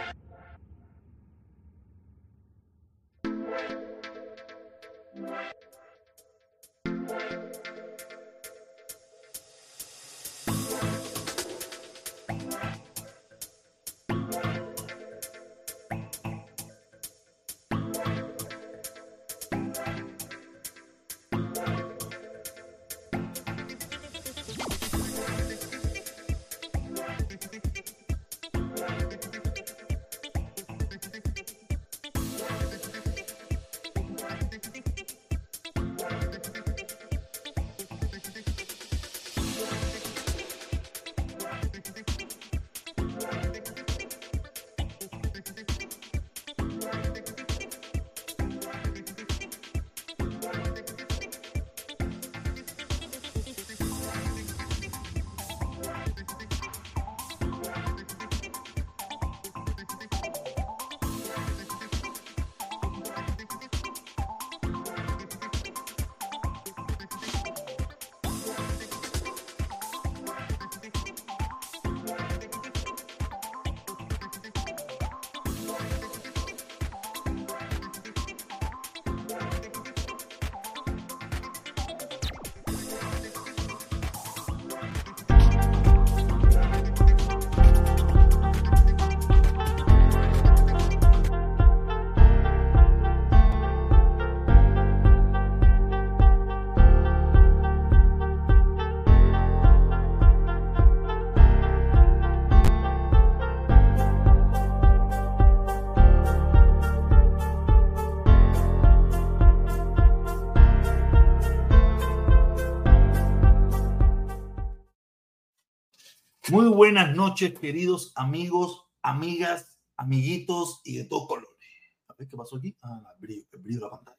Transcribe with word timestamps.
buenas 116.76 117.16
noches, 117.16 117.58
queridos 117.58 118.12
amigos, 118.16 118.84
amigas, 119.00 119.80
amiguitos 119.96 120.82
y 120.84 120.98
de 120.98 121.04
todos 121.04 121.26
colores. 121.26 121.58
A 122.06 122.14
ver 122.18 122.28
qué 122.28 122.36
pasó 122.36 122.56
aquí. 122.56 122.76
Ah, 122.82 123.00
el 123.18 123.60
brillo, 123.62 123.80
la 123.80 123.90
pantalla. 123.90 124.18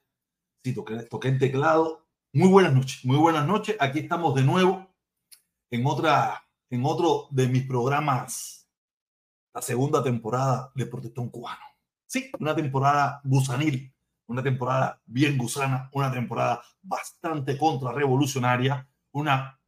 Sí, 0.63 0.73
toqué, 0.73 1.03
toqué 1.03 1.27
el 1.27 1.37
teclado. 1.37 2.07
Muy 2.33 2.49
buenas 2.49 2.73
noches, 2.73 3.05
muy 3.05 3.17
buenas 3.17 3.45
noches. 3.45 3.77
Aquí 3.79 3.99
estamos 3.99 4.33
de 4.33 4.41
nuevo 4.41 4.91
en 5.69 5.85
otra, 5.85 6.49
en 6.71 6.83
otro 6.83 7.27
de 7.29 7.47
mis 7.47 7.67
programas, 7.67 8.67
la 9.53 9.61
segunda 9.61 10.03
temporada 10.03 10.71
de 10.73 10.87
Protestón 10.87 11.29
Cubano. 11.29 11.61
Sí, 12.07 12.31
una 12.39 12.55
temporada 12.55 13.21
gusanil, 13.23 13.93
una 14.25 14.41
temporada 14.41 14.99
bien 15.05 15.37
gusana, 15.37 15.91
una 15.93 16.11
temporada 16.11 16.63
bastante 16.81 17.55
contrarrevolucionaria, 17.55 18.89
una 19.11 19.61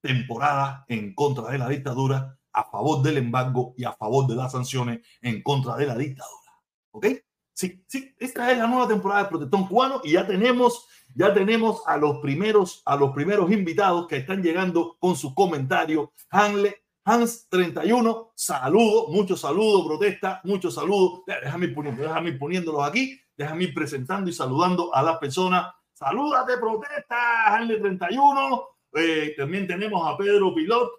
temporada 0.00 0.84
en 0.88 1.14
contra 1.14 1.50
de 1.50 1.58
la 1.58 1.68
dictadura, 1.68 2.38
a 2.52 2.64
favor 2.64 3.02
del 3.02 3.18
embargo 3.18 3.74
y 3.76 3.84
a 3.84 3.92
favor 3.92 4.26
de 4.26 4.36
las 4.36 4.52
sanciones 4.52 5.00
en 5.22 5.42
contra 5.42 5.76
de 5.76 5.86
la 5.86 5.96
dictadura. 5.96 6.52
¿Ok? 6.90 7.06
Sí, 7.52 7.84
sí, 7.88 8.14
esta 8.18 8.52
es 8.52 8.58
la 8.58 8.68
nueva 8.68 8.86
temporada 8.86 9.24
de 9.24 9.30
Protestón 9.30 9.66
Cubano 9.66 10.00
y 10.04 10.12
ya 10.12 10.24
tenemos, 10.24 10.86
ya 11.12 11.34
tenemos 11.34 11.82
a 11.88 11.96
los 11.96 12.18
primeros, 12.18 12.82
a 12.84 12.94
los 12.94 13.10
primeros 13.10 13.50
invitados 13.50 14.06
que 14.06 14.18
están 14.18 14.42
llegando 14.42 14.96
con 15.00 15.16
sus 15.16 15.34
comentarios. 15.34 16.10
Hanle, 16.30 16.84
Hans 17.04 17.48
31, 17.48 18.32
saludo, 18.36 19.08
muchos 19.08 19.40
saludos, 19.40 19.86
protesta, 19.86 20.40
muchos 20.44 20.74
saludos. 20.74 21.22
Déjame 21.26 21.66
ir, 21.66 21.74
poniendo, 21.74 22.02
déjame 22.02 22.32
poniéndolos 22.34 22.86
aquí, 22.86 23.20
déjame 23.36 23.64
ir 23.64 23.74
presentando 23.74 24.30
y 24.30 24.32
saludando 24.32 24.94
a 24.94 25.02
las 25.02 25.18
personas. 25.18 25.74
Salúdate, 25.94 26.58
protesta, 26.58 27.56
Hanle 27.56 27.80
31, 27.80 28.68
eh, 28.98 29.34
también 29.36 29.66
tenemos 29.66 30.06
a 30.06 30.16
Pedro 30.16 30.54
Pilot. 30.54 30.90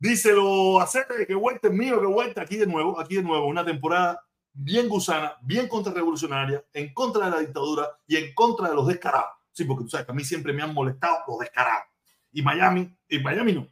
Díselo 0.00 0.80
a 0.80 0.88
que 1.26 1.34
vuelta 1.34 1.68
es 1.68 1.74
mío, 1.74 2.00
que 2.00 2.06
vuelta 2.06 2.42
aquí 2.42 2.56
de 2.56 2.66
nuevo, 2.66 3.00
aquí 3.00 3.16
de 3.16 3.22
nuevo, 3.22 3.46
una 3.46 3.64
temporada 3.64 4.20
bien 4.52 4.88
gusana, 4.88 5.36
bien 5.42 5.66
contrarrevolucionaria, 5.68 6.64
en 6.72 6.92
contra 6.94 7.24
de 7.24 7.30
la 7.32 7.40
dictadura 7.40 7.88
y 8.06 8.16
en 8.16 8.32
contra 8.34 8.68
de 8.68 8.74
los 8.74 8.86
descarados. 8.86 9.30
Sí, 9.52 9.64
porque 9.64 9.84
tú 9.84 9.90
sabes 9.90 10.06
que 10.06 10.12
a 10.12 10.14
mí 10.14 10.24
siempre 10.24 10.52
me 10.52 10.62
han 10.62 10.72
molestado 10.72 11.18
los 11.26 11.38
descarados. 11.40 11.86
Y 12.32 12.42
Miami, 12.42 12.96
y 13.08 13.18
Miami 13.18 13.52
no. 13.54 13.68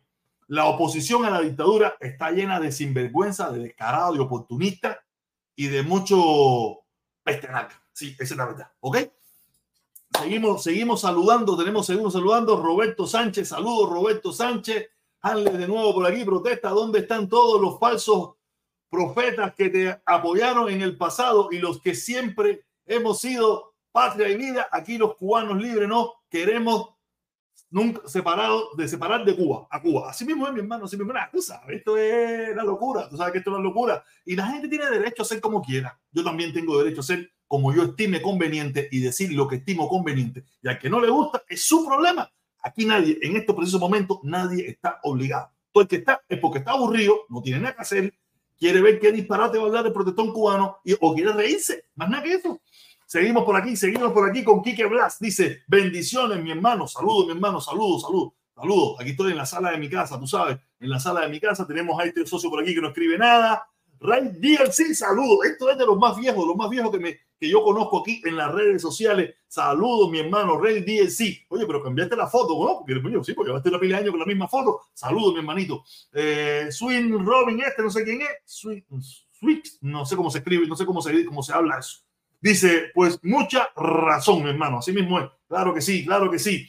La 0.48 0.66
oposición 0.66 1.24
a 1.24 1.30
la 1.30 1.40
dictadura 1.40 1.96
está 2.00 2.30
llena 2.30 2.60
de 2.60 2.72
sinvergüenza, 2.72 3.50
de 3.50 3.60
descarado, 3.60 4.14
de 4.14 4.20
oportunista 4.20 5.00
y 5.56 5.66
de 5.68 5.82
mucho 5.82 6.84
pestenaca. 7.22 7.82
Sí, 7.92 8.14
esa 8.18 8.34
es 8.34 8.38
la 8.38 8.46
verdad. 8.46 8.72
¿Ok? 8.80 8.98
Seguimos, 10.18 10.62
seguimos 10.62 11.00
saludando, 11.02 11.56
tenemos 11.56 11.86
seguimos 11.86 12.12
saludando. 12.12 12.60
Roberto 12.60 13.06
Sánchez, 13.06 13.48
saludos 13.48 13.90
Roberto 13.90 14.32
Sánchez. 14.32 14.88
Hanle 15.20 15.50
de 15.50 15.68
nuevo 15.68 15.94
por 15.94 16.06
aquí, 16.06 16.24
protesta. 16.24 16.70
¿Dónde 16.70 17.00
están 17.00 17.28
todos 17.28 17.60
los 17.60 17.78
falsos 17.78 18.34
profetas 18.88 19.54
que 19.54 19.68
te 19.68 20.00
apoyaron 20.06 20.70
en 20.70 20.80
el 20.82 20.96
pasado 20.96 21.48
y 21.50 21.58
los 21.58 21.80
que 21.80 21.94
siempre 21.94 22.64
hemos 22.86 23.20
sido 23.20 23.74
patria 23.92 24.28
y 24.28 24.36
vida? 24.36 24.68
Aquí 24.72 24.96
los 24.96 25.16
cubanos 25.16 25.60
libres 25.60 25.88
no 25.88 26.14
queremos 26.30 26.90
nunca 27.70 28.08
separado 28.08 28.70
de 28.76 28.88
separar 28.88 29.24
de 29.24 29.36
Cuba 29.36 29.66
a 29.70 29.82
Cuba. 29.82 30.10
Así 30.10 30.24
mismo 30.24 30.46
es 30.46 30.52
mi 30.52 30.60
hermano, 30.60 30.86
así 30.86 30.96
mismo 30.96 31.12
es. 31.12 31.52
esto 31.68 31.96
es 31.98 32.56
la 32.56 32.64
locura. 32.64 33.08
Tú 33.08 33.16
sabes 33.16 33.32
que 33.32 33.38
esto 33.38 33.50
es 33.50 33.56
una 33.56 33.64
locura. 33.64 34.04
Y 34.24 34.34
la 34.34 34.46
gente 34.46 34.68
tiene 34.68 34.86
derecho 34.86 35.22
a 35.22 35.26
ser 35.26 35.40
como 35.40 35.62
quiera. 35.62 35.98
Yo 36.10 36.24
también 36.24 36.52
tengo 36.52 36.78
derecho 36.78 37.00
a 37.00 37.04
ser 37.04 37.30
como 37.46 37.74
yo 37.74 37.84
estime 37.84 38.20
conveniente 38.20 38.88
y 38.90 39.00
decir 39.00 39.32
lo 39.32 39.46
que 39.46 39.56
estimo 39.56 39.88
conveniente. 39.88 40.44
Y 40.62 40.68
al 40.68 40.78
que 40.78 40.90
no 40.90 41.00
le 41.00 41.08
gusta, 41.08 41.42
es 41.48 41.62
su 41.62 41.86
problema. 41.86 42.30
Aquí 42.62 42.84
nadie, 42.84 43.18
en 43.22 43.36
estos 43.36 43.54
precisos 43.54 43.80
momentos, 43.80 44.18
nadie 44.22 44.68
está 44.68 44.98
obligado. 45.04 45.50
Todo 45.72 45.82
el 45.82 45.88
que 45.88 45.96
está 45.96 46.20
es 46.28 46.38
porque 46.38 46.58
está 46.58 46.72
aburrido, 46.72 47.20
no 47.28 47.40
tiene 47.42 47.60
nada 47.60 47.76
que 47.76 47.82
hacer, 47.82 48.14
quiere 48.58 48.80
ver 48.80 48.98
qué 48.98 49.12
disparate 49.12 49.58
va 49.58 49.64
a 49.64 49.66
hablar 49.68 49.84
de 49.84 49.90
protestón 49.90 50.32
cubano 50.32 50.78
y, 50.84 50.94
o 50.98 51.14
quiere 51.14 51.32
reírse. 51.32 51.84
Más 51.94 52.08
nada 52.08 52.22
que 52.22 52.34
eso. 52.34 52.60
Seguimos 53.06 53.44
por 53.44 53.56
aquí, 53.56 53.76
seguimos 53.76 54.12
por 54.12 54.28
aquí 54.28 54.42
con 54.42 54.62
Quique 54.62 54.84
Blas. 54.86 55.18
Dice, 55.20 55.62
bendiciones, 55.68 56.42
mi 56.42 56.50
hermano. 56.50 56.88
Saludos, 56.88 57.26
mi 57.26 57.32
hermano. 57.32 57.60
Saludos, 57.60 58.02
saludos. 58.02 58.32
Saludos. 58.56 58.96
Aquí 58.98 59.10
estoy 59.10 59.30
en 59.30 59.36
la 59.36 59.46
sala 59.46 59.70
de 59.70 59.78
mi 59.78 59.88
casa, 59.88 60.18
tú 60.18 60.26
sabes. 60.26 60.58
En 60.80 60.90
la 60.90 60.98
sala 60.98 61.20
de 61.20 61.28
mi 61.28 61.38
casa 61.38 61.66
tenemos 61.66 62.00
a 62.00 62.04
este 62.04 62.26
socio 62.26 62.50
por 62.50 62.62
aquí 62.62 62.74
que 62.74 62.80
no 62.80 62.88
escribe 62.88 63.16
nada. 63.16 63.68
Ray 64.00 64.28
DLC, 64.38 64.94
saludos. 64.94 65.46
Esto 65.46 65.70
es 65.70 65.78
de 65.78 65.86
los 65.86 65.98
más 65.98 66.16
viejos, 66.16 66.46
los 66.46 66.56
más 66.56 66.68
viejos 66.68 66.90
que, 66.90 66.98
me, 66.98 67.18
que 67.38 67.48
yo 67.48 67.62
conozco 67.62 68.00
aquí 68.00 68.20
en 68.24 68.36
las 68.36 68.52
redes 68.52 68.82
sociales. 68.82 69.34
Saludos, 69.48 70.10
mi 70.10 70.18
hermano 70.18 70.60
Ray 70.60 70.80
DLC. 70.82 71.46
Oye, 71.48 71.66
pero 71.66 71.82
cambiaste 71.82 72.16
la 72.16 72.26
foto, 72.26 72.54
¿no? 72.54 72.78
Porque 72.80 73.12
yo 73.12 73.24
sí, 73.24 73.32
porque 73.32 73.50
llevaste 73.50 73.70
la 73.70 73.80
pila 73.80 73.96
de 73.96 74.02
años 74.02 74.10
con 74.10 74.20
la 74.20 74.26
misma 74.26 74.48
foto. 74.48 74.80
Saludos, 74.92 75.32
mi 75.32 75.40
hermanito. 75.40 75.82
Eh, 76.12 76.68
Swing 76.70 77.24
Robin, 77.24 77.60
este 77.60 77.82
no 77.82 77.90
sé 77.90 78.04
quién 78.04 78.20
es. 78.20 78.28
Swing, 78.44 78.82
no 79.82 80.04
sé 80.04 80.16
cómo 80.16 80.30
se 80.30 80.38
escribe, 80.38 80.66
no 80.66 80.76
sé 80.76 80.84
cómo 80.84 81.00
se, 81.00 81.24
cómo 81.24 81.42
se 81.42 81.52
habla 81.52 81.78
eso. 81.78 82.00
Dice, 82.40 82.90
pues 82.94 83.18
mucha 83.22 83.70
razón, 83.76 84.42
mi 84.42 84.50
hermano. 84.50 84.78
Así 84.78 84.92
mismo 84.92 85.18
es. 85.20 85.26
Claro 85.48 85.72
que 85.72 85.80
sí, 85.80 86.04
claro 86.04 86.30
que 86.30 86.38
sí. 86.38 86.66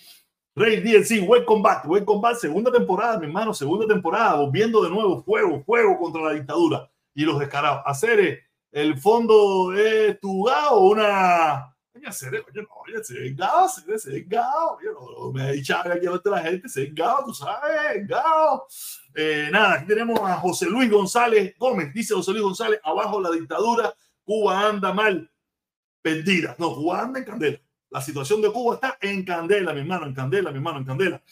Rey 0.56 0.82
DLC, 0.82 1.28
Welcome 1.28 1.62
Back, 1.62 1.88
Welcome 1.88 2.22
Back, 2.22 2.38
segunda 2.38 2.72
temporada, 2.72 3.20
mi 3.20 3.28
hermano, 3.28 3.54
segunda 3.54 3.86
temporada, 3.86 4.38
volviendo 4.38 4.82
de 4.82 4.90
nuevo, 4.90 5.22
fuego, 5.22 5.62
fuego 5.64 6.00
contra 6.00 6.24
la 6.24 6.32
dictadura 6.32 6.90
y 7.18 7.26
los 7.26 7.40
descarados. 7.40 7.82
Hacer 7.84 8.44
el 8.72 8.98
fondo 9.00 9.72
de 9.72 10.14
tu 10.22 10.48
o 10.48 10.90
una. 10.92 11.76
hacer, 12.06 12.46
oye, 12.48 12.62
no, 12.62 12.68
oye, 12.86 13.04
se 13.04 13.20
vengado, 13.20 13.68
se, 13.68 13.98
se 13.98 14.12
vengado, 14.12 14.78
oye, 14.78 14.90
no, 14.94 15.32
me 15.32 15.42
ha 15.42 15.52
dicho 15.52 15.76
aquí 15.76 16.06
a 16.06 16.30
la 16.30 16.42
gente, 16.44 16.70
se 16.70 16.86
tú 16.86 17.34
sabes, 17.34 17.96
vengado. 17.96 18.68
Eh, 19.16 19.50
nada, 19.52 19.74
aquí 19.74 19.88
tenemos 19.88 20.20
a 20.20 20.36
José 20.36 20.68
Luis 20.68 20.92
González 20.92 21.56
Gómez, 21.58 21.92
dice 21.92 22.14
José 22.14 22.34
Luis 22.34 22.44
González, 22.44 22.80
abajo 22.84 23.20
la 23.20 23.32
dictadura, 23.32 23.92
Cuba 24.24 24.68
anda 24.68 24.94
mal, 24.94 25.32
perdida. 26.04 26.56
No, 26.60 26.76
Cuba 26.76 27.02
anda 27.02 27.18
en 27.18 27.26
candela. 27.26 27.60
La 27.90 28.00
situación 28.00 28.44
de 28.44 28.52
Cuba 28.52 28.76
está 28.76 29.00
en 29.02 29.26
candela, 29.26 29.74
mi 29.74 29.80
hermano, 29.80 30.06
en 30.06 30.14
candela, 30.14 30.52
mi 30.52 30.58
hermano, 30.58 30.78
en 30.78 30.86
candela. 30.86 31.24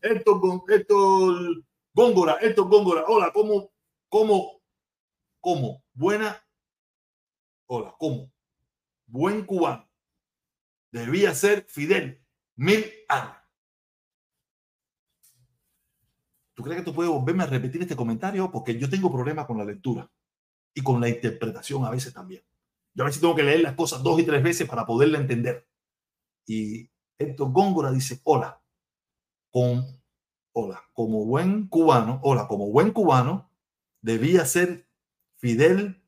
Héctor, 0.00 0.40
Héctor 0.70 1.64
Góngora, 1.92 2.38
Héctor 2.40 2.66
Góngora, 2.66 3.04
hola, 3.08 3.30
¿cómo, 3.30 3.72
cómo, 4.08 4.53
cómo? 5.44 5.84
Buena, 5.92 6.42
hola, 7.66 7.94
¿cómo? 7.98 8.32
Buen 9.06 9.44
cubano. 9.44 9.86
Debía 10.90 11.34
ser 11.34 11.66
Fidel, 11.68 12.24
mil 12.56 12.90
años. 13.10 13.36
¿Tú 16.54 16.62
crees 16.62 16.78
que 16.78 16.84
tú 16.84 16.94
puedes 16.94 17.12
volverme 17.12 17.42
a 17.42 17.46
repetir 17.46 17.82
este 17.82 17.94
comentario? 17.94 18.50
Porque 18.50 18.78
yo 18.78 18.88
tengo 18.88 19.12
problemas 19.12 19.44
con 19.44 19.58
la 19.58 19.66
lectura 19.66 20.10
y 20.72 20.80
con 20.80 20.98
la 20.98 21.10
interpretación 21.10 21.84
a 21.84 21.90
veces 21.90 22.14
también. 22.14 22.42
Yo 22.94 23.02
a 23.02 23.06
veces 23.06 23.20
tengo 23.20 23.34
que 23.34 23.42
leer 23.42 23.60
las 23.60 23.74
cosas 23.74 24.02
dos 24.02 24.18
y 24.20 24.24
tres 24.24 24.42
veces 24.42 24.66
para 24.66 24.86
poderla 24.86 25.18
entender. 25.18 25.68
Y 26.46 26.90
Héctor 27.18 27.52
Góngora 27.52 27.90
dice, 27.90 28.20
hola, 28.24 28.62
con, 29.50 29.84
hola, 30.52 30.82
como 30.94 31.26
buen 31.26 31.68
cubano, 31.68 32.20
hola, 32.22 32.46
como 32.46 32.70
buen 32.70 32.92
cubano, 32.92 33.50
debía 34.00 34.46
ser 34.46 34.83
Fidel 35.44 36.00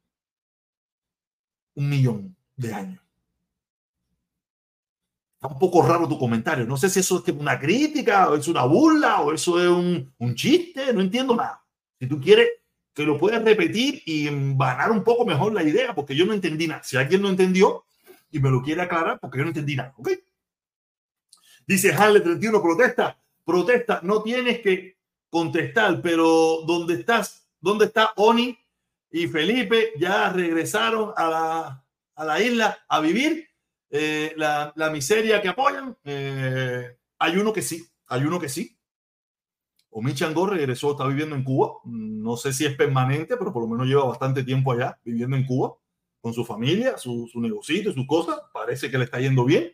un 1.75 1.91
millón 1.91 2.35
de 2.57 2.73
años. 2.73 3.03
Está 5.35 5.49
un 5.49 5.59
poco 5.59 5.87
raro 5.87 6.09
tu 6.09 6.19
comentario. 6.19 6.65
No 6.65 6.79
sé 6.79 6.89
si 6.89 7.01
eso 7.01 7.23
es 7.23 7.35
una 7.35 7.61
crítica, 7.61 8.31
o 8.31 8.37
es 8.37 8.49
una 8.49 8.65
burla, 8.65 9.21
o 9.21 9.35
eso 9.35 9.61
es 9.63 9.69
un, 9.69 10.35
chiste, 10.35 10.91
no 10.95 11.03
entiendo 11.03 11.37
nada. 11.37 11.63
Si 12.01 12.07
tú 12.07 12.19
quieres 12.19 12.49
que 12.95 13.05
lo 13.05 13.19
puedes 13.19 13.45
repetir 13.45 14.03
y 14.07 14.27
envanar 14.27 14.91
un 14.91 15.05
poco 15.05 15.27
mejor 15.27 15.53
la 15.53 15.63
idea, 15.63 15.95
porque 15.95 16.17
yo 16.17 16.25
no 16.25 16.33
entendí 16.33 16.67
nada. 16.67 16.83
Si 16.83 16.97
alguien 16.97 17.21
no 17.21 17.29
entendió 17.29 17.85
y 18.31 18.39
me 18.41 18.49
lo 18.49 18.63
quiere 18.63 18.81
aclarar, 18.81 19.21
porque 19.21 19.37
yo 19.37 19.45
no 19.45 19.51
entendí 19.51 19.77
nada. 19.77 19.93
¿Ok? 19.99 20.13
Dice 21.67 21.93
Hanle 21.93 22.21
31, 22.21 22.63
protesta, 22.63 23.21
protesta, 23.45 24.01
no 24.03 24.23
tienes 24.23 24.61
que 24.61 24.97
contestar, 25.29 26.01
pero 26.01 26.63
¿dónde 26.67 26.95
estás? 26.95 27.47
¿Dónde 27.61 27.85
está 27.85 28.15
Oni 28.17 28.59
y 29.11 29.27
Felipe? 29.29 29.93
Ya 29.99 30.31
regresaron 30.33 31.13
a 31.17 31.29
la, 31.29 31.85
a 32.15 32.25
la 32.25 32.41
isla 32.41 32.79
a 32.89 33.01
vivir 33.01 33.49
eh, 33.91 34.33
la, 34.37 34.73
la, 34.77 34.91
miseria 34.91 35.41
que 35.41 35.49
apoyan. 35.49 35.97
Eh, 36.05 36.97
hay 37.19 37.37
uno 37.37 37.53
que 37.53 37.63
sí, 37.63 37.87
hay 38.09 38.23
uno 38.25 38.41
que 38.41 38.49
sí, 38.49 38.77
Omi 39.99 40.13
Changó 40.13 40.47
regresó, 40.47 40.91
está 40.91 41.07
viviendo 41.07 41.35
en 41.35 41.43
Cuba. 41.43 41.73
No 41.85 42.37
sé 42.37 42.53
si 42.53 42.67
es 42.67 42.77
permanente, 42.77 43.35
pero 43.39 43.51
por 43.51 43.63
lo 43.63 43.69
menos 43.69 43.87
lleva 43.87 44.05
bastante 44.05 44.45
tiempo 44.45 44.73
allá 44.73 45.01
viviendo 45.03 45.37
en 45.37 45.47
Cuba 45.47 45.75
con 46.21 46.35
su 46.35 46.45
familia, 46.45 46.99
su, 46.99 47.27
su 47.33 47.41
negocio, 47.41 47.95
sus 47.95 48.07
cosas. 48.07 48.39
Parece 48.53 48.91
que 48.91 48.99
le 48.99 49.05
está 49.05 49.21
yendo 49.21 49.47
bien. 49.47 49.73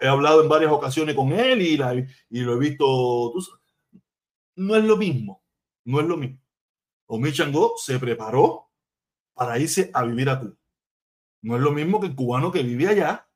He 0.00 0.06
hablado 0.06 0.40
en 0.40 0.48
varias 0.48 0.70
ocasiones 0.70 1.16
con 1.16 1.32
él 1.32 1.60
y, 1.60 1.76
la, 1.76 1.94
y 1.94 2.40
lo 2.42 2.54
he 2.54 2.58
visto. 2.60 3.32
no 4.54 4.76
es 4.76 4.84
lo 4.84 4.96
mismo, 4.96 5.42
no 5.84 5.98
es 5.98 6.06
lo 6.06 6.16
mismo. 6.16 6.38
Omi 7.08 7.32
Changó 7.32 7.74
se 7.76 7.98
preparó 7.98 8.68
para 9.34 9.58
irse 9.58 9.90
a 9.94 10.04
vivir 10.04 10.28
a 10.28 10.38
Cuba. 10.38 10.54
No 11.42 11.56
es 11.56 11.62
lo 11.62 11.72
mismo 11.72 12.00
que 12.00 12.08
el 12.08 12.14
cubano 12.14 12.52
que 12.52 12.62
vive 12.62 12.88
allá, 12.88 13.28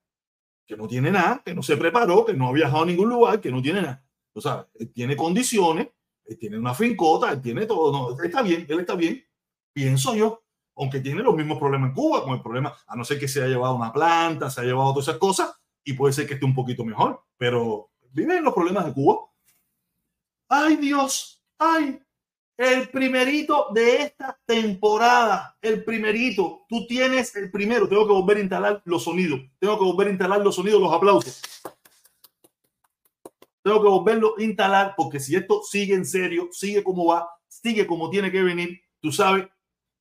que 0.66 0.76
no 0.76 0.86
tiene 0.86 1.10
nada, 1.10 1.42
que 1.44 1.54
no 1.54 1.62
se 1.62 1.76
preparó, 1.76 2.24
que 2.24 2.34
no 2.34 2.48
ha 2.48 2.52
viajado 2.52 2.82
a 2.82 2.86
ningún 2.86 3.08
lugar, 3.08 3.40
que 3.40 3.50
no 3.50 3.62
tiene 3.62 3.82
nada. 3.82 4.04
O 4.34 4.40
sea, 4.40 4.68
él 4.74 4.92
tiene 4.92 5.16
condiciones, 5.16 5.88
él 6.24 6.38
tiene 6.38 6.58
una 6.58 6.74
fincota, 6.74 7.32
él 7.32 7.40
tiene 7.40 7.66
todo. 7.66 7.92
No, 7.92 8.22
está 8.22 8.42
bien, 8.42 8.66
él 8.68 8.80
está 8.80 8.94
bien, 8.94 9.24
pienso 9.72 10.14
yo. 10.14 10.42
Aunque 10.76 11.00
tiene 11.00 11.22
los 11.22 11.34
mismos 11.34 11.58
problemas 11.58 11.90
en 11.90 11.94
Cuba, 11.94 12.24
con 12.24 12.34
el 12.34 12.42
problema, 12.42 12.74
a 12.86 12.96
no 12.96 13.04
ser 13.04 13.18
que 13.18 13.28
se 13.28 13.40
haya 13.40 13.50
llevado 13.54 13.74
una 13.74 13.92
planta, 13.92 14.50
se 14.50 14.60
haya 14.60 14.70
llevado 14.70 14.92
todas 14.92 15.08
esas 15.08 15.18
cosas, 15.18 15.54
y 15.84 15.92
puede 15.94 16.12
ser 16.12 16.26
que 16.26 16.34
esté 16.34 16.46
un 16.46 16.54
poquito 16.54 16.84
mejor, 16.84 17.22
pero 17.36 17.90
vive 18.10 18.36
en 18.36 18.44
los 18.44 18.54
problemas 18.54 18.84
de 18.86 18.92
Cuba. 18.92 19.30
¡Ay, 20.48 20.76
Dios! 20.76 21.42
¡Ay! 21.58 22.02
El 22.62 22.90
primerito 22.90 23.70
de 23.74 24.02
esta 24.02 24.38
temporada, 24.46 25.58
el 25.60 25.82
primerito. 25.82 26.64
Tú 26.68 26.86
tienes 26.86 27.34
el 27.34 27.50
primero. 27.50 27.88
Tengo 27.88 28.06
que 28.06 28.12
volver 28.12 28.36
a 28.36 28.40
instalar 28.40 28.82
los 28.84 29.02
sonidos. 29.02 29.40
Tengo 29.58 29.76
que 29.76 29.84
volver 29.84 30.06
a 30.06 30.10
instalar 30.10 30.40
los 30.42 30.54
sonidos, 30.54 30.80
los 30.80 30.92
aplausos. 30.92 31.42
Tengo 33.64 33.82
que 33.82 33.88
volverlo 33.88 34.34
a 34.38 34.42
instalar 34.44 34.94
porque 34.96 35.18
si 35.18 35.34
esto 35.34 35.62
sigue 35.64 35.94
en 35.94 36.06
serio, 36.06 36.50
sigue 36.52 36.84
como 36.84 37.06
va, 37.06 37.28
sigue 37.48 37.84
como 37.84 38.08
tiene 38.10 38.30
que 38.30 38.44
venir, 38.44 38.80
tú 39.00 39.10
sabes, 39.10 39.48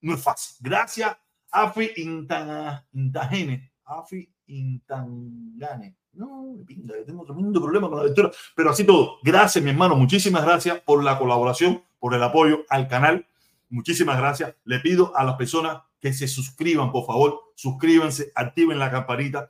no 0.02 0.14
es 0.14 0.22
fácil. 0.22 0.58
Gracias, 0.60 1.18
Afi 1.50 1.94
Intagene. 1.98 3.72
Afi 3.86 4.32
Intangane. 4.46 5.96
No, 6.14 6.58
pinta, 6.68 6.94
tengo 7.08 7.26
tremendo 7.26 7.60
problema 7.60 7.90
con 7.90 7.98
la 7.98 8.04
lectura, 8.04 8.32
pero 8.56 8.70
así 8.70 8.84
todo. 8.84 9.18
Gracias, 9.24 9.64
mi 9.64 9.72
hermano. 9.72 9.96
Muchísimas 9.96 10.44
gracias 10.44 10.80
por 10.82 11.04
la 11.04 11.18
colaboración, 11.18 11.82
por 12.02 12.14
el 12.14 12.22
apoyo 12.22 12.66
al 12.68 12.90
canal. 12.90 13.26
Muchísimas 13.70 14.18
gracias. 14.18 14.54
Le 14.66 14.82
pido 14.82 15.16
a 15.16 15.24
las 15.24 15.36
personas 15.36 15.84
que 16.02 16.12
se 16.12 16.28
suscriban, 16.28 16.92
por 16.92 17.06
favor. 17.06 17.40
Suscríbanse, 17.56 18.34
activen 18.36 18.78
la 18.78 18.92
campanita, 18.92 19.50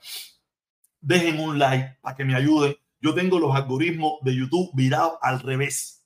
dejen 0.99 1.39
un 1.39 1.57
like 1.57 1.97
para 2.03 2.15
que 2.15 2.25
me 2.25 2.35
ayuden 2.35 2.75
yo 3.01 3.15
tengo 3.15 3.39
los 3.39 3.55
algoritmos 3.55 4.19
de 4.21 4.35
YouTube 4.35 4.69
virados 4.73 5.13
al 5.21 5.39
revés. 5.39 6.05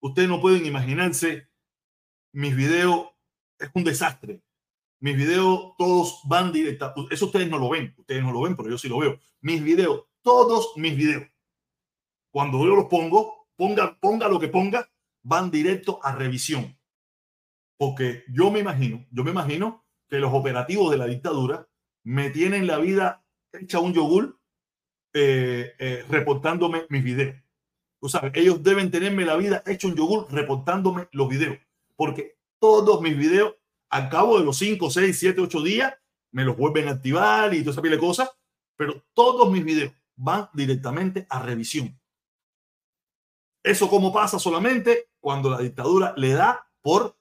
Ustedes 0.00 0.28
no 0.28 0.40
pueden 0.40 0.66
imaginarse, 0.66 1.46
mis 2.32 2.56
videos 2.56 3.10
es 3.58 3.70
un 3.72 3.84
desastre. 3.84 4.42
Mis 4.98 5.16
videos 5.16 5.74
todos 5.78 6.20
van 6.24 6.52
directa. 6.52 6.92
Eso 7.10 7.26
ustedes 7.26 7.48
no 7.48 7.58
lo 7.58 7.70
ven, 7.70 7.94
ustedes 7.96 8.22
no 8.22 8.32
lo 8.32 8.42
ven, 8.42 8.56
pero 8.56 8.68
yo 8.68 8.76
sí 8.76 8.88
lo 8.88 8.98
veo. 8.98 9.20
Mis 9.40 9.62
videos, 9.62 10.04
todos 10.20 10.72
mis 10.76 10.96
videos, 10.96 11.24
cuando 12.30 12.58
yo 12.58 12.74
los 12.74 12.86
pongo, 12.86 13.48
ponga, 13.54 13.96
ponga 14.00 14.28
lo 14.28 14.40
que 14.40 14.48
ponga, 14.48 14.88
van 15.22 15.50
directo 15.50 16.00
a 16.02 16.14
revisión. 16.14 16.78
Porque 17.76 18.24
yo 18.28 18.50
me 18.50 18.60
imagino, 18.60 19.06
yo 19.10 19.24
me 19.24 19.30
imagino 19.30 19.84
que 20.08 20.18
los 20.18 20.32
operativos 20.32 20.90
de 20.90 20.98
la 20.98 21.06
dictadura 21.06 21.68
me 22.04 22.30
tienen 22.30 22.66
la 22.66 22.78
vida 22.78 23.24
hecha 23.52 23.80
un 23.80 23.92
yogur 23.92 24.38
eh, 25.14 25.74
eh, 25.78 26.04
reportándome 26.08 26.86
mis 26.88 27.04
videos. 27.04 27.36
Tú 28.00 28.08
sabes, 28.08 28.32
ellos 28.34 28.62
deben 28.62 28.90
tenerme 28.90 29.24
la 29.24 29.36
vida 29.36 29.62
hecho 29.66 29.88
un 29.88 29.94
yogur 29.94 30.26
reportándome 30.32 31.08
los 31.12 31.28
videos, 31.28 31.58
porque 31.96 32.36
todos 32.58 33.00
mis 33.00 33.16
videos, 33.16 33.54
al 33.90 34.08
cabo 34.08 34.38
de 34.38 34.44
los 34.44 34.56
5, 34.58 34.90
6, 34.90 35.18
7, 35.18 35.40
8 35.40 35.62
días, 35.62 35.94
me 36.32 36.44
los 36.44 36.56
vuelven 36.56 36.88
a 36.88 36.92
activar 36.92 37.54
y 37.54 37.60
toda 37.60 37.72
esa 37.72 37.82
pila 37.82 37.96
de 37.96 38.00
cosas, 38.00 38.30
pero 38.76 39.04
todos 39.12 39.50
mis 39.52 39.64
videos 39.64 39.92
van 40.16 40.48
directamente 40.54 41.26
a 41.28 41.42
revisión. 41.42 41.98
Eso 43.62 43.88
como 43.88 44.12
pasa 44.12 44.38
solamente 44.38 45.10
cuando 45.20 45.50
la 45.50 45.58
dictadura 45.58 46.14
le 46.16 46.32
da 46.32 46.68
por, 46.80 47.16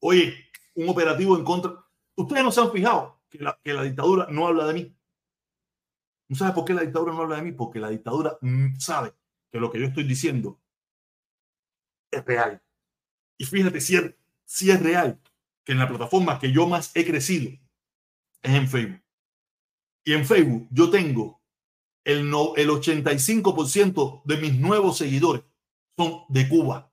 oye, 0.00 0.34
un 0.74 0.88
operativo 0.88 1.36
en 1.36 1.44
contra. 1.44 1.84
Ustedes 2.14 2.44
no 2.44 2.52
se 2.52 2.60
han 2.60 2.70
fijado 2.70 3.20
que 3.28 3.38
la, 3.38 3.58
que 3.62 3.74
la 3.74 3.82
dictadura 3.82 4.28
no 4.30 4.46
habla 4.46 4.66
de 4.66 4.74
mí. 4.74 4.96
¿No 6.28 6.36
sabes 6.36 6.54
por 6.54 6.64
qué 6.64 6.74
la 6.74 6.82
dictadura 6.82 7.12
no 7.12 7.22
habla 7.22 7.36
de 7.36 7.42
mí? 7.42 7.52
Porque 7.52 7.80
la 7.80 7.88
dictadura 7.88 8.38
mm, 8.40 8.76
sabe 8.78 9.14
que 9.50 9.58
lo 9.58 9.70
que 9.70 9.80
yo 9.80 9.86
estoy 9.86 10.04
diciendo 10.04 10.60
es 12.10 12.24
real. 12.24 12.62
Y 13.38 13.44
fíjate 13.44 13.80
si 13.80 13.96
es, 13.96 14.14
si 14.44 14.70
es 14.70 14.80
real 14.82 15.20
que 15.64 15.72
en 15.72 15.78
la 15.78 15.88
plataforma 15.88 16.38
que 16.38 16.52
yo 16.52 16.66
más 16.68 16.94
he 16.94 17.04
crecido 17.04 17.50
es 18.42 18.54
en 18.54 18.68
Facebook. 18.68 19.02
Y 20.04 20.12
en 20.12 20.24
Facebook 20.24 20.68
yo 20.70 20.90
tengo 20.90 21.42
el, 22.04 22.30
no, 22.30 22.54
el 22.54 22.68
85% 22.70 24.22
de 24.24 24.36
mis 24.36 24.54
nuevos 24.58 24.98
seguidores 24.98 25.42
son 25.96 26.22
de 26.28 26.48
Cuba. 26.48 26.90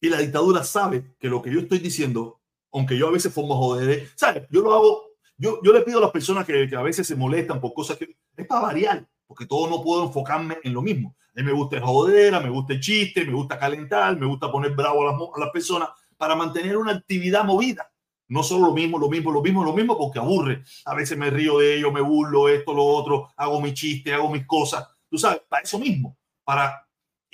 Y 0.00 0.08
la 0.08 0.18
dictadura 0.18 0.64
sabe 0.64 1.16
que 1.18 1.28
lo 1.28 1.40
que 1.42 1.52
yo 1.52 1.60
estoy 1.60 1.78
diciendo, 1.78 2.40
aunque 2.72 2.96
yo 2.96 3.08
a 3.08 3.12
veces 3.12 3.32
formo 3.32 3.56
joder, 3.56 4.10
¿sabes? 4.16 4.44
Yo 4.50 4.60
lo 4.60 4.74
hago 4.74 5.14
yo, 5.36 5.60
yo 5.62 5.72
le 5.72 5.80
pido 5.82 5.98
a 5.98 6.02
las 6.02 6.10
personas 6.10 6.46
que, 6.46 6.68
que, 6.68 6.76
a 6.76 6.82
veces 6.82 7.06
se 7.06 7.16
molestan 7.16 7.60
por 7.60 7.74
cosas 7.74 7.96
que 7.96 8.16
es 8.36 8.46
para 8.46 8.60
variar, 8.60 9.06
porque 9.26 9.46
todo 9.46 9.68
no 9.68 9.82
puedo 9.82 10.04
enfocarme 10.04 10.58
en 10.62 10.72
lo 10.72 10.82
mismo. 10.82 11.16
A 11.36 11.40
mí 11.40 11.42
me 11.42 11.52
gusta 11.52 11.76
el 11.76 11.82
jodera, 11.82 12.38
me 12.38 12.50
gusta 12.50 12.74
el 12.74 12.80
chiste, 12.80 13.24
me 13.24 13.32
gusta 13.32 13.58
calentar, 13.58 14.16
me 14.16 14.26
gusta 14.26 14.50
poner 14.50 14.72
bravo 14.72 15.02
a 15.02 15.12
las, 15.12 15.20
a 15.20 15.40
las 15.40 15.50
personas 15.50 15.88
para 16.16 16.36
mantener 16.36 16.76
una 16.76 16.92
actividad 16.92 17.44
movida. 17.44 17.90
No 18.28 18.42
solo 18.42 18.68
lo 18.68 18.72
mismo, 18.72 18.98
lo 18.98 19.08
mismo, 19.08 19.32
lo 19.32 19.42
mismo, 19.42 19.64
lo 19.64 19.72
mismo, 19.72 19.98
porque 19.98 20.20
aburre. 20.20 20.62
A 20.84 20.94
veces 20.94 21.18
me 21.18 21.30
río 21.30 21.58
de 21.58 21.76
ello, 21.76 21.90
me 21.90 22.00
burlo, 22.00 22.48
esto, 22.48 22.72
lo 22.72 22.84
otro, 22.84 23.28
hago 23.36 23.60
mi 23.60 23.74
chiste, 23.74 24.14
hago 24.14 24.30
mis 24.30 24.46
cosas. 24.46 24.86
Tú 25.10 25.18
sabes, 25.18 25.40
para 25.48 25.62
eso 25.62 25.78
mismo. 25.78 26.16
Para... 26.44 26.80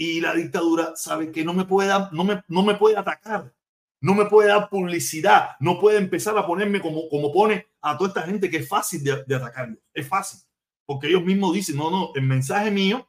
Y 0.00 0.20
la 0.22 0.32
dictadura 0.32 0.92
sabe 0.96 1.30
que 1.30 1.44
no 1.44 1.52
me 1.52 1.66
puede, 1.66 1.92
no 2.12 2.24
me, 2.24 2.42
no 2.48 2.62
me 2.62 2.74
puede 2.74 2.96
atacar 2.96 3.52
no 4.00 4.14
me 4.14 4.24
puede 4.26 4.48
dar 4.48 4.68
publicidad, 4.68 5.50
no 5.60 5.78
puede 5.78 5.98
empezar 5.98 6.36
a 6.38 6.46
ponerme 6.46 6.80
como, 6.80 7.08
como 7.08 7.30
pone 7.32 7.66
a 7.82 7.96
toda 7.98 8.08
esta 8.08 8.22
gente 8.22 8.48
que 8.48 8.58
es 8.58 8.68
fácil 8.68 9.04
de, 9.04 9.24
de 9.24 9.34
atacarlo. 9.34 9.76
Es 9.92 10.08
fácil, 10.08 10.40
porque 10.86 11.08
ellos 11.08 11.22
mismos 11.22 11.52
dicen, 11.52 11.76
no, 11.76 11.90
no, 11.90 12.10
el 12.14 12.22
mensaje 12.22 12.70
mío 12.70 13.06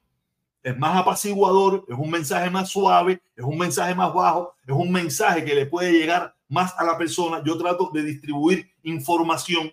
es 0.61 0.77
más 0.77 0.97
apaciguador, 0.97 1.85
es 1.87 1.97
un 1.97 2.09
mensaje 2.09 2.49
más 2.49 2.69
suave, 2.69 3.21
es 3.35 3.43
un 3.43 3.57
mensaje 3.57 3.95
más 3.95 4.13
bajo, 4.13 4.53
es 4.67 4.73
un 4.73 4.91
mensaje 4.91 5.45
que 5.45 5.55
le 5.55 5.65
puede 5.65 5.93
llegar 5.93 6.35
más 6.49 6.77
a 6.77 6.83
la 6.83 6.97
persona. 6.97 7.41
Yo 7.43 7.57
trato 7.57 7.89
de 7.93 8.03
distribuir 8.03 8.69
información, 8.83 9.71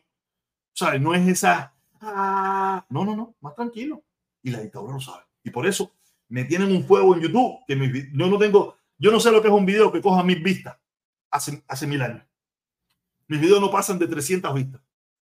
¿sabes? 0.72 1.00
No 1.00 1.14
es 1.14 1.26
esa, 1.26 1.74
ah, 2.00 2.86
no, 2.88 3.04
no, 3.04 3.16
no, 3.16 3.34
más 3.40 3.56
tranquilo. 3.56 4.02
Y 4.40 4.50
la 4.50 4.60
dictadura 4.60 4.94
lo 4.94 5.00
sabe. 5.00 5.24
Y 5.42 5.50
por 5.50 5.66
eso 5.66 5.92
me 6.28 6.44
tienen 6.44 6.70
un 6.70 6.84
fuego 6.84 7.14
en 7.14 7.22
YouTube 7.22 7.58
que 7.66 7.76
yo 8.12 8.26
no 8.26 8.38
tengo, 8.38 8.76
yo 8.98 9.10
no 9.10 9.20
sé 9.20 9.30
lo 9.30 9.40
que 9.40 9.48
es 9.48 9.54
un 9.54 9.66
video 9.66 9.90
que 9.90 10.00
coja 10.00 10.22
mil 10.22 10.42
vistas 10.42 10.76
hace, 11.30 11.62
hace 11.66 11.86
mil 11.86 12.02
años. 12.02 12.22
Mis 13.26 13.40
videos 13.40 13.60
no 13.60 13.70
pasan 13.70 13.98
de 13.98 14.08
300 14.08 14.54
vistas, 14.54 14.80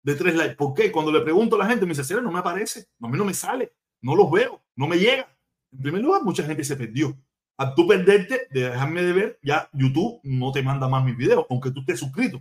de 0.01 0.15
tres 0.15 0.35
likes. 0.35 0.55
¿Por 0.55 0.73
qué? 0.73 0.91
Cuando 0.91 1.11
le 1.11 1.21
pregunto 1.21 1.55
a 1.55 1.59
la 1.59 1.67
gente, 1.67 1.85
me 1.85 1.93
dice, 1.93 2.21
no 2.21 2.31
me 2.31 2.39
aparece, 2.39 2.87
mí 2.99 3.17
no 3.17 3.25
me 3.25 3.33
sale, 3.33 3.73
no 4.01 4.15
los 4.15 4.31
veo, 4.31 4.61
no 4.75 4.87
me 4.87 4.97
llega. 4.97 5.27
En 5.71 5.79
primer 5.79 6.01
lugar, 6.01 6.23
mucha 6.23 6.43
gente 6.43 6.63
se 6.63 6.77
perdió. 6.77 7.17
A 7.57 7.75
tú 7.75 7.85
perderte 7.85 8.47
de 8.51 8.69
dejarme 8.69 9.03
de 9.03 9.11
ver, 9.11 9.39
ya 9.43 9.69
YouTube 9.73 10.21
no 10.23 10.51
te 10.53 10.63
manda 10.63 10.87
más 10.87 11.03
mis 11.03 11.17
videos, 11.17 11.45
aunque 11.49 11.71
tú 11.71 11.81
estés 11.81 11.99
suscrito. 11.99 12.37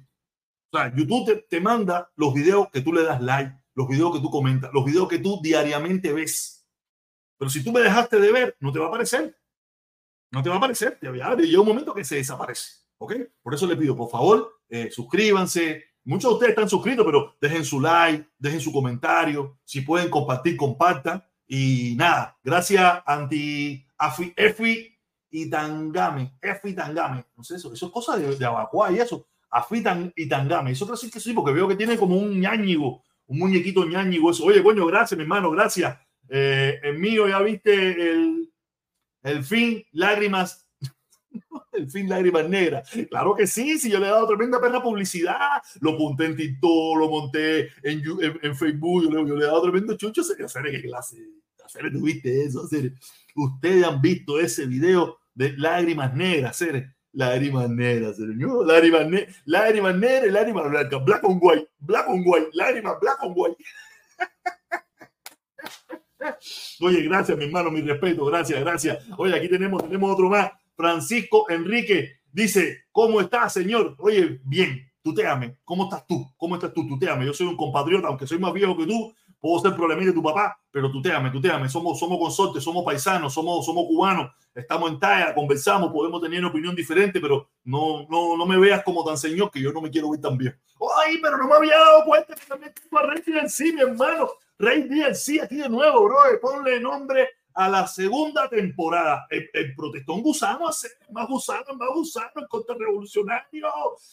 O 0.70 0.78
sea, 0.78 0.94
YouTube 0.94 1.26
te, 1.26 1.36
te 1.36 1.60
manda 1.60 2.08
los 2.14 2.32
videos 2.32 2.68
que 2.70 2.80
tú 2.80 2.92
le 2.92 3.02
das 3.02 3.20
like, 3.20 3.52
los 3.74 3.88
videos 3.88 4.14
que 4.14 4.20
tú 4.20 4.30
comentas, 4.30 4.70
los 4.72 4.84
videos 4.84 5.08
que 5.08 5.18
tú 5.18 5.40
diariamente 5.42 6.12
ves. 6.12 6.57
Pero 7.38 7.50
si 7.50 7.62
tú 7.62 7.72
me 7.72 7.80
dejaste 7.80 8.18
de 8.18 8.32
ver, 8.32 8.56
no 8.60 8.72
te 8.72 8.78
va 8.78 8.86
a 8.86 8.88
aparecer. 8.88 9.36
No 10.30 10.42
te 10.42 10.48
va 10.48 10.56
a 10.56 10.58
aparecer. 10.58 10.98
Te 11.00 11.10
llega 11.10 11.60
un 11.60 11.68
momento 11.68 11.94
que 11.94 12.04
se 12.04 12.16
desaparece. 12.16 12.82
¿Ok? 12.98 13.14
Por 13.42 13.54
eso 13.54 13.66
le 13.66 13.76
pido, 13.76 13.96
por 13.96 14.10
favor, 14.10 14.60
eh, 14.68 14.90
suscríbanse. 14.90 15.84
Muchos 16.04 16.30
de 16.30 16.34
ustedes 16.34 16.50
están 16.50 16.68
suscritos, 16.68 17.06
pero 17.06 17.36
dejen 17.40 17.64
su 17.64 17.80
like, 17.80 18.28
dejen 18.38 18.60
su 18.60 18.72
comentario. 18.72 19.58
Si 19.64 19.82
pueden 19.82 20.10
compartir, 20.10 20.56
compartan. 20.56 21.24
Y 21.46 21.94
nada, 21.96 22.38
gracias 22.44 23.02
anti 23.06 23.86
Efi 24.36 24.98
y 25.30 25.50
Tangame, 25.50 26.34
Efi 26.40 26.74
Tangame, 26.74 27.24
no 27.36 27.42
sé 27.42 27.56
eso, 27.56 27.72
eso 27.72 27.86
es 27.86 27.92
cosa 27.92 28.16
de, 28.16 28.36
de 28.36 28.44
Abacuá 28.44 28.92
y 28.92 28.98
eso, 28.98 29.26
Afi 29.50 29.82
y 30.16 30.28
Tangame, 30.28 30.72
eso 30.72 30.86
creo 30.86 30.98
que 31.10 31.20
sí, 31.20 31.32
porque 31.32 31.52
veo 31.52 31.66
que 31.66 31.76
tiene 31.76 31.96
como 31.96 32.16
un 32.16 32.38
ñáñigo, 32.38 33.02
un 33.26 33.38
muñequito 33.38 33.84
ñáñigo, 33.86 34.30
eso, 34.30 34.44
oye, 34.44 34.62
coño, 34.62 34.86
gracias, 34.86 35.16
mi 35.16 35.22
hermano, 35.22 35.50
gracias, 35.50 35.98
eh, 36.28 36.78
el 36.82 36.98
mío 36.98 37.28
ya 37.28 37.40
viste 37.40 37.74
el, 37.74 38.52
el 39.22 39.44
fin, 39.44 39.84
lágrimas, 39.92 40.68
el 41.72 41.90
fin, 41.90 42.08
lágrimas 42.08 42.48
negras, 42.48 42.90
claro 43.10 43.34
que 43.34 43.46
sí, 43.46 43.78
si 43.78 43.90
yo 43.90 43.98
le 43.98 44.06
he 44.06 44.10
dado 44.10 44.26
tremenda 44.26 44.60
perra 44.60 44.82
publicidad, 44.82 45.62
lo 45.80 45.92
monté 45.98 46.26
en 46.26 46.36
TikTok, 46.36 46.98
lo 46.98 47.08
monté 47.08 47.68
en, 47.82 48.02
en, 48.42 48.56
Facebook, 48.56 49.04
yo 49.04 49.10
le, 49.10 49.28
yo 49.28 49.36
le, 49.36 49.44
he 49.44 49.48
dado 49.48 49.62
tremendo 49.62 49.96
chucho, 49.96 50.22
hacer 50.22 50.46
hacer, 51.68 51.92
tuviste 51.92 52.44
eso, 52.44 52.64
hacer. 52.64 52.92
Ustedes 53.36 53.84
han 53.84 54.00
visto 54.00 54.40
ese 54.40 54.66
video 54.66 55.18
de 55.34 55.56
lágrimas 55.56 56.14
negras, 56.14 56.50
hacer 56.50 56.94
lágrimas 57.12 57.68
negras, 57.70 58.16
señor, 58.16 58.66
lágrimas, 58.66 59.08
ne 59.08 59.28
lágrimas 59.44 59.96
negras, 59.96 60.32
lágrimas 60.32 60.70
blancas, 60.70 61.04
black 61.04 61.24
on 61.24 61.38
white, 61.40 61.68
black 61.78 62.08
on 62.08 62.22
white, 62.24 62.48
lágrimas 62.52 62.98
black 63.00 63.22
on 63.22 63.32
white. 63.34 63.56
Oye, 66.80 67.02
gracias, 67.02 67.36
mi 67.36 67.44
hermano, 67.44 67.70
mi 67.70 67.80
respeto, 67.80 68.24
gracias, 68.24 68.60
gracias. 68.60 69.04
Oye, 69.16 69.34
aquí 69.36 69.48
tenemos, 69.48 69.82
tenemos 69.82 70.12
otro 70.12 70.28
más. 70.28 70.50
Francisco 70.76 71.46
Enrique 71.48 72.20
dice, 72.32 72.84
¿cómo 72.92 73.20
estás, 73.20 73.52
señor? 73.52 73.96
Oye, 73.98 74.40
bien, 74.44 74.90
tuteame. 75.02 75.58
¿Cómo 75.64 75.84
estás 75.84 76.06
tú? 76.06 76.26
¿Cómo 76.36 76.54
estás 76.54 76.72
tú? 76.72 76.86
Tuteame. 76.86 77.26
Yo 77.26 77.32
soy 77.32 77.46
un 77.46 77.56
compatriota, 77.56 78.08
aunque 78.08 78.26
soy 78.26 78.38
más 78.38 78.52
viejo 78.52 78.76
que 78.76 78.86
tú, 78.86 79.12
puedo 79.40 79.60
ser 79.60 79.74
problemita 79.74 80.08
de 80.08 80.14
tu 80.14 80.22
papá, 80.22 80.58
pero 80.70 80.90
tuteame, 80.90 81.30
tuteame, 81.30 81.68
somos, 81.68 81.98
somos 81.98 82.18
consortes, 82.18 82.62
somos 82.62 82.84
paisanos, 82.84 83.32
somos, 83.32 83.64
somos 83.64 83.86
cubanos, 83.86 84.30
estamos 84.54 84.90
en 84.90 84.98
talla, 84.98 85.34
conversamos, 85.34 85.92
podemos 85.92 86.20
tener 86.20 86.40
una 86.40 86.48
opinión 86.48 86.74
diferente, 86.74 87.20
pero 87.20 87.48
no, 87.64 88.06
no, 88.08 88.36
no 88.36 88.46
me 88.46 88.58
veas 88.58 88.82
como 88.82 89.04
tan 89.04 89.16
señor 89.16 89.50
que 89.50 89.60
yo 89.60 89.72
no 89.72 89.80
me 89.80 89.90
quiero 89.90 90.10
ver 90.10 90.20
tan 90.20 90.36
bien. 90.36 90.58
Ay, 91.04 91.18
pero 91.22 91.36
no 91.36 91.46
me 91.46 91.54
había 91.54 91.76
dado 91.76 92.04
cuenta 92.04 92.34
que 92.34 92.46
también 92.46 92.72
tengo 92.72 92.98
a 92.98 93.06
Rey 93.06 93.22
DLC, 93.24 93.74
mi 93.74 93.80
hermano. 93.80 94.28
Rey 94.58 94.82
DLC 94.82 95.40
aquí 95.42 95.56
de 95.56 95.68
nuevo, 95.68 96.04
bro. 96.04 96.16
Ponle 96.40 96.80
nombre 96.80 97.28
a 97.54 97.68
la 97.68 97.86
segunda 97.86 98.48
temporada. 98.48 99.26
El, 99.30 99.48
el 99.52 99.74
protestón 99.74 100.22
gusano 100.22 100.68
hace 100.68 100.88
más 101.10 101.28
gusano, 101.28 101.74
más 101.74 101.88
gusano, 101.94 102.32
el 102.36 102.48
contrarrevolucionario. 102.48 103.68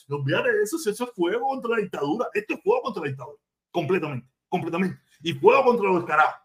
No 0.07 0.15
olvides 0.17 0.63
eso, 0.63 0.77
si 0.77 0.89
eso 0.89 1.05
es 1.05 1.11
fuego 1.11 1.47
contra 1.47 1.71
la 1.71 1.77
dictadura. 1.77 2.27
Esto 2.33 2.53
es 2.53 2.63
fuego 2.63 2.81
contra 2.83 3.03
la 3.03 3.09
dictadura. 3.09 3.37
Completamente, 3.71 4.27
completamente 4.47 5.05
y 5.21 5.33
fuego 5.33 5.63
contra 5.63 5.87
los 5.87 5.95
descarados. 5.97 6.35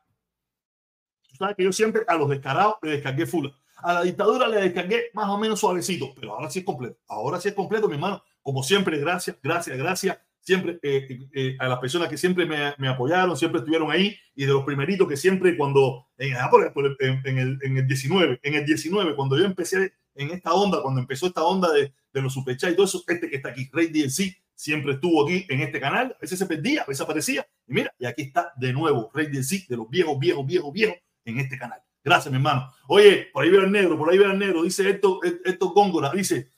Sabes 1.39 1.57
que 1.57 1.65
yo 1.65 1.73
siempre 1.73 2.03
a 2.07 2.15
los 2.15 2.29
descarados 2.29 2.77
le 2.83 2.93
descargué 2.93 3.27
full. 3.27 3.49
A 3.77 3.95
la 3.95 4.03
dictadura 4.03 4.49
le 4.49 4.61
descargué 4.61 5.11
más 5.15 5.29
o 5.29 5.39
menos 5.39 5.61
suavecito, 5.61 6.15
pero 6.15 6.35
ahora 6.35 6.51
sí 6.51 6.61
es 6.61 6.65
completo. 6.65 6.99
Ahora 7.09 7.41
sí 7.41 7.49
es 7.49 7.55
completo, 7.55 7.89
mi 7.89 7.95
hermano. 7.95 8.23
Como 8.43 8.63
siempre, 8.63 8.99
gracias, 8.99 9.37
gracias, 9.43 9.77
gracias. 9.77 10.19
Siempre 10.51 10.81
eh, 10.83 11.21
eh, 11.33 11.57
a 11.61 11.69
las 11.69 11.79
personas 11.79 12.09
que 12.09 12.19
siempre 12.19 12.45
me, 12.45 12.89
apoyaron, 12.89 13.37
siempre 13.37 13.61
estuvieron 13.61 13.89
ahí 13.89 14.17
y 14.35 14.47
de 14.47 14.53
los 14.53 14.65
primeritos 14.65 15.07
que 15.07 15.17
siempre 15.17 15.57
cuando 15.57 16.09
en, 16.19 16.35
ah, 16.35 16.51
el, 16.99 17.59
en 17.63 17.77
el 17.77 17.87
19, 17.87 18.41
en 18.43 18.55
el 18.55 18.67
19, 18.67 19.15
cuando 19.15 19.39
yo 19.39 19.45
empecé 19.45 19.93
en 20.17 20.31
esta 20.31 20.53
onda, 20.53 20.83
cuando 20.83 21.01
empezó 21.01 21.29
esta 21.29 21.45
onda 21.45 21.73
de, 21.73 21.93
de 22.13 22.21
los 22.21 22.35
superchats 22.35 22.73
y 22.73 22.75
todo 22.75 22.87
eso, 22.87 23.05
este 23.07 23.31
que 23.31 23.37
está 23.37 23.51
aquí, 23.51 23.71
Rey 23.73 23.93
DLC, 23.93 24.43
siempre 24.53 24.95
estuvo 24.95 25.25
aquí 25.25 25.47
en 25.49 25.61
este 25.61 25.79
canal, 25.79 26.17
a 26.17 26.21
veces 26.21 26.37
se 26.37 26.47
perdía, 26.47 26.83
a 26.83 26.87
veces 26.87 27.01
aparecía, 27.01 27.47
y 27.69 27.73
mira, 27.73 27.95
y 27.97 28.07
aquí 28.07 28.23
está 28.23 28.53
de 28.57 28.73
nuevo, 28.73 29.09
Rey 29.15 29.29
Sí, 29.45 29.65
de 29.69 29.77
los 29.77 29.89
viejos, 29.89 30.19
viejos, 30.19 30.45
viejos, 30.45 30.73
viejos, 30.73 30.97
en 31.25 31.39
este 31.39 31.57
canal. 31.57 31.81
Gracias, 32.03 32.33
mi 32.33 32.39
hermano. 32.39 32.73
Oye, 32.89 33.29
por 33.33 33.45
ahí 33.45 33.51
veo 33.51 33.63
el 33.63 33.71
negro, 33.71 33.97
por 33.97 34.11
ahí 34.11 34.19
veo 34.19 34.33
el 34.33 34.39
negro, 34.41 34.65
dice 34.65 34.91
esto, 34.91 35.21
esto 35.45 35.71
Góngora, 35.71 36.11
dice, 36.11 36.49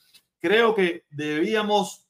creo 0.40 0.74
que 0.74 1.04
debíamos 1.10 2.08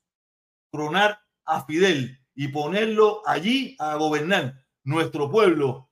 cronar 0.70 1.21
a 1.56 1.64
Fidel 1.64 2.18
y 2.34 2.48
ponerlo 2.48 3.22
allí 3.26 3.76
a 3.78 3.96
gobernar 3.96 4.64
nuestro 4.84 5.30
pueblo. 5.30 5.90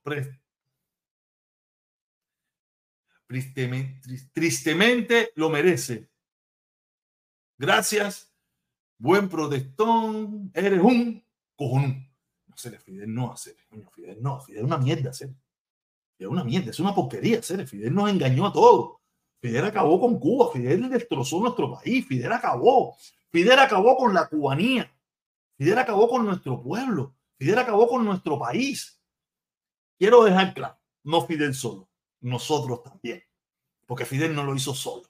Tristemente, 3.27 4.01
tristemente 4.33 5.31
lo 5.35 5.49
merece. 5.49 6.09
Gracias 7.57 8.31
buen 9.01 9.27
protestón, 9.27 10.51
eres 10.53 10.79
un 10.79 11.23
cojonú. 11.55 12.07
No 12.45 12.55
sé, 12.55 12.77
Fidel 12.79 13.13
no 13.13 13.31
hacer, 13.31 13.55
Fidel 13.91 14.21
no, 14.21 14.39
Fidel 14.39 14.59
es 14.59 14.65
una 14.65 14.77
mierda 14.77 15.09
hacer. 15.09 15.29
Fidel 16.17 16.27
es 16.27 16.27
una 16.27 16.43
mierda, 16.43 16.69
es 16.69 16.79
una 16.79 16.93
porquería 16.93 17.39
hacer. 17.39 17.67
Fidel 17.67 17.95
nos 17.95 18.09
engañó 18.11 18.45
a 18.45 18.53
todos. 18.53 18.97
Fidel 19.39 19.65
acabó 19.65 19.99
con 19.99 20.19
Cuba, 20.19 20.51
Fidel 20.53 20.87
destrozó 20.87 21.39
nuestro 21.39 21.71
país, 21.73 22.05
Fidel 22.05 22.31
acabó. 22.31 22.95
Fidel 23.31 23.57
acabó 23.57 23.97
con 23.97 24.13
la 24.13 24.27
cubanía. 24.27 24.91
Fidel 25.61 25.77
acabó 25.77 26.09
con 26.09 26.25
nuestro 26.25 26.59
pueblo. 26.59 27.15
Fidel 27.37 27.59
acabó 27.59 27.87
con 27.87 28.03
nuestro 28.03 28.39
país. 28.39 28.99
Quiero 29.95 30.23
dejar 30.23 30.55
claro, 30.55 30.81
no 31.03 31.27
Fidel 31.27 31.53
solo, 31.53 31.87
nosotros 32.19 32.81
también, 32.81 33.23
porque 33.85 34.05
Fidel 34.05 34.33
no 34.33 34.43
lo 34.43 34.55
hizo 34.55 34.73
solo. 34.73 35.07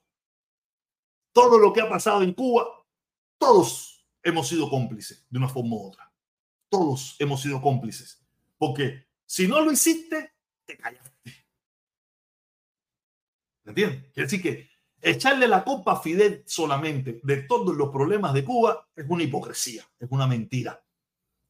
Todo 1.31 1.57
lo 1.57 1.71
que 1.71 1.79
ha 1.79 1.87
pasado 1.87 2.21
en 2.21 2.33
Cuba 2.33 2.67
todos 3.37 4.05
hemos 4.23 4.49
sido 4.49 4.69
cómplices 4.69 5.25
de 5.29 5.37
una 5.37 5.47
forma 5.47 5.77
u 5.77 5.87
otra. 5.87 6.13
Todos 6.67 7.15
hemos 7.19 7.41
sido 7.41 7.61
cómplices. 7.61 8.21
Porque 8.57 9.07
si 9.25 9.47
no 9.47 9.61
lo 9.61 9.71
hiciste, 9.71 10.33
te 10.65 10.75
callaste. 10.75 11.45
¿Me 13.63 13.69
entiendes? 13.69 14.11
Quiere 14.11 14.27
decir 14.27 14.41
que 14.41 14.69
echarle 15.01 15.47
la 15.47 15.63
culpa 15.63 15.93
a 15.93 15.99
Fidel 15.99 16.43
solamente 16.45 17.19
de 17.23 17.37
todos 17.43 17.75
los 17.75 17.89
problemas 17.89 18.33
de 18.33 18.43
Cuba 18.43 18.87
es 18.95 19.05
una 19.07 19.23
hipocresía, 19.23 19.83
es 19.99 20.07
una 20.11 20.27
mentira. 20.27 20.83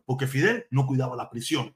Porque 0.05 0.27
Fidel 0.27 0.65
no 0.71 0.85
cuidaba 0.85 1.15
la 1.15 1.29
prisión. 1.29 1.75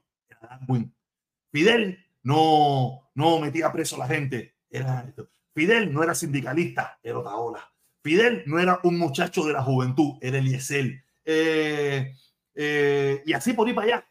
Fidel 1.50 1.98
no, 2.22 3.08
no 3.14 3.38
metía 3.40 3.72
preso 3.72 3.96
a 3.96 4.00
la 4.00 4.08
gente. 4.08 4.56
Era, 4.68 5.12
Fidel 5.54 5.92
no 5.92 6.02
era 6.02 6.14
sindicalista, 6.14 6.98
era 7.02 7.18
otra 7.18 7.36
ola. 7.36 7.72
Fidel 8.02 8.42
no 8.46 8.58
era 8.58 8.78
un 8.84 8.98
muchacho 8.98 9.44
de 9.44 9.52
la 9.52 9.62
juventud, 9.62 10.18
era 10.20 10.38
Eliezer. 10.38 11.04
Eh, 11.24 12.14
eh, 12.54 13.22
y 13.24 13.32
así 13.32 13.52
por 13.52 13.68
ir 13.68 13.74
para 13.74 13.86
allá. 13.86 14.08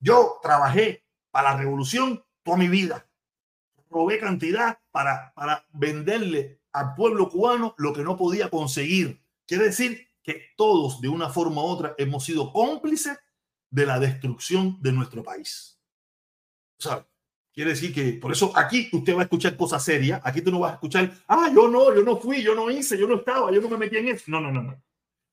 Yo 0.00 0.38
trabajé 0.42 1.04
para 1.30 1.52
la 1.52 1.56
revolución 1.58 2.22
toda 2.42 2.56
mi 2.56 2.68
vida. 2.68 3.06
Robé 3.96 4.18
cantidad 4.18 4.78
para, 4.90 5.32
para 5.34 5.66
venderle 5.72 6.60
al 6.70 6.94
pueblo 6.94 7.30
cubano 7.30 7.74
lo 7.78 7.94
que 7.94 8.02
no 8.02 8.14
podía 8.14 8.50
conseguir. 8.50 9.22
Quiere 9.46 9.64
decir 9.64 10.06
que 10.22 10.42
todos, 10.54 11.00
de 11.00 11.08
una 11.08 11.30
forma 11.30 11.62
u 11.62 11.64
otra, 11.64 11.94
hemos 11.96 12.22
sido 12.22 12.52
cómplices 12.52 13.18
de 13.70 13.86
la 13.86 13.98
destrucción 13.98 14.76
de 14.82 14.92
nuestro 14.92 15.22
país. 15.22 15.80
¿Sabes? 16.78 17.06
Quiere 17.54 17.70
decir 17.70 17.94
que 17.94 18.12
por 18.20 18.32
eso 18.32 18.52
aquí 18.54 18.90
usted 18.92 19.14
va 19.14 19.20
a 19.20 19.22
escuchar 19.22 19.56
cosas 19.56 19.82
serias. 19.82 20.20
Aquí 20.22 20.42
tú 20.42 20.50
no 20.50 20.58
vas 20.58 20.72
a 20.72 20.74
escuchar, 20.74 21.10
ah, 21.26 21.50
yo 21.54 21.66
no, 21.66 21.94
yo 21.94 22.02
no 22.02 22.18
fui, 22.18 22.42
yo 22.42 22.54
no 22.54 22.70
hice, 22.70 22.98
yo 22.98 23.08
no 23.08 23.14
estaba, 23.14 23.50
yo 23.50 23.62
no 23.62 23.70
me 23.70 23.78
metí 23.78 23.96
en 23.96 24.08
eso. 24.08 24.24
No, 24.26 24.42
no, 24.42 24.52
no, 24.52 24.62
no. 24.62 24.82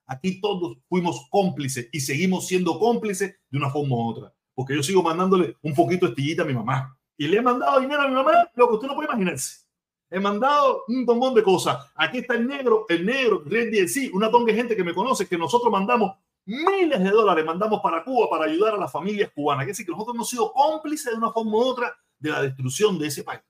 Aquí 0.06 0.40
todos 0.40 0.78
fuimos 0.88 1.28
cómplices 1.30 1.90
y 1.92 2.00
seguimos 2.00 2.48
siendo 2.48 2.80
cómplices 2.80 3.36
de 3.50 3.58
una 3.58 3.70
forma 3.70 3.94
u 3.98 4.10
otra. 4.10 4.34
porque 4.54 4.74
yo 4.74 4.84
sigo 4.84 5.04
mandándole 5.04 5.58
un 5.64 5.74
poquito 5.74 6.06
de 6.06 6.12
estillita 6.12 6.44
a 6.44 6.46
mi 6.46 6.54
mamá. 6.54 6.98
Y 7.18 7.28
le 7.28 7.38
he 7.38 7.42
mandado 7.42 7.80
dinero 7.80 8.02
a 8.02 8.08
mi 8.08 8.14
mamá, 8.14 8.50
lo 8.56 8.68
que 8.68 8.74
usted 8.76 8.88
no 8.88 8.96
puede 8.96 9.10
imaginarse. 9.10 9.64
He 10.10 10.20
mandado 10.20 10.84
un 10.88 11.06
montón 11.06 11.34
de 11.34 11.44
cosas. 11.44 11.92
Aquí 11.96 12.20
está 12.20 12.36
el 12.36 12.48
negro, 12.48 12.86
el 12.90 13.06
negro, 13.06 13.44
Red 13.46 13.88
sí, 13.88 14.12
una 14.14 14.30
tonga 14.30 14.52
de 14.52 14.58
gente 14.58 14.76
que 14.76 14.84
me 14.84 14.94
conoce, 14.94 15.28
que 15.28 15.38
nosotros 15.38 15.72
mandamos 15.72 16.18
miles 16.46 17.00
de 17.00 17.10
dólares, 17.10 17.46
mandamos 17.46 17.82
para 17.82 18.04
Cuba 18.04 18.30
para 18.30 18.46
ayudar 18.46 18.76
a 18.76 18.78
las 18.78 18.92
familias 18.92 19.32
cubanas. 19.34 19.64
Es 19.64 19.70
decir, 19.70 19.86
que 19.86 19.92
nosotros 19.92 20.16
hemos 20.16 20.30
sido 20.30 20.52
cómplices 20.52 21.12
de 21.12 21.18
una 21.18 21.32
forma 21.32 21.52
u 21.54 21.62
otra 21.62 21.96
de 22.20 22.30
la 22.30 22.42
destrucción 22.42 23.00
de 23.00 23.08
ese 23.08 23.24
país. 23.24 23.42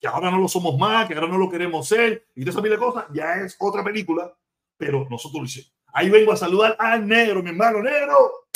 Que 0.00 0.08
ahora 0.08 0.30
no 0.30 0.38
lo 0.38 0.48
somos 0.48 0.76
más, 0.78 1.06
que 1.06 1.14
ahora 1.14 1.28
no 1.28 1.38
lo 1.38 1.50
queremos 1.50 1.86
ser, 1.86 2.26
y 2.34 2.44
de 2.44 2.50
esa 2.50 2.60
mil 2.60 2.70
de 2.70 2.78
cosas, 2.78 3.04
ya 3.12 3.34
es 3.34 3.56
otra 3.60 3.84
película, 3.84 4.34
pero 4.76 5.06
nosotros 5.10 5.40
lo 5.40 5.46
hicimos. 5.46 5.72
Ahí 5.92 6.08
vengo 6.08 6.32
a 6.32 6.36
saludar 6.36 6.76
al 6.78 7.06
negro, 7.06 7.42
mi 7.42 7.50
hermano 7.50 7.82
negro. 7.82 8.46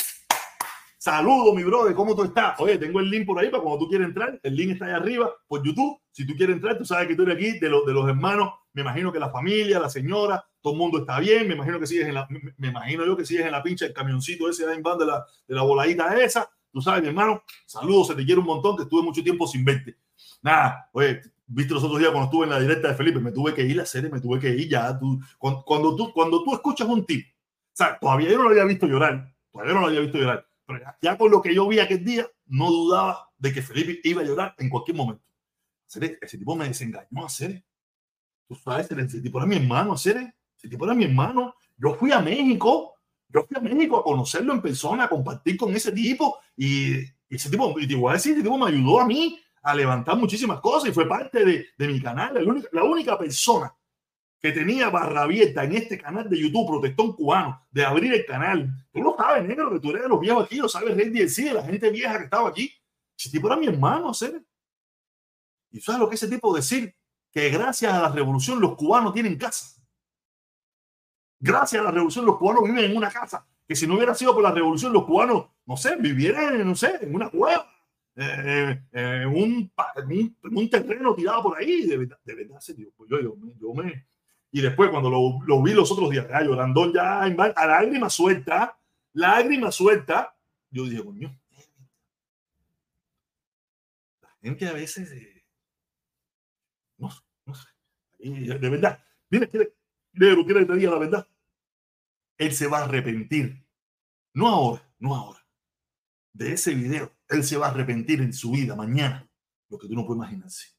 Saludo, 1.05 1.53
mi 1.53 1.63
brother, 1.63 1.95
¿cómo 1.95 2.17
tú 2.17 2.25
estás? 2.25 2.59
Oye, 2.59 2.79
tengo 2.79 2.99
el 2.99 3.11
link 3.11 3.27
por 3.27 3.39
ahí 3.39 3.51
para 3.51 3.63
cuando 3.63 3.79
tú 3.79 3.91
quieras 3.91 4.09
entrar. 4.09 4.41
El 4.43 4.57
link 4.57 4.71
está 4.71 4.87
ahí 4.87 4.93
arriba 4.93 5.31
por 5.47 5.63
YouTube. 5.63 6.01
Si 6.11 6.27
tú 6.27 6.33
quieres 6.35 6.57
entrar, 6.57 6.79
tú 6.79 6.87
sabes 6.87 7.09
que 7.09 7.15
tú 7.15 7.25
eres 7.25 7.37
aquí 7.37 7.59
de, 7.59 7.69
los 7.69 7.85
de 7.85 7.93
los 7.93 8.09
hermanos. 8.09 8.55
Me 8.73 8.81
imagino 8.81 9.13
que 9.13 9.19
la 9.19 9.29
familia, 9.29 9.79
la 9.79 9.91
señora, 9.91 10.43
todo 10.63 10.73
el 10.73 10.79
mundo 10.79 11.01
está 11.01 11.21
bien. 11.21 11.47
Me 11.47 11.57
imagino 11.57 11.79
que 11.79 11.87
sigues 11.87 12.09
en 12.09 12.15
la, 12.15 12.27
me, 12.57 12.69
imagino 12.69 13.05
yo 13.05 13.19
que 13.19 13.27
sigues 13.27 13.45
en 13.45 13.53
la 13.53 13.63
pincha 13.63 13.85
el 13.85 13.93
camioncito 13.93 14.49
ese 14.49 14.67
de 14.67 14.81
van 14.81 14.97
de 14.97 15.05
la, 15.05 15.27
de 15.47 15.55
la 15.55 15.61
voladita 15.61 16.19
esa. 16.19 16.51
Tú 16.73 16.81
sabes, 16.81 17.03
mi 17.03 17.09
hermano, 17.09 17.43
saludos, 17.67 18.07
se 18.07 18.15
te 18.15 18.25
quiere 18.25 18.41
un 18.41 18.47
montón, 18.47 18.75
que 18.75 18.85
estuve 18.85 19.03
mucho 19.03 19.23
tiempo 19.23 19.47
sin 19.47 19.63
verte. 19.63 19.99
Nada, 20.41 20.89
oye, 20.93 21.21
viste 21.47 21.75
los 21.75 21.85
otros 21.85 21.99
días 21.99 22.13
cuando 22.13 22.31
estuve 22.31 22.45
en 22.45 22.51
la 22.51 22.61
directa 22.61 22.89
de 22.89 22.95
Felipe, 22.95 23.21
me 23.21 23.31
tuve 23.31 23.53
que 23.53 23.61
ir 23.61 23.79
a 23.79 23.83
hacer, 23.83 24.11
me 24.11 24.23
tuve 24.23 24.41
que 24.41 24.49
ir 24.49 24.71
ya. 24.71 24.99
Tú, 24.99 25.21
cuando, 25.37 25.95
tú, 25.97 26.15
cuando 26.15 26.43
tú 26.43 26.55
escuchas 26.55 26.89
un 26.89 27.05
tipo, 27.05 27.29
o 27.29 27.77
sea, 27.77 27.99
todavía 27.99 28.31
yo 28.31 28.39
no 28.39 28.45
lo 28.45 28.49
había 28.49 28.65
visto 28.65 28.87
llorar, 28.87 29.35
todavía 29.53 29.75
no 29.75 29.81
lo 29.83 29.87
había 29.89 30.01
visto 30.01 30.17
llorar 30.17 30.47
pero 30.67 30.81
ya, 31.01 31.19
con 31.19 31.31
lo 31.31 31.43
que 31.43 31.55
yo 31.55 31.69
vi 31.69 31.79
aquel 31.79 32.05
día, 32.05 32.27
no 32.47 32.71
dudaba 32.71 33.31
de 33.37 33.53
que 33.53 33.63
Felipe 33.63 34.01
iba 34.05 34.23
a 34.23 34.25
llorar 34.25 34.55
en 34.59 34.71
cualquier 34.71 34.97
momento. 34.97 35.25
Ese 35.87 36.39
tipo 36.39 36.57
me 36.57 36.67
desengañó 36.67 37.25
hacer. 37.25 37.65
Tú 38.49 38.55
sabes, 38.55 38.91
ese 38.91 39.21
tipo 39.21 39.39
era 39.39 39.47
mi 39.47 39.57
hermano. 39.57 39.95
Ese 39.95 40.35
tipo 40.69 40.85
era 40.85 40.95
mi 40.95 41.05
hermano. 41.05 41.55
Yo 41.77 41.95
fui 41.95 42.13
a 42.13 42.21
México, 42.21 42.95
yo 43.29 43.45
fui 43.45 43.57
a 43.57 43.61
México 43.61 43.99
a 43.99 44.05
conocerlo 44.05 44.53
en 44.55 44.63
persona, 44.63 45.05
a 45.05 45.09
compartir 45.09 45.57
con 45.57 45.75
ese 45.75 45.93
tipo. 45.93 46.39
Y, 46.57 46.97
ese 47.29 47.51
tipo, 47.51 47.79
y 47.79 47.87
decir, 47.87 48.33
ese 48.33 48.43
tipo 48.43 48.57
me 48.57 48.69
ayudó 48.69 49.01
a 49.01 49.07
mí 49.07 49.39
a 49.63 49.75
levantar 49.75 50.17
muchísimas 50.17 50.61
cosas 50.61 50.91
y 50.91 50.93
fue 50.93 51.09
parte 51.09 51.45
de, 51.45 51.67
de 51.77 51.89
mi 51.89 52.01
canal. 52.01 52.35
La 52.35 52.43
única, 52.43 52.69
la 52.73 52.85
única 52.85 53.19
persona 53.19 53.75
que 54.45 54.53
tenía 54.53 54.91
barra 54.91 55.23
abierta 55.23 55.65
en 55.65 55.73
este 55.73 55.97
canal 55.97 56.29
de 56.29 56.39
YouTube, 56.39 56.67
Protestón 56.67 57.15
Cubano, 57.15 57.67
de 57.71 57.83
abrir 57.83 58.13
el 58.13 58.27
canal. 58.27 58.69
Tú 58.93 59.01
lo 59.01 59.17
sabes, 59.17 59.43
negro, 59.49 59.73
que 59.73 59.81
tú 59.81 59.89
eres 59.89 60.03
de 60.03 60.09
los 60.11 60.21
viejos 60.21 60.45
aquí, 60.45 60.57
lo 60.57 60.69
sabes, 60.69 60.95
Rey 60.95 61.09
de 61.09 61.55
la 61.55 61.63
gente 61.63 61.89
vieja 61.89 62.19
que 62.19 62.25
estaba 62.25 62.51
aquí. 62.51 62.71
Ese 63.19 63.31
tipo 63.31 63.47
era 63.47 63.57
mi 63.57 63.69
hermano, 63.69 64.13
¿sabes? 64.13 64.43
¿Y 65.71 65.81
sabes 65.81 65.99
lo 65.99 66.11
que 66.11 66.17
ese 66.17 66.29
tipo 66.29 66.55
decir? 66.55 66.95
Que 67.33 67.49
gracias 67.49 67.91
a 67.91 68.03
la 68.03 68.09
revolución 68.11 68.61
los 68.61 68.77
cubanos 68.77 69.15
tienen 69.15 69.39
casa. 69.39 69.83
Gracias 71.41 71.81
a 71.81 71.85
la 71.87 71.91
revolución 71.91 72.27
los 72.27 72.37
cubanos 72.37 72.65
viven 72.65 72.85
en 72.85 72.95
una 72.99 73.11
casa. 73.11 73.49
Que 73.67 73.75
si 73.75 73.87
no 73.87 73.95
hubiera 73.95 74.15
sido 74.15 74.35
por 74.35 74.43
la 74.43 74.53
revolución 74.53 74.93
los 74.93 75.07
cubanos, 75.07 75.47
no 75.65 75.79
sé, 75.79 75.97
vivieran, 75.97 76.67
no 76.67 76.77
sé, 76.77 76.99
en 77.01 77.15
una 77.15 77.31
cueva. 77.31 77.67
Eh, 78.15 78.79
eh, 78.93 79.25
un, 79.27 79.73
un, 80.53 80.69
terreno 80.71 81.15
tirado 81.15 81.45
por 81.45 81.57
ahí, 81.59 81.87
de 81.87 81.97
verdad, 81.97 82.19
de 82.23 82.35
verdad, 82.35 82.61
pues 82.95 83.11
yo, 83.11 83.21
yo, 83.23 83.37
yo 83.59 83.73
me, 83.73 84.07
y 84.55 84.61
después, 84.61 84.89
cuando 84.89 85.11
lo, 85.11 85.63
vi 85.65 85.73
los 85.75 85.91
otros 85.91 86.11
días, 86.11 86.29
ya 86.29 86.41
llorando 86.41 86.93
ya 86.93 87.23
a 87.23 87.67
lágrima 87.67 88.09
suelta, 88.09 88.79
lágrima 89.13 89.73
suelta, 89.73 90.39
yo 90.71 90.85
dije, 90.85 91.05
coño, 91.05 91.37
la 94.23 94.29
gente 94.41 94.69
a 94.69 94.73
veces, 94.73 95.11
eh, 95.11 95.45
no, 96.99 97.11
no 97.47 97.55
sé, 97.57 97.69
de 98.21 98.71
verdad, 98.71 99.05
mira, 99.29 99.49
quiere, 99.49 99.73
quiere 100.13 100.67
que 100.69 100.87
la 100.87 100.99
verdad, 100.99 101.29
él 102.39 102.55
se 102.55 102.69
va 102.69 102.79
a 102.79 102.85
arrepentir, 102.85 103.67
no 104.35 104.47
ahora, 104.47 104.89
no 105.01 105.17
ahora, 105.17 105.45
de 106.33 106.53
ese 106.53 106.75
video, 106.75 107.11
él 107.29 107.43
se 107.43 107.57
va 107.57 107.67
a 107.67 107.71
arrepentir 107.71 108.21
en 108.21 108.33
su 108.33 108.53
vida 108.53 108.77
mañana, 108.77 109.29
lo 109.69 109.79
que 109.79 109.89
tú 109.89 109.95
no 109.95 110.07
puedes 110.07 110.19
imaginarse. 110.23 110.74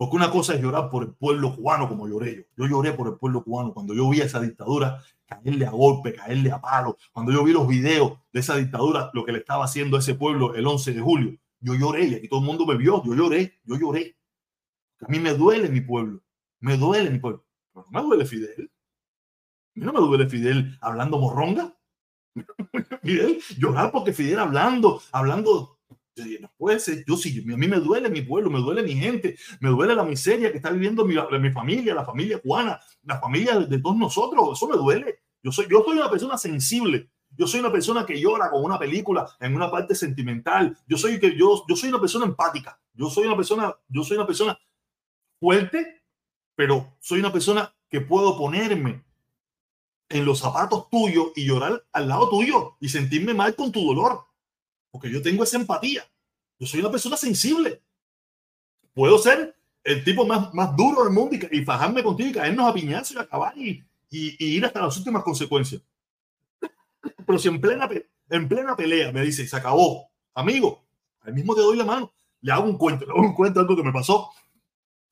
Porque 0.00 0.16
una 0.16 0.30
cosa 0.30 0.54
es 0.54 0.62
llorar 0.62 0.88
por 0.88 1.02
el 1.02 1.12
pueblo 1.12 1.54
cubano 1.54 1.86
como 1.86 2.08
lloré 2.08 2.34
yo. 2.34 2.42
Yo 2.56 2.70
lloré 2.70 2.94
por 2.94 3.06
el 3.08 3.18
pueblo 3.18 3.44
cubano 3.44 3.74
cuando 3.74 3.92
yo 3.92 4.08
vi 4.08 4.22
esa 4.22 4.40
dictadura 4.40 4.98
caerle 5.26 5.66
a 5.66 5.72
golpe, 5.72 6.14
caerle 6.14 6.50
a 6.50 6.58
palo. 6.58 6.96
Cuando 7.12 7.32
yo 7.32 7.44
vi 7.44 7.52
los 7.52 7.68
videos 7.68 8.18
de 8.32 8.40
esa 8.40 8.56
dictadura, 8.56 9.10
lo 9.12 9.26
que 9.26 9.32
le 9.32 9.40
estaba 9.40 9.66
haciendo 9.66 9.98
a 9.98 10.00
ese 10.00 10.14
pueblo 10.14 10.54
el 10.54 10.66
11 10.66 10.94
de 10.94 11.00
julio, 11.02 11.38
yo 11.60 11.74
lloré 11.74 12.04
y 12.04 12.14
aquí 12.14 12.28
todo 12.28 12.40
el 12.40 12.46
mundo 12.46 12.64
me 12.64 12.78
vio. 12.78 13.04
Yo 13.04 13.14
lloré, 13.14 13.60
yo 13.64 13.76
lloré. 13.76 14.16
A 15.02 15.08
mí 15.08 15.18
me 15.18 15.34
duele 15.34 15.68
mi 15.68 15.82
pueblo. 15.82 16.22
Me 16.60 16.78
duele 16.78 17.10
mi 17.10 17.18
pueblo. 17.18 17.44
Pero 17.74 17.84
no 17.90 18.00
me 18.00 18.06
duele 18.08 18.24
Fidel. 18.24 18.72
A 19.76 19.80
mí 19.80 19.84
no 19.84 19.92
me 19.92 20.00
duele 20.00 20.30
Fidel 20.30 20.78
hablando 20.80 21.18
morronga. 21.18 21.76
Fidel, 23.02 23.42
llorar 23.58 23.92
porque 23.92 24.14
Fidel 24.14 24.38
hablando, 24.38 25.02
hablando 25.12 25.78
no 26.40 26.52
puede 26.56 26.80
ser, 26.80 27.04
yo 27.06 27.16
sí, 27.16 27.40
a 27.40 27.56
mí 27.56 27.68
me 27.68 27.78
duele 27.78 28.10
mi 28.10 28.22
pueblo, 28.22 28.50
me 28.50 28.60
duele 28.60 28.82
mi 28.82 28.94
gente, 28.94 29.36
me 29.60 29.70
duele 29.70 29.94
la 29.94 30.04
miseria 30.04 30.50
que 30.50 30.58
está 30.58 30.70
viviendo 30.70 31.04
mi, 31.04 31.14
mi 31.40 31.50
familia, 31.50 31.94
la 31.94 32.04
familia 32.04 32.38
cubana, 32.38 32.80
la 33.04 33.18
familia 33.20 33.58
de, 33.58 33.78
todos 33.78 33.96
nosotros, 33.96 34.50
eso 34.52 34.68
me 34.68 34.76
duele. 34.76 35.20
Yo 35.42 35.52
soy, 35.52 35.66
yo 35.70 35.82
soy 35.84 35.96
una 35.96 36.10
persona 36.10 36.36
sensible, 36.36 37.10
yo 37.36 37.46
soy 37.46 37.60
una 37.60 37.72
persona 37.72 38.04
que 38.04 38.20
llora 38.20 38.50
con 38.50 38.64
una 38.64 38.78
película 38.78 39.28
en 39.40 39.54
una 39.54 39.70
parte 39.70 39.94
sentimental, 39.94 40.76
yo 40.86 40.96
soy, 40.96 41.18
que 41.18 41.36
yo, 41.36 41.64
yo 41.68 41.76
soy 41.76 41.88
una 41.88 42.00
persona 42.00 42.26
empática, 42.26 42.78
yo 42.92 43.08
soy 43.08 43.26
una 43.26 43.36
persona, 43.36 43.74
yo 43.88 44.04
soy 44.04 44.16
una 44.16 44.26
persona 44.26 44.58
fuerte, 45.38 46.02
pero 46.54 46.96
soy 47.00 47.20
una 47.20 47.32
persona 47.32 47.74
que 47.88 48.00
puedo 48.00 48.36
ponerme 48.36 49.02
en 50.10 50.24
los 50.24 50.40
zapatos 50.40 50.90
tuyos 50.90 51.28
y 51.36 51.46
llorar 51.46 51.84
al 51.92 52.08
lado 52.08 52.28
tuyo 52.28 52.76
y 52.80 52.88
sentirme 52.88 53.32
mal 53.32 53.54
con 53.54 53.72
tu 53.72 53.86
dolor 53.86 54.24
porque 54.90 55.10
yo 55.10 55.22
tengo 55.22 55.44
esa 55.44 55.56
empatía. 55.56 56.04
Yo 56.58 56.66
soy 56.66 56.80
una 56.80 56.90
persona 56.90 57.16
sensible. 57.16 57.82
Puedo 58.92 59.18
ser 59.18 59.56
el 59.84 60.04
tipo 60.04 60.26
más, 60.26 60.52
más 60.52 60.76
duro 60.76 61.04
del 61.04 61.12
mundo 61.12 61.36
y, 61.50 61.64
fajarme 61.64 62.02
contigo 62.02 62.30
y 62.30 62.32
caernos 62.32 62.68
a 62.68 62.74
piñazos 62.74 63.16
y 63.16 63.18
acabar 63.18 63.56
y, 63.56 63.82
y, 64.10 64.44
ir 64.44 64.64
hasta 64.64 64.82
las 64.82 64.96
últimas 64.96 65.22
consecuencias. 65.22 65.82
Pero 67.26 67.38
si 67.38 67.48
en 67.48 67.60
plena, 67.60 67.88
en 68.28 68.48
plena 68.48 68.76
pelea 68.76 69.12
me 69.12 69.22
dice, 69.22 69.46
se 69.46 69.56
acabó, 69.56 70.10
amigo, 70.34 70.84
al 71.20 71.32
mismo 71.32 71.54
te 71.54 71.62
doy 71.62 71.78
la 71.78 71.84
mano, 71.84 72.12
le 72.40 72.52
hago 72.52 72.64
un 72.64 72.76
cuento, 72.76 73.06
le 73.06 73.12
hago 73.12 73.22
un 73.22 73.34
cuento 73.34 73.60
algo 73.60 73.76
que 73.76 73.82
me 73.82 73.92
pasó. 73.92 74.30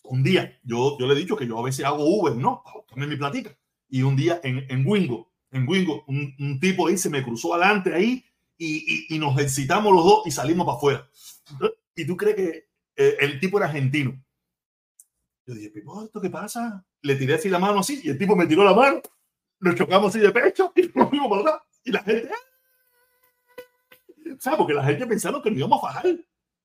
Un 0.02 0.22
día, 0.22 0.58
yo, 0.62 0.98
yo 0.98 1.06
le 1.06 1.14
he 1.14 1.18
dicho 1.18 1.36
que 1.36 1.46
yo 1.46 1.58
a 1.58 1.62
veces 1.62 1.84
hago 1.84 2.04
Uber, 2.04 2.34
¿no? 2.34 2.62
Para 2.88 3.06
mi 3.06 3.16
platica. 3.16 3.56
Y 3.88 4.02
un 4.02 4.16
día 4.16 4.40
en, 4.42 4.66
en 4.68 4.86
Wingo, 4.86 5.30
en 5.50 5.68
Wingo, 5.68 6.04
un, 6.06 6.34
un 6.38 6.60
tipo 6.60 6.88
ahí 6.88 6.98
se 6.98 7.10
me 7.10 7.22
cruzó 7.22 7.54
adelante 7.54 7.94
ahí 7.94 8.24
y, 8.58 9.14
y, 9.14 9.18
nos 9.18 9.38
excitamos 9.38 9.94
los 9.94 10.04
dos 10.04 10.26
y 10.26 10.32
salimos 10.32 10.66
para 10.66 10.76
afuera. 10.76 11.08
Y 11.94 12.04
tú 12.04 12.16
crees 12.16 12.36
que 12.36 12.68
eh, 12.96 13.16
el 13.20 13.38
tipo 13.38 13.58
era 13.58 13.68
argentino. 13.68 14.20
Yo 15.46 15.54
dije, 15.54 15.72
¿esto 16.04 16.20
qué 16.20 16.28
pasa? 16.28 16.84
Le 17.02 17.14
tiré 17.14 17.34
así 17.34 17.48
la 17.48 17.60
mano 17.60 17.78
así 17.80 18.00
y 18.02 18.10
el 18.10 18.18
tipo 18.18 18.34
me 18.34 18.46
tiró 18.46 18.64
la 18.64 18.74
mano, 18.74 19.00
nos 19.60 19.76
chocamos 19.76 20.08
así 20.08 20.18
de 20.18 20.30
pecho 20.32 20.72
y 20.74 20.82
nos 20.94 21.08
fuimos 21.08 21.28
para 21.28 21.40
atrás. 21.42 21.62
Y 21.84 21.92
la 21.92 22.02
gente, 22.02 22.30
¿sabes? 24.40 24.58
Porque 24.58 24.74
la 24.74 24.84
gente 24.84 25.06
pensaron 25.06 25.40
que 25.40 25.50
nos 25.50 25.58
íbamos 25.58 25.82
a 25.82 25.86
bajar. 25.86 26.06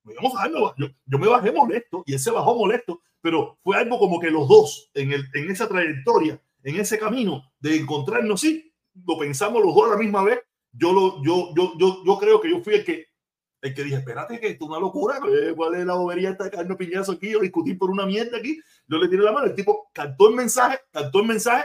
Nos 0.02 0.12
íbamos 0.12 0.32
a 0.32 0.36
bajar, 0.36 0.52
yo, 0.76 0.88
yo, 1.06 1.18
me 1.18 1.28
bajé 1.28 1.52
molesto 1.52 2.02
y 2.04 2.12
él 2.12 2.18
se 2.18 2.30
bajó 2.30 2.54
molesto, 2.56 3.00
pero 3.22 3.58
fue 3.62 3.76
algo 3.78 3.98
como 3.98 4.20
que 4.20 4.30
los 4.30 4.46
dos 4.48 4.90
en, 4.92 5.12
el, 5.12 5.26
en 5.32 5.50
esa 5.50 5.66
trayectoria, 5.66 6.42
en 6.62 6.76
ese 6.76 6.98
camino 6.98 7.50
de 7.60 7.76
encontrarnos, 7.76 8.40
sí, 8.40 8.74
lo 9.06 9.16
pensamos 9.18 9.64
los 9.64 9.74
dos 9.74 9.86
a 9.86 9.94
la 9.94 9.96
misma 9.96 10.22
vez 10.22 10.40
yo, 10.76 10.92
lo, 10.92 11.22
yo, 11.22 11.54
yo, 11.54 11.72
yo, 11.78 12.04
yo 12.04 12.18
creo 12.18 12.40
que 12.40 12.50
yo 12.50 12.60
fui 12.60 12.74
el 12.74 12.84
que, 12.84 13.06
el 13.62 13.74
que 13.74 13.84
dije, 13.84 13.96
espérate 13.96 14.38
que 14.38 14.48
esto 14.48 14.64
es 14.64 14.70
una 14.70 14.80
locura, 14.80 15.20
¿cuál 15.56 15.74
es 15.74 15.86
la 15.86 15.94
bobería 15.94 16.30
esta 16.30 16.50
carne 16.50 16.74
piñazo 16.76 17.12
aquí 17.12 17.34
o 17.34 17.40
discutir 17.40 17.78
por 17.78 17.90
una 17.90 18.04
mierda 18.04 18.38
aquí? 18.38 18.60
Yo 18.86 18.98
le 18.98 19.08
tiré 19.08 19.22
la 19.22 19.32
mano, 19.32 19.46
el 19.46 19.54
tipo 19.54 19.88
cantó 19.92 20.28
el 20.28 20.34
mensaje, 20.34 20.80
cantó 20.90 21.20
el 21.20 21.26
mensaje, 21.26 21.64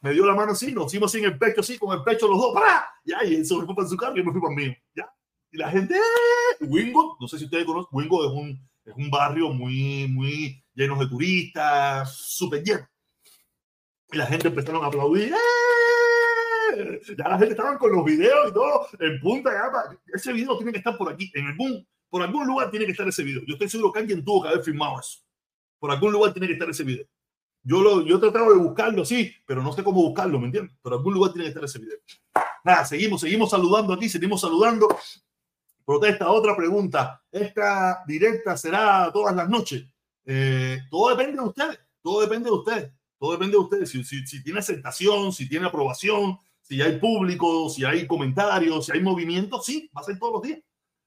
me 0.00 0.12
dio 0.12 0.26
la 0.26 0.34
mano 0.34 0.52
así, 0.52 0.72
nos 0.72 0.92
hicimos 0.92 1.14
en 1.14 1.24
el 1.24 1.38
pecho, 1.38 1.62
así, 1.62 1.78
con 1.78 1.96
el 1.96 2.04
pecho 2.04 2.28
los 2.28 2.38
dos, 2.38 2.54
¡para! 2.54 2.86
Ya, 3.04 3.24
y 3.24 3.34
él 3.34 3.46
se 3.46 3.54
fue 3.54 3.74
para 3.74 3.88
su 3.88 3.96
carro 3.96 4.14
y 4.14 4.18
yo 4.18 4.24
me 4.24 4.32
fui 4.32 4.40
para 4.40 4.54
mí, 4.54 4.76
ya. 4.94 5.10
Y 5.50 5.56
la 5.56 5.70
gente, 5.70 5.96
¡eh! 5.96 6.64
Wingo, 6.66 7.16
no 7.18 7.26
sé 7.26 7.38
si 7.38 7.46
ustedes 7.46 7.64
conocen, 7.64 7.88
Wingo 7.90 8.24
es 8.24 8.30
un, 8.30 8.68
es 8.84 8.94
un 8.94 9.10
barrio 9.10 9.48
muy, 9.50 10.06
muy 10.08 10.62
lleno 10.74 10.98
de 10.98 11.08
turistas, 11.08 12.14
súper 12.16 12.62
lleno. 12.62 12.86
Y 14.12 14.16
la 14.18 14.26
gente 14.26 14.48
empezaron 14.48 14.84
a 14.84 14.88
aplaudir, 14.88 15.32
¡eh! 15.32 16.03
ya 17.18 17.28
la 17.28 17.38
gente 17.38 17.52
estaba 17.54 17.78
con 17.78 17.92
los 17.92 18.04
videos 18.04 18.50
y 18.50 18.54
todo 18.54 18.86
en 19.00 19.20
punta. 19.20 19.50
Ya, 19.52 19.98
ese 20.14 20.32
video 20.32 20.56
tiene 20.56 20.72
que 20.72 20.78
estar 20.78 20.96
por 20.96 21.12
aquí, 21.12 21.30
en 21.34 21.46
algún, 21.46 21.86
por 22.08 22.22
algún 22.22 22.46
lugar 22.46 22.70
tiene 22.70 22.86
que 22.86 22.92
estar 22.92 23.06
ese 23.08 23.22
video. 23.22 23.42
Yo 23.46 23.54
estoy 23.54 23.68
seguro 23.68 23.92
que 23.92 24.00
alguien 24.00 24.24
tuvo 24.24 24.42
que 24.42 24.48
haber 24.48 24.62
filmado 24.62 25.00
eso. 25.00 25.20
Por 25.78 25.90
algún 25.90 26.12
lugar 26.12 26.32
tiene 26.32 26.46
que 26.46 26.54
estar 26.54 26.68
ese 26.68 26.84
video. 26.84 27.06
Yo, 27.62 27.82
lo, 27.82 28.02
yo 28.02 28.16
he 28.16 28.20
tratado 28.20 28.50
de 28.50 28.58
buscarlo, 28.58 29.04
sí, 29.04 29.32
pero 29.46 29.62
no 29.62 29.72
sé 29.72 29.82
cómo 29.82 30.02
buscarlo, 30.02 30.38
¿me 30.38 30.46
entiendes? 30.46 30.76
Pero 30.82 30.96
algún 30.96 31.14
lugar 31.14 31.32
tiene 31.32 31.44
que 31.44 31.48
estar 31.48 31.64
ese 31.64 31.78
video. 31.78 31.96
Nada, 32.62 32.84
seguimos, 32.84 33.22
seguimos 33.22 33.50
saludando 33.50 33.92
aquí, 33.92 34.08
seguimos 34.08 34.40
saludando. 34.40 34.88
Protesta, 35.84 36.30
otra 36.30 36.56
pregunta. 36.56 37.22
¿Esta 37.30 38.02
directa 38.06 38.56
será 38.56 39.10
todas 39.12 39.34
las 39.34 39.48
noches? 39.48 39.86
Eh, 40.24 40.78
todo 40.90 41.14
depende 41.14 41.40
de 41.40 41.48
ustedes. 41.48 41.78
Todo 42.02 42.20
depende 42.22 42.48
de 42.48 42.54
ustedes. 42.54 42.92
Todo 43.18 43.32
depende 43.32 43.52
de 43.52 43.62
ustedes. 43.62 43.90
Si, 43.90 44.04
si, 44.04 44.26
si, 44.26 44.42
tiene 44.42 44.60
aceptación, 44.60 45.32
si 45.32 45.48
tiene 45.48 45.66
aprobación, 45.66 46.38
si 46.64 46.80
hay 46.80 46.98
público, 46.98 47.68
si 47.68 47.84
hay 47.84 48.06
comentarios, 48.06 48.86
si 48.86 48.92
hay 48.92 49.00
movimiento, 49.00 49.60
sí, 49.60 49.90
va 49.96 50.00
a 50.00 50.04
ser 50.04 50.18
todos 50.18 50.32
los 50.34 50.42
días. 50.42 50.60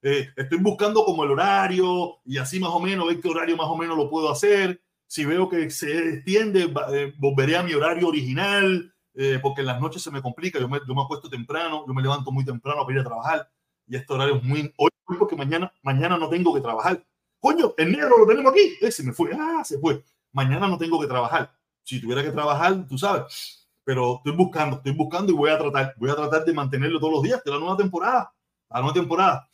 Eh, 0.04 0.30
estoy 0.36 0.60
buscando 0.60 1.04
como 1.04 1.24
el 1.24 1.32
horario 1.32 2.20
y 2.24 2.38
así 2.38 2.60
más 2.60 2.70
o 2.70 2.80
menos, 2.80 3.08
ver 3.08 3.20
qué 3.20 3.28
horario 3.28 3.58
más 3.58 3.68
o 3.68 3.76
menos 3.76 3.98
lo 3.98 4.10
puedo 4.10 4.32
hacer. 4.32 4.80
Si 5.08 5.26
veo 5.26 5.50
que 5.50 5.70
se 5.72 6.10
extiende, 6.10 6.72
eh, 6.94 7.14
volveré 7.18 7.58
a 7.58 7.64
mi 7.64 7.74
horario 7.74 8.08
original, 8.08 8.94
eh, 9.16 9.40
porque 9.42 9.62
en 9.62 9.68
las 9.68 9.82
noches 9.82 10.04
se 10.04 10.12
me 10.12 10.22
complica. 10.22 10.60
Yo 10.60 10.70
me, 10.70 10.80
yo 10.88 10.94
me 10.94 11.02
acuesto 11.02 11.28
temprano, 11.30 11.86
yo 11.88 11.94
me 11.94 12.04
levanto 12.04 12.32
muy 12.32 12.46
temprano 12.46 12.84
para 12.84 12.94
ir 12.94 13.02
a 13.02 13.06
trabajar 13.06 13.50
y 13.88 13.96
este 13.96 14.14
horario 14.14 14.36
es 14.36 14.44
muy. 14.44 14.72
Hoy, 14.78 14.90
porque 15.18 15.36
mañana, 15.36 15.74
mañana 15.82 16.18
no 16.18 16.30
tengo 16.30 16.54
que 16.54 16.62
trabajar. 16.62 17.04
Coño, 17.40 17.74
el 17.78 17.92
negro 17.92 18.20
lo 18.20 18.28
tenemos 18.28 18.52
aquí. 18.52 18.78
Ese 18.82 19.04
me 19.04 19.14
fue. 19.14 19.32
Ah, 19.34 19.64
se 19.64 19.80
fue. 19.80 20.04
Mañana 20.34 20.68
no 20.68 20.78
tengo 20.78 21.00
que 21.00 21.08
trabajar. 21.08 21.52
Si 21.84 22.02
tuviera 22.02 22.22
que 22.22 22.32
trabajar, 22.32 22.86
tú 22.88 22.98
sabes. 22.98 23.57
Pero 23.88 24.18
estoy 24.18 24.34
buscando, 24.34 24.76
estoy 24.76 24.92
buscando 24.92 25.32
y 25.32 25.36
voy 25.36 25.50
a 25.50 25.58
tratar, 25.58 25.96
voy 25.96 26.10
a 26.10 26.16
tratar 26.16 26.44
de 26.44 26.52
mantenerlo 26.52 27.00
todos 27.00 27.14
los 27.14 27.24
días 27.24 27.42
de 27.42 27.52
la 27.52 27.58
nueva 27.58 27.78
temporada. 27.78 28.34
La 28.70 28.82
nueva 28.82 28.94
temporada. 28.94 29.50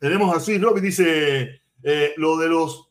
Tenemos 0.00 0.36
así, 0.36 0.58
Robbie 0.58 0.80
dice 0.80 1.62
eh, 1.84 2.14
lo 2.16 2.38
de 2.38 2.48
los, 2.48 2.90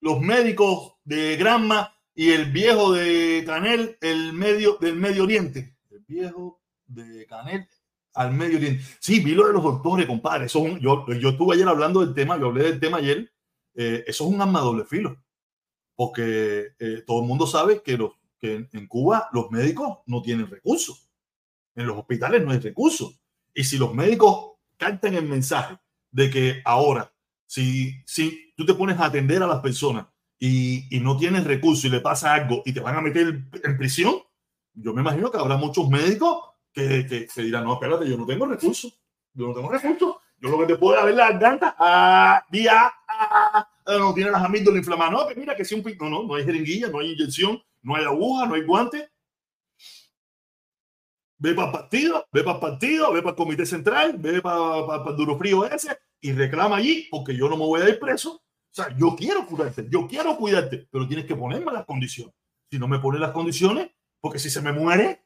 los 0.00 0.20
médicos 0.20 0.94
de 1.04 1.36
Granma 1.36 1.94
y 2.12 2.32
el 2.32 2.50
viejo 2.50 2.90
de 2.92 3.44
Canel, 3.46 3.96
el 4.00 4.32
medio 4.32 4.78
del 4.80 4.96
Medio 4.96 5.22
Oriente. 5.22 5.76
El 5.92 6.00
viejo 6.00 6.60
de 6.84 7.24
Canel 7.26 7.68
al 8.14 8.32
Medio 8.32 8.56
Oriente. 8.56 8.82
Sí, 8.98 9.20
vi 9.20 9.30
lo 9.36 9.46
de 9.46 9.52
los 9.52 9.62
doctores, 9.62 10.08
compadre. 10.08 10.46
Eso 10.46 10.76
yo, 10.78 11.06
yo 11.06 11.28
estuve 11.28 11.54
ayer 11.54 11.68
hablando 11.68 12.00
del 12.00 12.14
tema, 12.14 12.36
yo 12.36 12.46
hablé 12.46 12.64
del 12.64 12.80
tema 12.80 12.96
ayer. 12.96 13.32
Eh, 13.76 14.02
eso 14.08 14.24
es 14.24 14.34
un 14.34 14.42
arma 14.42 14.58
doble 14.58 14.84
filo. 14.86 15.22
Porque 15.94 16.70
eh, 16.80 17.04
todo 17.06 17.20
el 17.20 17.28
mundo 17.28 17.46
sabe 17.46 17.80
que, 17.80 17.96
los, 17.96 18.18
que 18.40 18.68
en 18.72 18.86
Cuba 18.86 19.28
los 19.32 19.50
médicos 19.50 19.98
no 20.06 20.22
tienen 20.22 20.48
recursos. 20.48 21.08
En 21.74 21.86
los 21.86 21.98
hospitales 21.98 22.44
no 22.44 22.52
hay 22.52 22.58
recursos. 22.58 23.20
Y 23.54 23.64
si 23.64 23.78
los 23.78 23.94
médicos 23.94 24.52
cantan 24.76 25.14
el 25.14 25.26
mensaje 25.26 25.78
de 26.10 26.30
que 26.30 26.62
ahora, 26.64 27.12
si, 27.46 27.94
si 28.06 28.52
tú 28.56 28.64
te 28.64 28.74
pones 28.74 28.98
a 28.98 29.06
atender 29.06 29.42
a 29.42 29.46
las 29.46 29.60
personas 29.60 30.06
y, 30.38 30.94
y 30.96 31.00
no 31.00 31.16
tienes 31.16 31.44
recursos 31.44 31.84
y 31.84 31.90
le 31.90 32.00
pasa 32.00 32.34
algo 32.34 32.62
y 32.64 32.72
te 32.72 32.80
van 32.80 32.96
a 32.96 33.00
meter 33.00 33.42
en 33.64 33.76
prisión, 33.76 34.16
yo 34.74 34.94
me 34.94 35.00
imagino 35.00 35.30
que 35.30 35.38
habrá 35.38 35.56
muchos 35.56 35.88
médicos 35.88 36.38
que, 36.72 37.06
que, 37.06 37.42
dirán, 37.42 37.64
no, 37.64 37.74
espérate, 37.74 38.08
yo 38.08 38.16
no 38.16 38.26
tengo 38.26 38.46
recursos, 38.46 39.00
yo 39.34 39.48
no 39.48 39.54
tengo 39.54 39.68
recursos, 39.68 40.16
yo 40.40 40.48
lo 40.48 40.58
que 40.60 40.66
te 40.66 40.76
puedo 40.76 41.04
ver 41.04 41.14
la 41.14 41.32
garganta, 41.32 41.74
ah, 41.78 42.44
día, 42.50 42.92
ah, 43.08 43.68
no 43.86 44.14
tiene 44.14 44.30
las 44.30 44.44
amígdalas 44.44 44.78
inflamadas, 44.78 45.12
no, 45.12 45.26
que 45.26 45.34
mira 45.34 45.56
que 45.56 45.64
si 45.64 45.74
un 45.74 45.82
no, 45.98 46.08
no, 46.08 46.22
no 46.24 46.34
hay 46.34 46.44
jeringuilla, 46.44 46.88
no 46.88 47.00
hay 47.00 47.12
inyección, 47.12 47.60
no 47.88 47.96
hay 47.96 48.04
aguja, 48.04 48.46
no 48.46 48.54
hay 48.54 48.62
guante, 48.64 49.10
ve 51.38 51.54
para 51.54 51.72
partido, 51.72 52.26
ve 52.30 52.44
para 52.44 52.60
partido, 52.60 53.12
ve 53.12 53.22
para 53.22 53.30
el 53.30 53.36
comité 53.36 53.64
central, 53.64 54.16
ve 54.18 54.42
para, 54.42 54.86
para, 54.86 55.10
el 55.10 55.16
duro 55.16 55.38
frío 55.38 55.64
ese 55.64 55.98
y 56.20 56.32
reclama 56.32 56.76
allí 56.76 57.08
porque 57.10 57.34
yo 57.34 57.48
no 57.48 57.56
me 57.56 57.64
voy 57.64 57.80
a 57.80 57.88
ir 57.88 57.98
preso. 57.98 58.34
O 58.34 58.74
sea, 58.74 58.94
yo 58.94 59.16
quiero 59.16 59.46
curarte, 59.46 59.86
yo 59.88 60.06
quiero 60.06 60.36
cuidarte, 60.36 60.86
pero 60.90 61.08
tienes 61.08 61.24
que 61.24 61.34
ponerme 61.34 61.72
las 61.72 61.86
condiciones. 61.86 62.34
Si 62.70 62.78
no 62.78 62.86
me 62.86 62.98
pones 62.98 63.22
las 63.22 63.30
condiciones, 63.30 63.90
porque 64.20 64.38
si 64.38 64.50
se 64.50 64.60
me 64.60 64.72
muere, 64.72 65.24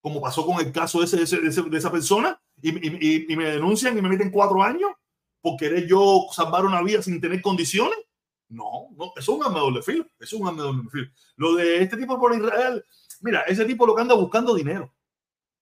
como 0.00 0.22
pasó 0.22 0.46
con 0.46 0.64
el 0.64 0.72
caso 0.72 1.00
de, 1.00 1.04
ese, 1.04 1.38
esa 1.44 1.92
persona, 1.92 2.40
y, 2.62 2.70
y, 2.70 3.26
y, 3.30 3.36
me 3.36 3.50
denuncian 3.50 3.98
y 3.98 4.00
me 4.00 4.08
meten 4.08 4.30
cuatro 4.30 4.62
años 4.62 4.90
por 5.42 5.58
querer 5.58 5.86
yo 5.86 6.26
salvar 6.32 6.64
una 6.64 6.82
vida 6.82 7.02
sin 7.02 7.20
tener 7.20 7.42
condiciones. 7.42 7.98
No, 8.48 8.88
no, 8.96 9.12
es 9.16 9.28
un 9.28 9.44
arma 9.44 9.58
doble 9.58 9.82
filo, 9.82 10.06
es 10.18 10.32
un 10.32 10.46
arma 10.48 10.62
doble 10.62 10.88
filo. 10.90 11.08
Lo 11.36 11.54
de 11.54 11.82
este 11.82 11.96
tipo 11.96 12.18
por 12.18 12.34
Israel, 12.34 12.84
mira, 13.20 13.42
ese 13.42 13.64
tipo 13.64 13.86
lo 13.86 13.94
que 13.94 14.02
anda 14.02 14.14
buscando 14.14 14.54
dinero. 14.54 14.92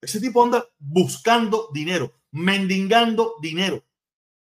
Ese 0.00 0.20
tipo 0.20 0.44
anda 0.44 0.64
buscando 0.78 1.68
dinero, 1.72 2.12
mendigando 2.30 3.34
dinero. 3.40 3.82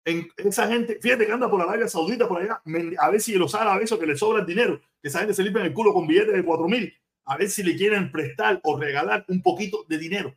En 0.05 0.29
esa 0.37 0.69
gente, 0.69 0.99
fíjate 1.01 1.27
que 1.27 1.33
anda 1.33 1.51
por 1.51 1.61
Arabia 1.61 1.89
Saudita, 1.89 2.29
por 2.29 2.41
allá, 2.41 2.63
a 2.99 3.11
ver 3.11 3.21
si 3.21 3.35
los 3.35 3.55
árabes 3.55 3.85
eso 3.85 3.99
que 3.99 4.07
le 4.07 4.17
sobra 4.17 4.41
el 4.41 4.47
dinero, 4.47 4.81
que 5.03 5.09
esa 5.09 5.19
gente 5.19 5.35
se 5.35 5.43
limpia 5.43 5.65
el 5.65 5.73
culo 5.73 5.93
con 5.93 6.07
billetes 6.07 6.35
de 6.35 6.45
cuatro 6.45 6.69
mil, 6.69 6.93
a 7.25 7.37
ver 7.37 7.51
si 7.51 7.63
le 7.63 7.77
quieren 7.77 8.11
prestar 8.13 8.61
o 8.63 8.79
regalar 8.79 9.25
un 9.29 9.43
poquito 9.43 9.85
de 9.89 9.99
dinero. 9.99 10.35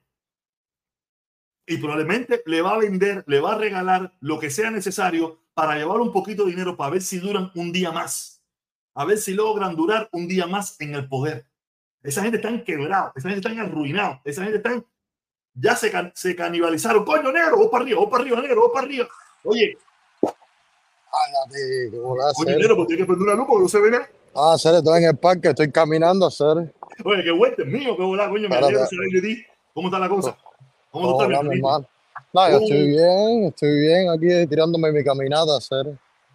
Y 1.67 1.77
probablemente 1.77 2.41
le 2.47 2.63
va 2.63 2.73
a 2.73 2.79
vender, 2.79 3.23
le 3.27 3.39
va 3.39 3.53
a 3.53 3.57
regalar 3.59 4.13
lo 4.21 4.39
que 4.39 4.49
sea 4.49 4.71
necesario 4.71 5.39
para 5.59 5.75
llevar 5.75 5.99
un 5.99 6.13
poquito 6.13 6.45
de 6.45 6.51
dinero 6.51 6.77
para 6.77 6.91
ver 6.91 7.01
si 7.01 7.17
duran 7.19 7.51
un 7.53 7.73
día 7.73 7.91
más, 7.91 8.41
a 8.93 9.03
ver 9.03 9.17
si 9.17 9.33
logran 9.33 9.75
durar 9.75 10.07
un 10.13 10.25
día 10.25 10.47
más 10.47 10.79
en 10.79 10.95
el 10.95 11.05
poder. 11.09 11.45
Esa 12.01 12.21
gente 12.21 12.37
está 12.37 12.63
quebrada, 12.63 13.11
esa 13.13 13.27
gente 13.27 13.45
está 13.45 13.61
arruinada, 13.61 14.21
esa 14.23 14.43
gente 14.43 14.55
está 14.55 14.81
ya 15.53 15.75
se, 15.75 15.91
se 16.15 16.33
canibalizaron. 16.33 17.03
Coño, 17.03 17.29
negro, 17.33 17.57
vos 17.57 17.67
para 17.67 17.83
arriba, 17.83 17.99
vos 17.99 18.09
para 18.09 18.23
arriba, 18.23 18.39
negro, 18.39 18.61
vos 18.61 18.71
para 18.73 18.85
arriba. 18.85 19.09
Oye. 19.43 19.77
Ándate, 20.23 21.91
¿cómo 21.91 22.15
la 22.15 22.31
Oye, 22.37 22.55
negro, 22.55 22.77
pues 22.77 22.87
tienes 22.87 23.05
que 23.05 23.07
prender 23.07 23.27
una 23.27 23.35
luz 23.35 23.47
porque 23.49 23.63
no 23.63 23.67
se 23.67 23.81
ve 23.81 23.91
nada. 23.91 24.09
Ah, 24.33 24.53
hacer, 24.53 24.75
estoy 24.75 25.03
en 25.03 25.09
el 25.09 25.17
parque, 25.17 25.49
estoy 25.49 25.69
caminando 25.73 26.23
a 26.23 26.29
hacer. 26.29 26.73
Oye, 27.03 27.23
qué 27.25 27.31
vuelta, 27.31 27.65
mío, 27.65 27.97
qué 27.97 28.03
volá, 28.03 28.29
coño, 28.29 28.47
me 28.47 28.55
alegro 28.55 28.79
de 28.79 29.21
ti. 29.21 29.45
¿Cómo 29.73 29.89
está 29.89 29.99
la 29.99 30.07
cosa? 30.07 30.37
¿Cómo 30.89 31.17
tú 31.17 31.23
estás, 31.23 31.43
mi 31.43 31.57
hermano? 31.57 31.85
No, 32.33 32.49
yo 32.49 32.57
estoy 32.57 32.87
bien, 32.87 33.43
estoy 33.45 33.79
bien 33.79 34.09
aquí 34.09 34.47
tirándome 34.47 34.91
mi 34.91 35.03
caminata 35.03 35.57
hacer. 35.57 35.87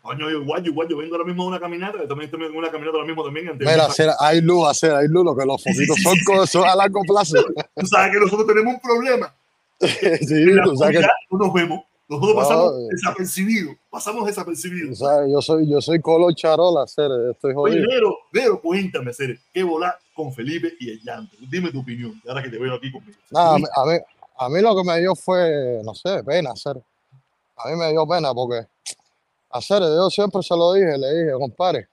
Coño, 0.03 0.29
igual, 0.31 0.63
yo, 0.63 0.71
igual, 0.71 0.89
yo 0.89 0.99
vengo 0.99 1.15
ahora 1.15 1.27
mismo 1.27 1.45
de 1.45 1.49
una 1.49 1.61
caminata, 1.61 1.99
yo 1.99 2.09
también 2.09 2.31
estoy 2.31 2.45
en 2.45 2.55
una 2.55 2.71
caminata 2.71 2.97
ahora 2.97 3.07
mismo 3.07 3.25
también. 3.25 3.57
Mira, 3.59 3.87
hacer, 3.87 4.11
hay 4.19 4.43
luz, 4.43 4.69
hacer, 4.69 4.93
hay 4.93 5.09
luz, 5.09 5.25
lo 5.25 5.35
que 5.35 5.47
los 5.47 5.63
foquitos 5.63 5.97
son 6.03 6.19
cosas 6.27 6.65
a 6.65 6.77
largo 6.77 7.01
plazo. 7.07 7.43
Tú 7.77 7.87
sabes 7.87 8.13
que 8.13 8.21
nosotros 8.21 8.47
tenemos 8.47 8.75
un 8.75 8.81
problema. 8.81 9.35
sí, 9.81 10.45
tú 10.63 10.77
sabes 10.77 11.01
que... 11.01 11.07
no 11.31 11.39
nos 11.39 11.53
vemos. 11.53 11.81
Nosotros 12.07 12.37
pasamos 12.37 12.73
no, 12.73 12.89
desapercibidos, 12.89 13.77
pasamos 13.91 14.27
desapercibidos. 14.27 15.01
O 15.01 15.07
sea, 15.07 15.27
yo 15.27 15.41
soy, 15.41 15.71
yo 15.71 15.81
soy 15.81 16.01
color 16.01 16.35
charola, 16.35 16.83
hacer, 16.83 17.11
estoy 17.31 17.55
jodido. 17.55 17.79
Oye, 17.79 17.87
Nero, 17.89 18.19
Nero, 18.31 18.61
cuéntame, 18.61 19.11
hacer, 19.11 19.39
¿qué 19.55 19.63
volar 19.63 19.97
con 20.15 20.33
Felipe 20.33 20.75
y 20.79 20.91
el 20.91 21.01
llanto? 21.03 21.35
Dime 21.51 21.73
tu 21.73 21.81
opinión, 21.81 22.21
ahora 22.29 22.43
que 22.43 22.51
te 22.51 22.59
veo 22.59 22.75
aquí 22.75 22.93
conmigo. 22.93 23.19
Nah, 23.31 23.55
a, 23.55 23.87
mí, 23.87 23.95
a, 24.37 24.49
mí, 24.49 24.61
lo 24.61 24.77
que 24.77 24.85
me 24.85 25.01
dio 25.01 25.15
fue, 25.15 25.81
no 25.85 25.95
sé, 25.95 26.23
pena, 26.25 26.53
hacer. 26.53 26.77
A 27.57 27.71
mí 27.71 27.77
me 27.77 27.91
dio 27.91 28.07
pena 28.07 28.35
porque 28.35 28.67
hacer, 29.51 29.83
yo 29.83 30.11
siempre 30.11 30.43
se 30.43 30.57
lo 30.57 30.73
dije, 30.73 30.99
le 30.99 31.15
dije, 31.15 31.33
compadre, 31.33 31.89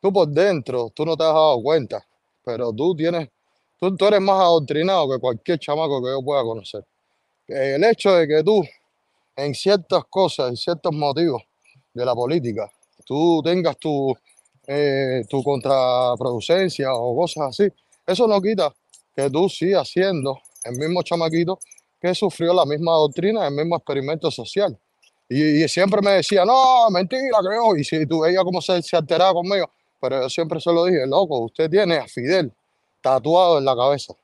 tú 0.00 0.12
por 0.12 0.28
dentro, 0.28 0.90
tú 0.94 1.04
no 1.04 1.16
te 1.16 1.24
has 1.24 1.34
dado 1.34 1.62
cuenta, 1.62 2.06
pero 2.44 2.72
tú 2.72 2.94
tienes, 2.94 3.28
tú, 3.78 3.94
tú 3.94 4.06
eres 4.06 4.20
más 4.20 4.40
adoctrinado 4.40 5.10
que 5.10 5.18
cualquier 5.18 5.58
chamaco 5.58 6.02
que 6.02 6.10
yo 6.10 6.22
pueda 6.22 6.42
conocer. 6.42 6.84
El 7.46 7.84
hecho 7.84 8.12
de 8.14 8.26
que 8.26 8.42
tú, 8.42 8.64
en 9.36 9.54
ciertas 9.54 10.04
cosas, 10.08 10.48
en 10.48 10.56
ciertos 10.56 10.92
motivos 10.92 11.42
de 11.92 12.04
la 12.04 12.14
política, 12.14 12.70
tú 13.04 13.42
tengas 13.44 13.76
tu, 13.76 14.16
eh, 14.66 15.24
tu 15.28 15.42
contraproducencia 15.42 16.92
o 16.94 17.14
cosas 17.14 17.48
así, 17.48 17.68
eso 18.06 18.26
no 18.26 18.40
quita 18.40 18.72
que 19.14 19.30
tú 19.30 19.48
sigas 19.48 19.88
siendo 19.88 20.38
el 20.68 20.76
mismo 20.76 21.02
chamaquito 21.02 21.58
que 22.00 22.14
sufrió 22.14 22.52
la 22.52 22.64
misma 22.64 22.92
doctrina, 22.92 23.46
el 23.46 23.54
mismo 23.54 23.76
experimento 23.76 24.30
social. 24.30 24.76
Y, 25.28 25.66
siempre 25.68 26.00
me 26.02 26.12
decía, 26.12 26.44
no, 26.44 26.88
mentira, 26.90 27.38
creo. 27.42 27.76
Y 27.76 27.82
si 27.82 28.06
tú 28.06 28.20
veías 28.20 28.44
cómo 28.44 28.60
se, 28.60 28.80
se 28.82 28.96
alteraba 28.96 29.32
conmigo, 29.32 29.68
pero 30.00 30.22
yo 30.22 30.28
siempre 30.28 30.60
se 30.60 30.72
lo 30.72 30.84
dije, 30.84 31.06
loco, 31.06 31.40
usted 31.40 31.68
tiene 31.68 31.96
a 31.96 32.06
Fidel 32.06 32.52
tatuado 33.00 33.58
en 33.58 33.64
la 33.64 33.74
cabeza. 33.74 34.14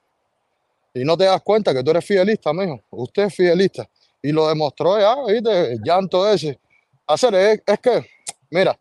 Y 0.94 1.04
no 1.04 1.16
te 1.16 1.24
das 1.24 1.42
cuenta 1.42 1.72
que 1.72 1.82
tú 1.82 1.90
eres 1.90 2.04
fidelista, 2.04 2.52
mijo. 2.52 2.80
Usted 2.90 3.24
es 3.24 3.34
fidelista. 3.34 3.88
Y 4.22 4.30
lo 4.30 4.48
demostró 4.48 4.98
ya, 4.98 5.16
¿viste? 5.26 5.72
El 5.72 5.80
llanto 5.82 6.28
ese. 6.30 6.58
Hacer 7.06 7.34
es, 7.34 7.62
es 7.66 7.80
que, 7.80 8.06
mira, 8.50 8.78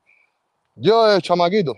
yo 0.76 1.06
de 1.06 1.22
chamaquito 1.22 1.74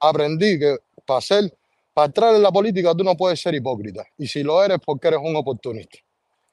aprendí 0.00 0.58
que 0.58 0.76
para 1.04 1.20
ser, 1.20 1.52
para 1.96 2.08
entrar 2.08 2.34
en 2.34 2.42
la 2.42 2.52
política 2.52 2.94
tú 2.94 3.02
no 3.02 3.16
puedes 3.16 3.40
ser 3.40 3.54
hipócrita. 3.54 4.04
Y 4.18 4.26
si 4.26 4.42
lo 4.42 4.62
eres, 4.62 4.76
porque 4.84 5.08
eres 5.08 5.20
un 5.22 5.34
oportunista. 5.34 5.96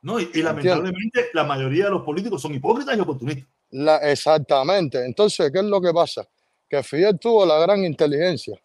No, 0.01 0.17
y, 0.17 0.29
y 0.34 0.41
lamentablemente 0.41 1.32
la 1.34 1.43
mayoría 1.43 1.84
de 1.84 1.91
los 1.91 2.03
políticos 2.03 2.41
son 2.41 2.53
hipócritas 2.53 2.95
y 2.95 3.01
oportunistas. 3.01 3.45
La, 3.71 3.97
exactamente. 3.97 5.03
Entonces, 5.03 5.51
¿qué 5.51 5.60
es 5.60 5.65
lo 5.65 5.82
que 5.82 5.91
pasa? 5.91 6.25
Que 6.69 6.82
Fidel 6.82 7.19
tuvo 7.19 7.45
la 7.45 7.60
gran 7.60 7.84
inteligencia 7.84 8.58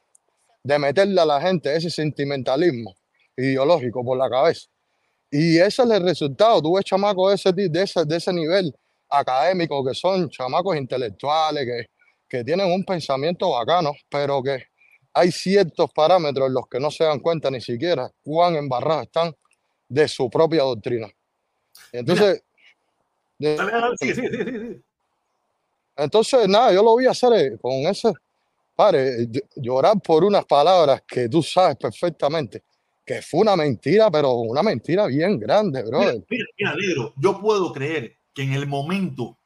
de 0.62 0.78
meterle 0.78 1.20
a 1.20 1.24
la 1.24 1.40
gente 1.40 1.74
ese 1.74 1.90
sentimentalismo 1.90 2.94
ideológico 3.36 4.04
por 4.04 4.16
la 4.16 4.30
cabeza. 4.30 4.68
Y 5.32 5.58
ese 5.58 5.82
es 5.82 5.90
el 5.90 6.04
resultado. 6.04 6.62
Tú 6.62 6.76
ves 6.76 6.84
chamacos 6.84 7.30
de 7.30 7.34
ese, 7.34 7.68
de 7.68 7.82
ese, 7.82 8.04
de 8.04 8.16
ese 8.18 8.32
nivel 8.32 8.72
académico, 9.10 9.84
que 9.84 9.94
son 9.94 10.30
chamacos 10.30 10.76
intelectuales, 10.76 11.66
que, 11.66 11.86
que 12.28 12.44
tienen 12.44 12.70
un 12.70 12.84
pensamiento 12.84 13.50
bacano, 13.50 13.94
pero 14.08 14.40
que 14.44 14.62
hay 15.18 15.32
ciertos 15.32 15.90
parámetros 15.92 16.46
en 16.48 16.54
los 16.54 16.68
que 16.68 16.78
no 16.78 16.90
se 16.90 17.04
dan 17.04 17.18
cuenta 17.20 17.50
ni 17.50 17.60
siquiera 17.60 18.10
cuán 18.22 18.54
embarrados 18.56 19.04
están 19.04 19.34
de 19.88 20.06
su 20.06 20.30
propia 20.30 20.62
doctrina. 20.62 21.08
Entonces, 21.92 22.42
De- 23.38 23.56
sigue, 24.00 24.14
sigue, 24.14 24.30
sigue. 24.44 24.82
Entonces, 25.96 26.48
nada, 26.48 26.72
yo 26.72 26.82
lo 26.82 26.96
vi 26.96 27.06
hacer 27.06 27.32
eh, 27.32 27.58
con 27.60 27.72
ese, 27.72 28.12
padre, 28.76 29.18
ll- 29.28 29.44
llorar 29.56 30.00
por 30.00 30.22
unas 30.24 30.44
palabras 30.44 31.02
que 31.06 31.28
tú 31.28 31.42
sabes 31.42 31.76
perfectamente 31.76 32.62
que 33.04 33.22
fue 33.22 33.40
una 33.40 33.56
mentira, 33.56 34.10
pero 34.10 34.32
una 34.34 34.62
mentira 34.62 35.06
bien 35.06 35.38
grande, 35.38 35.82
Mira, 35.82 35.88
brother. 35.98 36.24
mira, 36.28 36.44
mira, 36.58 36.74
negro, 36.76 37.14
yo 37.16 37.40
puedo 37.40 37.72
creer 37.72 38.16
que 38.34 38.42
en 38.42 38.52
el 38.52 38.66
momento 38.66 39.36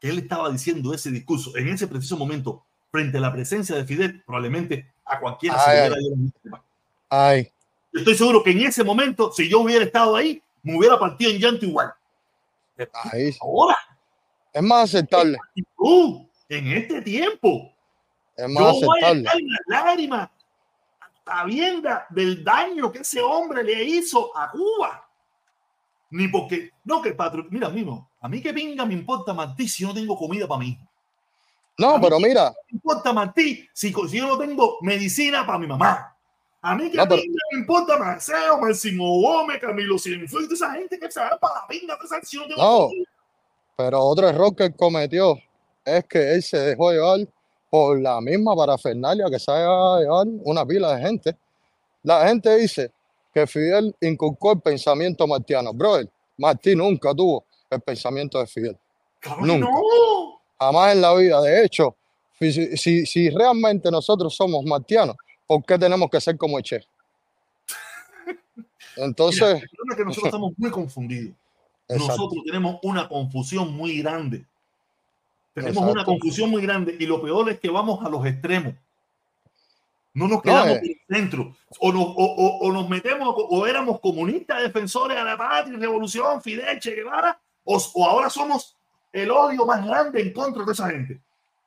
que 0.00 0.08
él 0.08 0.20
estaba 0.20 0.48
diciendo 0.50 0.94
ese 0.94 1.10
discurso, 1.10 1.54
en 1.56 1.68
ese 1.68 1.88
preciso 1.88 2.16
momento, 2.16 2.64
frente 2.90 3.18
a 3.18 3.20
la 3.20 3.32
presencia 3.32 3.76
de 3.76 3.84
Fidel, 3.84 4.22
probablemente 4.24 4.92
a 5.04 5.18
cualquiera 5.20 5.58
se 5.58 5.70
Ay, 5.70 5.76
le 5.90 5.96
ay, 5.96 6.02
hubiera 6.02 6.62
ay, 7.08 7.52
Yo 7.92 7.98
Estoy 8.00 8.14
seguro 8.14 8.42
que 8.42 8.50
en 8.50 8.60
ese 8.60 8.84
momento, 8.84 9.32
si 9.32 9.48
yo 9.48 9.60
hubiera 9.60 9.84
estado 9.84 10.16
ahí, 10.16 10.42
me 10.62 10.76
hubiera 10.76 10.98
partido 10.98 11.30
en 11.30 11.38
llanto 11.38 11.64
igual. 11.66 11.92
ay. 13.12 13.34
Ahora, 13.40 13.76
Es 14.52 14.62
más 14.62 14.84
aceptable, 14.84 15.38
en 16.48 16.66
este 16.68 17.02
tiempo, 17.02 17.72
es 18.36 18.44
yo 18.48 18.48
más 18.60 18.72
voy 18.74 18.82
a 19.02 19.06
aceptable. 19.08 19.18
estar 19.20 19.40
en 19.40 19.48
las 19.48 19.60
lágrimas 19.66 20.30
sabienda 21.24 22.06
del 22.10 22.42
daño 22.42 22.90
que 22.90 22.98
ese 23.00 23.20
hombre 23.20 23.62
le 23.62 23.84
hizo 23.84 24.36
a 24.36 24.50
Cuba. 24.50 25.08
Ni 26.10 26.26
porque, 26.26 26.70
no, 26.84 27.00
que 27.00 27.12
patrón, 27.12 27.46
mira, 27.50 27.68
mismo, 27.68 28.10
a 28.20 28.28
mí 28.28 28.42
que 28.42 28.52
pinga 28.52 28.84
me 28.84 28.94
importa 28.94 29.32
más 29.32 29.54
si 29.68 29.84
no 29.84 29.94
tengo 29.94 30.16
comida 30.16 30.48
para 30.48 30.58
hijo. 30.70 30.89
No, 31.80 31.96
A 31.96 32.00
pero 32.00 32.18
mira, 32.20 32.52
me 32.70 32.76
importa 32.76 33.12
más 33.12 33.34
ti 33.34 33.66
si, 33.72 33.92
si 33.92 34.16
yo 34.18 34.26
no 34.28 34.38
tengo 34.38 34.78
medicina 34.82 35.46
para 35.46 35.58
mi 35.58 35.66
mamá. 35.66 36.16
A 36.62 36.74
mí 36.74 36.90
que 36.90 36.98
no, 36.98 37.08
pero, 37.08 37.22
pinga 37.22 37.38
me 37.52 37.58
importa 37.60 38.20
Seo, 38.20 38.58
Máximo 38.58 39.20
Gómez, 39.22 39.58
Camilo 39.60 39.98
Cienfuegos, 39.98 40.48
toda 40.48 40.54
esa 40.68 40.78
gente 40.78 40.98
que 40.98 41.10
se 41.10 41.18
va 41.18 41.38
para 41.38 41.54
la 41.54 41.66
pinga, 41.66 41.96
toda 41.96 42.18
esa- 42.18 42.26
si 42.26 42.36
no 42.36 42.46
tengo 42.46 42.62
no, 42.62 42.90
pero 43.76 44.00
otro 44.00 44.28
error 44.28 44.54
que 44.54 44.64
él 44.64 44.76
cometió 44.76 45.38
es 45.84 46.04
que 46.04 46.34
él 46.34 46.42
se 46.42 46.58
dejó 46.58 46.92
llevar 46.92 47.20
por 47.70 47.98
la 47.98 48.20
misma 48.20 48.54
parafernalia 48.54 49.26
que 49.30 49.38
se 49.38 49.50
ha 49.50 50.00
llevar 50.00 50.26
una 50.44 50.66
pila 50.66 50.96
de 50.96 51.02
gente. 51.02 51.36
La 52.02 52.26
gente 52.28 52.54
dice 52.56 52.90
que 53.32 53.46
Fidel 53.46 53.94
inculcó 54.00 54.52
el 54.52 54.60
pensamiento 54.60 55.26
martiano. 55.26 55.72
Brother, 55.72 56.10
Martí 56.36 56.74
nunca 56.74 57.14
tuvo 57.14 57.44
el 57.70 57.80
pensamiento 57.80 58.38
de 58.38 58.46
Fidel. 58.46 58.76
Claro 59.20 59.46
Nunca. 59.46 59.66
no. 59.70 59.80
Jamás 60.60 60.92
en 60.94 61.00
la 61.00 61.14
vida. 61.14 61.40
De 61.40 61.64
hecho, 61.64 61.96
si, 62.38 62.76
si, 62.76 63.06
si 63.06 63.30
realmente 63.30 63.90
nosotros 63.90 64.34
somos 64.36 64.62
martianos, 64.64 65.16
¿por 65.46 65.64
qué 65.64 65.78
tenemos 65.78 66.10
que 66.10 66.20
ser 66.20 66.36
como 66.36 66.58
el 66.58 66.64
Che? 66.64 66.80
Mira, 68.26 68.38
Entonces, 68.96 69.62
el 69.62 69.68
problema 69.70 69.92
es 69.92 69.96
que 69.96 70.04
nosotros 70.04 70.24
estamos 70.26 70.52
muy 70.58 70.70
confundidos. 70.70 71.34
exacto, 71.88 72.12
Nosotros 72.12 72.44
tenemos 72.44 72.78
una 72.82 73.08
confusión 73.08 73.72
muy 73.74 73.98
grande. 74.02 74.44
Tenemos 75.54 75.78
una 75.78 75.90
exacto. 75.92 76.12
confusión 76.12 76.50
muy 76.50 76.62
grande 76.62 76.96
y 76.98 77.06
lo 77.06 77.20
peor 77.22 77.48
es 77.50 77.58
que 77.58 77.70
vamos 77.70 78.04
a 78.04 78.08
los 78.08 78.24
extremos. 78.26 78.74
No 80.12 80.24
nos 80.28 80.36
No, 80.38 80.42
quedamos 80.42 80.76
eh, 80.76 80.80
en 80.82 80.90
el 80.90 81.16
centro. 81.22 81.56
O 81.78 81.92
nos, 81.92 82.02
o, 82.04 82.12
o- 82.16 82.58
o 82.68 82.72
nos 82.72 82.88
metemos, 82.88 83.34
o 83.36 83.66
éramos 83.66 84.00
comunistas, 84.00 84.62
defensores 84.62 85.16
de 85.16 85.24
la 85.24 85.36
patria, 85.36 85.78
revolución, 85.78 86.42
Fidel, 86.42 86.78
Che 86.80 86.94
Guevara, 86.94 87.40
o 87.64 87.78
ahora 88.04 88.28
somos 88.28 88.76
el 89.12 89.30
odio 89.30 89.66
más 89.66 89.84
grande 89.86 90.20
en 90.22 90.32
contra 90.32 90.64
de 90.64 90.72
esa 90.72 90.88
gente. 90.90 91.20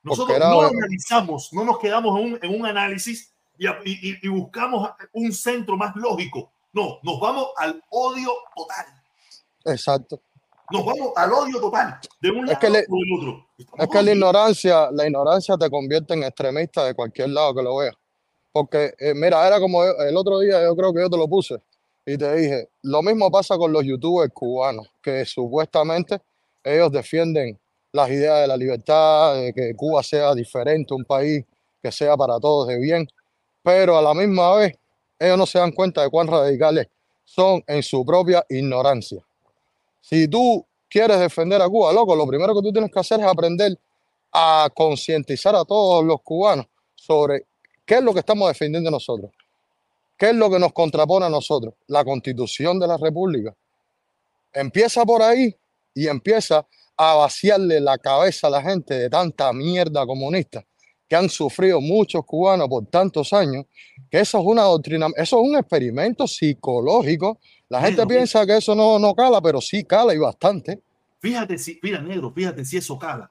Nosotros 0.03 0.37
no 0.39 0.61
analizamos, 0.61 1.51
no 1.53 1.63
nos 1.63 1.79
quedamos 1.79 2.19
en 2.19 2.25
un, 2.33 2.39
en 2.41 2.59
un 2.61 2.65
análisis 2.65 3.31
y, 3.57 3.67
y- 3.67 4.19
y- 4.21 4.27
buscamos 4.27 4.89
un 5.13 5.31
centro 5.31 5.77
más 5.77 5.95
lógico. 5.95 6.51
No, 6.73 6.99
nos 7.03 7.19
vamos 7.19 7.47
al 7.57 7.81
odio 7.89 8.31
total. 8.55 8.85
exacto. 9.65 10.19
Nos 10.71 10.85
vamos 10.85 11.11
al 11.15 11.31
odio 11.31 11.59
total, 11.59 11.99
de 12.21 12.31
un 12.31 12.49
Es 12.49 12.57
que, 12.57 12.69
lado 12.69 12.79
le- 12.81 12.87
o 12.89 12.95
del 12.97 13.13
otro. 13.29 13.47
Estamos 13.57 13.79
es 13.85 13.89
que 13.91 14.01
la 14.01 14.11
ignorancia, 14.13 14.91
la 14.91 15.05
ignorancia 15.05 15.57
te 15.57 15.69
convierte 15.69 16.13
en 16.15 16.23
extremista 16.23 16.83
de 16.85 16.95
cualquier 16.95 17.29
lado 17.29 17.53
que 17.53 17.61
lo 17.61 17.75
veas. 17.77 17.95
Porque, 18.51 18.93
eh, 18.99 19.13
mira, 19.13 19.45
era 19.45 19.59
como 19.59 19.83
el 19.83 20.15
otro 20.17 20.39
día, 20.39 20.63
yo 20.63 20.75
creo 20.75 20.93
que 20.93 21.01
yo 21.01 21.09
te 21.09 21.17
lo 21.17 21.27
puse 21.27 21.61
y 22.05 22.17
te 22.17 22.35
dije, 22.35 22.69
lo 22.81 23.01
mismo 23.01 23.29
pasa 23.29 23.57
con 23.57 23.71
los 23.71 23.83
youtubers 23.83 24.31
cubanos, 24.33 24.87
que 25.01 25.25
supuestamente 25.25 26.21
ellos 26.63 26.91
defienden 26.91 27.59
las 27.91 28.09
ideas 28.09 28.41
de 28.41 28.47
la 28.47 28.57
libertad, 28.57 29.35
de 29.35 29.53
que 29.53 29.75
Cuba 29.75 30.01
sea 30.01 30.33
diferente, 30.33 30.93
un 30.93 31.05
país 31.05 31.45
que 31.81 31.91
sea 31.91 32.17
para 32.17 32.39
todos 32.39 32.67
de 32.67 32.79
bien, 32.79 33.07
pero 33.61 33.97
a 33.97 34.01
la 34.01 34.13
misma 34.13 34.55
vez 34.55 34.77
ellos 35.19 35.37
no 35.37 35.45
se 35.45 35.59
dan 35.59 35.71
cuenta 35.71 36.01
de 36.01 36.09
cuán 36.09 36.27
radicales 36.27 36.87
son 37.23 37.63
en 37.67 37.83
su 37.83 38.05
propia 38.05 38.45
ignorancia. 38.49 39.21
Si 40.01 40.27
tú 40.27 40.65
quieres 40.89 41.19
defender 41.19 41.61
a 41.61 41.69
Cuba, 41.69 41.93
loco, 41.93 42.15
lo 42.15 42.27
primero 42.27 42.53
que 42.53 42.61
tú 42.61 42.71
tienes 42.71 42.91
que 42.91 42.99
hacer 42.99 43.19
es 43.19 43.25
aprender 43.25 43.77
a 44.31 44.69
concientizar 44.73 45.55
a 45.55 45.63
todos 45.63 46.03
los 46.03 46.21
cubanos 46.21 46.65
sobre 46.95 47.45
qué 47.85 47.95
es 47.95 48.03
lo 48.03 48.13
que 48.13 48.19
estamos 48.19 48.47
defendiendo 48.47 48.89
nosotros, 48.89 49.31
qué 50.17 50.29
es 50.29 50.35
lo 50.35 50.49
que 50.49 50.59
nos 50.59 50.73
contrapone 50.73 51.25
a 51.25 51.29
nosotros, 51.29 51.75
la 51.87 52.03
constitución 52.03 52.79
de 52.79 52.87
la 52.87 52.97
república. 52.97 53.53
Empieza 54.51 55.05
por 55.05 55.21
ahí 55.21 55.55
y 55.93 56.07
empieza 56.07 56.65
a 56.97 57.15
vaciarle 57.15 57.79
la 57.79 57.97
cabeza 57.97 58.47
a 58.47 58.49
la 58.49 58.61
gente 58.61 58.93
de 58.93 59.09
tanta 59.09 59.51
mierda 59.53 60.05
comunista 60.05 60.63
que 61.07 61.15
han 61.15 61.29
sufrido 61.29 61.79
muchos 61.81 62.25
cubanos 62.25 62.67
por 62.67 62.85
tantos 62.87 63.33
años, 63.33 63.65
que 64.09 64.19
eso 64.19 64.39
es 64.39 64.45
una 64.45 64.63
doctrina, 64.63 65.07
eso 65.15 65.41
es 65.41 65.47
un 65.47 65.55
experimento 65.55 66.27
psicológico. 66.27 67.39
La 67.69 67.81
gente 67.81 68.01
Negro, 68.01 68.15
piensa 68.15 68.45
que 68.45 68.57
eso 68.57 68.73
no, 68.73 68.97
no 68.97 69.13
cala, 69.13 69.41
pero 69.41 69.61
sí 69.61 69.83
cala 69.83 70.13
y 70.13 70.17
bastante. 70.17 70.81
fíjate 71.19 71.57
si, 71.57 71.79
mira, 71.83 72.01
negro, 72.01 72.31
fíjate 72.31 72.65
si 72.65 72.77
eso 72.77 72.97
cala. 72.97 73.29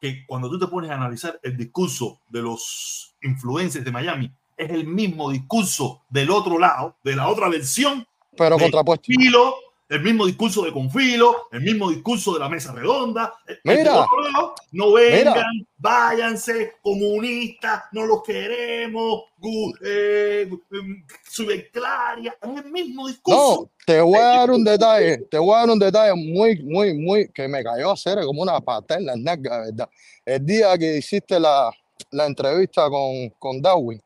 Que 0.00 0.24
cuando 0.26 0.48
tú 0.50 0.58
te 0.58 0.66
pones 0.66 0.90
a 0.90 0.94
analizar 0.94 1.40
el 1.42 1.56
discurso 1.56 2.20
de 2.28 2.42
los 2.42 3.16
influencers 3.22 3.84
de 3.84 3.90
Miami, 3.90 4.30
es 4.56 4.70
el 4.70 4.86
mismo 4.86 5.30
discurso 5.30 6.02
del 6.08 6.30
otro 6.30 6.58
lado, 6.58 6.96
de 7.02 7.16
la 7.16 7.28
otra 7.28 7.48
versión 7.48 8.06
Pero 8.36 8.58
contrapuesto. 8.58 9.06
Confilo, 9.06 9.54
el 9.88 10.00
mismo 10.00 10.26
discurso 10.26 10.62
de 10.62 10.72
Confilo, 10.72 11.48
el 11.52 11.60
mismo 11.60 11.90
discurso 11.90 12.32
de 12.34 12.40
la 12.40 12.48
mesa 12.48 12.72
redonda. 12.72 13.34
Del 13.46 13.78
Mira, 13.78 13.94
lado, 13.94 14.54
no 14.72 14.86
mira, 14.94 15.34
vengan, 15.34 15.66
váyanse, 15.76 16.72
comunistas, 16.82 17.84
no 17.92 18.06
los 18.06 18.22
queremos, 18.22 19.24
eh, 19.84 20.48
es 22.50 22.64
el 22.64 22.70
mismo 22.72 23.08
discurso. 23.08 23.62
no, 23.62 23.70
te 23.84 24.00
voy 24.00 24.18
a 24.18 24.32
El 24.32 24.38
dar 24.38 24.50
un 24.50 24.64
discurso 24.64 24.70
detalle, 24.72 25.18
te 25.30 25.38
voy 25.38 25.54
a 25.54 25.58
dar 25.58 25.70
un 25.70 25.78
detalle 25.78 26.14
muy, 26.14 26.62
muy, 26.62 26.94
muy, 26.94 27.28
que 27.28 27.46
me 27.46 27.62
cayó 27.62 27.90
a 27.90 27.94
hacer 27.94 28.18
como 28.24 28.42
una 28.42 28.60
pata 28.60 28.94
en 28.96 29.06
la 29.06 29.16
nalga, 29.16 29.60
¿verdad? 29.60 29.88
El 30.24 30.46
día 30.46 30.78
que 30.78 30.96
hiciste 30.96 31.38
la, 31.38 31.70
la 32.10 32.26
entrevista 32.26 32.88
con, 32.88 33.28
con 33.38 33.60
Darwin, 33.60 34.00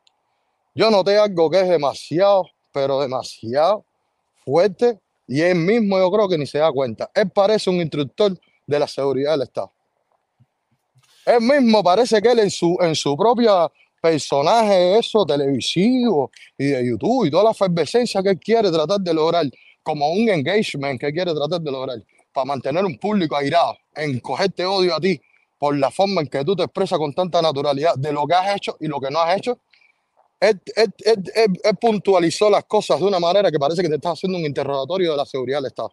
yo 0.75 0.91
noté 0.91 1.17
algo 1.17 1.49
que 1.49 1.61
es 1.61 1.69
demasiado, 1.69 2.45
pero 2.73 2.99
demasiado 2.99 3.85
fuerte 4.43 4.99
y 5.29 5.41
él 5.41 5.55
mismo 5.55 5.99
yo 5.99 6.11
creo 6.11 6.27
que 6.27 6.39
ni 6.39 6.47
se 6.47 6.57
da 6.57 6.71
cuenta. 6.71 7.11
Él 7.13 7.29
parece 7.29 7.69
un 7.69 7.75
instructor 7.75 8.35
de 8.65 8.79
la 8.79 8.87
seguridad 8.87 9.33
del 9.33 9.43
Estado. 9.43 9.71
Él 11.23 11.41
mismo 11.41 11.83
parece 11.83 12.19
que 12.19 12.31
él 12.31 12.39
en 12.39 12.49
su, 12.49 12.75
en 12.81 12.95
su 12.95 13.15
propia 13.15 13.71
personaje, 14.01 14.97
eso 14.97 15.23
televisivo 15.27 16.31
y 16.57 16.65
de 16.65 16.87
YouTube 16.87 17.27
y 17.27 17.29
toda 17.29 17.43
la 17.43 17.51
efervescencia 17.51 18.23
que 18.23 18.29
él 18.29 18.39
quiere 18.39 18.71
tratar 18.71 18.99
de 19.01 19.13
lograr, 19.13 19.45
como 19.83 20.09
un 20.09 20.29
engagement 20.29 20.99
que 20.99 21.11
quiere 21.11 21.31
tratar 21.31 21.61
de 21.61 21.71
lograr, 21.71 22.03
para 22.33 22.45
mantener 22.45 22.83
un 22.83 22.97
público 22.97 23.35
airado, 23.35 23.77
en 23.95 24.19
cogerte 24.19 24.65
odio 24.65 24.95
a 24.95 24.99
ti 24.99 25.21
por 25.59 25.77
la 25.77 25.91
forma 25.91 26.21
en 26.21 26.27
que 26.27 26.43
tú 26.43 26.55
te 26.55 26.63
expresas 26.63 26.97
con 26.97 27.13
tanta 27.13 27.39
naturalidad 27.39 27.93
de 27.97 28.11
lo 28.11 28.25
que 28.25 28.33
has 28.33 28.55
hecho 28.55 28.77
y 28.79 28.87
lo 28.87 28.99
que 28.99 29.11
no 29.11 29.19
has 29.19 29.37
hecho. 29.37 29.59
Él, 30.39 30.61
él- 30.75 30.93
él- 31.05 31.31
él- 31.35 31.77
puntualizó 31.79 32.49
las 32.49 32.63
cosas 32.65 32.99
de 32.99 33.05
una 33.05 33.19
manera 33.19 33.51
que 33.51 33.59
parece 33.59 33.81
que 33.81 33.89
te 33.89 33.95
está 33.95 34.11
haciendo 34.11 34.37
un 34.37 34.45
interrogatorio 34.45 35.11
de 35.11 35.17
la 35.17 35.25
seguridad 35.25 35.57
del 35.57 35.67
Estado. 35.67 35.91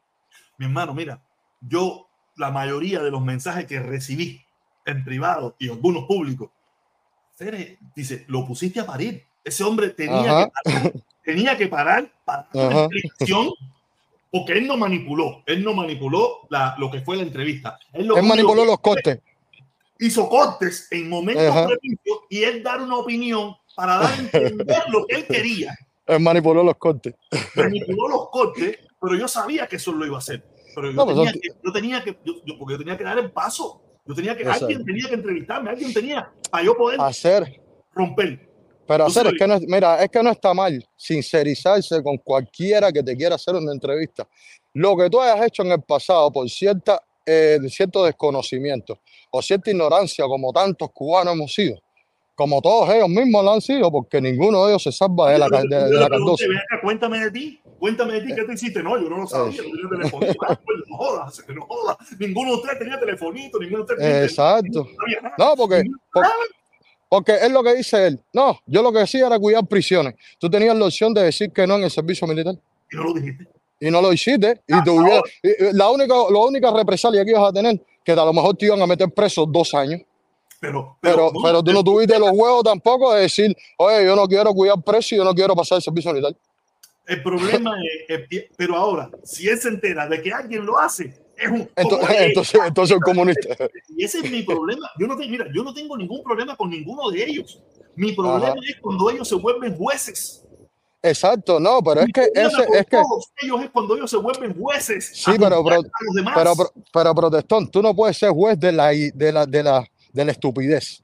Mi 0.58 0.66
hermano, 0.66 0.94
mira, 0.94 1.20
yo 1.60 2.06
la 2.36 2.50
mayoría 2.50 3.02
de 3.02 3.10
los 3.10 3.20
mensajes 3.22 3.66
que 3.66 3.80
recibí 3.80 4.40
en 4.84 5.04
privado 5.04 5.56
y 5.58 5.68
algunos 5.68 6.04
públicos, 6.04 6.50
dice, 7.94 8.24
lo 8.28 8.46
pusiste 8.46 8.80
a 8.80 8.86
parir. 8.86 9.24
Ese 9.44 9.64
hombre 9.64 9.90
tenía 9.90 10.22
que 10.46 10.50
parar, 10.64 10.92
tenía 11.24 11.56
que 11.56 11.66
parar 11.68 12.12
para 12.24 12.48
ajá. 12.52 12.84
explicación 12.84 13.50
porque 14.30 14.52
él 14.54 14.66
no 14.66 14.76
manipuló, 14.76 15.42
él 15.46 15.62
no 15.64 15.72
manipuló 15.72 16.46
la- 16.50 16.74
lo 16.78 16.90
que 16.90 17.00
fue 17.00 17.16
la 17.16 17.22
entrevista. 17.22 17.78
Él 17.92 18.06
lo 18.06 18.16
Él 18.16 18.24
manipuló 18.24 18.64
los 18.64 18.80
cortes. 18.80 19.20
hizo 19.98 20.28
cortes 20.28 20.88
en 20.90 21.08
momentos 21.08 21.54
propicios 21.64 22.18
y 22.28 22.42
él 22.42 22.62
dar 22.62 22.80
una 22.82 22.96
opinión 22.96 23.56
para 23.76 23.96
dar 23.98 24.12
a 24.12 24.16
entender 24.16 24.82
lo 24.88 25.06
que 25.06 25.16
él 25.16 25.26
quería. 25.26 25.76
Él 26.06 26.20
manipuló 26.20 26.62
los 26.64 26.76
cortes. 26.76 27.14
manipuló 27.54 28.08
los 28.08 28.30
cortes, 28.30 28.78
pero 29.00 29.14
yo 29.16 29.28
sabía 29.28 29.66
que 29.66 29.76
eso 29.76 29.92
lo 29.92 30.06
iba 30.06 30.16
a 30.16 30.18
hacer. 30.18 30.42
Pero 30.74 30.88
yo 30.90 30.94
No, 30.94 31.04
pues 31.04 31.16
tenía 31.16 31.32
que, 31.32 31.40
yo 31.64 31.72
tenía 31.72 32.04
que, 32.04 32.18
yo, 32.24 32.34
yo- 32.44 32.58
porque 32.58 32.74
yo 32.74 32.78
tenía 32.78 32.96
que 32.96 33.04
dar 33.04 33.18
el 33.18 33.30
paso. 33.30 33.82
Yo 34.06 34.14
tenía 34.14 34.36
que, 34.36 34.42
Exacto. 34.42 34.66
alguien 34.66 34.84
tenía 34.84 35.08
que 35.08 35.14
entrevistarme, 35.14 35.70
alguien 35.70 35.92
tenía 35.92 36.30
para 36.50 36.64
yo 36.64 36.76
poder 36.76 37.00
hacer, 37.00 37.60
romper. 37.92 38.48
pero 38.86 39.06
hacer 39.06 39.26
es 39.26 39.32
que 39.36 39.46
no 39.48 39.58
mira, 39.66 40.00
es 40.02 40.08
que 40.10 40.22
no 40.22 40.30
está 40.30 40.54
mal 40.54 40.86
sincerizarse 40.94 42.02
con 42.04 42.16
cualquiera 42.18 42.92
que 42.92 43.02
te 43.02 43.16
quiera 43.16 43.34
hacer 43.34 43.54
una 43.56 43.72
entrevista. 43.72 44.28
Lo 44.74 44.96
que 44.96 45.10
tú 45.10 45.20
hayas 45.20 45.44
hecho 45.46 45.62
en 45.64 45.72
el 45.72 45.82
pasado 45.82 46.30
por 46.32 46.48
cierta 46.48 47.00
eh, 47.28 47.58
cierto 47.68 48.04
desconocimiento 48.04 49.00
o 49.32 49.42
cierta 49.42 49.70
ignorancia, 49.72 50.24
como 50.26 50.52
tantos 50.52 50.88
cubanos 50.92 51.34
hemos 51.34 51.52
sido, 51.52 51.76
como 52.36 52.60
todos 52.62 52.88
ellos 52.90 53.08
mismos 53.08 53.42
lo 53.44 53.52
han 53.54 53.60
sido, 53.60 53.90
porque 53.90 54.20
ninguno 54.20 54.64
de 54.66 54.72
ellos 54.72 54.82
se 54.84 54.92
salva 54.92 55.32
de 55.32 55.38
la, 55.38 55.48
de, 55.48 55.58
de 55.62 55.68
Yo 55.68 55.78
la 55.78 56.00
le 56.02 56.06
pregunté, 56.06 56.10
Cardoso. 56.10 56.44
"Ven 56.48 56.58
acá, 56.58 56.80
cuéntame 56.82 57.18
de 57.18 57.30
ti, 57.32 57.60
cuéntame 57.78 58.12
de 58.12 58.20
ti, 58.20 58.34
¿qué 58.34 58.44
te 58.44 58.52
hiciste? 58.52 58.82
No, 58.82 58.96
yo 59.02 59.08
no 59.08 59.18
lo 59.18 59.26
sabía, 59.26 59.62
Eh, 59.62 59.64
no 59.82 59.88
tenía 59.88 60.04
telefonito. 60.10 60.38
Ah, 60.46 60.60
pues, 60.64 60.78
no 60.86 60.96
jodas, 60.98 61.42
no 61.48 61.66
jodas. 61.66 61.96
Ninguno 62.18 62.50
de 62.50 62.56
ustedes 62.58 62.78
tenía 62.78 63.00
telefonito, 63.00 63.58
ninguno 63.58 63.84
de 63.84 63.94
ustedes 63.94 64.30
Exacto. 64.30 64.84
sabía. 64.98 65.34
No, 65.38 65.56
porque, 65.56 65.82
porque 67.08 67.32
es 67.36 67.50
lo 67.50 67.62
que 67.62 67.74
dice 67.74 68.06
él. 68.06 68.20
No, 68.32 68.58
yo 68.66 68.82
lo 68.82 68.92
que 68.92 68.98
decía 69.00 69.26
era 69.26 69.38
cuidar 69.38 69.66
prisiones. 69.66 70.14
Tú 70.38 70.50
tenías 70.50 70.76
la 70.76 70.84
opción 70.86 71.14
de 71.14 71.22
decir 71.22 71.50
que 71.52 71.66
no 71.66 71.76
en 71.76 71.84
el 71.84 71.90
servicio 71.90 72.26
militar 72.26 72.54
Y 72.92 72.96
no 72.96 73.04
lo 73.04 73.14
dijiste. 73.14 73.46
y 73.80 73.90
no 73.90 74.02
lo 74.02 74.12
hiciste. 74.12 74.60
Ah, 74.70 74.80
Y 74.80 74.84
te 74.84 74.90
hubiera- 74.90 75.22
y- 75.42 75.48
y 75.48 75.72
la, 75.72 75.88
única, 75.90 76.14
la 76.30 76.38
única 76.40 76.70
represalia 76.70 77.24
que 77.24 77.30
ibas 77.30 77.48
a 77.48 77.52
tener, 77.52 77.80
que 78.04 78.12
a 78.12 78.16
lo 78.16 78.32
mejor 78.32 78.56
te 78.56 78.66
iban 78.66 78.82
a 78.82 78.86
meter 78.86 79.08
preso 79.10 79.46
dos 79.46 79.72
años. 79.74 80.00
Pero, 80.60 80.96
Pero, 81.00 81.30
pero 81.42 81.62
tú 81.62 81.72
no 81.72 81.84
tuviste 81.84 82.18
los 82.18 82.30
huevos 82.32 82.64
tampoco 82.64 83.12
de 83.14 83.22
decir, 83.22 83.54
oye, 83.76 84.04
yo 84.04 84.16
no 84.16 84.26
quiero 84.26 84.52
cuidar 84.54 84.82
preso 84.82 85.14
y 85.14 85.18
yo 85.18 85.24
no 85.24 85.34
quiero 85.34 85.54
pasar 85.54 85.76
el 85.76 85.82
servicio 85.82 86.12
militar. 86.12 86.34
El 87.06 87.22
problema 87.22 87.74
es, 88.08 88.20
es- 88.30 88.44
pero 88.56 88.74
ahora, 88.74 89.10
si 89.22 89.48
él 89.48 89.58
se 89.58 89.68
entera 89.68 90.08
de 90.08 90.20
que 90.22 90.32
alguien 90.32 90.64
lo 90.66 90.78
hace, 90.78 91.14
es 91.36 91.48
un... 91.50 91.68
Entonces, 91.76 92.08
él. 92.18 92.24
entonces, 92.28 92.60
entonces 92.66 92.96
el 92.96 93.02
comunista. 93.02 93.48
Y 93.96 94.04
ese 94.04 94.18
es 94.20 94.30
mi 94.30 94.42
problema. 94.42 94.90
Yo 94.98 95.06
no, 95.06 95.16
te- 95.16 95.28
mira, 95.28 95.46
yo 95.54 95.62
no 95.62 95.72
tengo 95.72 95.96
ningún 95.96 96.22
problema 96.24 96.56
con 96.56 96.70
ninguno 96.70 97.10
de 97.10 97.22
ellos. 97.22 97.62
Mi 97.94 98.12
problema 98.12 98.48
Ajá. 98.48 98.54
es 98.68 98.76
cuando 98.80 99.08
ellos 99.10 99.28
se 99.28 99.34
vuelven 99.36 99.76
jueces. 99.76 100.42
Exacto, 101.02 101.60
no, 101.60 101.80
pero 101.82 102.00
es 102.00 102.08
que 102.12 102.22
ese, 102.34 102.62
es 102.72 102.86
que, 102.86 103.00
ellos 103.42 103.62
es 103.62 103.70
cuando 103.70 103.94
ellos 103.94 104.10
se 104.10 104.16
vuelven 104.16 104.58
jueces. 104.58 105.12
Sí, 105.14 105.32
pero- 105.38 105.62
pero- 105.64 106.52
pero, 106.92 107.14
protestón, 107.14 107.70
tú 107.70 107.80
no 107.80 107.94
puedes 107.94 108.16
ser 108.16 108.30
juez 108.30 108.58
de 108.58 108.72
la, 108.72 108.88
de 108.88 109.32
la, 109.32 109.46
de 109.46 109.62
la, 109.62 109.86
de 110.16 110.24
la 110.24 110.32
estupidez. 110.32 111.02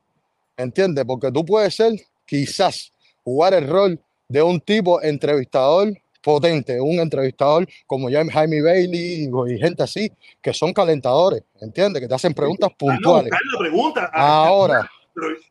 ¿Entiendes? 0.57 1.05
Porque 1.05 1.31
tú 1.31 1.45
puedes 1.45 1.75
ser, 1.75 1.93
quizás, 2.27 2.93
jugar 3.23 3.55
el 3.55 3.69
rol 3.69 4.01
de 4.29 4.43
un 4.43 4.61
tipo 4.61 5.03
entrevistador 5.03 5.93
potente, 6.23 6.81
un 6.81 6.99
entrevistador 7.01 7.67
como 7.87 8.09
Jaime 8.11 8.63
Bailey 8.63 9.29
y, 9.49 9.59
gente 9.59 9.83
así, 9.83 10.11
que 10.41 10.53
son 10.55 10.73
calentadores, 10.73 11.43
¿entiendes? 11.61 12.01
Que 12.01 12.09
te 12.09 12.15
hacen 12.15 12.33
preguntas 12.33 12.71
Ah, 12.71 12.77
no, 12.81 12.87
puntuales. 12.87 13.33
pregunta. 13.59 14.11
Ah, 14.13 14.47
Ahora, 14.47 14.91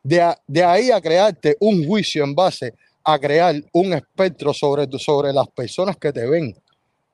de, 0.02 0.34
de 0.46 0.64
ahí 0.64 0.90
a 0.90 1.00
crearte 1.00 1.56
un 1.60 1.86
juicio 1.86 2.24
en 2.24 2.34
base 2.34 2.74
a 3.04 3.18
crear 3.18 3.54
un 3.72 3.92
espectro 3.92 4.52
sobre, 4.54 4.86
sobre 4.98 5.32
las 5.32 5.48
personas 5.48 5.96
que 5.96 6.12
te 6.12 6.26
ven, 6.26 6.54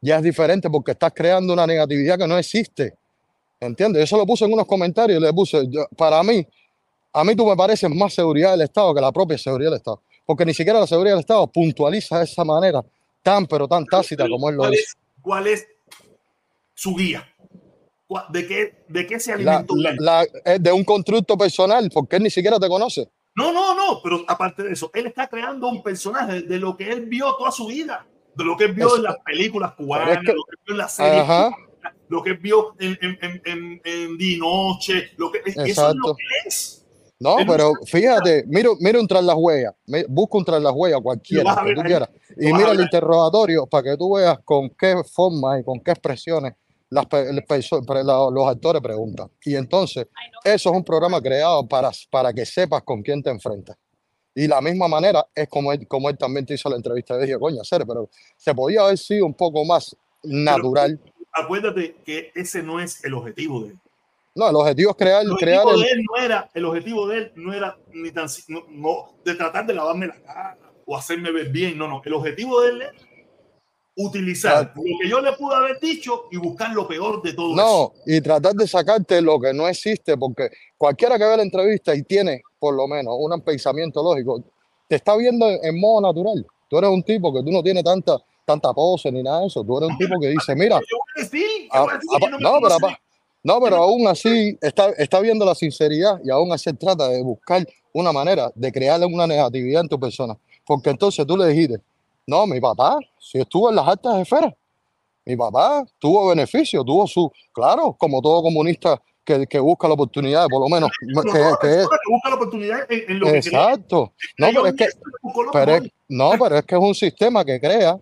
ya 0.00 0.16
es 0.18 0.22
diferente 0.22 0.70
porque 0.70 0.92
estás 0.92 1.12
creando 1.14 1.52
una 1.52 1.66
negatividad 1.66 2.18
que 2.18 2.26
no 2.28 2.38
existe. 2.38 2.94
¿Entiendes? 3.60 4.04
Eso 4.04 4.16
lo 4.16 4.24
puse 4.26 4.44
en 4.44 4.52
unos 4.52 4.66
comentarios 4.66 5.20
y 5.20 5.24
le 5.24 5.32
puse, 5.32 5.66
yo- 5.68 5.86
para 5.96 6.22
mí, 6.22 6.46
a 7.12 7.24
mí 7.24 7.34
tú 7.34 7.46
me 7.46 7.56
pareces 7.56 7.90
más 7.90 8.14
seguridad 8.14 8.52
del 8.52 8.62
Estado 8.62 8.94
que 8.94 9.00
la 9.00 9.10
propia 9.12 9.36
seguridad 9.38 9.70
del 9.70 9.78
Estado. 9.78 10.02
Porque 10.24 10.44
ni 10.44 10.54
siquiera 10.54 10.78
la 10.80 10.86
seguridad 10.86 11.14
del 11.14 11.20
Estado 11.20 11.46
puntualiza 11.48 12.18
de 12.18 12.24
esa 12.24 12.44
manera 12.44 12.84
tan, 13.22 13.46
pero 13.46 13.66
tan 13.66 13.84
tácita 13.86 14.24
pero 14.24 14.34
como 14.36 14.48
él 14.50 14.56
lo 14.56 14.62
¿cuál 14.62 14.70
dice. 14.72 14.82
es, 14.84 14.96
¿Cuál 15.20 15.46
es 15.48 15.66
su 16.74 16.94
guía? 16.94 17.26
¿Cuál- 18.06 18.26
¿De 18.30 18.46
qué, 18.46 18.84
de 18.88 19.06
qué 19.06 19.18
se 19.20 19.32
alimentó 19.32 19.74
la- 19.76 20.22
él? 20.44 20.62
de 20.62 20.72
un 20.72 20.84
constructo 20.84 21.36
personal, 21.36 21.90
porque 21.92 22.16
él 22.16 22.22
ni 22.22 22.30
siquiera 22.30 22.58
te 22.60 22.68
conoce. 22.68 23.08
No, 23.34 23.52
no, 23.52 23.74
no, 23.74 24.00
pero 24.02 24.24
aparte 24.28 24.62
de 24.62 24.72
eso, 24.72 24.90
él 24.94 25.06
está 25.06 25.28
creando 25.28 25.68
un 25.68 25.82
personaje 25.82 26.42
de 26.42 26.58
lo 26.58 26.76
que 26.76 26.90
él 26.90 27.06
vio 27.06 27.34
toda 27.36 27.50
su 27.50 27.66
vida, 27.66 28.06
de 28.34 28.44
lo 28.44 28.56
que 28.56 28.64
él 28.64 28.72
vio 28.72 28.96
en 28.96 29.02
las 29.02 29.16
películas 29.24 29.74
cubanas, 29.74 30.10
es 30.18 30.18
que- 30.20 30.32
lo 30.32 30.44
que 30.44 30.56
vio 30.66 30.72
en 30.74 30.78
las 30.78 30.92
series, 30.94 31.22
Ajá. 31.22 31.50
cubanas, 31.50 31.67
lo 32.08 32.22
que 32.22 32.34
vio 32.34 32.74
en, 32.78 32.98
en, 33.02 33.18
en, 33.20 33.42
en, 33.44 33.80
en 33.84 34.18
Dinoche, 34.18 35.10
lo 35.16 35.30
que, 35.30 35.38
eso 35.46 35.62
es 35.62 35.68
Exacto. 35.70 36.08
lo 36.08 36.14
que 36.14 36.22
él 36.22 36.46
es. 36.46 36.84
No, 37.20 37.36
pero 37.46 37.72
fíjate, 37.84 38.44
mira, 38.46 38.70
mira 38.78 39.00
un 39.00 39.08
tras 39.08 39.24
las 39.24 39.34
huellas, 39.36 39.74
busca 40.08 40.38
un 40.38 40.44
tras 40.44 40.62
las 40.62 40.72
huellas 40.72 41.00
cualquiera 41.02 41.60
que 41.64 41.74
tú 41.74 41.82
quieras 41.82 42.08
y 42.36 42.52
mira 42.52 42.70
el 42.70 42.80
interrogatorio 42.80 43.66
para 43.66 43.82
que 43.82 43.96
tú 43.96 44.14
veas 44.14 44.38
con 44.44 44.70
qué 44.70 45.02
forma 45.04 45.58
y 45.58 45.64
con 45.64 45.80
qué 45.80 45.90
expresiones 45.90 46.54
las, 46.90 47.06
los 47.10 48.46
actores 48.46 48.80
preguntan. 48.80 49.30
Y 49.44 49.56
entonces, 49.56 50.06
eso 50.44 50.70
es 50.70 50.76
un 50.76 50.84
programa 50.84 51.20
creado 51.20 51.66
para, 51.66 51.90
para 52.10 52.32
que 52.32 52.46
sepas 52.46 52.82
con 52.82 53.02
quién 53.02 53.22
te 53.22 53.30
enfrentas. 53.30 53.76
Y 54.34 54.46
la 54.46 54.60
misma 54.60 54.86
manera 54.86 55.26
es 55.34 55.48
como 55.48 55.72
él, 55.72 55.86
como 55.88 56.08
él 56.08 56.16
también 56.16 56.46
te 56.46 56.54
hizo 56.54 56.70
la 56.70 56.76
entrevista. 56.76 57.16
Y 57.16 57.22
dije, 57.22 57.38
coño, 57.38 57.60
hacer, 57.60 57.84
pero 57.86 58.08
se 58.36 58.54
podía 58.54 58.82
haber 58.82 58.96
sido 58.96 59.26
un 59.26 59.34
poco 59.34 59.64
más 59.64 59.96
natural. 60.22 61.00
Acuérdate 61.32 61.96
que 62.04 62.32
ese 62.34 62.62
no 62.62 62.80
es 62.80 63.04
el 63.04 63.14
objetivo 63.14 63.62
de 63.62 63.68
él. 63.70 63.78
No, 64.34 64.48
el 64.50 64.56
objetivo 64.56 64.90
es 64.90 64.96
crear, 64.96 65.22
El 65.22 65.36
crear 65.36 65.64
objetivo 65.66 65.74
el, 65.74 65.80
de 65.82 65.92
él 65.92 66.04
no 66.08 66.24
era, 66.24 66.50
el 66.54 66.64
objetivo 66.64 67.08
de 67.08 67.18
él 67.18 67.32
no 67.34 67.52
era 67.52 67.76
ni 67.92 68.10
tan 68.12 68.26
no, 68.48 68.62
no, 68.68 69.14
de 69.24 69.34
tratar 69.34 69.66
de 69.66 69.74
lavarme 69.74 70.06
la 70.06 70.20
cara 70.22 70.56
o 70.86 70.96
hacerme 70.96 71.32
ver 71.32 71.48
bien. 71.48 71.76
No, 71.76 71.88
no. 71.88 72.00
El 72.04 72.12
objetivo 72.14 72.60
de 72.62 72.68
él 72.70 72.82
es 72.82 72.90
utilizar 73.96 74.72
Claro. 74.72 74.82
lo 74.88 74.98
que 75.00 75.08
yo 75.08 75.20
le 75.20 75.32
pude 75.32 75.54
haber 75.56 75.80
dicho 75.80 76.24
y 76.30 76.36
buscar 76.36 76.72
lo 76.72 76.86
peor 76.86 77.20
de 77.22 77.32
todo 77.32 77.54
eso. 77.54 77.56
No, 77.56 77.92
y 78.06 78.20
tratar 78.20 78.54
de 78.54 78.66
sacarte 78.68 79.20
lo 79.20 79.40
que 79.40 79.52
no 79.52 79.66
existe, 79.66 80.16
porque 80.16 80.50
cualquiera 80.76 81.18
que 81.18 81.24
ve 81.24 81.36
la 81.36 81.42
entrevista 81.42 81.94
y 81.94 82.02
tiene 82.02 82.42
por 82.60 82.74
lo 82.74 82.86
menos 82.86 83.14
un 83.18 83.40
pensamiento 83.40 84.02
lógico, 84.02 84.42
te 84.88 84.96
está 84.96 85.16
viendo 85.16 85.48
en, 85.48 85.58
en 85.64 85.80
modo 85.80 86.00
natural. 86.00 86.46
Tú 86.68 86.78
eres 86.78 86.90
un 86.90 87.02
tipo 87.02 87.32
que 87.34 87.42
tú 87.42 87.50
no 87.50 87.62
tienes 87.62 87.82
tanta, 87.82 88.18
tanta 88.48 88.72
pose 88.72 89.12
ni 89.12 89.22
nada 89.22 89.40
de 89.42 89.46
eso. 89.48 89.62
Tú 89.62 89.76
eres 89.76 89.90
un 89.90 89.98
tipo 89.98 90.18
que 90.18 90.28
dice, 90.28 90.54
mira, 90.56 90.76
a 90.76 91.78
a- 91.78 91.82
a 91.82 91.84
a- 91.84 91.98
que 92.18 92.30
no 92.30 92.38
no, 92.38 92.58
pero, 92.62 92.74
apa- 92.74 92.98
no, 93.44 93.60
pero 93.60 93.76
aún 93.76 94.06
así 94.08 94.58
está, 94.62 94.88
está 94.96 95.20
viendo 95.20 95.44
la 95.44 95.54
sinceridad 95.54 96.18
y 96.24 96.30
aún 96.30 96.50
así 96.52 96.72
trata 96.72 97.08
de 97.08 97.22
buscar 97.22 97.66
una 97.92 98.10
manera 98.10 98.50
de 98.54 98.72
crearle 98.72 99.04
una 99.06 99.26
negatividad 99.26 99.82
en 99.82 99.88
tu 99.88 100.00
persona. 100.00 100.36
Porque 100.66 100.90
entonces 100.90 101.26
tú 101.26 101.36
le 101.36 101.46
dijiste, 101.48 101.80
no, 102.26 102.46
mi 102.46 102.58
papá, 102.60 102.98
si 103.18 103.38
estuvo 103.38 103.68
en 103.70 103.76
las 103.76 103.86
altas 103.86 104.16
esferas, 104.18 104.54
mi 105.26 105.36
papá 105.36 105.84
tuvo 105.98 106.28
beneficio, 106.28 106.82
tuvo 106.82 107.06
su, 107.06 107.30
claro, 107.52 107.94
como 107.98 108.20
todo 108.22 108.42
comunista 108.42 109.00
que, 109.24 109.46
que 109.46 109.58
busca 109.58 109.86
la 109.86 109.92
oportunidad, 109.94 110.46
por 110.48 110.60
lo 110.62 110.68
menos, 110.74 110.90
que, 110.98 111.06
que 111.60 111.80
es, 111.82 111.86
que 111.86 112.10
busca 112.10 112.28
la 112.30 112.34
oportunidad 112.36 112.90
en, 112.90 113.10
en 113.12 113.18
lo 113.20 113.26
que 113.26 113.36
exacto. 113.38 114.12
No, 114.38 114.46
Ellos 114.46 114.62
pero 114.62 114.74
es 114.74 114.74
que, 114.74 114.98
lo 115.44 115.50
pero 115.52 115.72
es- 115.74 115.82
mejor. 115.82 115.92
no, 116.08 116.30
pero 116.42 116.56
es 116.58 116.64
que 116.64 116.74
es 116.74 116.80
un 116.80 116.94
sistema 116.94 117.44
que 117.44 117.60
crea 117.60 117.98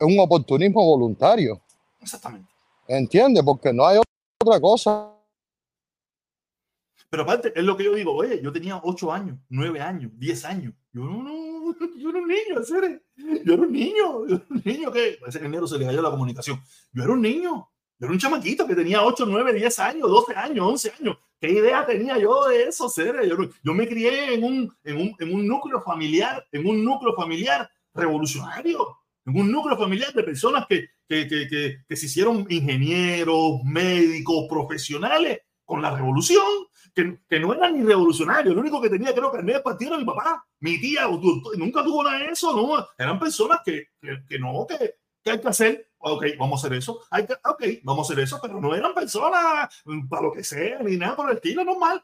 un 0.00 0.18
oportunismo 0.18 0.84
voluntario, 0.84 1.60
Exactamente. 2.00 2.50
¿entiendes? 2.88 3.42
Porque 3.44 3.72
no 3.72 3.86
hay 3.86 4.00
otra 4.42 4.60
cosa. 4.60 5.14
Pero 7.10 7.24
aparte, 7.24 7.52
es 7.54 7.64
lo 7.64 7.76
que 7.76 7.84
yo 7.84 7.94
digo, 7.94 8.14
oye, 8.14 8.40
yo 8.42 8.52
tenía 8.52 8.80
8 8.82 9.12
años, 9.12 9.38
9 9.48 9.80
años, 9.80 10.12
10 10.14 10.44
años. 10.44 10.74
Yo 10.92 11.02
no, 11.04 11.22
no, 11.22 11.74
yo 11.98 12.10
era 12.10 12.18
un 12.18 12.28
niño, 12.28 12.62
serio. 12.62 13.00
Yo 13.44 13.54
era 13.54 13.62
un 13.62 13.72
niño, 13.72 14.26
yo 14.28 14.36
era 14.36 14.46
un 14.48 14.62
niño 14.64 14.92
que, 14.92 15.18
ese 15.26 15.44
enero 15.44 15.66
se 15.66 15.78
le 15.78 15.86
cayó 15.86 16.00
la 16.02 16.10
comunicación. 16.10 16.60
Yo 16.92 17.02
era 17.02 17.12
un 17.12 17.20
niño, 17.20 17.68
yo 17.98 18.06
era 18.06 18.12
un 18.12 18.18
chamaquito 18.18 18.66
que 18.66 18.76
tenía 18.76 19.04
8, 19.04 19.26
9, 19.26 19.52
10 19.54 19.78
años, 19.80 20.08
12 20.08 20.34
años, 20.34 20.66
11 20.66 20.92
años. 21.00 21.18
¿Qué 21.40 21.50
idea 21.50 21.86
tenía 21.86 22.18
yo 22.18 22.46
de 22.48 22.64
eso, 22.64 22.88
serio? 22.88 23.24
Yo, 23.24 23.36
yo 23.62 23.74
me 23.74 23.88
crié 23.88 24.34
en 24.34 24.44
un, 24.44 24.76
en, 24.84 24.96
un, 24.96 25.16
en 25.18 25.34
un 25.34 25.46
núcleo 25.46 25.80
familiar, 25.80 26.46
en 26.52 26.66
un 26.66 26.84
núcleo 26.84 27.14
familiar 27.14 27.68
revolucionario, 27.94 28.98
un 29.34 29.50
núcleo 29.50 29.76
familiar 29.76 30.12
de 30.12 30.22
personas 30.22 30.66
que, 30.68 30.88
que, 31.08 31.26
que, 31.28 31.48
que, 31.48 31.78
que 31.88 31.96
se 31.96 32.06
hicieron 32.06 32.46
ingenieros, 32.48 33.62
médicos, 33.64 34.46
profesionales 34.48 35.40
con 35.64 35.82
la 35.82 35.94
revolución 35.94 36.44
que, 36.94 37.20
que 37.28 37.40
no 37.40 37.52
eran 37.54 37.78
ni 37.78 37.84
revolucionarios. 37.84 38.54
Lo 38.54 38.60
único 38.60 38.80
que 38.80 38.90
tenía, 38.90 39.14
creo, 39.14 39.30
carnet 39.30 39.56
de 39.56 39.62
partido 39.62 39.92
era 39.92 39.98
mi 39.98 40.04
papá. 40.04 40.44
Mi 40.60 40.80
tía 40.80 41.06
nunca 41.56 41.84
tuvo 41.84 42.02
nada 42.04 42.18
de 42.18 42.26
eso. 42.26 42.54
No, 42.54 42.86
eran 42.98 43.18
personas 43.18 43.60
que, 43.64 43.88
que, 44.00 44.24
que 44.28 44.38
no, 44.38 44.66
que, 44.68 44.96
que 45.22 45.30
hay 45.30 45.40
que 45.40 45.48
hacer. 45.48 45.90
Ok, 45.98 46.24
vamos 46.38 46.62
a 46.62 46.66
hacer 46.66 46.78
eso. 46.78 47.00
Hay 47.10 47.26
que, 47.26 47.34
ok, 47.34 47.62
vamos 47.84 48.08
a 48.08 48.12
hacer 48.12 48.24
eso, 48.24 48.38
pero 48.40 48.60
no 48.60 48.74
eran 48.74 48.94
personas 48.94 49.68
mm, 49.84 50.08
para 50.08 50.22
lo 50.22 50.32
que 50.32 50.42
sea, 50.42 50.80
ni 50.80 50.96
nada 50.96 51.16
por 51.16 51.30
el 51.30 51.36
estilo, 51.36 51.64
normal. 51.64 52.02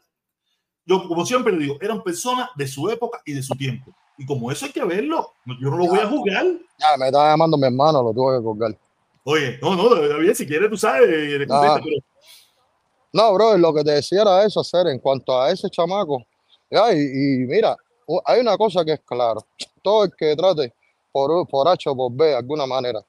Yo, 0.85 1.05
como 1.07 1.25
siempre 1.25 1.57
digo, 1.57 1.77
eran 1.81 2.01
personas 2.01 2.49
de 2.55 2.67
su 2.67 2.89
época 2.89 3.21
y 3.25 3.33
de 3.33 3.43
su 3.43 3.55
tiempo. 3.55 3.93
Y 4.17 4.25
como 4.25 4.51
eso 4.51 4.65
hay 4.65 4.71
que 4.71 4.83
verlo, 4.83 5.33
yo 5.45 5.69
no 5.69 5.77
lo 5.77 5.87
voy 5.87 5.99
a 5.99 6.07
juzgar. 6.07 6.45
Ya, 6.79 6.97
me 6.97 7.07
estaba 7.07 7.29
llamando 7.29 7.57
mi 7.57 7.65
hermano, 7.65 8.01
lo 8.01 8.13
tuve 8.13 8.37
que 8.37 8.43
colgar. 8.43 8.77
Oye, 9.23 9.59
no, 9.61 9.75
no, 9.75 10.19
bien, 10.19 10.35
si 10.35 10.47
quieres, 10.47 10.69
tú 10.69 10.77
sabes, 10.77 11.09
le 11.09 11.45
contesta, 11.45 11.81
pero 11.83 11.97
No, 13.13 13.33
bro, 13.33 13.57
lo 13.57 13.73
que 13.73 13.83
te 13.83 13.91
decía 13.91 14.21
era 14.21 14.43
eso, 14.43 14.61
hacer 14.61 14.87
en 14.87 14.99
cuanto 14.99 15.39
a 15.39 15.51
ese 15.51 15.69
chamaco. 15.69 16.23
Ya, 16.69 16.93
y, 16.93 16.97
y 16.97 17.45
mira, 17.45 17.75
hay 18.25 18.39
una 18.39 18.57
cosa 18.57 18.83
que 18.85 18.93
es 18.93 19.01
claro. 19.01 19.45
Todo 19.81 20.05
el 20.05 20.15
que 20.15 20.35
trate 20.35 20.73
por, 21.11 21.47
por 21.47 21.67
H 21.67 21.89
o 21.89 21.95
por 21.95 22.11
B, 22.11 22.25
de 22.25 22.35
alguna 22.35 22.65
manera, 22.65 23.01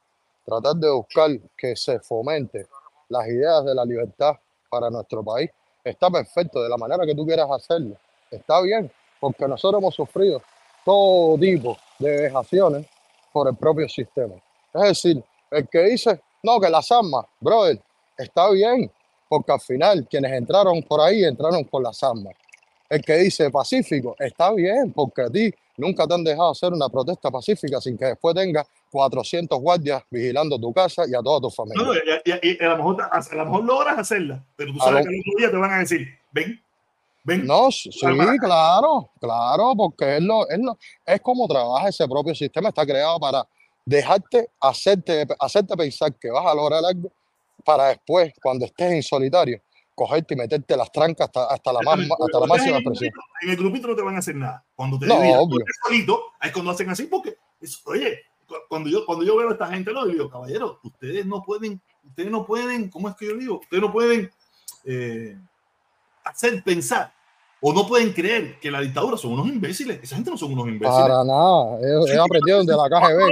tratar 0.44 0.76
de 0.76 0.90
buscar 0.90 1.30
que 1.56 1.76
se 1.76 2.00
fomente 2.00 2.66
las 3.08 3.26
ideas 3.28 3.64
de 3.64 3.74
la 3.74 3.84
libertad 3.84 4.34
para 4.68 4.90
nuestro 4.90 5.22
país, 5.24 5.50
está 5.82 6.10
perfecto, 6.10 6.62
de 6.62 6.68
la 6.68 6.76
manera 6.76 7.06
que 7.06 7.14
tú 7.14 7.26
quieras 7.26 7.48
hacerlo. 7.50 7.96
Está 8.30 8.60
bien, 8.60 8.90
porque 9.20 9.46
nosotros 9.46 9.80
hemos 9.80 9.94
sufrido 9.94 10.42
todo 10.88 11.36
tipo 11.38 11.76
de 11.98 12.22
vejaciones 12.22 12.86
por 13.30 13.46
el 13.46 13.54
propio 13.56 13.86
sistema. 13.90 14.34
Es 14.72 14.82
decir, 14.82 15.22
el 15.50 15.68
que 15.68 15.80
dice, 15.82 16.18
no, 16.42 16.58
que 16.58 16.70
las 16.70 16.90
armas, 16.90 17.26
brother, 17.40 17.78
está 18.16 18.50
bien, 18.50 18.90
porque 19.28 19.52
al 19.52 19.60
final 19.60 20.06
quienes 20.08 20.32
entraron 20.32 20.82
por 20.82 21.02
ahí 21.02 21.24
entraron 21.24 21.62
por 21.66 21.82
las 21.82 22.02
armas. 22.02 22.34
El 22.88 23.02
que 23.02 23.16
dice 23.18 23.50
pacífico 23.50 24.16
está 24.18 24.50
bien, 24.54 24.90
porque 24.94 25.20
a 25.22 25.28
ti 25.28 25.52
nunca 25.76 26.06
te 26.06 26.14
han 26.14 26.24
dejado 26.24 26.52
hacer 26.52 26.72
una 26.72 26.88
protesta 26.88 27.30
pacífica 27.30 27.82
sin 27.82 27.98
que 27.98 28.06
después 28.06 28.34
tengas 28.34 28.66
400 28.90 29.60
guardias 29.60 30.02
vigilando 30.10 30.58
tu 30.58 30.72
casa 30.72 31.02
y 31.06 31.14
a 31.14 31.20
toda 31.20 31.38
tu 31.42 31.50
familia. 31.50 31.84
No, 31.84 31.92
y, 31.94 31.98
y- 32.48 32.56
y 32.58 32.64
a, 32.64 32.68
lo 32.70 32.76
mejor, 32.78 33.02
a 33.02 33.34
lo 33.36 33.44
mejor 33.44 33.64
logras 33.64 33.98
hacerla, 33.98 34.42
pero 34.56 34.72
tú 34.72 34.78
sabes 34.78 35.06
que 35.06 35.12
el 35.14 35.20
otro 35.20 35.32
día 35.38 35.50
te 35.50 35.56
van 35.58 35.70
a 35.72 35.78
decir, 35.80 36.08
ven, 36.32 36.58
ven. 37.28 37.46
No, 37.46 37.70
sí, 37.70 37.90
claro, 38.40 39.10
claro, 39.20 39.74
porque 39.76 40.16
es, 40.16 40.22
lo, 40.22 40.48
es, 40.48 40.58
lo- 40.58 40.76
es 41.04 41.20
como 41.20 41.46
trabaja 41.46 41.88
ese 41.88 42.08
propio 42.08 42.34
sistema, 42.34 42.70
está 42.70 42.84
creado 42.84 43.20
para 43.20 43.46
dejarte, 43.84 44.50
hacerte, 44.60 45.26
hacerte 45.38 45.76
pensar 45.76 46.14
que 46.18 46.30
vas 46.30 46.44
a 46.46 46.54
lograr 46.54 46.82
algo 46.84 47.12
para 47.64 47.88
después, 47.88 48.32
cuando 48.42 48.64
estés 48.66 48.92
en 48.92 49.02
solitario, 49.02 49.60
cogerte 49.94 50.34
y 50.34 50.36
meterte 50.36 50.76
las 50.76 50.90
trancas 50.92 51.26
hasta, 51.26 51.44
hasta 51.46 51.72
la, 51.72 51.80
más, 51.82 51.98
hasta 51.98 52.40
la 52.40 52.46
máxima 52.46 52.78
grupito- 52.80 53.10
En 53.42 53.50
el 53.50 53.56
grupito 53.56 53.88
no 53.88 53.96
te 53.96 54.02
van 54.02 54.16
a 54.16 54.18
hacer 54.20 54.36
nada. 54.36 54.64
Cuando 54.74 54.98
te 54.98 55.06
No, 55.06 55.14
estés 55.22 55.76
solito, 55.86 56.22
es 56.40 56.52
cuando 56.52 56.70
hacen 56.70 56.88
así, 56.90 57.04
porque, 57.04 57.36
es- 57.60 57.80
oye, 57.86 58.20
cu- 58.46 58.54
cuando 58.68 58.88
yo, 58.88 59.04
cuando 59.04 59.24
yo 59.24 59.36
veo 59.36 59.48
a 59.48 59.52
esta 59.52 59.66
gente, 59.68 59.92
yo 59.92 60.06
digo, 60.06 60.30
caballero, 60.30 60.78
ustedes 60.82 61.26
no 61.26 61.42
pueden, 61.42 61.80
ustedes 62.04 62.30
no 62.30 62.46
pueden, 62.46 62.88
¿cómo 62.90 63.08
es 63.08 63.16
que 63.16 63.26
yo 63.26 63.36
digo? 63.36 63.60
Ustedes 63.60 63.82
no 63.82 63.92
pueden 63.92 64.30
eh, 64.84 65.36
hacer 66.24 66.62
pensar 66.62 67.12
o 67.60 67.72
no 67.72 67.86
pueden 67.86 68.12
creer 68.12 68.58
que 68.60 68.70
la 68.70 68.80
dictadura 68.80 69.16
son 69.16 69.32
unos 69.32 69.48
imbéciles. 69.48 70.00
Esa 70.02 70.16
gente 70.16 70.30
no 70.30 70.36
son 70.36 70.52
unos 70.52 70.68
imbéciles. 70.68 71.02
Para 71.02 71.24
nada, 71.24 71.78
ellos, 71.80 72.10
ellos 72.10 72.24
aprendieron 72.24 72.66
de 72.66 72.76
la 72.76 72.88
KGB. 72.88 73.30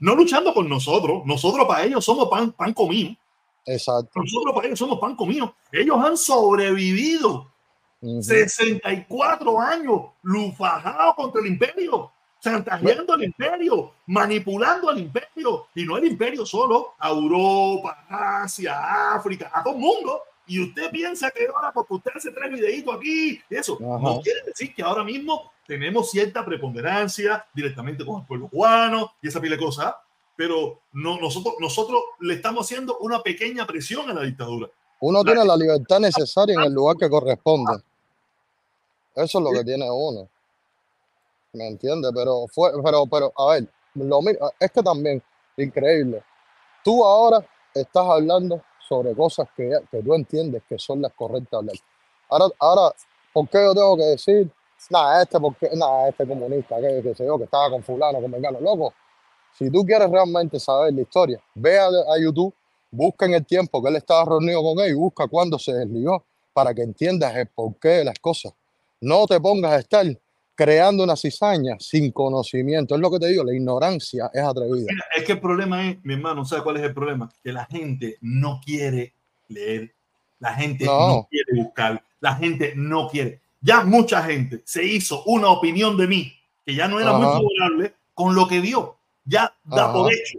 No 0.00 0.14
luchando 0.14 0.52
con 0.52 0.68
nosotros, 0.68 1.22
nosotros 1.24 1.66
para 1.66 1.84
ellos 1.84 2.04
somos 2.04 2.28
pan, 2.28 2.52
pan 2.52 2.72
comido. 2.72 3.14
Exacto. 3.64 4.10
Nosotros 4.14 4.54
para 4.54 4.66
ellos 4.66 4.78
somos 4.78 4.98
pan 4.98 5.16
comido. 5.16 5.54
Ellos 5.72 5.96
han 5.98 6.16
sobrevivido 6.16 7.50
Ujú. 8.00 8.22
64 8.22 9.60
años 9.60 10.02
lufajados 10.22 11.14
contra 11.14 11.40
el 11.40 11.46
imperio, 11.48 12.12
chantajeando 12.40 13.14
al 13.14 13.24
imperio, 13.24 13.92
manipulando 14.06 14.90
al 14.90 14.98
imperio, 14.98 15.66
y 15.74 15.84
no 15.84 15.96
el 15.96 16.06
imperio 16.06 16.44
solo, 16.44 16.94
a 16.98 17.08
Europa, 17.08 18.04
Asia, 18.08 19.14
África, 19.14 19.50
a 19.52 19.62
todo 19.64 19.74
el 19.74 19.80
mundo. 19.80 20.20
Y 20.46 20.60
usted 20.60 20.90
piensa 20.90 21.30
que 21.30 21.46
ahora, 21.46 21.72
porque 21.72 21.94
usted 21.94 22.12
hace 22.14 22.30
tres 22.30 22.52
videitos 22.52 22.94
aquí, 22.94 23.40
eso 23.50 23.74
Ajá. 23.74 24.00
no 24.00 24.20
quiere 24.20 24.42
decir 24.46 24.74
que 24.74 24.82
ahora 24.82 25.02
mismo 25.02 25.52
tenemos 25.66 26.10
cierta 26.10 26.44
preponderancia 26.44 27.44
directamente 27.52 28.04
con 28.06 28.20
el 28.20 28.26
pueblo 28.26 28.48
cubano 28.48 29.12
y 29.20 29.28
esa 29.28 29.40
pila 29.40 29.56
de 29.56 29.62
cosas, 29.62 29.94
pero 30.36 30.80
no, 30.92 31.18
nosotros, 31.18 31.54
nosotros 31.58 32.00
le 32.20 32.34
estamos 32.34 32.66
haciendo 32.66 32.98
una 32.98 33.22
pequeña 33.22 33.66
presión 33.66 34.08
a 34.08 34.14
la 34.14 34.22
dictadura. 34.22 34.68
Uno 35.00 35.24
tiene 35.24 35.44
la 35.44 35.56
libertad 35.56 36.00
necesaria 36.00 36.54
en 36.54 36.62
el 36.62 36.72
lugar 36.72 36.96
que 36.96 37.08
corresponde. 37.08 37.82
Eso 39.14 39.38
es 39.38 39.44
lo 39.44 39.50
que 39.50 39.64
tiene 39.64 39.90
uno. 39.90 40.28
¿Me 41.52 41.68
entiendes? 41.68 42.12
Pero 42.14 42.46
fue, 42.48 42.70
pero, 42.84 43.06
pero, 43.06 43.32
a 43.36 43.54
ver, 43.54 43.66
lo 43.94 44.20
es 44.60 44.70
que 44.70 44.82
también, 44.82 45.22
increíble. 45.56 46.22
Tú 46.84 47.04
ahora 47.04 47.44
estás 47.74 48.04
hablando 48.06 48.62
sobre 48.88 49.14
cosas 49.14 49.48
que, 49.56 49.70
que 49.90 50.02
tú 50.02 50.14
entiendes 50.14 50.62
que 50.68 50.78
son 50.78 51.02
las 51.02 51.12
correctas 51.12 51.58
hablar. 51.58 51.76
Ahora, 52.28 52.54
ahora, 52.58 52.94
¿por 53.32 53.48
qué 53.48 53.58
yo 53.64 53.74
tengo 53.74 53.96
que 53.96 54.04
decir, 54.04 54.50
nada, 54.90 55.22
este, 55.22 55.40
porque, 55.40 55.70
nada, 55.74 56.08
este 56.08 56.26
comunista, 56.26 56.76
que, 56.80 57.02
que 57.02 57.14
sé 57.14 57.26
yo, 57.26 57.38
que 57.38 57.44
estaba 57.44 57.70
con 57.70 57.82
fulano, 57.82 58.20
con 58.20 58.30
mengano, 58.30 58.60
loco? 58.60 58.92
Si 59.52 59.70
tú 59.70 59.84
quieres 59.84 60.10
realmente 60.10 60.60
saber 60.60 60.92
la 60.92 61.02
historia, 61.02 61.40
ve 61.54 61.78
a, 61.78 61.86
a 61.86 62.18
YouTube, 62.20 62.54
busca 62.90 63.26
en 63.26 63.34
el 63.34 63.46
tiempo 63.46 63.82
que 63.82 63.88
él 63.88 63.96
estaba 63.96 64.24
reunido 64.24 64.62
con 64.62 64.78
él 64.84 64.90
y 64.90 64.94
busca 64.94 65.26
cuándo 65.28 65.58
se 65.58 65.72
desligó 65.72 66.24
para 66.52 66.74
que 66.74 66.82
entiendas 66.82 67.34
el 67.36 67.48
porqué 67.48 67.88
de 67.88 68.04
las 68.04 68.18
cosas. 68.18 68.52
No 69.00 69.26
te 69.26 69.40
pongas 69.40 69.72
a 69.72 69.78
estar 69.78 70.06
creando 70.56 71.04
una 71.04 71.14
cizaña 71.16 71.76
sin 71.78 72.10
conocimiento. 72.10 72.94
Es 72.94 73.00
lo 73.00 73.10
que 73.10 73.18
te 73.20 73.28
digo, 73.28 73.44
la 73.44 73.54
ignorancia 73.54 74.30
es 74.32 74.42
atrevida. 74.42 74.86
Es 75.14 75.24
que 75.24 75.32
el 75.32 75.40
problema 75.40 75.86
es, 75.88 76.02
mi 76.02 76.14
hermano, 76.14 76.44
¿sabes 76.44 76.64
cuál 76.64 76.78
es 76.78 76.82
el 76.82 76.94
problema? 76.94 77.30
Que 77.44 77.52
la 77.52 77.66
gente 77.66 78.16
no 78.22 78.60
quiere 78.64 79.12
leer, 79.48 79.92
la 80.40 80.54
gente 80.54 80.86
no, 80.86 81.08
No. 81.08 81.28
quiere 81.30 81.62
buscar, 81.62 82.02
la 82.20 82.34
gente 82.34 82.72
no 82.74 83.08
quiere. 83.08 83.40
Ya 83.60 83.84
mucha 83.84 84.22
gente 84.22 84.62
se 84.64 84.82
hizo 84.84 85.22
una 85.24 85.50
opinión 85.50 85.96
de 85.96 86.06
mí 86.06 86.32
que 86.64 86.74
ya 86.74 86.88
no 86.88 86.98
era 87.00 87.12
muy 87.12 87.26
Ajá. 87.26 87.34
favorable 87.34 87.94
con 88.14 88.34
lo 88.34 88.48
que 88.48 88.60
vio. 88.60 88.96
Ya 89.26 89.54
da 89.64 89.84
Ajá. 89.84 89.92
por 89.92 90.12
hecho, 90.12 90.38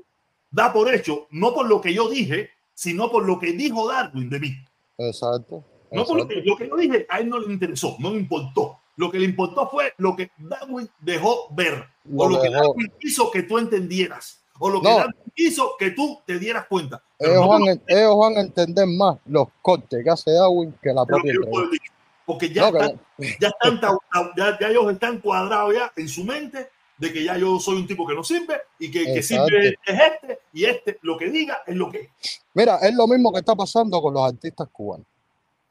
da 0.49 0.74
por 0.74 0.93
hecho, 0.93 1.28
no 1.30 1.53
por 1.53 1.68
lo 1.68 1.80
que 1.80 1.93
yo 1.93 2.09
dije, 2.09 2.49
sino 2.74 3.11
por 3.11 3.24
lo 3.26 3.39
que 3.39 3.51
dijo 3.53 3.88
Darwin 3.88 4.30
de 4.30 4.39
mí. 4.39 4.55
Exacto. 4.97 5.63
No 5.91 6.05
por 6.05 6.18
lo 6.18 6.24
exacto. 6.24 6.41
que, 6.43 6.49
lo 6.49 6.57
que 6.57 6.68
yo 6.70 6.76
dije, 6.76 7.05
a 7.07 7.20
él 7.20 7.30
no 7.30 7.39
le 7.39 7.53
interesó, 7.53 7.95
no 7.99 8.09
le 8.11 8.18
importó. 8.18 8.78
Lo 8.98 9.12
que 9.12 9.20
le 9.20 9.26
importó 9.26 9.70
fue 9.70 9.93
lo 9.98 10.16
que 10.16 10.32
Darwin 10.38 10.89
dejó 11.00 11.48
ver, 11.52 11.86
o 12.16 12.28
Lo 12.28 12.41
que. 12.41 12.50
Darwin 12.50 12.91
hizo 13.00 13.30
que 13.30 13.43
tú 13.43 13.60
entendieras, 13.60 14.41
o 14.60 14.70
lo 14.70 14.82
que 14.82 14.89
No. 14.89 14.98
Darwin 14.98 15.32
hizo 15.36 15.76
que 15.78 15.91
tú 15.91 16.20
te 16.26 16.39
dieras 16.39 16.66
cuenta. 16.68 17.02
Ellos 17.20 17.36
no 17.36 17.48
van, 17.48 17.82
ellos 17.88 18.18
van 18.18 18.38
a 18.38 18.41
entender 18.41 18.88
más 18.88 19.18
los 19.28 19.48
cortes 19.62 20.04
que 20.04 20.10
hace 20.10 20.32
Darwin 20.32 20.74
que 20.82 20.91
la 20.91 21.06
propia 21.06 21.32
decir. 21.32 21.80
Porque 22.26 22.50
ya, 22.50 22.72
No, 22.72 22.72
que 22.74 22.86
están, 22.86 23.00
ya, 23.39 23.48
están 23.48 23.80
ya, 24.36 24.60
ya 24.60 24.68
ellos 24.68 24.91
están 24.91 25.20
cuadrados 25.20 25.76
ya 25.76 25.93
en 25.95 26.10
su 26.10 26.24
mente 26.26 26.70
de 26.98 27.14
que 27.14 27.24
ya 27.24 27.38
yo 27.38 27.60
soy 27.60 27.78
un 27.78 27.88
tipo 27.88 28.06
que 28.08 28.16
no 28.16 28.24
sirve 28.24 28.60
y 28.80 28.89
que, 28.89 29.06
que 29.06 29.22
sirve 29.22 29.78
es 29.86 30.00
este 30.00 30.39
y 30.52 30.66
este 30.66 30.98
lo 31.04 31.18
que 31.18 31.30
diga 31.30 31.62
es 31.68 31.76
lo 31.76 31.91
que 31.91 32.10
es. 32.20 32.41
Mira, 32.56 32.78
es 32.78 32.95
lo 32.95 33.08
mismo 33.08 33.32
que 33.32 33.39
está 33.39 33.56
pasando 33.56 34.02
con 34.02 34.16
los 34.16 34.24
artistas 34.24 34.68
cubanos, 34.72 35.06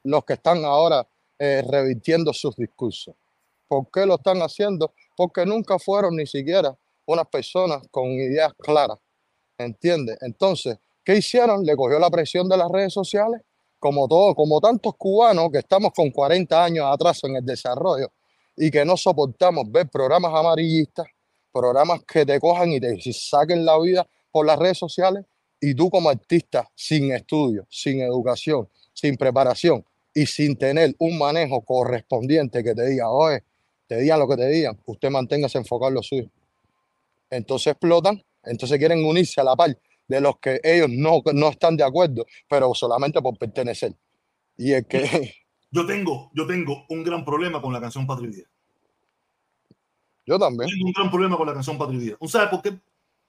los 0.04 0.24
que 0.24 0.34
están 0.34 0.64
ahora 0.64 1.04
eh, 1.38 1.62
revirtiendo 1.68 2.32
sus 2.32 2.56
discursos. 2.56 3.14
¿Por 3.68 3.90
qué 3.90 4.06
lo 4.06 4.14
están 4.14 4.38
haciendo? 4.38 4.94
Porque 5.16 5.44
nunca 5.44 5.78
fueron 5.78 6.16
ni 6.16 6.26
siquiera 6.26 6.74
unas 7.04 7.26
personas 7.26 7.82
con 7.90 8.06
ideas 8.06 8.52
claras, 8.58 8.98
¿entiendes? 9.58 10.16
Entonces, 10.22 10.78
¿qué 11.04 11.16
hicieron? 11.16 11.64
Le 11.64 11.76
cogió 11.76 11.98
la 11.98 12.10
presión 12.10 12.48
de 12.48 12.56
las 12.56 12.70
redes 12.70 12.92
sociales, 12.92 13.42
como 13.78 14.08
todo, 14.08 14.34
como 14.34 14.60
tantos 14.60 14.94
cubanos 14.96 15.50
que 15.52 15.58
estamos 15.58 15.92
con 15.94 16.10
40 16.10 16.64
años 16.64 16.86
atrás 16.88 17.22
en 17.24 17.36
el 17.36 17.44
desarrollo 17.44 18.10
y 18.56 18.70
que 18.70 18.84
no 18.84 18.96
soportamos 18.96 19.70
ver 19.70 19.88
programas 19.88 20.32
amarillistas, 20.34 21.06
programas 21.52 22.02
que 22.04 22.24
te 22.24 22.40
cojan 22.40 22.72
y 22.72 22.80
te 22.80 22.98
saquen 23.12 23.64
la 23.64 23.78
vida 23.78 24.08
por 24.30 24.46
las 24.46 24.58
redes 24.58 24.78
sociales 24.78 25.24
y 25.60 25.74
tú 25.74 25.90
como 25.90 26.08
artista 26.08 26.66
sin 26.74 27.12
estudio, 27.12 27.66
sin 27.68 28.00
educación, 28.00 28.68
sin 28.94 29.16
preparación 29.16 29.84
y 30.16 30.24
sin 30.24 30.56
tener 30.56 30.96
un 30.98 31.18
manejo 31.18 31.60
correspondiente 31.60 32.64
que 32.64 32.74
te 32.74 32.86
diga, 32.86 33.10
oye, 33.10 33.44
te 33.86 34.00
digan 34.00 34.18
lo 34.18 34.26
que 34.26 34.36
te 34.36 34.48
digan, 34.48 34.80
usted 34.86 35.10
manténgase 35.10 35.58
enfocado 35.58 35.90
en 35.90 35.94
lo 35.94 36.02
suyo. 36.02 36.30
Entonces 37.28 37.72
explotan, 37.72 38.24
entonces 38.42 38.78
quieren 38.78 39.04
unirse 39.04 39.42
a 39.42 39.44
la 39.44 39.54
par 39.54 39.78
de 40.08 40.20
los 40.22 40.38
que 40.38 40.58
ellos 40.64 40.88
no, 40.88 41.20
no 41.34 41.50
están 41.50 41.76
de 41.76 41.84
acuerdo, 41.84 42.24
pero 42.48 42.72
solamente 42.74 43.20
por 43.20 43.36
pertenecer. 43.36 43.94
Y 44.56 44.72
es 44.72 44.86
que 44.86 45.34
Yo 45.70 45.84
tengo, 45.84 46.30
yo 46.32 46.46
tengo 46.46 46.86
un 46.88 47.04
gran 47.04 47.22
problema 47.22 47.60
con 47.60 47.74
la 47.74 47.80
canción 47.80 48.06
Patria 48.06 48.46
yo 50.24 50.38
también. 50.38 50.70
Tengo 50.70 50.86
un 50.86 50.92
gran 50.92 51.10
problema 51.10 51.36
con 51.36 51.46
la 51.46 51.52
canción 51.52 51.76
Patria 51.76 52.00
y 52.00 52.04
Vida. 52.04 52.16
¿Un 52.18 52.28
sabe 52.28 52.48
por 52.48 52.62
qué? 52.62 52.80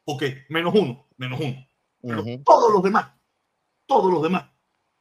Porque 0.06 0.46
menos 0.48 0.74
uno, 0.74 1.06
menos 1.18 1.38
uno. 1.42 1.68
Pero 2.02 2.22
Ujú. 2.22 2.44
todos 2.46 2.72
los 2.72 2.82
demás, 2.82 3.12
todos 3.86 4.12
los 4.12 4.24
demás 4.24 4.46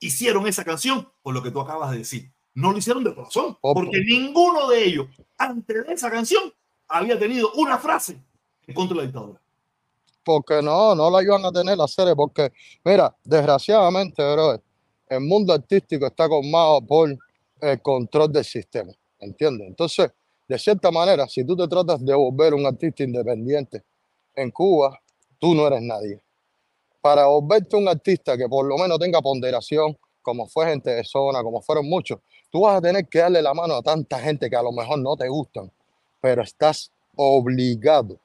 hicieron 0.00 0.46
esa 0.46 0.64
canción 0.64 1.08
por 1.22 1.34
lo 1.34 1.42
que 1.42 1.50
tú 1.50 1.60
acabas 1.60 1.90
de 1.92 1.98
decir. 1.98 2.32
No 2.54 2.72
lo 2.72 2.78
hicieron 2.78 3.04
de 3.04 3.14
corazón, 3.14 3.58
porque 3.60 4.00
ninguno 4.00 4.68
de 4.68 4.84
ellos, 4.84 5.08
antes 5.36 5.86
de 5.86 5.92
esa 5.92 6.10
canción, 6.10 6.52
había 6.88 7.18
tenido 7.18 7.52
una 7.54 7.78
frase 7.78 8.18
en 8.66 8.74
contra 8.74 8.94
de 8.94 9.02
la 9.02 9.06
dictadura. 9.06 9.40
Porque 10.24 10.62
no, 10.62 10.94
no 10.94 11.10
la 11.10 11.22
iban 11.22 11.44
a 11.44 11.52
tener 11.52 11.76
la 11.76 11.86
serie, 11.86 12.16
porque, 12.16 12.50
mira, 12.82 13.14
desgraciadamente, 13.22 14.22
bro, 14.32 14.60
el 15.08 15.20
mundo 15.20 15.52
artístico 15.52 16.06
está 16.06 16.28
colmado 16.28 16.80
por 16.80 17.16
el 17.60 17.82
control 17.82 18.32
del 18.32 18.44
sistema, 18.44 18.92
¿entiendes? 19.20 19.68
Entonces, 19.68 20.10
de 20.48 20.58
cierta 20.58 20.90
manera, 20.90 21.28
si 21.28 21.44
tú 21.44 21.56
te 21.56 21.68
tratas 21.68 22.04
de 22.04 22.14
volver 22.14 22.54
un 22.54 22.66
artista 22.66 23.02
independiente 23.02 23.84
en 24.34 24.50
Cuba, 24.50 24.98
tú 25.38 25.54
no 25.54 25.66
eres 25.66 25.82
nadie. 25.82 26.22
Para 27.00 27.26
volverte 27.26 27.76
un 27.76 27.88
artista 27.88 28.36
que 28.36 28.48
por 28.48 28.66
lo 28.66 28.76
menos 28.76 28.98
tenga 28.98 29.20
ponderación, 29.20 29.96
como 30.22 30.46
fue 30.46 30.66
gente 30.66 30.90
de 30.90 31.04
zona, 31.04 31.42
como 31.42 31.62
fueron 31.62 31.88
muchos, 31.88 32.18
tú 32.50 32.62
vas 32.62 32.76
a 32.76 32.80
tener 32.80 33.06
que 33.06 33.20
darle 33.20 33.42
la 33.42 33.54
mano 33.54 33.74
a 33.74 33.82
tanta 33.82 34.18
gente 34.18 34.50
que 34.50 34.56
a 34.56 34.62
lo 34.62 34.72
mejor 34.72 34.98
no 34.98 35.16
te 35.16 35.28
gustan, 35.28 35.70
pero 36.20 36.42
estás 36.42 36.90
obligado 37.14 38.18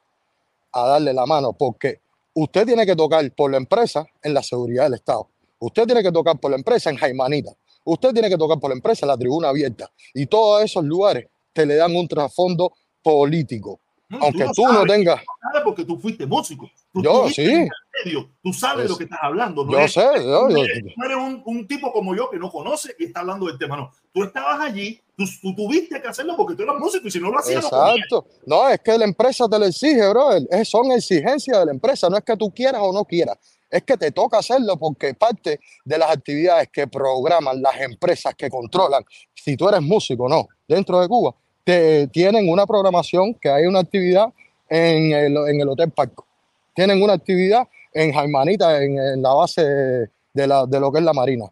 a 0.71 0.87
darle 0.87 1.13
la 1.13 1.25
mano 1.25 1.53
porque 1.53 1.99
usted 2.33 2.65
tiene 2.65 2.85
que 2.85 2.95
tocar 2.95 3.29
por 3.31 3.51
la 3.51 3.57
empresa 3.57 4.05
en 4.23 4.33
la 4.33 4.41
seguridad 4.41 4.85
del 4.85 4.95
Estado. 4.95 5.27
Usted 5.59 5.85
tiene 5.85 6.01
que 6.01 6.11
tocar 6.11 6.39
por 6.39 6.49
la 6.49 6.57
empresa 6.57 6.89
en 6.89 6.97
Jaimanita. 6.97 7.51
Usted 7.83 8.13
tiene 8.13 8.29
que 8.29 8.37
tocar 8.37 8.59
por 8.59 8.69
la 8.69 8.75
empresa 8.75 9.05
en 9.05 9.09
la 9.09 9.17
tribuna 9.17 9.49
abierta. 9.49 9.91
Y 10.13 10.25
todos 10.25 10.63
esos 10.63 10.83
lugares 10.83 11.27
te 11.53 11.65
le 11.65 11.75
dan 11.75 11.95
un 11.95 12.07
trasfondo 12.07 12.73
político. 13.03 13.79
No, 14.09 14.19
Aunque 14.23 14.45
tú 14.55 14.65
no 14.65 14.83
tengas, 14.83 15.21
porque 15.63 15.85
tú 15.85 15.97
fuiste 15.97 16.25
músico. 16.25 16.69
Tú 16.93 17.01
Yo, 17.01 17.29
sí. 17.29 17.67
Medio, 18.03 18.29
tú 18.43 18.53
sabes 18.53 18.89
lo 18.89 18.97
que 18.97 19.05
estás 19.05 19.19
hablando. 19.21 19.65
yo 19.69 19.87
sé, 19.87 20.01
yo, 20.15 20.47
no 20.49 21.05
eres, 21.05 21.17
un, 21.17 21.41
un, 21.45 21.67
tipo 21.67 21.91
como 21.91 22.15
yo 22.15 22.29
que 22.29 22.37
no 22.37 22.49
conoce 22.49 22.95
y 22.99 23.05
está 23.05 23.21
hablando 23.21 23.47
del 23.47 23.57
tema. 23.57 23.77
No, 23.77 23.91
tú 24.13 24.23
estabas 24.23 24.59
allí, 24.61 24.99
tú, 25.15 25.25
tú, 25.41 25.55
tuviste 25.55 26.01
que 26.01 26.07
hacerlo 26.07 26.35
porque 26.35 26.55
tú 26.55 26.63
eras 26.63 26.77
músico 26.77 27.07
y 27.07 27.11
si 27.11 27.19
no 27.19 27.31
lo 27.31 27.39
hacías, 27.39 27.63
Exacto. 27.63 28.25
No, 28.45 28.67
es 28.69 28.79
que 28.79 28.97
la 28.97 29.05
empresa 29.05 29.47
te 29.47 29.59
lo 29.59 29.65
exige, 29.65 30.07
bro. 30.09 30.29
Son 30.63 30.91
exigencias 30.91 31.59
de 31.59 31.65
la 31.65 31.71
empresa. 31.71 32.09
No 32.09 32.17
es 32.17 32.23
que 32.23 32.35
tú 32.37 32.51
quieras 32.51 32.81
o 32.83 32.91
no 32.91 33.05
quieras. 33.05 33.37
Es 33.69 33.83
que 33.83 33.95
te 33.95 34.11
toca 34.11 34.39
hacerlo 34.39 34.75
porque 34.77 35.13
parte 35.13 35.59
de 35.85 35.97
las 35.97 36.11
actividades 36.11 36.67
que 36.69 36.87
programan 36.87 37.61
las 37.61 37.79
empresas 37.79 38.35
que 38.35 38.49
controlan, 38.49 39.03
si 39.33 39.55
tú 39.55 39.69
eres 39.69 39.81
músico 39.81 40.25
o 40.25 40.29
no, 40.29 40.47
dentro 40.67 40.99
de 40.99 41.07
Cuba, 41.07 41.33
te, 41.63 42.07
tienen 42.07 42.49
una 42.49 42.65
programación 42.65 43.33
que 43.35 43.49
hay 43.49 43.65
una 43.65 43.79
actividad 43.79 44.33
en 44.69 45.13
el, 45.13 45.37
en 45.37 45.61
el 45.61 45.69
Hotel 45.69 45.91
Parco. 45.91 46.25
Tienen 46.73 47.01
una 47.01 47.13
actividad 47.13 47.67
en 47.93 48.13
Jaimanita, 48.13 48.83
en, 48.83 49.21
la 49.21 49.33
base 49.33 49.61
de, 49.63 50.47
la, 50.47 50.65
de 50.65 50.79
lo 50.79 50.91
que 50.91 50.99
es 50.99 51.05
la 51.05 51.13
Marina. 51.13 51.45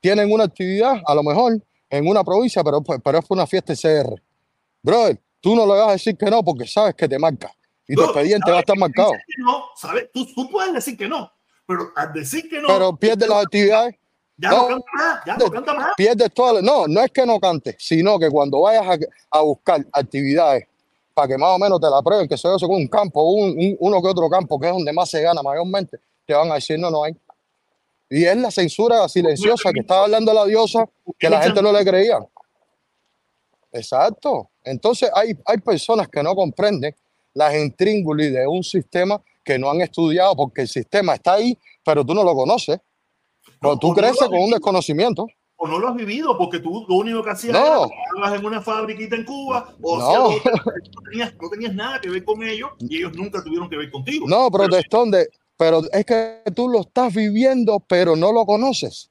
Tienen 0.00 0.30
una 0.32 0.44
actividad, 0.44 1.00
a 1.06 1.14
lo 1.14 1.22
mejor, 1.22 1.60
en 1.90 2.08
una 2.08 2.24
provincia, 2.24 2.62
pero, 2.64 2.82
pues, 2.82 3.00
pero 3.02 3.18
es 3.18 3.24
una 3.28 3.46
fiesta 3.46 3.74
CR. 3.74 4.20
Brother, 4.82 5.20
tú 5.40 5.54
no 5.54 5.66
le 5.66 5.72
vas 5.72 5.88
a 5.88 5.92
decir 5.92 6.16
que 6.16 6.30
no 6.30 6.44
porque 6.44 6.66
sabes 6.66 6.94
que 6.94 7.08
te 7.08 7.18
marca. 7.18 7.52
Y 7.88 7.94
tu 7.94 8.02
expediente 8.02 8.50
va 8.50 8.58
a 8.58 8.60
estar 8.60 8.76
marcado. 8.76 9.12
No, 9.38 9.64
¿sabes? 9.76 10.08
Tú, 10.12 10.26
tú, 10.34 10.50
puedes 10.50 10.74
decir 10.74 10.96
que 10.96 11.08
no, 11.08 11.30
pero 11.66 11.92
al 11.94 12.12
decir 12.12 12.48
que 12.48 12.60
no. 12.60 12.66
Pero 12.66 12.96
pierdes 12.96 13.28
las 13.28 13.44
actividades. 13.44 13.94
Ya 14.38 14.50
no, 14.50 14.68
canta 14.68 14.90
más, 14.92 15.20
ya 15.24 15.36
no 15.36 15.50
canta 15.50 15.74
más. 15.74 15.88
Pierdes 15.96 16.34
todas. 16.34 16.62
No, 16.62 16.86
no 16.88 17.00
es 17.00 17.10
que 17.10 17.24
no 17.24 17.38
cante, 17.40 17.76
sino 17.78 18.18
que 18.18 18.28
cuando 18.28 18.60
vayas 18.60 18.86
a, 18.86 19.38
a 19.38 19.40
buscar 19.40 19.86
actividades 19.92 20.66
para 21.16 21.28
que 21.28 21.38
más 21.38 21.56
o 21.56 21.58
menos 21.58 21.80
te 21.80 21.88
la 21.88 22.02
prueben, 22.02 22.28
que 22.28 22.36
se 22.36 22.46
eso 22.54 22.68
con 22.68 22.76
un 22.76 22.88
campo, 22.88 23.22
un, 23.22 23.74
uno 23.80 24.02
que 24.02 24.08
otro 24.08 24.28
campo, 24.28 24.60
que 24.60 24.66
es 24.66 24.72
donde 24.74 24.92
más 24.92 25.08
se 25.08 25.22
gana 25.22 25.42
mayormente, 25.42 25.98
te 26.26 26.34
van 26.34 26.52
a 26.52 26.56
decir 26.56 26.78
no, 26.78 26.90
no 26.90 27.04
hay. 27.04 27.16
Y 28.10 28.24
es 28.24 28.36
la 28.36 28.50
censura 28.50 29.08
silenciosa 29.08 29.72
que 29.72 29.80
estaba 29.80 30.04
hablando 30.04 30.34
la 30.34 30.44
diosa, 30.44 30.86
que 31.18 31.30
la 31.30 31.42
gente 31.42 31.62
no 31.62 31.72
le 31.72 31.82
creía. 31.86 32.18
Exacto. 33.72 34.50
Entonces 34.62 35.10
hay, 35.14 35.32
hay 35.46 35.56
personas 35.56 36.06
que 36.08 36.22
no 36.22 36.34
comprenden 36.34 36.94
las 37.32 37.54
intríngulis 37.56 38.34
de 38.34 38.46
un 38.46 38.62
sistema 38.62 39.18
que 39.42 39.58
no 39.58 39.70
han 39.70 39.80
estudiado 39.80 40.36
porque 40.36 40.62
el 40.62 40.68
sistema 40.68 41.14
está 41.14 41.32
ahí, 41.32 41.58
pero 41.82 42.04
tú 42.04 42.12
no 42.12 42.24
lo 42.24 42.34
conoces. 42.34 42.78
No, 43.62 43.78
tú 43.78 43.94
creces 43.94 44.28
con 44.28 44.38
un 44.38 44.50
desconocimiento 44.50 45.26
o 45.56 45.66
no 45.66 45.78
lo 45.78 45.88
has 45.88 45.96
vivido 45.96 46.36
porque 46.36 46.60
tú 46.60 46.84
lo 46.88 46.96
único 46.96 47.22
que 47.22 47.30
hacías 47.30 47.54
no. 47.54 47.88
era 48.18 48.36
en 48.36 48.44
una 48.44 48.60
fabriquita 48.60 49.16
en 49.16 49.24
Cuba 49.24 49.74
o 49.80 49.98
no. 49.98 50.30
no, 50.30 50.38
tenías, 51.10 51.34
no, 51.40 51.48
tenías, 51.48 51.74
nada 51.74 52.00
que 52.00 52.10
ver 52.10 52.24
con 52.24 52.42
ellos 52.42 52.70
y 52.78 52.98
ellos 52.98 53.14
nunca 53.14 53.42
tuvieron 53.42 53.68
que 53.68 53.76
ver 53.76 53.90
contigo. 53.90 54.26
No, 54.28 54.50
protestón, 54.50 55.10
de, 55.10 55.28
pero 55.56 55.82
es 55.92 56.04
que 56.04 56.42
tú 56.54 56.68
lo 56.68 56.80
estás 56.80 57.14
viviendo 57.14 57.80
pero 57.80 58.16
no 58.16 58.32
lo 58.32 58.44
conoces. 58.44 59.10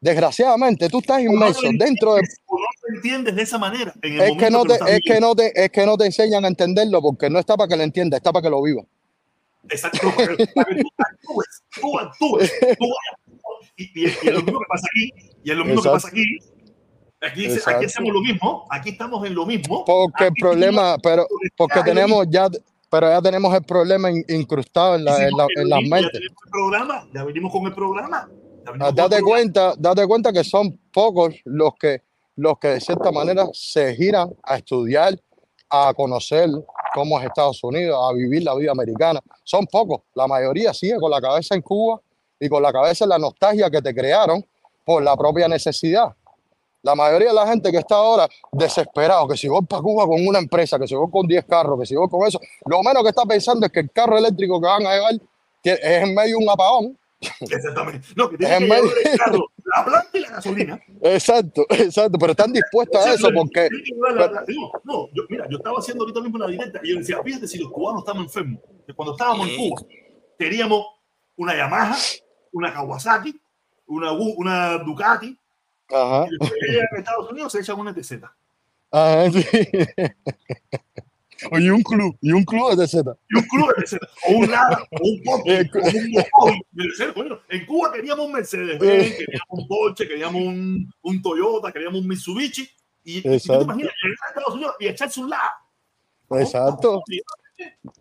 Desgraciadamente, 0.00 0.88
tú 0.88 1.00
estás 1.00 1.20
inmerso 1.20 1.70
no 1.70 1.78
dentro 1.84 2.14
de... 2.14 2.22
no 2.22 2.56
lo 2.88 2.96
entiendes 2.96 3.36
de 3.36 3.42
esa 3.42 3.58
manera. 3.58 3.92
es, 4.00 4.36
que 4.38 4.50
no 4.50 4.64
te, 4.64 4.74
es, 4.88 5.00
que 5.04 5.20
no 5.20 5.34
te, 5.34 5.64
es 5.64 5.70
que 5.70 5.84
no 5.84 5.98
te 5.98 6.06
enseñan 6.06 6.44
a 6.46 6.48
entenderlo 6.48 7.02
porque 7.02 7.28
no 7.28 7.38
está 7.38 7.54
para 7.54 7.68
que 7.68 7.76
lo 7.76 7.82
entiendas, 7.82 8.18
está 8.18 8.32
para 8.32 8.44
que 8.44 8.50
lo 8.50 8.62
vivas. 8.62 8.86
Exacto. 9.68 10.10
Que 10.16 10.46
tú 11.80 11.98
actúes, 11.98 12.52
tú 12.78 12.86
actúes, 13.84 14.20
tú 14.20 14.26
y, 14.26 14.28
es 14.28 14.34
lo 14.34 14.42
mismo 14.42 14.60
que 14.60 14.66
pasa 14.68 14.86
aquí, 14.90 15.12
y 15.44 15.50
es 15.50 15.56
lo 15.56 15.64
mismo 15.64 15.82
que 15.82 15.88
pasa 15.88 16.08
aquí. 16.08 16.24
Aquí, 17.22 17.46
aquí, 17.46 17.84
hacemos 17.84 18.12
lo 18.14 18.20
mismo, 18.22 18.66
aquí 18.70 18.90
estamos 18.90 19.26
en 19.26 19.34
lo 19.34 19.44
mismo. 19.44 19.84
Porque 19.84 20.28
el 20.28 20.32
problema, 20.32 20.96
pero 21.02 21.26
porque 21.54 21.82
tenemos 21.82 22.26
ya, 22.30 22.48
pero 22.90 23.08
ya 23.10 23.20
tenemos 23.20 23.54
el 23.54 23.62
problema 23.62 24.10
incrustado 24.10 24.96
en, 24.96 25.04
la, 25.04 25.28
en, 25.28 25.36
la, 25.36 25.46
en 25.54 25.68
las 25.68 25.82
mentes. 25.82 26.12
Ya, 26.12 26.18
el 26.18 26.50
programa, 26.50 27.06
ya 27.12 27.24
venimos 27.24 27.52
con 27.52 27.66
el 27.66 27.74
programa. 27.74 28.26
Ah, 28.80 28.90
date 28.92 29.20
cuenta, 29.20 29.74
date 29.76 30.06
cuenta 30.06 30.32
que 30.32 30.44
son 30.44 30.78
pocos 30.92 31.34
los 31.44 31.74
que, 31.78 32.02
los 32.36 32.58
que 32.58 32.68
de 32.68 32.80
cierta 32.80 33.10
manera 33.12 33.46
se 33.52 33.94
giran 33.94 34.30
a 34.42 34.56
estudiar, 34.56 35.18
a 35.68 35.92
conocer 35.94 36.48
cómo 36.94 37.18
es 37.18 37.26
Estados 37.26 37.62
Unidos, 37.62 37.98
a 38.02 38.14
vivir 38.14 38.44
la 38.44 38.54
vida 38.54 38.72
americana. 38.72 39.20
Son 39.44 39.66
pocos. 39.66 40.02
La 40.14 40.26
mayoría 40.26 40.72
sigue 40.72 40.96
con 40.98 41.10
la 41.10 41.20
cabeza 41.20 41.54
en 41.54 41.62
Cuba 41.62 42.00
y 42.40 42.48
con 42.48 42.62
la 42.62 42.72
cabeza 42.72 43.04
en 43.04 43.10
la 43.10 43.18
nostalgia 43.18 43.70
que 43.70 43.82
te 43.82 43.94
crearon 43.94 44.44
por 44.84 45.02
la 45.02 45.16
propia 45.16 45.46
necesidad. 45.46 46.14
La 46.82 46.94
mayoría 46.94 47.28
de 47.28 47.34
la 47.34 47.46
gente 47.46 47.70
que 47.70 47.76
está 47.76 47.96
ahora 47.96 48.26
desesperado, 48.50 49.28
que 49.28 49.36
si 49.36 49.46
voy 49.46 49.64
para 49.66 49.82
Cuba 49.82 50.06
con 50.06 50.26
una 50.26 50.38
empresa, 50.38 50.78
que 50.78 50.86
si 50.86 50.94
voy 50.94 51.10
con 51.10 51.26
10 51.26 51.44
carros, 51.44 51.78
que 51.78 51.86
si 51.86 51.94
voy 51.94 52.08
con 52.08 52.26
eso, 52.26 52.40
lo 52.64 52.82
menos 52.82 53.02
que 53.02 53.10
está 53.10 53.26
pensando 53.26 53.66
es 53.66 53.72
que 53.72 53.80
el 53.80 53.90
carro 53.90 54.16
eléctrico 54.16 54.58
que 54.58 54.66
van 54.66 54.86
a 54.86 54.94
llevar 54.94 55.12
es 55.62 55.78
en 55.82 56.14
medio 56.14 56.38
de 56.38 56.44
un 56.44 56.48
apagón. 56.48 56.98
Exactamente. 57.40 58.08
No, 58.16 58.30
que 58.30 58.36
tiene 58.38 58.58
que 58.58 58.64
medio... 58.64 58.84
el 58.84 59.18
carro, 59.18 59.46
la 59.76 59.84
planta 59.84 60.10
y 60.14 60.20
la 60.20 60.30
gasolina. 60.30 60.80
Exacto, 61.02 61.66
exacto, 61.68 62.18
pero 62.18 62.32
están 62.32 62.50
dispuestos 62.50 63.04
a 63.04 63.12
eso 63.12 63.28
porque... 63.34 63.68
No, 64.84 65.08
yo, 65.12 65.24
mira, 65.28 65.46
yo 65.50 65.58
estaba 65.58 65.78
haciendo 65.78 66.04
ahorita 66.04 66.22
mismo 66.22 66.36
una 66.36 66.46
directa 66.46 66.80
y 66.82 66.94
yo 66.94 66.98
decía, 66.98 67.22
fíjate 67.22 67.46
si 67.46 67.58
los 67.58 67.70
cubanos 67.70 68.00
estamos 68.00 68.24
enfermos, 68.24 68.62
que 68.86 68.94
cuando 68.94 69.12
estábamos 69.12 69.48
en 69.48 69.56
Cuba 69.56 69.82
teníamos 70.38 70.86
una 71.36 71.54
Yamaha, 71.54 71.96
una 72.52 72.72
Kawasaki, 72.72 73.38
una, 73.86 74.12
una 74.12 74.78
Ducati. 74.78 75.36
Ajá. 75.88 76.26
Y 76.26 76.30
después 76.30 76.52
en 76.62 76.98
Estados 76.98 77.30
Unidos 77.30 77.52
se 77.52 77.60
echan 77.60 77.78
una 77.78 77.94
TZ. 77.94 78.14
Ah, 78.92 79.28
sí. 79.32 79.42
y 81.52 81.68
un 81.68 81.82
club, 81.82 82.16
y 82.20 82.32
un 82.32 82.44
club 82.44 82.76
de 82.76 82.86
TZ. 82.86 82.94
Y 83.28 83.38
un 83.38 83.44
club 83.44 83.74
de 83.76 83.84
TZ. 83.84 83.98
O 84.28 84.32
un 84.32 84.50
Lada, 84.50 84.84
o 84.90 84.98
un 85.02 85.22
Porsche, 85.24 85.70
o 86.38 86.46
un 86.46 86.62
Mercedes. 86.72 87.14
Bueno, 87.14 87.40
en 87.48 87.66
Cuba 87.66 87.92
queríamos 87.92 88.26
un 88.26 88.32
Mercedes, 88.32 88.78
queríamos 88.78 89.48
un 89.48 89.68
Porsche, 89.68 90.08
queríamos 90.08 90.42
un, 90.42 90.92
un 91.02 91.22
Toyota, 91.22 91.72
queríamos 91.72 92.00
un 92.00 92.08
Mitsubishi. 92.08 92.68
Y, 93.02 93.18
y 93.18 93.22
tú 93.22 93.30
te 93.30 93.62
imaginas 93.62 93.92
a 93.92 94.28
Estados 94.28 94.54
Unidos 94.54 94.74
y 94.78 94.86
echarse 94.86 95.20
un 95.20 95.30
Lada. 95.30 95.56
Exacto. 96.38 97.02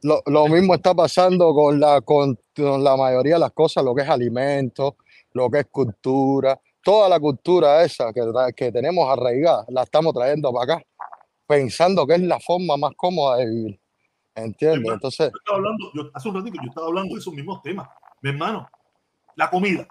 Lo, 0.03 0.21
lo, 0.25 0.47
mismo 0.47 0.75
está 0.75 0.93
pasando 0.93 1.53
con 1.53 1.79
la, 1.79 2.01
con, 2.01 2.37
con, 2.55 2.83
la 2.83 2.95
mayoría 2.95 3.35
de 3.35 3.39
las 3.39 3.51
cosas, 3.51 3.83
lo 3.83 3.93
que 3.93 4.03
es 4.03 4.09
alimentos, 4.09 4.93
lo 5.33 5.49
que 5.49 5.59
es 5.59 5.67
cultura, 5.67 6.59
toda 6.83 7.09
la 7.09 7.19
cultura 7.19 7.83
esa 7.83 8.11
que, 8.13 8.21
que 8.55 8.71
tenemos 8.71 9.09
arraigada, 9.09 9.65
la 9.69 9.83
estamos 9.83 10.13
trayendo 10.13 10.51
para 10.53 10.75
acá, 10.75 10.85
pensando 11.45 12.05
que 12.07 12.15
es 12.15 12.21
la 12.21 12.39
forma 12.39 12.77
más 12.77 12.91
cómoda 12.95 13.37
de 13.37 13.45
vivir. 13.47 13.79
¿Entiendes? 14.35 14.93
Entonces. 14.93 15.31
Yo 15.47 15.55
hablando, 15.55 15.91
yo, 15.93 16.09
hace 16.13 16.29
un 16.29 16.35
ratito 16.35 16.57
yo 16.61 16.69
estaba 16.69 16.87
hablando 16.87 17.13
de 17.13 17.19
esos 17.19 17.33
mismos 17.33 17.61
temas. 17.61 17.89
Mi 18.21 18.29
hermano, 18.29 18.69
la 19.35 19.49
comida. 19.49 19.87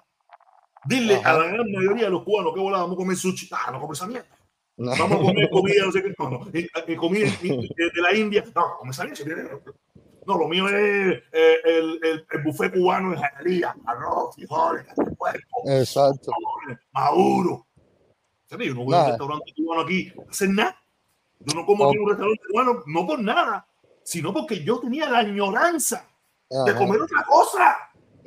Dile 0.85 1.15
Ajá. 1.17 1.31
a 1.31 1.39
la 1.39 1.47
gran 1.47 1.71
mayoría 1.71 2.05
de 2.05 2.09
los 2.09 2.23
cubanos 2.23 2.53
que 2.53 2.61
vamos 2.61 2.91
a 2.91 2.95
comer 2.95 3.17
sushi. 3.17 3.49
Ah, 3.51 3.71
no 3.71 3.79
comer 3.79 3.95
esa 3.95 4.07
mierda. 4.07 4.38
No. 4.79 4.91
Vamos 4.91 5.19
a 5.19 5.21
comer 5.23 5.49
comida, 5.49 5.85
no 5.85 5.91
sé 5.91 6.01
qué, 6.01 6.15
no, 6.17 6.29
no. 6.29 6.47
Eh, 6.53 6.69
eh, 6.87 6.95
comida 6.95 7.27
de, 7.41 8.01
la 8.01 8.15
India. 8.15 8.45
No, 8.55 8.89
esa 8.89 9.03
mierda. 9.03 9.59
No, 10.25 10.37
lo 10.37 10.47
mío 10.47 10.69
es 10.69 11.21
eh, 11.33 11.57
el, 11.65 11.99
el, 12.01 12.25
el, 12.31 12.43
buffet 12.43 12.73
cubano 12.73 13.11
de 13.11 13.17
jalería, 13.17 13.75
arroz, 13.85 14.35
frijoles, 14.35 14.85
cuerpo, 15.17 15.63
Exacto. 15.65 16.31
maduro. 16.93 17.67
Yo 18.49 18.57
no 18.57 18.83
voy 18.85 18.95
a 18.95 19.01
un 19.01 19.07
restaurante 19.09 19.53
cubano 19.57 19.81
aquí 19.81 20.13
hacer 20.29 20.49
nada. 20.49 20.81
Yo 21.39 21.55
no 21.55 21.65
como 21.65 21.85
aquí 21.85 21.97
en 21.97 22.03
un 22.03 22.09
restaurante 22.09 22.43
cubano, 22.49 22.83
no 22.85 23.07
por 23.07 23.19
nada, 23.19 23.67
sino 24.03 24.31
porque 24.31 24.63
yo 24.63 24.79
tenía 24.79 25.09
la 25.09 25.19
añoranza 25.19 26.07
Ajá. 26.49 26.63
de 26.63 26.75
comer 26.75 27.01
otra 27.01 27.23
cosa. 27.23 27.77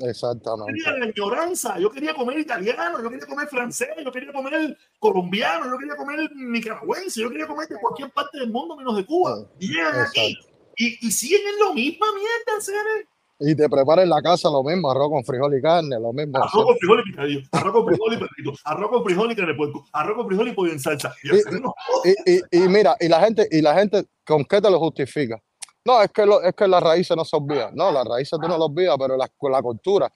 Exactamente. 0.02 0.72
Yo 0.78 0.84
tenía 0.84 0.98
la 0.98 1.12
añoranza. 1.12 1.78
Yo 1.78 1.90
quería 1.90 2.14
comer 2.14 2.38
italiano, 2.38 3.02
yo 3.02 3.08
quería 3.08 3.26
comer 3.26 3.48
francés, 3.48 3.88
yo 4.04 4.10
quería 4.10 4.32
comer 4.32 4.76
colombiano, 4.98 5.66
yo 5.70 5.78
quería 5.78 5.96
comer 5.96 6.30
nicaragüense, 6.34 7.20
yo 7.20 7.30
quería 7.30 7.46
comer 7.46 7.68
de 7.68 7.76
cualquier 7.80 8.10
parte 8.10 8.38
del 8.38 8.50
mundo 8.50 8.76
menos 8.76 8.96
de 8.96 9.06
Cuba. 9.06 9.46
Y 9.58 9.68
llegan 9.68 10.00
aquí 10.00 10.36
y, 10.76 11.06
y 11.06 11.10
siguen 11.10 11.40
en 11.46 11.58
lo 11.60 11.74
mismo 11.74 12.04
mierda, 12.14 12.60
seres. 12.60 13.06
Y 13.44 13.56
te 13.56 13.68
preparan 13.68 14.04
en 14.04 14.10
la 14.10 14.22
casa 14.22 14.48
lo 14.48 14.62
mismo, 14.62 14.88
arroz 14.88 15.08
con 15.08 15.24
frijol 15.24 15.56
y 15.58 15.60
carne, 15.60 15.98
lo 15.98 16.12
mismo. 16.12 16.38
Arroz 16.38 16.64
con 16.64 16.76
frijol 16.78 17.00
y 17.00 17.10
picadillo, 17.10 17.40
arroz 17.50 17.72
con 17.72 17.86
frijol 17.86 18.14
y 18.14 18.16
perrito, 18.18 18.52
arroz 18.64 18.90
con 18.90 19.04
frijol 19.04 19.32
y 19.32 19.34
carne 19.36 19.52
de 19.52 19.56
puerco, 19.56 19.84
arroz 19.92 20.16
con 20.16 20.26
frijol 20.28 20.48
y 20.48 20.52
pollo 20.52 20.72
en 20.72 20.78
salsa. 20.78 21.12
Y, 21.24 22.08
y, 22.08 22.36
y, 22.36 22.64
y, 22.64 22.68
mira, 22.68 22.96
y 23.00 23.08
la 23.08 23.20
gente, 23.20 23.48
y 23.50 23.60
la 23.60 23.74
gente, 23.74 24.04
¿con 24.24 24.44
qué 24.44 24.60
te 24.60 24.70
lo 24.70 24.78
justifica? 24.78 25.42
No, 25.84 26.00
es 26.00 26.10
que, 26.12 26.24
lo, 26.24 26.42
es 26.42 26.54
que 26.54 26.68
las 26.68 26.82
raíces 26.82 27.16
no 27.16 27.24
se 27.24 27.36
olvidan. 27.36 27.74
No, 27.74 27.90
las 27.90 28.04
raíces 28.06 28.38
tú 28.40 28.46
no 28.46 28.56
las 28.56 28.68
olvidas, 28.68 28.96
pero 28.98 29.16
la, 29.16 29.28
la 29.50 29.62
cultura 29.62 30.12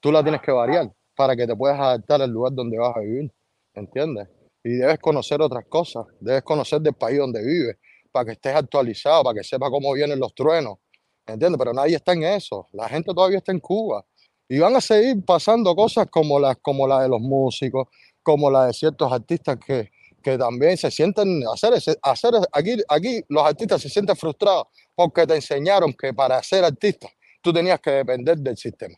tú 0.00 0.12
la 0.12 0.22
tienes 0.22 0.42
que 0.42 0.52
variar 0.52 0.92
para 1.16 1.34
que 1.34 1.46
te 1.46 1.56
puedas 1.56 1.80
adaptar 1.80 2.20
al 2.20 2.30
lugar 2.30 2.52
donde 2.52 2.78
vas 2.78 2.94
a 2.94 3.00
vivir. 3.00 3.32
¿Entiendes? 3.74 4.28
Y 4.62 4.76
debes 4.76 4.98
conocer 4.98 5.40
otras 5.40 5.64
cosas, 5.66 6.06
debes 6.20 6.42
conocer 6.42 6.80
del 6.80 6.94
país 6.94 7.18
donde 7.18 7.42
vives, 7.42 7.76
para 8.12 8.26
que 8.26 8.32
estés 8.32 8.54
actualizado, 8.54 9.24
para 9.24 9.34
que 9.34 9.44
sepas 9.44 9.70
cómo 9.70 9.92
vienen 9.94 10.18
los 10.18 10.34
truenos. 10.34 10.78
¿Entiendes? 11.26 11.58
Pero 11.58 11.72
nadie 11.72 11.96
está 11.96 12.12
en 12.12 12.22
eso. 12.22 12.68
La 12.72 12.86
gente 12.86 13.12
todavía 13.14 13.38
está 13.38 13.52
en 13.52 13.60
Cuba. 13.60 14.04
Y 14.46 14.58
van 14.58 14.76
a 14.76 14.80
seguir 14.82 15.24
pasando 15.24 15.74
cosas 15.74 16.06
como 16.10 16.38
las 16.38 16.58
como 16.58 16.86
la 16.86 17.02
de 17.02 17.08
los 17.08 17.20
músicos, 17.20 17.88
como 18.22 18.50
la 18.50 18.66
de 18.66 18.74
ciertos 18.74 19.10
artistas 19.10 19.58
que, 19.58 19.90
que 20.24 20.38
también 20.38 20.76
se 20.78 20.90
sienten 20.90 21.42
hacer, 21.52 21.74
hacer 22.02 22.32
aquí, 22.50 22.76
aquí 22.88 23.22
los 23.28 23.44
artistas 23.44 23.82
se 23.82 23.88
sienten 23.90 24.16
frustrados 24.16 24.66
porque 24.94 25.26
te 25.26 25.34
enseñaron 25.36 25.92
que 25.92 26.14
para 26.14 26.42
ser 26.42 26.64
artista 26.64 27.08
tú 27.42 27.52
tenías 27.52 27.78
que 27.80 27.90
depender 27.90 28.38
del 28.38 28.56
sistema. 28.56 28.96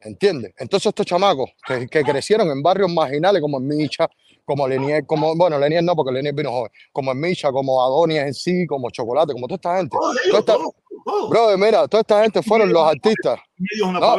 ¿Entiendes? 0.00 0.52
Entonces 0.56 0.86
estos 0.88 1.04
chamacos 1.06 1.50
que, 1.66 1.86
que 1.88 2.02
crecieron 2.04 2.48
en 2.50 2.62
barrios 2.62 2.90
marginales 2.92 3.42
como 3.42 3.58
en 3.58 3.66
Micha, 3.66 4.08
como 4.44 4.66
Lenier, 4.68 5.04
como, 5.04 5.34
bueno, 5.36 5.58
Lenier 5.58 5.82
no, 5.82 5.94
porque 5.96 6.12
Lenier 6.12 6.34
vino 6.34 6.50
joven, 6.52 6.70
como 6.92 7.10
en 7.12 7.20
Micha, 7.20 7.50
como 7.50 7.82
Adonia 7.82 8.26
en 8.26 8.32
sí, 8.32 8.64
como 8.66 8.90
Chocolate, 8.90 9.32
como 9.32 9.46
toda 9.48 9.56
esta 9.56 9.76
gente. 9.76 9.96
Todos 9.98 10.16
Toda 10.30 10.38
esta- 10.38 10.52
todos, 10.54 10.72
todos. 11.04 11.30
bro, 11.30 11.58
mira, 11.58 11.88
toda 11.88 12.00
esta 12.02 12.22
gente 12.22 12.42
fueron 12.42 12.72
los 12.72 12.82
artistas. 12.82 13.40
No. 13.84 14.16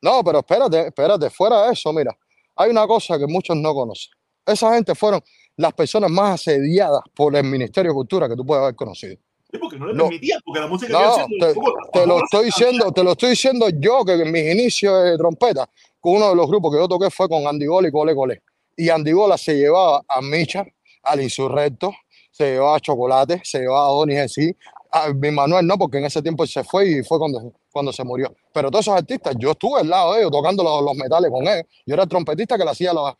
No, 0.00 0.24
pero 0.24 0.38
espérate, 0.40 0.86
espérate, 0.88 1.30
fuera 1.30 1.66
de 1.66 1.72
eso, 1.74 1.92
mira, 1.92 2.16
hay 2.56 2.70
una 2.70 2.86
cosa 2.86 3.18
que 3.18 3.26
muchos 3.26 3.56
no 3.56 3.72
conocen. 3.74 4.10
Esa 4.46 4.74
gente 4.74 4.94
fueron 4.94 5.20
las 5.56 5.72
personas 5.72 6.10
más 6.10 6.40
asediadas 6.40 7.00
por 7.14 7.34
el 7.36 7.44
Ministerio 7.44 7.92
de 7.92 7.94
Cultura 7.94 8.28
que 8.28 8.36
tú 8.36 8.44
puedes 8.44 8.62
haber 8.62 8.74
conocido. 8.74 9.16
Sí, 9.50 9.58
porque 9.58 9.78
no 9.78 9.86
le 9.86 9.94
permitían, 9.94 10.40
porque 10.44 10.60
la 10.60 10.66
música 10.66 10.92
No, 10.92 11.26
que 11.28 11.38
te, 11.38 11.54
te 12.00 12.06
lo 12.06 12.18
estoy 12.24 12.44
diciendo, 12.46 12.92
te 12.92 13.04
lo 13.04 13.12
estoy 13.12 13.30
diciendo 13.30 13.66
yo 13.78 14.04
que 14.04 14.14
en 14.14 14.32
mis 14.32 14.52
inicios 14.52 15.04
de 15.04 15.16
trompeta, 15.16 15.68
con 16.00 16.14
uno 16.16 16.30
de 16.30 16.34
los 16.36 16.48
grupos 16.48 16.72
que 16.72 16.78
yo 16.80 16.88
toqué 16.88 17.08
fue 17.10 17.28
con 17.28 17.46
Andy 17.46 17.66
Gola 17.66 17.88
y 17.88 17.92
Cole 17.92 18.14
Cole. 18.14 18.42
Y 18.76 18.88
Andy 18.88 19.12
Gola 19.12 19.38
se 19.38 19.54
llevaba 19.56 20.02
a 20.08 20.20
Micha, 20.20 20.64
al 21.04 21.22
Insurrecto, 21.22 21.94
se 22.32 22.52
llevaba 22.54 22.76
a 22.76 22.80
Chocolate, 22.80 23.40
se 23.44 23.60
llevaba 23.60 23.86
a 23.86 23.90
Donis 23.90 24.18
en 24.18 24.28
sí, 24.28 24.56
a 24.90 25.12
mi 25.12 25.30
Manuel 25.30 25.64
no, 25.66 25.78
porque 25.78 25.98
en 25.98 26.04
ese 26.06 26.20
tiempo 26.20 26.44
se 26.46 26.64
fue 26.64 26.88
y 26.88 27.02
fue 27.04 27.18
cuando, 27.18 27.52
cuando 27.72 27.92
se 27.92 28.02
murió. 28.02 28.34
Pero 28.52 28.70
todos 28.72 28.84
esos 28.86 28.96
artistas, 28.96 29.36
yo 29.38 29.52
estuve 29.52 29.80
al 29.80 29.88
lado 29.88 30.14
de 30.14 30.20
ellos, 30.20 30.32
tocando 30.32 30.64
los, 30.64 30.82
los 30.82 30.96
metales 30.96 31.30
con 31.30 31.46
ellos. 31.46 31.64
Yo 31.86 31.94
era 31.94 32.02
el 32.02 32.08
trompetista 32.08 32.58
que 32.58 32.64
le 32.64 32.70
hacía, 32.70 32.92
los- 32.92 33.12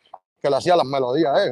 que 0.45 0.49
le 0.51 0.57
hacía 0.57 0.75
las 0.75 0.85
melodías 0.85 1.35
a. 1.35 1.45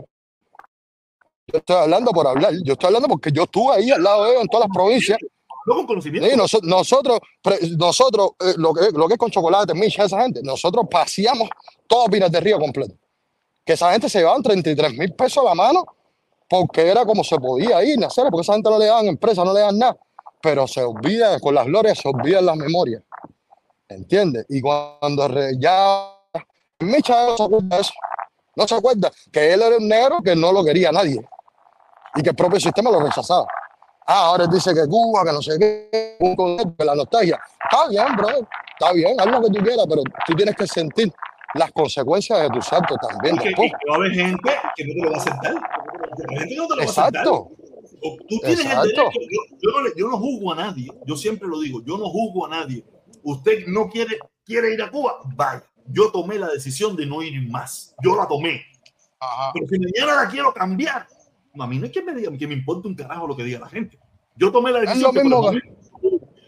Yo 1.48 1.60
estoy 1.60 1.76
hablando 1.76 2.12
por 2.12 2.26
hablar, 2.28 2.54
yo 2.64 2.74
estoy 2.74 2.88
hablando 2.88 3.08
porque 3.10 3.32
yo 3.32 3.44
estuve 3.44 3.76
ahí 3.76 3.92
al 3.92 4.02
lado 4.02 4.24
de 4.24 4.32
ellos 4.32 4.42
en 4.44 4.48
todas 4.48 4.68
las 4.68 4.76
provincias. 4.76 5.18
No 5.66 5.76
con 5.76 5.86
conocimiento. 5.88 6.30
Sí, 6.30 6.36
nosotros, 6.38 7.20
nosotros 7.78 8.32
eh, 8.40 8.54
lo, 8.58 8.74
que, 8.74 8.92
lo 8.92 9.08
que 9.08 9.14
es 9.14 9.20
con 9.20 9.32
chocolate, 9.32 9.74
Micha, 9.74 10.04
esa 10.06 10.22
gente, 10.22 10.42
nosotros 10.44 10.86
paseamos 10.90 11.50
todo 11.88 12.06
Pinas 12.06 12.32
de 12.32 12.40
Río 12.40 12.60
completo. 12.60 12.96
Que 13.66 13.74
esa 13.74 13.92
gente 13.92 14.10
se 14.10 14.20
llevaban 14.20 14.44
33 14.44 14.98
mil 14.98 15.14
pesos 15.14 15.44
a 15.44 15.50
la 15.50 15.56
mano 15.56 15.86
porque 16.50 16.88
era 16.88 17.06
como 17.06 17.24
se 17.24 17.38
podía 17.38 17.84
ir, 17.84 18.04
hacer, 18.04 18.26
porque 18.30 18.42
esa 18.42 18.54
gente 18.54 18.70
no 18.70 18.78
le 18.78 18.86
daban 18.86 19.08
empresa, 19.08 19.44
no 19.44 19.54
le 19.54 19.62
dan 19.62 19.78
nada. 19.80 19.98
Pero 20.42 20.68
se 20.68 20.84
olvida, 20.84 21.40
con 21.40 21.56
las 21.56 21.66
glorias 21.66 21.98
se 21.98 22.10
olvidan 22.10 22.46
las 22.46 22.58
memorias. 22.58 23.02
¿Entiendes? 23.88 24.46
Y 24.50 24.60
cuando 24.62 25.28
re- 25.28 25.54
ya 25.60 26.10
Micha 26.80 27.38
se 27.38 27.44
eso. 27.80 27.94
No 28.56 28.68
se 28.68 28.76
acuerda 28.76 29.12
que 29.32 29.54
él 29.54 29.62
era 29.62 29.78
un 29.78 29.88
negro 29.88 30.20
que 30.24 30.36
no 30.36 30.52
lo 30.52 30.64
quería 30.64 30.92
nadie 30.92 31.20
y 32.16 32.22
que 32.22 32.30
el 32.30 32.36
propio 32.36 32.60
sistema 32.60 32.92
lo 32.92 33.00
rechazaba. 33.00 33.48
Ah, 34.06 34.26
ahora 34.26 34.44
él 34.44 34.50
dice 34.52 34.74
que 34.74 34.86
Cuba, 34.88 35.24
que 35.24 35.32
no 35.32 35.42
sé 35.42 35.58
qué, 35.58 36.18
un 36.20 36.36
concepto, 36.36 36.76
que 36.78 36.86
la 36.86 36.96
nostalgia. 36.96 37.40
Está 37.64 37.88
bien, 37.88 38.16
bro, 38.18 38.28
está 38.30 38.92
bien, 38.94 39.20
haz 39.20 39.26
lo 39.28 39.42
que 39.42 39.48
tú 39.48 39.64
quieras, 39.64 39.86
pero 39.88 40.02
tú 40.28 40.36
tienes 40.36 40.56
que 40.56 40.68
sentir 40.68 41.12
las 41.56 41.72
consecuencias 41.72 42.42
de 42.42 42.50
tus 42.50 42.74
actos 42.74 42.98
también 43.08 43.36
Y 43.36 43.40
que, 43.40 43.46
después. 43.50 43.70
y 43.70 43.72
que 43.72 43.90
va 43.90 43.94
a 43.94 43.98
haber 43.98 44.12
gente 44.12 44.52
que 44.76 44.86
no 44.86 44.94
te 44.94 45.02
lo 45.02 45.12
va 45.12 45.18
a 45.18 45.20
aceptar. 45.22 45.54
La 45.54 46.40
gente 46.40 46.56
no 46.56 46.68
te 46.68 46.76
lo 46.76 46.78
va 46.78 46.84
a 46.84 46.90
aceptar. 46.90 47.16
Exacto, 47.16 47.50
Tú 48.28 48.38
tienes 48.40 48.60
el 48.60 48.66
Exacto. 48.66 48.88
derecho. 48.90 49.10
Yo, 49.14 49.58
yo 49.62 49.82
no 49.82 49.88
yo 49.96 50.08
no 50.10 50.18
juzgo 50.18 50.52
a 50.52 50.56
nadie. 50.56 50.92
Yo 51.06 51.16
siempre 51.16 51.48
lo 51.48 51.58
digo. 51.62 51.82
Yo 51.86 51.98
no 51.98 52.10
juzgo 52.10 52.46
a 52.46 52.50
nadie. 52.50 52.84
Usted 53.24 53.66
no 53.68 53.90
quiere, 53.90 54.18
quiere 54.46 54.74
ir 54.74 54.82
a 54.82 54.92
Cuba, 54.92 55.20
vaya. 55.36 55.64
Yo 55.88 56.12
tomé 56.12 56.38
la 56.40 56.48
decisión 56.50 56.96
de 56.96 57.06
no 57.06 57.22
ir 57.22 57.50
más. 57.50 57.96
Yo 58.04 58.16
la 58.16 58.28
tomé. 58.28 58.64
Ajá, 59.20 59.52
Pero 59.54 59.68
si 59.68 59.80
mañana 59.80 60.24
la 60.24 60.30
quiero 60.30 60.54
cambiar, 60.54 61.08
a 61.60 61.68
mí 61.68 61.78
no 61.80 61.86
es 61.86 61.92
que 61.92 62.02
me 62.02 62.14
diga 62.14 62.32
que 62.38 62.48
me 62.48 62.54
importe 62.56 62.88
un 62.88 62.96
carajo 62.96 63.28
lo 63.28 63.36
que 63.36 63.44
diga 63.44 63.60
la 63.60 63.70
gente. 63.70 63.98
Yo 64.36 64.52
tomé 64.52 64.72
la 64.72 64.82
decisión. 64.82 65.14
mismo 65.14 65.52
mí- 65.52 65.60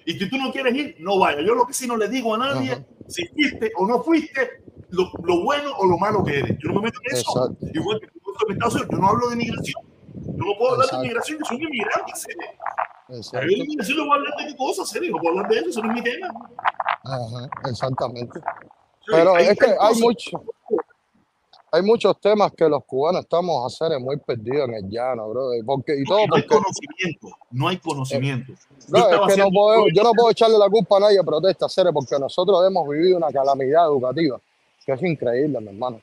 y 0.07 0.13
si 0.19 0.29
tú 0.29 0.37
no 0.37 0.51
quieres 0.51 0.75
ir, 0.75 0.95
no 0.99 1.17
vaya. 1.17 1.41
Yo 1.41 1.55
lo 1.55 1.65
que 1.65 1.73
sí 1.73 1.87
no 1.87 1.97
le 1.97 2.07
digo 2.07 2.35
a 2.35 2.37
nadie, 2.37 2.71
Ajá. 2.73 2.83
si 3.07 3.25
fuiste 3.27 3.71
o 3.77 3.87
no 3.87 4.03
fuiste, 4.03 4.63
lo, 4.89 5.09
lo 5.23 5.43
bueno 5.43 5.71
o 5.77 5.85
lo 5.85 5.97
malo 5.97 6.23
que 6.23 6.39
eres. 6.39 6.57
Yo 6.63 6.69
no 6.69 6.75
me 6.75 6.87
meto 6.87 6.99
en 7.09 7.15
eso. 7.17 7.31
exacto, 7.31 7.67
Igual 7.73 7.99
que 7.99 8.05
en 8.07 8.51
Estados 8.53 8.75
Unidos, 8.75 8.89
yo 8.91 8.97
no 8.99 9.07
hablo 9.09 9.27
de 9.29 9.33
inmigración. 9.35 9.81
Yo 10.15 10.31
no 10.45 10.57
puedo 10.57 10.71
hablar 10.73 10.85
Exacto. 10.85 10.97
de 11.01 11.05
inmigración, 11.07 11.39
yo 11.39 11.45
soy 11.45 11.57
un 11.57 11.63
inmigrante. 11.63 12.11
serio. 12.15 12.41
Exacto. 13.09 13.37
ver, 13.39 13.47
de 13.47 13.53
inmigración 13.55 13.97
no 13.97 14.11
a 14.13 14.15
hablar 14.15 14.33
de 14.37 14.45
qué 14.47 14.55
cosas, 14.57 14.89
serio. 14.89 15.11
No 15.11 15.17
puedo 15.17 15.37
hablar 15.37 15.51
de 15.51 15.57
eso, 15.59 15.69
eso 15.69 15.81
no 15.81 15.89
es 15.89 15.95
mi 15.95 16.03
tema. 16.03 16.27
Ajá, 17.03 17.49
exactamente. 17.69 18.39
Pero 19.07 19.35
hay- 19.35 19.47
es 19.47 19.57
que 19.57 19.65
hay 19.65 19.75
hay 19.79 20.01
mucho, 20.01 20.43
hay 21.71 21.81
muchos 21.81 22.19
temas 22.19 22.51
que 22.53 22.67
los 22.69 22.83
cubanos 22.85 23.21
estamos 23.21 23.63
a 23.63 23.67
hacer 23.67 23.99
muy 23.99 24.17
perdidos 24.17 24.69
en 24.69 24.75
el 24.75 24.89
llano, 24.89 25.29
bro. 25.29 25.49
Porque, 25.65 25.99
y 25.99 26.03
todo 26.03 26.25
no 26.27 26.35
hay 26.35 26.41
porque 26.43 26.47
conocimiento, 26.47 27.27
no 27.51 27.67
hay 27.67 27.77
conocimiento. 27.77 28.53
Yo 28.53 28.57
No, 28.89 29.27
es 29.27 29.33
que 29.35 29.41
no 29.41 29.49
yo 29.93 30.03
no 30.03 30.11
puedo 30.13 30.29
echarle 30.31 30.57
la 30.57 30.69
culpa 30.69 30.97
a 30.97 31.01
nadie 31.01 31.23
protesta, 31.23 31.67
Cere, 31.69 31.91
porque 31.91 32.17
nosotros 32.19 32.65
hemos 32.67 32.87
vivido 32.87 33.17
una 33.17 33.31
calamidad 33.31 33.85
educativa 33.85 34.39
que 34.85 34.91
es 34.93 35.01
increíble, 35.01 35.59
mi 35.59 35.69
hermano. 35.69 35.99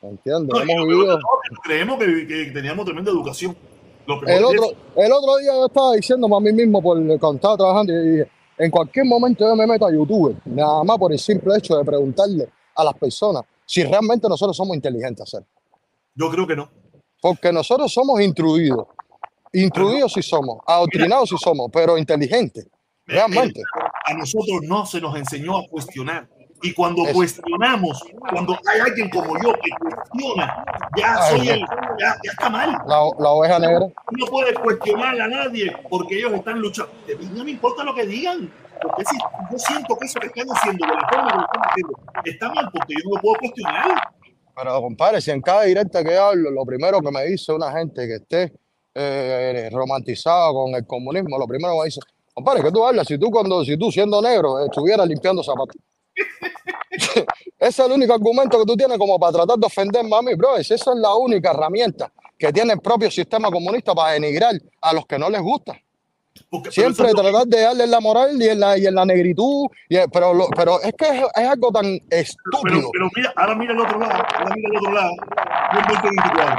¿Entiendes? 0.00 0.60
Hemos 0.60 0.86
vivido. 0.86 1.18
que 1.18 1.56
creemos 1.62 1.98
que, 1.98 2.26
que 2.26 2.50
teníamos 2.52 2.84
tremenda 2.84 3.10
educación. 3.10 3.56
El 4.26 4.44
otro, 4.44 4.66
el 4.96 5.12
otro 5.12 5.36
día 5.38 5.52
yo 5.54 5.66
estaba 5.66 5.92
diciendo 5.94 6.34
a 6.34 6.40
mí 6.40 6.52
mismo, 6.52 6.82
por, 6.82 6.96
cuando 7.18 7.36
estaba 7.36 7.56
trabajando, 7.56 7.92
y 7.92 8.10
dije, 8.10 8.30
en 8.58 8.70
cualquier 8.70 9.06
momento 9.06 9.46
yo 9.46 9.56
me 9.56 9.66
meto 9.66 9.86
a 9.86 9.92
YouTube, 9.92 10.36
nada 10.46 10.84
más 10.84 10.98
por 10.98 11.12
el 11.12 11.18
simple 11.18 11.56
hecho 11.56 11.76
de 11.76 11.84
preguntarle 11.84 12.48
a 12.74 12.84
las 12.84 12.94
personas 12.94 13.42
si 13.66 13.82
realmente 13.82 14.28
nosotros 14.28 14.56
somos 14.56 14.76
inteligentes, 14.76 15.28
Cere. 15.30 15.46
Yo 16.14 16.30
creo 16.30 16.46
que 16.46 16.56
no. 16.56 16.70
Porque 17.20 17.52
nosotros 17.52 17.92
somos 17.92 18.20
instruidos. 18.20 18.86
Instruidos 19.52 20.12
sí 20.12 20.22
somos, 20.22 20.58
adoctrinados 20.66 21.28
sí 21.28 21.36
somos, 21.38 21.70
pero 21.72 21.96
inteligentes, 21.96 22.66
realmente. 23.06 23.62
A 24.04 24.14
nosotros 24.14 24.60
no 24.62 24.84
se 24.84 25.00
nos 25.00 25.16
enseñó 25.16 25.58
a 25.58 25.68
cuestionar. 25.68 26.28
Y 26.64 26.72
cuando 26.72 27.04
Es- 27.06 27.12
cuestionamos, 27.12 28.02
cuando 28.30 28.58
hay 28.66 28.80
alguien 28.80 29.10
como 29.10 29.36
yo 29.42 29.52
que 29.52 29.70
cuestiona, 29.78 30.64
ya 30.96 31.14
Ay, 31.20 31.36
soy 31.38 31.48
el, 31.50 31.60
ya, 31.60 32.16
ya 32.24 32.32
está 32.32 32.48
mal. 32.48 32.70
La, 32.86 32.96
la 33.18 33.30
oveja 33.30 33.58
negra. 33.58 33.86
No 34.12 34.26
puedes 34.30 34.58
cuestionar 34.58 35.20
a 35.20 35.28
nadie 35.28 35.70
porque 35.90 36.16
ellos 36.16 36.32
están 36.32 36.60
luchando. 36.60 36.90
No 37.34 37.44
me 37.44 37.50
importa 37.50 37.84
lo 37.84 37.94
que 37.94 38.06
digan. 38.06 38.50
Porque 38.80 39.04
si 39.04 39.16
yo 39.52 39.58
siento 39.58 39.94
que 39.98 40.06
eso 40.06 40.18
que 40.20 40.26
están 40.28 40.46
haciendo, 40.56 40.86
de 40.86 40.94
la 40.94 41.08
forma 41.08 41.30
que 41.30 41.36
lo 41.36 41.44
están 41.44 41.62
haciendo, 41.70 41.92
está 42.24 42.48
mal 42.48 42.70
porque 42.72 42.94
yo 42.94 43.10
no 43.10 43.16
lo 43.16 43.20
puedo 43.20 43.34
cuestionar. 43.40 44.02
Pero, 44.56 44.80
compadre, 44.80 45.20
si 45.20 45.30
en 45.32 45.42
cada 45.42 45.62
directa 45.64 46.02
que 46.02 46.16
hablo, 46.16 46.50
lo 46.50 46.64
primero 46.64 47.00
que 47.00 47.10
me 47.10 47.24
dice 47.26 47.52
una 47.52 47.72
gente 47.72 48.06
que 48.06 48.14
esté 48.14 48.52
eh, 48.94 49.68
romantizada 49.70 50.50
con 50.52 50.74
el 50.74 50.86
comunismo, 50.86 51.36
lo 51.38 51.46
primero 51.46 51.74
que 51.74 51.78
me 51.80 51.84
dice, 51.86 52.00
compadre, 52.32 52.62
¿qué 52.62 52.70
tú 52.72 52.86
hablas? 52.86 53.06
Si 53.06 53.18
tú, 53.18 53.30
cuando, 53.30 53.64
si 53.64 53.76
tú 53.76 53.90
siendo 53.92 54.22
negro, 54.22 54.64
estuvieras 54.64 55.06
limpiando 55.06 55.42
zapatos. 55.42 55.76
Ese 56.90 57.26
es 57.58 57.78
el 57.78 57.92
único 57.92 58.14
argumento 58.14 58.58
que 58.58 58.64
tú 58.66 58.76
tienes 58.76 58.98
como 58.98 59.18
para 59.18 59.32
tratar 59.32 59.58
de 59.58 59.66
ofenderme 59.66 60.16
a 60.16 60.22
mí, 60.22 60.34
bro. 60.34 60.56
Esa 60.56 60.74
es 60.74 60.86
la 60.96 61.14
única 61.14 61.50
herramienta 61.50 62.10
que 62.38 62.52
tiene 62.52 62.72
el 62.74 62.80
propio 62.80 63.10
sistema 63.10 63.50
comunista 63.50 63.94
para 63.94 64.12
denigrar 64.12 64.54
a 64.80 64.92
los 64.92 65.06
que 65.06 65.18
no 65.18 65.28
les 65.30 65.40
gusta. 65.40 65.72
Porque, 66.50 66.70
pero 66.70 66.72
Siempre 66.72 67.06
eso 67.06 67.16
tratar 67.22 67.46
de 67.46 67.60
darle 67.60 67.86
la 67.86 68.00
moral 68.00 68.40
y 68.42 68.48
en 68.48 68.58
la, 68.60 68.76
y 68.76 68.86
en 68.86 68.94
la 68.96 69.04
negritud, 69.04 69.66
y, 69.88 69.96
pero, 70.12 70.34
lo- 70.34 70.48
pero 70.56 70.80
es 70.82 70.92
que 70.98 71.06
es, 71.08 71.22
es 71.36 71.48
algo 71.48 71.70
tan 71.70 71.84
pero, 72.08 72.22
estúpido. 72.22 72.90
pero 72.92 73.08
mira, 73.16 73.32
ahora 73.36 73.54
mira 73.54 73.72
el 73.72 73.80
otro 73.80 73.98
lado, 74.00 74.12
ahora 74.38 74.54
mira 74.56 74.68
el 74.70 74.76
otro 74.76 74.92
lado. 74.92 75.10
El 75.72 75.84
2024. 75.94 76.56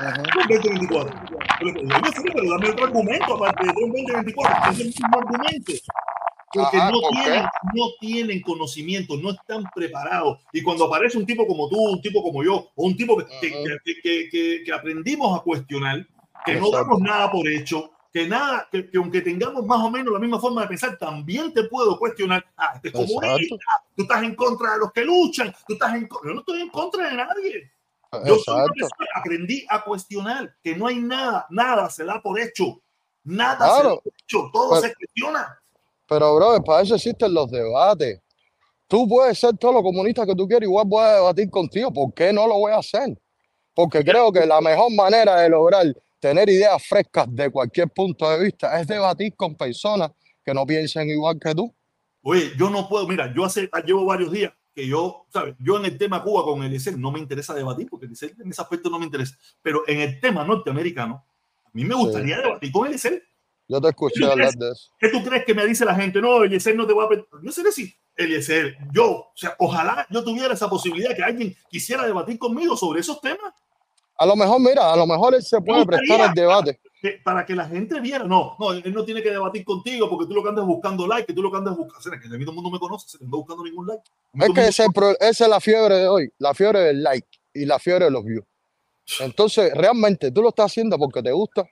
Ajá. 0.00 0.22
Fue 0.32 0.42
el 0.42 0.48
2024. 0.48 1.20
Pero, 1.60 1.72
pero, 1.74 2.22
pero 2.34 2.50
dame 2.50 2.68
otro 2.70 2.84
argumento 2.84 3.34
aparte 3.34 3.66
de 3.66 3.72
2024. 3.72 4.70
Es 4.72 4.78
el 4.80 4.86
mismo 4.86 5.18
argumento. 5.18 5.72
Porque 6.52 6.76
Ajá, 6.78 6.90
no, 6.90 7.00
¿por 7.00 7.10
tienen, 7.10 7.42
no 7.74 7.84
tienen 8.00 8.40
conocimiento, 8.42 9.16
no 9.16 9.30
están 9.30 9.64
preparados. 9.74 10.38
Y 10.52 10.62
cuando 10.62 10.84
aparece 10.86 11.18
un 11.18 11.26
tipo 11.26 11.46
como 11.46 11.68
tú, 11.68 11.76
un 11.78 12.00
tipo 12.00 12.22
como 12.22 12.42
yo, 12.42 12.70
o 12.74 12.86
un 12.86 12.96
tipo 12.96 13.16
que, 13.18 13.26
que, 13.40 14.30
que, 14.30 14.62
que- 14.64 14.72
aprendimos 14.72 15.38
a 15.38 15.42
cuestionar, 15.42 16.06
que 16.46 16.54
no 16.54 16.66
Exacto. 16.68 16.76
damos 16.76 17.00
nada 17.00 17.30
por 17.30 17.46
hecho, 17.48 17.90
que 18.12 18.26
nada, 18.26 18.66
que, 18.72 18.90
que 18.90 18.96
aunque 18.96 19.20
tengamos 19.20 19.66
más 19.66 19.80
o 19.80 19.90
menos 19.90 20.12
la 20.12 20.18
misma 20.18 20.40
forma 20.40 20.62
de 20.62 20.68
pensar, 20.68 20.96
también 20.96 21.52
te 21.52 21.64
puedo 21.64 21.98
cuestionar. 21.98 22.44
Ah, 22.56 22.72
este 22.76 22.90
comunista, 22.92 23.26
Exacto. 23.36 23.58
tú 23.96 24.02
estás 24.04 24.22
en 24.22 24.34
contra 24.34 24.72
de 24.72 24.78
los 24.78 24.92
que 24.92 25.04
luchan, 25.04 25.54
tú 25.66 25.74
estás 25.74 25.94
en 25.94 26.08
contra. 26.08 26.30
Yo 26.30 26.34
no 26.34 26.40
estoy 26.40 26.62
en 26.62 26.70
contra 26.70 27.10
de 27.10 27.16
nadie. 27.16 27.72
Yo 28.24 28.36
persona 28.36 28.64
que 28.74 28.86
aprendí 29.14 29.66
a 29.68 29.82
cuestionar, 29.84 30.54
que 30.62 30.74
no 30.74 30.86
hay 30.86 30.96
nada, 30.98 31.46
nada 31.50 31.90
se 31.90 32.04
da 32.04 32.22
por 32.22 32.40
hecho. 32.40 32.80
Nada 33.24 33.66
se 33.66 33.72
Claro. 33.82 33.88
da 33.96 34.00
por 34.00 34.12
hecho, 34.24 34.50
todo 34.50 34.70
Pero- 34.70 34.80
se 34.82 34.94
cuestiona. 34.94 35.58
Pero, 36.08 36.34
bro, 36.34 36.64
para 36.64 36.82
eso 36.82 36.94
existen 36.94 37.34
los 37.34 37.50
debates. 37.50 38.20
Tú 38.86 39.06
puedes 39.06 39.38
ser 39.38 39.56
todo 39.58 39.72
lo 39.72 39.82
comunista 39.82 40.24
que 40.24 40.34
tú 40.34 40.48
quieras, 40.48 40.66
igual 40.66 40.86
voy 40.86 41.04
a 41.04 41.16
debatir 41.16 41.50
contigo. 41.50 41.92
¿Por 41.92 42.14
qué 42.14 42.32
no 42.32 42.46
lo 42.46 42.54
voy 42.54 42.72
a 42.72 42.78
hacer? 42.78 43.18
Porque 43.74 44.02
creo 44.02 44.32
que 44.32 44.46
la 44.46 44.60
mejor 44.60 44.92
manera 44.94 45.40
de 45.42 45.50
lograr 45.50 45.86
tener 46.18 46.48
ideas 46.48 46.82
frescas 46.84 47.26
de 47.30 47.50
cualquier 47.50 47.88
punto 47.90 48.28
de 48.30 48.42
vista 48.42 48.80
es 48.80 48.86
debatir 48.86 49.36
con 49.36 49.54
personas 49.54 50.10
que 50.44 50.54
no 50.54 50.64
piensen 50.66 51.08
igual 51.10 51.38
que 51.38 51.54
tú. 51.54 51.72
Oye, 52.22 52.52
yo 52.58 52.70
no 52.70 52.88
puedo, 52.88 53.06
mira, 53.06 53.32
yo 53.34 53.44
hace, 53.44 53.70
llevo 53.84 54.06
varios 54.06 54.32
días 54.32 54.52
que 54.74 54.86
yo, 54.86 55.26
¿sabes? 55.28 55.54
Yo 55.58 55.76
en 55.76 55.84
el 55.84 55.98
tema 55.98 56.22
Cuba 56.22 56.44
con 56.44 56.62
Eliezer 56.62 56.98
no 56.98 57.12
me 57.12 57.18
interesa 57.18 57.54
debatir, 57.54 57.88
porque 57.88 58.06
Eliezer 58.06 58.34
en 58.38 58.50
ese 58.50 58.62
aspecto 58.62 58.88
no 58.88 58.98
me 58.98 59.04
interesa. 59.04 59.36
Pero 59.60 59.82
en 59.86 60.00
el 60.00 60.20
tema 60.20 60.44
norteamericano, 60.44 61.24
a 61.64 61.70
mí 61.72 61.84
me 61.84 61.94
gustaría 61.94 62.38
debatir 62.38 62.72
con 62.72 62.86
Eliezer. 62.86 63.22
Yo 63.68 63.80
te 63.80 63.88
escuché 63.88 64.24
hablar 64.24 64.54
de 64.54 64.70
eso. 64.72 64.90
¿Qué 64.98 65.10
tú 65.10 65.22
crees 65.22 65.44
que 65.44 65.54
me 65.54 65.66
dice 65.66 65.84
la 65.84 65.94
gente? 65.94 66.20
No, 66.22 66.42
Eliezer 66.42 66.74
no 66.74 66.86
te 66.86 66.94
va 66.94 67.04
a... 67.04 67.08
Yo 67.42 67.52
sé 67.52 67.62
decir, 67.62 67.92
Eliezer, 68.16 68.78
yo, 68.92 69.10
o 69.10 69.32
sea, 69.34 69.54
ojalá 69.58 70.06
yo 70.10 70.24
tuviera 70.24 70.54
esa 70.54 70.70
posibilidad 70.70 71.14
que 71.14 71.22
alguien 71.22 71.54
quisiera 71.68 72.06
debatir 72.06 72.38
conmigo 72.38 72.76
sobre 72.76 73.00
esos 73.00 73.20
temas. 73.20 73.52
A 74.16 74.26
lo 74.26 74.34
mejor, 74.34 74.60
mira, 74.60 74.92
a 74.92 74.96
lo 74.96 75.06
mejor 75.06 75.34
él 75.34 75.42
se 75.42 75.60
puede 75.60 75.84
prestar 75.86 76.20
al 76.22 76.34
debate. 76.34 76.80
para 77.22 77.46
que 77.46 77.54
la 77.54 77.68
gente 77.68 78.00
viera, 78.00 78.24
no, 78.24 78.56
no, 78.58 78.72
él 78.72 78.92
no 78.92 79.04
tiene 79.04 79.22
que 79.22 79.30
debatir 79.30 79.64
contigo 79.64 80.08
porque 80.08 80.26
tú 80.26 80.34
lo 80.34 80.42
que 80.42 80.48
andas 80.48 80.64
buscando 80.64 81.06
like, 81.06 81.26
que 81.26 81.34
tú 81.34 81.42
lo 81.42 81.52
que 81.52 81.58
andas 81.58 81.76
buscando, 81.76 82.18
que 82.18 82.26
a 82.26 82.38
mí 82.38 82.44
todo 82.44 82.50
el 82.50 82.56
mundo 82.56 82.70
me 82.70 82.78
conoce, 82.80 83.06
se 83.06 83.18
no 83.18 83.26
ando 83.26 83.36
buscando 83.36 83.62
ningún 83.62 83.86
like. 83.86 84.02
Es 84.34 84.52
que 84.52 84.68
ese, 84.68 84.86
esa 85.20 85.44
es 85.44 85.50
la 85.50 85.60
fiebre 85.60 85.94
de 85.94 86.08
hoy, 86.08 86.32
la 86.38 86.54
fiebre 86.54 86.80
del 86.80 87.02
like 87.02 87.28
y 87.54 87.66
la 87.66 87.78
fiebre 87.78 88.06
de 88.06 88.10
los 88.10 88.24
views. 88.24 88.44
Entonces, 89.20 89.72
realmente 89.74 90.32
tú 90.32 90.42
lo 90.42 90.48
estás 90.48 90.66
haciendo 90.66 90.98
porque 90.98 91.22
te 91.22 91.30
gusta 91.30 91.64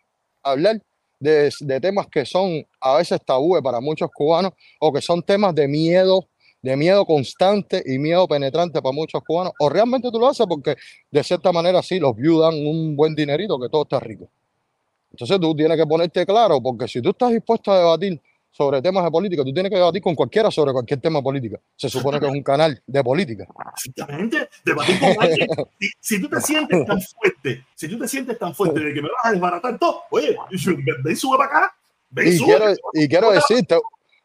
hablar 0.44 0.80
de, 1.18 1.50
temas 1.80 2.06
que 2.08 2.24
son 2.24 2.66
a 2.80 2.96
veces 2.96 3.20
tabúes 3.24 3.62
para 3.62 3.80
muchos 3.80 4.10
cubanos 4.12 4.52
o 4.80 4.92
que 4.92 5.00
son 5.00 5.22
temas 5.22 5.54
de 5.54 5.68
miedo 5.68 6.26
de 6.62 6.76
miedo 6.76 7.06
constante 7.06 7.80
y 7.86 7.96
miedo 7.96 8.26
penetrante 8.26 8.82
para 8.82 8.92
muchos 8.92 9.22
cubanos, 9.22 9.52
o 9.60 9.68
realmente 9.68 10.10
tú 10.10 10.18
lo 10.18 10.26
haces 10.26 10.46
porque 10.48 10.74
de 11.12 11.22
cierta 11.22 11.52
manera 11.52 11.80
sí, 11.80 12.00
los 12.00 12.16
views 12.16 12.40
dan 12.40 12.54
un 12.54 12.96
buen 12.96 13.14
dinerito, 13.14 13.56
que 13.60 13.68
todo 13.68 13.82
está 13.82 14.00
rico. 14.00 14.28
Entonces 15.12 15.38
tú 15.38 15.54
tienes 15.54 15.76
que 15.76 15.86
ponerte 15.86 16.26
claro, 16.26 16.60
porque 16.60 16.88
si 16.88 17.00
tú 17.00 17.10
estás 17.10 17.30
dispuesto 17.30 17.70
a 17.70 17.78
debatir 17.78 18.20
sobre 18.56 18.80
temas 18.80 19.04
de 19.04 19.10
política, 19.10 19.44
tú 19.44 19.52
tienes 19.52 19.70
que 19.70 19.76
debatir 19.76 20.00
con 20.00 20.14
cualquiera 20.14 20.50
sobre 20.50 20.72
cualquier 20.72 20.98
tema 20.98 21.18
de 21.18 21.22
política. 21.22 21.60
Se 21.76 21.90
supone 21.90 22.18
que 22.18 22.26
es 22.26 22.32
un 22.32 22.42
canal 22.42 22.82
de 22.86 23.04
política. 23.04 23.46
Exactamente, 23.74 24.48
debatir 24.64 24.98
con 24.98 25.22
alguien. 25.22 25.48
Si, 26.00 26.20
tú 26.20 26.28
te 26.28 26.40
sientes 26.40 26.86
tan 26.86 27.00
fuerte, 27.20 27.66
si 27.74 27.88
tú 27.88 27.98
te 27.98 28.08
sientes 28.08 28.38
tan 28.38 28.54
fuerte 28.54 28.80
de 28.80 28.94
que 28.94 29.02
me 29.02 29.08
vas 29.08 29.24
a 29.24 29.32
desbaratar 29.32 29.78
todo, 29.78 30.02
oye, 30.10 30.34
ven 30.50 31.12
y 31.12 31.16
sube 31.16 31.36
para 31.36 31.58
acá. 31.58 31.76
Ven 32.08 32.28
y, 32.28 32.32
sube, 32.32 32.46
quiero, 32.46 32.74
y 32.94 33.08
quiero 33.08 33.30
decirte, 33.32 33.78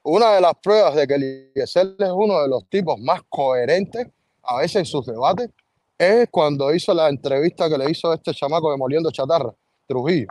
una 0.04 0.36
de 0.36 0.42
las 0.42 0.54
pruebas 0.64 0.96
de 0.96 1.06
que 1.06 1.16
Eliezer 1.16 1.96
es 2.00 2.10
uno 2.14 2.42
de 2.42 2.48
los 2.48 2.68
tipos 2.70 3.00
más 3.00 3.22
coherentes 3.28 4.08
a 4.44 4.60
veces 4.60 4.78
en 4.78 4.86
sus 4.86 5.06
debates 5.06 5.50
es 5.98 6.30
cuando 6.32 6.74
hizo 6.74 6.94
la 6.94 7.10
entrevista 7.10 7.70
que 7.70 7.78
le 7.78 7.92
hizo 7.92 8.14
este 8.14 8.34
chamaco 8.34 8.72
de 8.72 8.78
Moliendo 8.78 9.12
Chatarra, 9.12 9.54
Trujillo. 9.86 10.28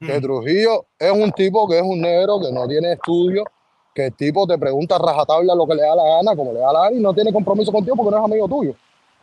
Que. 0.00 0.20
Trujillo 0.20 0.86
es 0.98 1.10
un 1.10 1.32
tipo 1.32 1.68
que 1.68 1.78
es 1.78 1.82
un 1.82 2.00
negro, 2.00 2.40
que 2.40 2.52
no 2.52 2.68
tiene 2.68 2.92
estudio, 2.92 3.44
que 3.92 4.06
el 4.06 4.14
tipo 4.14 4.46
te 4.46 4.56
pregunta 4.56 4.96
rajatabla 4.96 5.54
lo 5.54 5.66
que 5.66 5.74
le 5.74 5.82
da 5.82 5.96
la 5.96 6.04
gana, 6.04 6.36
como 6.36 6.52
le 6.52 6.60
da 6.60 6.72
la 6.72 6.82
gana, 6.82 6.96
y 6.96 7.00
no 7.00 7.12
tiene 7.12 7.32
compromiso 7.32 7.72
contigo 7.72 7.96
porque 7.96 8.12
no 8.12 8.18
es 8.18 8.24
amigo 8.24 8.48
tuyo. 8.48 8.74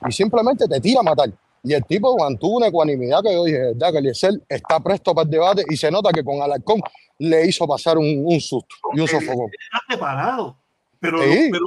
Y 0.06 0.12
simplemente 0.12 0.68
te 0.68 0.82
tira 0.82 1.00
a 1.00 1.04
matar. 1.04 1.30
Y 1.64 1.74
el 1.74 1.84
tipo 1.86 2.16
mantuvo 2.18 2.58
una 2.58 2.68
ecuanimidad 2.68 3.24
que 3.24 3.34
yo 3.34 3.46
dije, 3.46 3.58
verdad, 3.58 3.92
que 3.92 3.98
Eliezer 3.98 4.34
está 4.48 4.80
presto 4.80 5.16
para 5.16 5.26
el 5.26 5.32
debate 5.32 5.64
y 5.68 5.78
se 5.78 5.90
nota 5.90 6.12
que 6.12 6.24
con 6.24 6.42
Alarcón 6.42 6.82
le 7.18 7.48
hizo 7.48 7.66
pasar 7.66 7.98
un, 7.98 8.24
un 8.26 8.40
susto 8.40 8.76
y 8.94 9.00
un 9.00 9.08
sofocón. 9.08 9.50
Está 9.52 9.80
preparado, 9.88 10.58
pero, 11.00 11.20
pero 11.20 11.66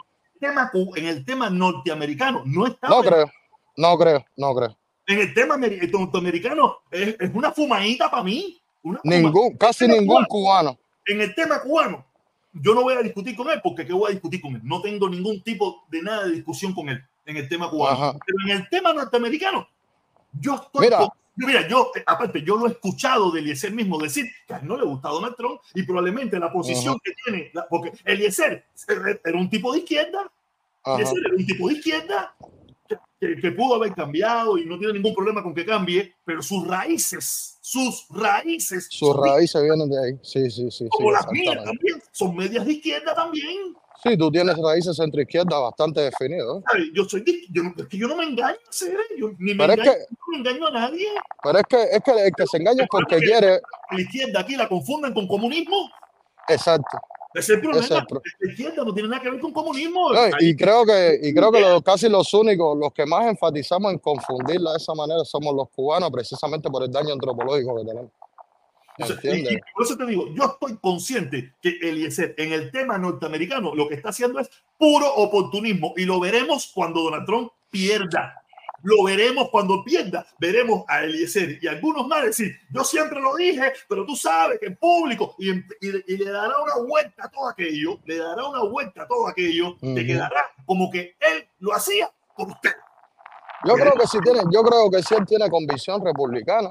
en 0.97 1.07
el 1.07 1.25
tema 1.25 1.51
norteamericano 1.51 2.43
no 2.45 2.67
está. 2.67 2.89
No 2.89 3.01
creo, 3.01 3.31
no 3.77 3.99
creo, 3.99 4.25
no 4.37 4.55
creo. 4.55 4.77
En 5.07 5.19
el 5.19 5.35
tema 5.35 5.57
norteamericano 5.57 6.77
es, 6.91 7.17
es 7.19 7.31
una 7.35 7.51
fumadita 7.51 8.11
para 8.11 8.23
mí. 8.23 8.61
Ningún, 9.05 9.57
casi 9.57 9.87
ningún 9.87 10.25
cubano. 10.25 10.79
En 11.07 11.21
el 11.21 11.35
tema 11.35 11.61
cubano, 11.61 12.05
yo 12.53 12.75
no 12.75 12.83
voy 12.83 12.95
a 12.95 13.03
discutir 13.03 13.37
con 13.37 13.49
él 13.51 13.61
porque 13.63 13.87
¿qué 13.87 13.93
voy 13.93 14.11
a 14.11 14.13
discutir 14.13 14.41
con 14.41 14.55
él? 14.55 14.61
No 14.65 14.81
tengo 14.83 15.09
ningún 15.09 15.43
tipo 15.43 15.85
de 15.89 16.03
nada 16.03 16.27
de 16.27 16.33
discusión 16.33 16.75
con 16.75 16.89
él 16.89 17.03
en 17.27 17.37
el 17.37 17.49
tema 17.49 17.71
cubano. 17.71 18.19
Pero 18.25 18.39
en 18.47 18.61
el 18.63 18.69
tema 18.69 18.93
norteamericano, 18.93 19.69
yo 20.33 20.55
estoy. 20.55 20.87
Mira, 20.87 21.09
Mira, 21.39 21.69
yo, 21.69 21.93
eh, 21.95 22.03
aparte, 22.05 22.43
yo 22.43 22.57
lo 22.57 22.67
he 22.67 22.73
escuchado 22.73 23.31
de 23.31 23.41
Eliezer 23.41 23.73
mismo 23.73 23.97
decir 23.97 24.27
que 24.47 24.55
no 24.63 24.77
le 24.77 24.85
gusta 24.85 25.09
Donald 25.09 25.37
Trump 25.37 25.61
y 25.73 25.85
probablemente 25.85 26.39
la 26.39 26.53
posición 26.53 26.99
que 27.03 27.13
tiene, 27.25 27.53
porque 27.71 27.93
Eliezer 28.05 28.65
era 29.25 29.39
un 29.39 29.49
tipo 29.49 29.73
de 29.73 29.79
izquierda, 29.79 30.29
Eliezer 30.85 31.19
era 31.25 31.37
un 31.37 31.47
tipo 31.47 31.69
de 31.69 31.75
izquierda 31.75 32.35
que, 33.21 33.53
pudo 33.53 33.77
haber 33.77 33.95
cambiado 33.95 34.59
y 34.59 34.65
no 34.65 34.79
tiene 34.79 34.95
ningún 34.95 35.15
problema 35.15 35.41
con 35.41 35.55
que 35.55 35.65
cambie, 35.65 36.13
pero 36.25 36.43
sus 36.43 36.67
raíces, 36.67 37.58
sus 37.69 38.07
raíces. 38.09 38.89
Sus 38.91 39.15
raíces 39.15 39.63
vienen 39.63 39.91
de 39.91 39.99
ahí, 40.03 40.19
sí, 40.23 40.51
sí, 40.51 40.71
sí. 40.71 40.89
Como 40.89 41.13
las 41.13 41.31
mías 41.31 41.63
también, 41.63 42.03
son 42.13 42.35
medias 42.35 42.65
de 42.65 42.73
izquierda 42.73 43.15
también. 43.15 43.75
Sí, 44.03 44.17
tú 44.17 44.31
tienes 44.31 44.57
raíces 44.57 44.97
centro 44.97 45.21
izquierda 45.21 45.59
bastante 45.59 46.01
definidas. 46.01 46.63
Yo 46.95 47.05
soy 47.05 47.25
yo 47.51 47.65
no, 47.65 47.75
es 47.77 47.87
que 47.87 47.99
yo 47.99 48.09
no 48.09 48.17
me 48.17 48.25
engaño, 48.25 48.57
yo 49.19 49.33
ni 49.39 49.55
me, 49.55 49.65
engaño, 49.65 49.85
no 49.85 50.27
me 50.33 50.39
engaño 50.39 50.67
a 50.69 50.71
nadie. 50.71 51.09
Pero 51.43 51.59
es 51.59 51.65
que, 51.69 51.83
es 51.83 52.01
que 52.03 52.11
el 52.13 52.33
que 52.35 52.47
se 52.47 52.57
engaña 52.57 52.85
es 52.85 52.89
porque 52.91 53.19
quiere. 53.19 53.61
La 53.91 54.01
izquierda 54.01 54.41
aquí 54.41 54.57
la 54.57 54.67
confunden 54.67 55.13
con 55.13 55.29
comunismo. 55.29 55.91
Exacto. 56.49 56.99
Es 57.35 57.49
el 57.51 57.61
problema. 57.61 58.07
La 58.41 58.51
izquierda 58.51 58.85
no 58.85 58.95
tiene 58.95 59.09
nada 59.09 59.23
que 59.23 59.31
ver 59.31 59.41
con 59.41 59.53
comunismo. 59.53 60.11
y 60.41 60.57
creo 60.57 60.85
que, 60.85 61.19
y 61.23 61.35
creo 61.35 61.53
que 61.53 61.83
casi 61.85 62.09
los 62.09 62.33
únicos, 62.35 62.77
los 62.79 62.93
que 62.93 63.05
más 63.07 63.27
enfatizamos 63.27 63.93
en 63.93 63.99
confundirla 63.99 64.73
de 64.73 64.79
esa 64.79 64.95
manera 64.95 65.25
somos 65.25 65.55
los 65.55 65.69
cubanos, 65.71 66.11
precisamente 66.11 66.71
por 66.71 66.83
el 66.83 66.91
daño 66.91 67.13
antropológico 67.13 67.77
que 67.77 67.85
tenemos 67.85 68.11
por 68.99 69.85
eso 69.85 69.97
te 69.97 70.07
digo, 70.07 70.29
yo 70.35 70.45
estoy 70.45 70.77
consciente 70.79 71.55
que 71.63 71.79
Eliezer 71.83 72.35
en 72.37 72.53
el 72.53 72.71
tema 72.71 72.99
norteamericano 72.99 73.75
lo 73.75 73.89
que 73.89 73.95
está 73.95 74.09
haciendo 74.09 74.41
es 74.41 74.51
puro 74.77 75.13
oportunismo 75.15 75.95
y 75.97 76.05
lo 76.05 76.19
veremos 76.19 76.71
cuando 76.75 77.03
Donald 77.03 77.27
Trump 77.27 77.53
pierda. 77.71 78.43
Lo 78.83 79.03
veremos 79.05 79.49
cuando 79.51 79.83
pierda. 79.85 80.27
Veremos 80.39 80.85
a 80.89 81.03
Eliezer 81.03 81.59
y 81.61 81.67
algunos 81.67 82.07
más 82.07 82.25
decir, 82.25 82.57
yo 82.71 82.85
siempre 82.85 83.21
lo 83.21 83.35
dije, 83.37 83.73
pero 83.89 84.07
tú 84.07 84.15
sabes 84.15 84.59
que 84.61 84.67
en 84.67 84.77
público 84.77 85.35
y, 85.39 85.53
le 85.83 86.31
dará 86.31 86.61
una 86.61 86.77
vuelta 86.87 87.25
a 87.25 87.31
todo 87.31 87.49
aquello, 87.49 87.99
le 88.05 88.19
dará 88.19 88.47
una 88.47 88.63
vuelta 88.65 89.03
a 89.03 89.09
todo 89.09 89.29
aquello, 89.29 89.77
que 89.81 90.07
quedará 90.07 90.51
como 90.65 90.91
que 90.91 91.17
él 91.21 91.49
lo 91.59 91.75
hacía 91.75 92.11
por 92.37 92.49
usted. 92.49 92.73
Yo 93.65 93.75
creo 93.75 93.93
que 93.93 94.07
si 94.07 94.21
tiene, 94.21 94.41
yo 94.53 94.63
creo 94.63 94.91
que 94.91 95.03
si 95.03 95.15
él 95.15 95.27
tiene 95.27 95.51
convicción 95.51 96.05
republicana, 96.05 96.71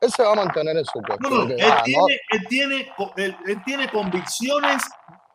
él 0.00 0.10
se 0.10 0.22
va 0.22 0.32
a 0.32 0.36
mantener 0.36 0.76
en 0.76 0.84
su 0.84 1.00
puesto. 1.00 1.30
No, 1.30 1.42
él, 1.42 1.56
tiene, 1.84 2.20
él, 2.30 2.46
tiene, 2.48 2.92
él, 3.16 3.62
tiene, 3.64 3.88
convicciones 3.88 4.82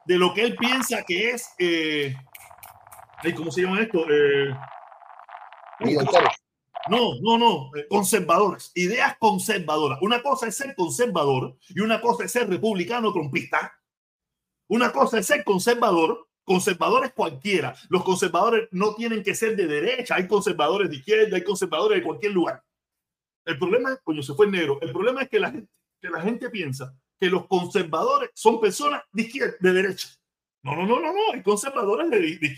de 0.05 0.17
lo 0.17 0.33
que 0.33 0.43
él 0.43 0.55
piensa 0.57 1.01
que 1.03 1.31
es. 1.31 1.53
Eh, 1.57 2.13
¿Cómo 3.35 3.51
se 3.51 3.61
llama 3.61 3.81
esto? 3.81 3.99
Eh, 4.09 4.53
no, 6.89 7.13
no, 7.21 7.37
no, 7.37 7.71
eh, 7.75 7.87
conservadores, 7.89 8.71
ideas 8.75 9.17
conservadoras. 9.19 9.99
Una 10.01 10.21
cosa 10.21 10.47
es 10.47 10.55
ser 10.55 10.75
conservador 10.75 11.57
y 11.69 11.81
una 11.81 12.01
cosa 12.01 12.25
es 12.25 12.31
ser 12.31 12.49
republicano 12.49 13.11
trompista. 13.13 13.73
Una 14.67 14.91
cosa 14.91 15.19
es 15.19 15.25
ser 15.25 15.43
conservador, 15.43 16.27
conservadores 16.43 17.13
cualquiera. 17.13 17.75
Los 17.89 18.03
conservadores 18.03 18.69
no 18.71 18.95
tienen 18.95 19.23
que 19.23 19.35
ser 19.35 19.55
de 19.55 19.67
derecha, 19.67 20.15
hay 20.15 20.27
conservadores 20.27 20.89
de 20.89 20.97
izquierda, 20.97 21.35
hay 21.35 21.43
conservadores 21.43 21.99
de 21.99 22.03
cualquier 22.03 22.31
lugar. 22.31 22.63
El 23.45 23.57
problema 23.57 23.93
es, 23.93 23.99
coño, 24.03 24.21
se 24.21 24.33
fue 24.33 24.47
negro. 24.47 24.79
El 24.81 24.91
problema 24.91 25.23
es 25.23 25.29
que 25.29 25.39
la 25.39 25.51
gente, 25.51 25.71
que 25.99 26.09
la 26.09 26.21
gente 26.21 26.49
piensa 26.49 26.95
que 27.19 27.29
los 27.29 27.47
conservadores 27.47 28.29
son 28.33 28.61
personas 28.61 29.03
de 29.11 29.23
izquierda, 29.23 29.55
de 29.59 29.73
derecha. 29.73 30.07
No, 30.61 30.75
no, 30.75 30.85
no, 30.85 30.99
no, 30.99 31.13
no. 31.13 31.33
Hay 31.33 31.41
conservadores 31.41 32.09
de, 32.09 32.55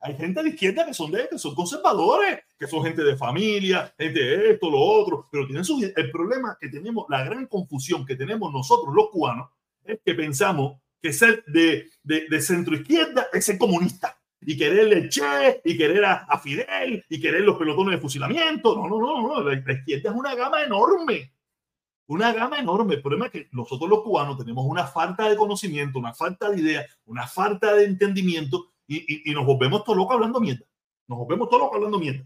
hay, 0.00 0.16
gente 0.16 0.42
de 0.42 0.50
izquierda 0.50 0.86
que 0.86 0.94
son 0.94 1.10
de 1.10 1.28
que 1.28 1.38
son 1.38 1.54
conservadores, 1.54 2.40
que 2.58 2.66
son 2.66 2.84
gente 2.84 3.02
de 3.02 3.16
familia, 3.16 3.92
gente 3.98 4.20
de 4.20 4.50
esto, 4.52 4.70
lo 4.70 4.78
otro, 4.78 5.28
pero 5.30 5.46
tienen 5.46 5.64
su 5.64 5.82
el 5.82 6.10
problema 6.10 6.56
que 6.60 6.68
tenemos, 6.68 7.06
la 7.08 7.24
gran 7.24 7.46
confusión 7.46 8.06
que 8.06 8.16
tenemos 8.16 8.52
nosotros 8.52 8.94
los 8.94 9.10
cubanos 9.10 9.50
es 9.84 9.98
que 10.04 10.14
pensamos 10.14 10.80
que 11.00 11.12
ser 11.12 11.44
de, 11.46 11.90
de, 12.04 12.28
de 12.28 12.40
centro 12.40 12.76
izquierda 12.76 13.26
es 13.32 13.44
ser 13.44 13.58
comunista 13.58 14.16
y 14.44 14.56
querer 14.56 15.08
Che 15.08 15.60
y 15.64 15.76
querer 15.76 16.04
a, 16.04 16.38
Fidel 16.38 17.04
y 17.08 17.20
querer 17.20 17.42
los 17.42 17.56
pelotones 17.56 17.96
de 17.96 18.00
fusilamiento. 18.00 18.74
No, 18.76 18.88
no, 18.88 18.98
no, 18.98 19.22
no. 19.22 19.42
La, 19.42 19.54
izquierda 19.54 20.10
es 20.10 20.16
una 20.16 20.34
gama 20.34 20.62
enorme. 20.62 21.32
Una 22.06 22.32
gama 22.32 22.58
enorme. 22.58 22.94
El 22.94 23.02
problema 23.02 23.26
es 23.26 23.32
que 23.32 23.48
nosotros 23.52 23.88
los 23.88 24.02
cubanos 24.02 24.36
tenemos 24.36 24.64
una 24.66 24.86
falta 24.86 25.28
de 25.28 25.36
conocimiento, 25.36 25.98
una 25.98 26.14
falta 26.14 26.50
de 26.50 26.60
idea, 26.60 26.86
una 27.06 27.26
falta 27.26 27.74
de 27.74 27.84
entendimiento 27.84 28.72
y, 28.86 29.32
nos 29.32 29.46
volvemos 29.46 29.84
todos 29.84 29.96
locos 29.96 30.14
hablando 30.14 30.40
mierda. 30.40 30.66
Nos 31.08 31.18
volvemos 31.18 31.48
todos 31.48 31.62
locos 31.62 31.76
hablando 31.76 31.98
mierda. 31.98 32.24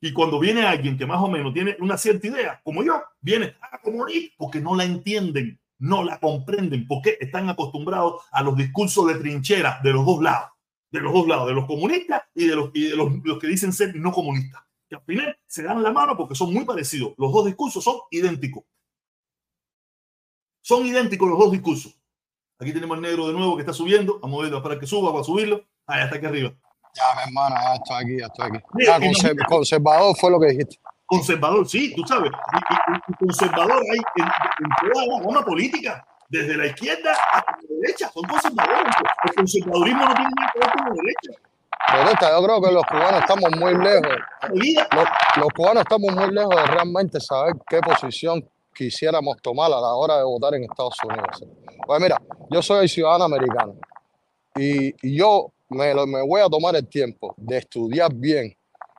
Y 0.00 0.12
cuando 0.12 0.38
viene 0.38 0.62
alguien 0.62 0.96
que 0.96 1.06
más 1.06 1.20
o 1.20 1.28
menos 1.28 1.54
tiene 1.54 1.76
una 1.80 1.96
cierta 1.96 2.26
idea, 2.26 2.60
como 2.64 2.82
yo, 2.82 3.02
viene 3.20 3.56
a 3.60 3.80
comunista 3.80 4.34
porque 4.36 4.60
no 4.60 4.74
la 4.74 4.84
entienden, 4.84 5.60
no 5.78 6.04
la 6.04 6.18
comprenden, 6.18 6.86
porque 6.86 7.16
están 7.20 7.48
acostumbrados 7.48 8.22
a 8.30 8.42
los 8.42 8.56
discursos 8.56 9.06
de 9.08 9.14
trinchera 9.16 9.80
de 9.82 9.92
los 9.92 10.04
dos 10.04 10.22
lados 10.22 10.52
de 10.92 11.00
los 11.00 11.12
dos 11.12 11.26
lados, 11.26 11.48
de 11.48 11.54
los 11.54 11.66
comunistas 11.66 12.22
y 12.34 12.46
de 12.46 12.54
los, 12.54 12.70
y 12.74 12.88
de 12.88 12.96
los, 12.96 13.10
los 13.24 13.38
que 13.38 13.46
dicen 13.46 13.72
ser 13.72 13.96
no 13.96 14.12
comunistas. 14.12 14.62
Que 14.88 14.96
al 14.96 15.02
final 15.02 15.36
se 15.46 15.62
dan 15.62 15.82
la 15.82 15.90
mano 15.90 16.16
porque 16.16 16.34
son 16.34 16.52
muy 16.52 16.64
parecidos. 16.66 17.14
Los 17.16 17.32
dos 17.32 17.46
discursos 17.46 17.82
son 17.82 17.96
idénticos. 18.10 18.64
Son 20.62 20.86
idénticos 20.86 21.28
los 21.28 21.38
dos 21.38 21.52
discursos. 21.52 21.92
Aquí 22.58 22.72
tenemos 22.72 22.96
el 22.96 23.02
negro 23.02 23.26
de 23.26 23.32
nuevo 23.32 23.56
que 23.56 23.62
está 23.62 23.72
subiendo. 23.72 24.20
Vamos 24.20 24.38
a 24.38 24.42
verlo 24.44 24.62
para 24.62 24.78
que 24.78 24.86
suba, 24.86 25.12
para 25.12 25.24
subirlo. 25.24 25.64
Ahí 25.86 26.04
está 26.04 26.16
aquí 26.16 26.26
arriba. 26.26 26.52
Ya, 26.94 27.02
mi 27.16 27.22
hermano, 27.28 27.56
ya 27.60 27.74
estoy 27.74 27.96
aquí, 27.96 28.18
ya 28.20 28.26
estoy 28.26 28.46
aquí. 28.46 29.18
Ya, 29.18 29.46
conservador 29.46 30.16
fue 30.16 30.30
lo 30.30 30.38
que 30.38 30.46
dijiste. 30.46 30.78
Conservador, 31.06 31.68
sí, 31.68 31.92
tú 31.96 32.06
sabes. 32.06 32.30
Y, 33.08 33.12
conservador 33.14 33.82
hay 33.90 33.98
en, 34.16 34.92
toda 34.92 35.06
la 35.06 35.24
gama 35.24 35.44
política 35.44 36.06
desde 36.28 36.56
la 36.56 36.66
izquierda 36.66 37.12
hasta 37.32 37.52
la 37.52 37.80
derecha, 37.80 38.10
son 38.14 38.22
conservadores. 38.24 38.94
El 39.24 39.34
conservadurismo 39.34 40.04
no 40.04 40.14
tiene 40.14 40.30
nada 40.36 40.50
que 40.52 40.58
ver 40.60 40.70
con 40.70 40.84
la 40.84 40.94
derecha. 40.94 41.42
Correcto, 41.90 42.26
yo 42.30 42.44
creo 42.44 42.62
que 42.62 42.72
los 42.72 42.86
cubanos 42.86 43.20
estamos 43.20 43.50
muy 43.58 43.74
lejos. 43.74 44.18
Los, 44.94 45.08
los 45.36 45.48
cubanos 45.56 45.82
estamos 45.82 46.14
muy 46.14 46.32
lejos 46.32 46.54
de 46.54 46.66
realmente 46.66 47.20
saber 47.20 47.54
qué 47.68 47.80
posición 47.80 48.48
quisiéramos 48.74 49.36
tomar 49.42 49.66
a 49.72 49.80
la 49.80 49.94
hora 49.94 50.18
de 50.18 50.24
votar 50.24 50.54
en 50.54 50.64
Estados 50.64 50.96
Unidos. 51.04 51.44
Pues 51.86 52.00
mira, 52.00 52.20
yo 52.50 52.62
soy 52.62 52.88
ciudadano 52.88 53.24
americano 53.24 53.74
y, 54.56 55.16
yo 55.16 55.52
me, 55.68 55.92
voy 56.26 56.40
a 56.40 56.48
tomar 56.48 56.76
el 56.76 56.86
tiempo 56.86 57.34
de 57.36 57.58
estudiar 57.58 58.12
bien 58.12 58.54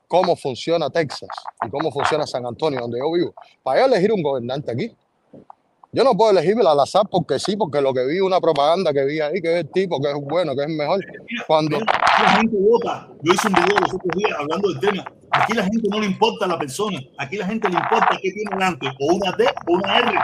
cómo 0.07 0.35
funciona 0.35 0.89
Texas 0.89 1.29
y 1.65 1.69
cómo 1.69 1.91
funciona 1.91 2.25
San 2.27 2.45
Antonio, 2.45 2.79
donde 2.81 2.99
yo 2.99 3.11
vivo, 3.11 3.33
para 3.63 3.85
elegir 3.85 4.11
un 4.11 4.21
gobernante 4.21 4.71
aquí. 4.71 4.95
Yo 5.95 6.03
no 6.03 6.17
puedo 6.17 6.31
elegir 6.31 6.55
al 6.59 6.79
azar 6.79 7.03
porque 7.09 7.37
sí, 7.37 7.55
porque 7.55 7.79
lo 7.79 7.93
que 7.93 8.03
vi, 8.07 8.19
una 8.19 8.39
propaganda 8.41 8.91
que 8.91 9.05
vi 9.05 9.19
ahí, 9.19 9.39
que 9.41 9.53
es 9.59 9.65
el 9.65 9.71
tipo, 9.71 10.01
que 10.01 10.09
es 10.09 10.15
bueno, 10.21 10.55
que 10.55 10.63
es 10.63 10.69
mejor. 10.69 10.99
Mira, 11.29 11.43
Cuando, 11.45 11.79
la 11.79 12.29
gente 12.37 12.57
vota. 12.59 13.07
Yo 13.21 13.33
hice 13.33 13.47
un 13.47 13.53
video 13.53 13.77
los 13.79 13.93
otros 13.93 14.11
días 14.15 14.31
hablando 14.39 14.69
del 14.69 14.79
tema. 14.79 15.05
Aquí 15.31 15.53
la 15.53 15.63
gente 15.63 15.87
no 15.89 15.99
le 15.99 16.07
importa 16.07 16.47
la 16.47 16.57
persona. 16.57 16.99
Aquí 17.19 17.37
la 17.37 17.45
gente 17.45 17.69
le 17.69 17.75
importa 17.75 18.09
qué 18.21 18.31
tiene 18.31 18.49
delante, 18.51 18.87
o 18.87 19.13
una 19.15 19.31
D 19.33 19.45
o 19.67 19.73
una 19.73 19.99
R. 19.99 20.19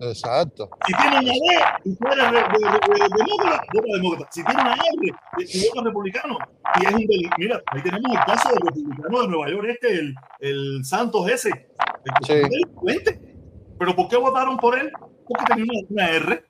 exacto. 0.00 0.68
Si 0.86 0.92
tiene 0.94 1.18
una 1.20 1.30
D 1.30 1.38
y 1.84 1.90
de- 1.90 3.16
demócrata, 3.16 3.62
vota 3.72 3.86
demócrata. 3.94 4.28
Si 4.32 4.44
tiene 4.44 4.60
una 4.60 4.74
R 4.74 5.14
y 5.38 5.68
vota 5.68 5.82
republicano, 5.84 6.38
y 6.80 6.84
es 6.84 6.92
un 6.92 7.06
delito. 7.06 7.34
Mira, 7.38 7.62
ahí 7.68 7.82
tenemos 7.82 8.10
el 8.12 8.24
caso 8.24 8.48
del 8.48 8.58
republicano 8.60 9.22
de 9.22 9.28
Nueva 9.28 9.50
York, 9.50 9.66
este, 9.70 9.98
el, 10.00 10.14
el 10.40 10.84
Santos 10.84 11.30
ese. 11.30 11.50
El 11.50 12.12
que 12.26 12.48
Sí. 12.48 13.35
Pero 13.78 13.94
¿por 13.96 14.08
qué 14.08 14.16
votaron 14.16 14.56
por 14.56 14.78
él? 14.78 14.90
Porque 15.28 15.44
tenía 15.54 15.82
una, 15.88 16.08
R. 16.08 16.44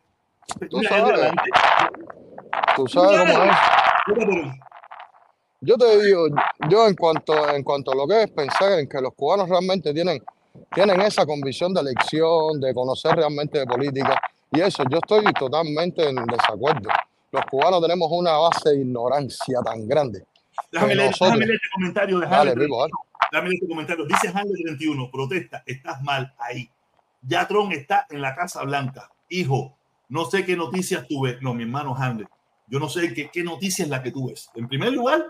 Tú 0.70 0.79
Una 0.79 0.89
R 0.89 0.99
sabes. 1.01 1.16
delante. 1.20 1.43
Tú 2.77 2.87
sabes 2.89 3.35
cómo. 4.16 4.55
Yo 5.61 5.77
te 5.77 6.05
digo, 6.05 6.27
yo 6.68 6.87
en 6.87 6.95
cuanto, 6.95 7.49
en 7.51 7.62
cuanto 7.62 7.93
a 7.93 7.95
lo 7.97 8.07
que 8.07 8.22
es 8.24 8.31
pensar 8.31 8.79
en 8.79 8.89
que 8.89 9.01
los 9.01 9.14
cubanos 9.14 9.49
realmente 9.49 9.93
tienen, 9.93 10.22
tienen 10.74 11.01
esa 11.01 11.24
convicción 11.27 11.72
de 11.74 11.81
elección, 11.81 12.61
de 12.61 12.72
conocer 12.74 13.16
realmente 13.16 13.59
de 13.61 13.66
política, 13.66 14.20
y 14.53 14.61
eso, 14.61 14.85
yo 14.91 14.99
estoy 14.99 15.24
totalmente 15.33 16.09
en 16.09 16.16
desacuerdo. 16.27 16.89
Los 17.33 17.45
cubanos 17.47 17.81
tenemos 17.83 18.09
una 18.12 18.33
base 18.37 18.70
de 18.70 18.77
ignorancia 18.83 19.61
tan 19.64 19.89
grande. 19.89 20.24
Déjame 20.70 20.95
leer, 20.95 21.11
nosotros- 21.11 21.29
déjame 21.31 21.47
leer 21.47 21.57
este 21.57 21.68
comentario 21.74 22.18
de 22.20 22.27
Dale, 22.27 22.51
dale. 22.55 22.68
Dame 23.33 23.49
este 23.55 23.66
comentario. 23.66 24.05
Dice 24.07 24.29
Hamlet 24.29 24.62
31, 24.64 25.11
protesta, 25.11 25.62
estás 25.66 26.01
mal 26.03 26.33
ahí. 26.39 26.70
Ya 27.27 27.47
Trump 27.49 27.72
está 27.72 28.07
en 28.11 28.20
la 28.22 28.35
Casa 28.35 28.62
Blanca. 28.62 29.11
Hijo, 29.29 29.77
no 30.09 30.24
sé 30.27 30.45
qué 30.45 30.57
noticias 30.57 31.07
tú 31.09 31.22
ves. 31.22 31.39
No, 31.43 31.55
mi 31.55 31.64
hermano 31.64 31.95
Hamlet. 31.97 32.29
Yo 32.68 32.79
no 32.79 32.89
sé 32.89 33.12
qué, 33.12 33.31
qué 33.33 33.43
noticias 33.43 33.87
es 33.87 33.91
la 33.91 34.03
que 34.03 34.12
tú 34.12 34.29
ves. 34.29 34.51
En 34.55 34.68
primer 34.68 34.93
lugar, 34.93 35.24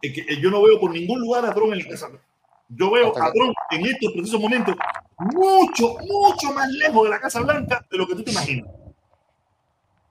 es 0.00 0.14
que 0.14 0.20
eh, 0.20 0.40
yo 0.40 0.50
no 0.50 0.62
veo 0.62 0.80
por 0.80 0.90
ningún 0.90 1.20
lugar 1.20 1.44
a 1.44 1.54
Trump 1.54 1.72
en 1.72 1.78
la 1.80 1.88
Casa 1.88 2.08
Blanca. 2.08 2.24
Yo 2.70 2.90
veo 2.90 3.08
a 3.08 3.32
Trump 3.32 3.54
en 3.70 3.86
estos 3.86 4.12
precisos 4.12 4.40
momentos 4.40 4.76
mucho, 5.18 5.96
mucho 6.06 6.52
más 6.52 6.68
lejos 6.68 7.04
de 7.04 7.10
la 7.10 7.20
Casa 7.20 7.40
Blanca 7.40 7.84
de 7.90 7.98
lo 7.98 8.06
que 8.06 8.14
tú 8.14 8.22
te 8.24 8.30
imaginas. 8.30 8.70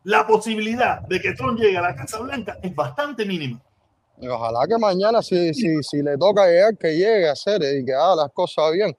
La 0.04 0.26
posibilidad 0.26 1.02
de 1.02 1.22
que 1.22 1.34
Trump 1.34 1.60
llegue 1.60 1.78
a 1.78 1.82
la 1.82 1.96
Casa 1.96 2.20
Blanca 2.20 2.58
es 2.62 2.74
bastante 2.74 3.26
mínima. 3.26 3.62
Ojalá 4.20 4.66
que 4.68 4.78
mañana, 4.78 5.22
si, 5.22 5.54
si, 5.54 5.84
si 5.84 6.02
le 6.02 6.18
toca 6.18 6.48
llegar, 6.48 6.76
que 6.78 6.96
llegue 6.96 7.30
a 7.30 7.34
hacer 7.34 7.62
y 7.62 7.86
que 7.86 7.94
haga 7.94 8.16
las 8.16 8.32
cosas 8.32 8.72
bien, 8.74 8.96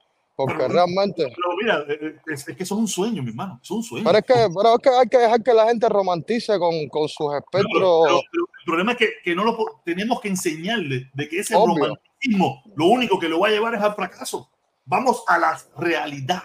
porque 0.47 0.55
Pero- 0.57 0.69
realmente... 0.69 1.25
Pero 1.25 1.57
mira, 1.61 1.85
eh, 1.89 2.17
es, 2.33 2.47
es 2.47 2.57
que 2.57 2.63
eso 2.63 2.75
es 2.77 2.81
un 2.81 2.87
sueño, 2.89 3.23
mi 3.25 3.31
hermano. 3.31 3.59
Es 3.61 3.71
un 3.73 3.83
sueño. 3.83 4.05
Pero 4.07 4.19
es 4.19 4.25
que, 4.25 4.35
pero 4.55 4.75
es 4.75 4.81
que 4.81 4.89
hay 4.91 5.09
que 5.09 5.19
dejar 5.19 5.43
que 5.43 5.53
la 5.53 5.67
gente 5.67 5.89
romantice 5.89 6.59
con, 6.61 6.89
con 6.89 7.09
sus 7.09 7.27
Pero- 7.27 7.39
espectros. 7.39 7.73
pero- 8.07 8.21
pero 8.31 8.45
el 8.45 8.65
problema 8.65 8.93
es 8.93 8.99
que, 8.99 9.09
que 9.25 9.35
no 9.35 9.45
lo 9.45 9.57
tenemos 9.85 10.21
que 10.21 10.29
enseñarle 10.29 11.11
de 11.13 11.29
que 11.29 11.41
ese 11.41 11.57
Obvio. 11.57 11.75
romanticismo 11.85 12.63
lo 12.77 12.87
único 12.87 13.19
que 13.19 13.29
lo 13.29 13.41
va 13.41 13.49
a 13.49 13.51
llevar 13.51 13.75
es 13.75 13.83
al 13.83 13.95
fracaso. 13.95 14.49
Vamos 14.85 15.25
a 15.27 15.39
la 15.39 15.59
realidad, 15.77 16.43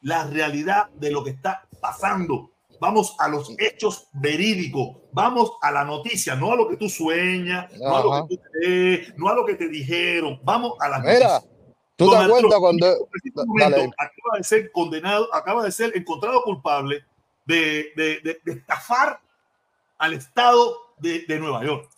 la 0.00 0.26
realidad 0.26 0.88
de 0.96 1.10
lo 1.12 1.22
que 1.22 1.30
está 1.30 1.66
pasando. 1.80 2.50
Vamos 2.80 3.14
a 3.18 3.28
los 3.28 3.54
hechos 3.58 4.08
verídicos, 4.12 4.98
vamos 5.12 5.52
a 5.62 5.70
la 5.70 5.84
noticia, 5.84 6.34
no 6.34 6.52
a 6.52 6.56
lo 6.56 6.68
que 6.68 6.76
tú 6.76 6.88
sueñas, 6.90 7.70
no 7.78 7.96
a 7.96 8.02
lo 8.02 8.12
Ajá. 8.12 8.26
que 8.28 8.36
tú 8.36 8.42
crees, 8.52 9.14
no 9.16 9.28
a 9.30 9.34
lo 9.34 9.46
que 9.46 9.54
te 9.54 9.68
dijeron. 9.68 10.38
Vamos 10.42 10.74
a 10.80 10.88
la 10.90 10.98
Mira, 10.98 11.40
tú 11.96 12.04
te 12.10 12.16
cuentas 12.16 12.38
Trump, 12.40 12.54
cuando... 12.60 12.86
este 13.14 13.30
momento, 13.46 13.94
acaba 13.98 14.36
de 14.38 14.44
ser 14.44 14.72
condenado, 14.72 15.34
acaba 15.34 15.64
de 15.64 15.72
ser 15.72 15.96
encontrado 15.96 16.42
culpable 16.42 17.04
de, 17.46 17.92
de- 17.96 18.20
de- 18.20 18.40
de 18.44 18.52
estafar 18.52 19.20
al 19.98 20.12
estado 20.14 20.76
de, 20.98 21.24
de 21.26 21.38
Nueva 21.38 21.64
York. 21.64 21.88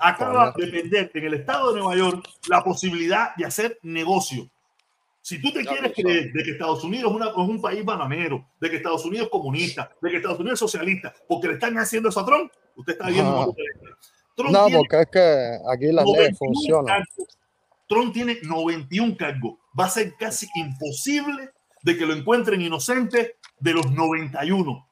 Acaba 0.00 0.52
de 0.56 0.66
perder 0.68 1.10
en 1.14 1.24
el 1.24 1.34
estado 1.34 1.72
de 1.72 1.80
Nueva 1.80 1.96
York 1.96 2.28
la 2.48 2.62
posibilidad 2.62 3.34
de 3.36 3.46
hacer 3.46 3.78
negocio. 3.82 4.48
Si 5.22 5.40
tú 5.42 5.52
te 5.52 5.64
Ya 5.64 5.70
quieres 5.72 5.92
creer 5.94 6.32
de 6.32 6.42
que 6.44 6.50
Estados 6.52 6.84
Unidos 6.84 7.10
es, 7.10 7.16
una- 7.16 7.30
es 7.30 7.36
un 7.36 7.60
país 7.60 7.84
bananero, 7.84 8.46
de 8.60 8.70
que 8.70 8.76
Estados 8.76 9.04
Unidos 9.04 9.26
es 9.26 9.30
comunista, 9.32 9.90
de 10.00 10.10
que 10.10 10.16
Estados 10.18 10.38
Unidos 10.38 10.54
es 10.54 10.60
socialista, 10.70 11.12
porque 11.26 11.48
le 11.48 11.54
están 11.54 11.76
haciendo 11.78 12.08
eso 12.10 12.20
a 12.20 12.24
Trump, 12.26 12.52
usted 12.76 12.92
está 12.92 13.08
viendo. 13.08 13.54
Trump 14.36 14.50
No, 14.50 14.68
porque 14.70 15.00
es 15.00 15.06
que 15.10 15.58
aquí 15.72 15.86
las 15.92 16.04
91 16.04 16.16
leyes 16.16 16.38
funcionan. 16.38 17.02
Trump 17.88 18.12
tiene 18.12 18.38
91 18.42 19.16
cargos. 19.16 19.54
Va 19.78 19.86
a 19.86 19.90
ser 19.90 20.14
casi 20.18 20.46
imposible 20.56 21.50
de 21.82 21.96
que 21.96 22.06
lo 22.06 22.14
encuentren 22.14 22.60
inocente 22.60 23.36
de 23.60 23.72
los 23.72 23.90
91. 23.92 24.86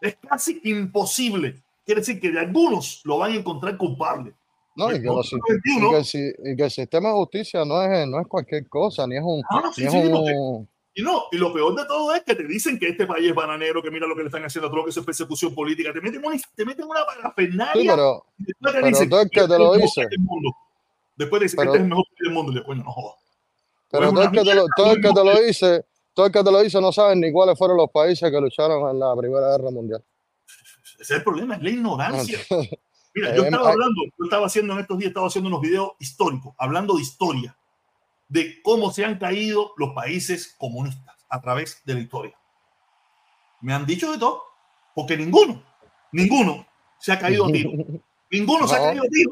Es 0.00 0.16
casi 0.16 0.60
imposible. 0.64 1.62
Quiere 1.84 2.00
decir 2.00 2.20
que 2.20 2.30
de 2.30 2.40
algunos 2.40 3.00
lo 3.04 3.18
van 3.18 3.32
a 3.32 3.36
encontrar 3.36 3.76
culpable. 3.76 4.34
No, 4.74 4.90
y 4.94 5.00
que, 5.00 5.06
los- 5.06 5.32
y 5.32 5.36
91, 5.36 5.90
que 5.90 5.96
el, 6.18 6.52
y 6.52 6.56
que 6.56 6.64
el 6.64 6.70
sistema 6.70 7.08
de 7.08 7.14
justicia 7.14 7.64
no 7.64 7.82
es, 7.82 8.06
no 8.08 8.20
es 8.20 8.26
cualquier 8.26 8.68
cosa, 8.68 9.06
ni 9.06 9.16
es 9.16 9.22
un... 9.24 9.42
Ah, 9.48 9.62
no, 9.64 9.72
sí, 9.72 9.82
ni 9.82 9.86
es 9.86 9.92
sí, 9.92 9.98
no, 10.10 10.24
te- 10.24 10.32
un 10.36 10.68
y 10.98 11.02
no, 11.02 11.24
y 11.30 11.36
lo 11.36 11.52
peor 11.52 11.74
de 11.76 11.84
todo 11.84 12.14
es 12.14 12.22
que 12.22 12.34
te 12.34 12.44
dicen 12.46 12.78
que 12.78 12.88
este 12.88 13.06
país 13.06 13.28
es 13.28 13.34
bananero, 13.34 13.82
que 13.82 13.90
mira 13.90 14.06
lo 14.06 14.14
que 14.16 14.22
le 14.22 14.28
están 14.28 14.42
haciendo 14.44 14.68
a 14.68 14.70
Trump, 14.70 14.84
que 14.86 14.90
eso 14.90 15.00
es 15.00 15.06
persecución 15.06 15.54
política. 15.54 15.92
Te 15.92 16.00
meten 16.00 16.24
una, 16.24 16.38
te 16.54 16.64
meten 16.64 16.86
una 16.86 17.04
parafernalia. 17.04 17.74
sí, 17.82 17.86
pero, 17.86 18.24
y 18.38 18.52
pero 18.62 18.86
dicen, 18.86 19.10
tú 19.10 19.18
el 19.18 19.28
que 19.30 19.40
"Este 19.40 19.48
te 19.48 19.54
es 19.54 19.60
lo 19.60 19.74
dice. 19.74 20.06
País 21.16 21.16
del 21.16 21.16
mundo". 21.16 21.16
Después 21.16 21.40
te 21.40 21.44
dicen, 21.44 21.56
Pero- 21.58 21.70
este 21.70 21.78
es 21.78 21.82
el 21.82 21.88
mejor 21.88 22.04
del 22.20 22.32
mundo. 22.32 22.52
Y 22.52 22.54
después, 22.56 22.78
no 22.78 22.92
jodas. 22.92 23.16
pero 23.90 24.10
todo 24.12 24.22
el 24.24 24.30
que 24.30 24.42
te 24.42 24.54
lo, 24.54 24.66
todo 24.76 24.92
el 24.92 25.00
que 25.02 25.08
te 25.08 25.24
lo 25.24 25.34
no. 25.34 25.40
dice, 25.40 25.84
todo 26.14 26.26
el 26.26 26.32
que 26.32 26.42
te 26.44 26.50
lo 26.52 26.60
dice 26.62 26.80
no 26.80 26.92
sabe 26.92 27.16
ni 27.16 27.32
cuáles 27.32 27.56
fueron 27.58 27.76
los 27.76 27.90
países 27.90 28.30
que 28.30 28.40
lucharon 28.40 28.90
en 28.90 28.98
la 28.98 29.14
Primera 29.16 29.48
Guerra 29.56 29.70
Mundial. 29.70 30.04
Ese 30.98 31.02
es 31.02 31.10
el 31.10 31.22
problema, 31.24 31.56
es 31.56 31.62
la 31.62 31.70
ignorancia. 31.70 32.38
Mira, 33.14 33.34
yo 33.34 33.42
Eh, 33.44 33.46
estaba 33.46 33.70
hablando, 33.70 34.02
yo 34.18 34.24
estaba 34.24 34.46
haciendo 34.46 34.72
en 34.74 34.80
estos 34.80 34.98
días, 34.98 35.08
estaba 35.08 35.26
haciendo 35.26 35.48
unos 35.48 35.60
videos 35.62 35.92
históricos, 35.98 36.54
hablando 36.58 36.96
de 36.96 37.02
historia, 37.02 37.56
de 38.28 38.60
cómo 38.62 38.90
se 38.92 39.04
han 39.04 39.18
caído 39.18 39.72
los 39.78 39.94
países 39.94 40.54
comunistas 40.58 41.14
a 41.28 41.40
través 41.40 41.82
de 41.84 41.94
la 41.94 42.00
historia. 42.00 42.36
Me 43.62 43.72
han 43.72 43.86
dicho 43.86 44.10
de 44.12 44.18
todo, 44.18 44.42
porque 44.94 45.16
ninguno, 45.16 45.62
ninguno 46.12 46.66
se 46.98 47.12
ha 47.12 47.18
caído 47.18 47.46
a 47.46 47.52
tiro. 47.52 47.70
Ninguno 48.30 48.66
se 48.66 48.74
ha 48.74 48.78
caído 48.78 49.04
a 49.04 49.08
tiro. 49.08 49.30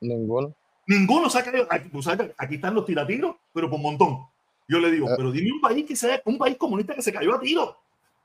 Ninguno. 0.00 0.54
Ninguno 0.88 1.30
se 1.30 1.38
ha 1.38 1.44
caído. 1.44 1.66
Aquí, 1.70 1.88
sabes 2.02 2.28
que 2.28 2.34
aquí 2.36 2.54
están 2.56 2.74
los 2.74 2.84
tiratiros, 2.84 3.36
pero 3.52 3.70
por 3.70 3.78
montón. 3.78 4.26
Yo 4.66 4.78
le 4.80 4.90
digo, 4.90 5.08
Eh. 5.08 5.14
pero 5.16 5.30
dime 5.30 5.52
un 5.52 5.60
país 5.60 5.86
que 5.86 5.94
sea 5.94 6.20
un 6.24 6.36
país 6.38 6.56
comunista 6.56 6.94
que 6.94 7.02
se 7.02 7.12
cayó 7.12 7.34
a 7.36 7.40
tiro. 7.40 7.64
Todos 7.64 7.76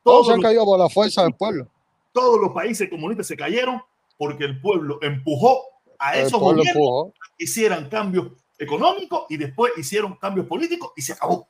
Todos 0.03 0.27
se 0.27 0.33
han 0.33 0.41
caído 0.41 0.65
por 0.65 0.79
la 0.79 0.89
fuerza 0.89 1.23
del 1.23 1.33
pueblo. 1.35 1.67
todos 2.11 2.39
los 2.39 2.51
países 2.51 2.89
comunistas 2.89 3.27
se 3.27 3.35
cayeron 3.37 3.81
porque 4.17 4.43
el 4.45 4.59
pueblo 4.61 4.99
empujó 5.01 5.61
a 5.99 6.17
esos 6.17 6.39
gobiernos 6.39 6.67
empujó. 6.75 7.13
que 7.37 7.43
hicieran 7.45 7.89
cambios 7.89 8.27
económicos 8.59 9.25
y 9.29 9.37
después 9.37 9.73
hicieron 9.77 10.15
cambios 10.17 10.45
políticos 10.47 10.91
y 10.95 11.01
se 11.01 11.13
acabó. 11.13 11.47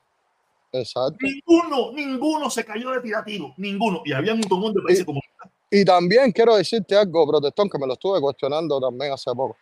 Exacto. 0.72 1.18
Ninguno, 1.22 1.92
ninguno 1.92 2.50
se 2.50 2.64
cayó 2.66 2.92
de 2.92 3.02
tiratiro, 3.02 3.54
ninguno. 3.58 4.02
Y 4.06 4.14
había 4.14 4.34
un 4.34 4.40
montón 4.40 4.74
de 4.74 4.82
países 4.82 5.04
Y- 5.04 5.06
comunistas. 5.06 5.52
Y 5.70 5.84
también 5.86 6.32
quiero 6.32 6.56
decirte 6.56 6.96
algo, 6.96 7.28
protestón, 7.28 7.70
que 7.70 7.78
me 7.80 7.86
lo 7.88 7.94
estuve 7.94 8.22
cuestionando 8.22 8.80
también 8.80 9.12
hace 9.12 9.32
poco. 9.32 9.58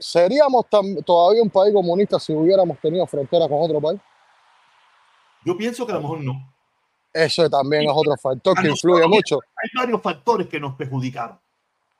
¿Seríamos 0.00 0.64
todavía 1.04 1.42
un 1.42 1.50
país 1.50 1.74
comunista 1.74 2.18
si 2.18 2.32
hubiéramos 2.32 2.80
tenido 2.80 3.06
frontera 3.06 3.46
con 3.46 3.58
otro 3.60 3.80
país? 3.82 4.00
Yo 5.44 5.54
pienso 5.56 5.84
que 5.84 5.92
a 5.92 5.96
lo 5.96 6.00
mejor 6.00 6.20
no. 6.22 6.52
Eso 7.12 7.50
también 7.50 7.82
es 7.82 7.90
otro 7.92 8.16
factor 8.16 8.58
que 8.60 8.68
influye 8.68 9.06
mucho. 9.06 9.40
Hay 9.62 9.68
varios 9.76 10.00
factores 10.00 10.46
que 10.48 10.58
nos 10.58 10.74
perjudicaron. 10.74 11.38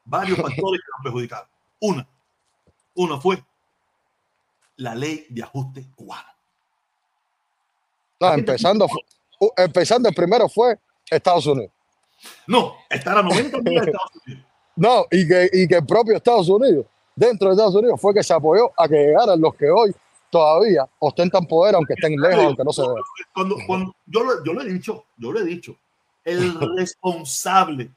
Varios 0.04 0.38
factores 0.40 0.80
que 0.80 0.90
nos 0.96 1.02
perjudicaron. 1.04 1.46
Una, 1.80 2.08
uno 2.94 3.20
fue 3.20 3.42
la 4.76 4.94
ley 4.94 5.26
de 5.28 5.42
ajuste 5.42 5.86
cubano. 5.94 6.28
No, 8.18 8.32
empezando, 8.32 8.86
empezando 9.58 10.08
el 10.08 10.14
primero 10.14 10.48
fue 10.48 10.78
Estados 11.10 11.46
Unidos. 11.46 11.72
No, 12.46 12.76
estar 12.88 13.18
a 13.18 13.22
90 13.22 13.58
millas 13.58 13.84
de 13.84 13.90
Estados 13.90 14.12
Unidos. 14.26 14.44
No, 14.76 15.04
y 15.10 15.28
que, 15.28 15.50
y 15.52 15.68
que 15.68 15.74
el 15.74 15.86
propio 15.86 16.16
Estados 16.16 16.48
Unidos, 16.48 16.86
dentro 17.20 17.48
de 17.48 17.54
Estados 17.54 17.74
Unidos, 17.74 18.00
fue 18.00 18.14
que 18.14 18.22
se 18.22 18.34
apoyó 18.34 18.70
a 18.76 18.88
que 18.88 18.96
llegaran 18.96 19.40
los 19.40 19.54
que 19.54 19.70
hoy 19.70 19.94
todavía 20.30 20.88
ostentan 20.98 21.46
poder, 21.46 21.74
aunque 21.74 21.94
estén 21.94 22.16
lejos, 22.20 22.44
aunque 22.44 22.64
no 22.64 22.72
se 22.72 22.82
vean. 22.82 22.94
Cuando, 23.34 23.56
cuando, 23.66 23.94
yo, 24.06 24.24
lo, 24.24 24.44
yo 24.44 24.52
lo 24.52 24.62
he 24.62 24.72
dicho, 24.72 25.04
yo 25.16 25.32
lo 25.32 25.40
he 25.40 25.44
dicho, 25.44 25.76
el 26.24 26.54
responsable 26.76 27.90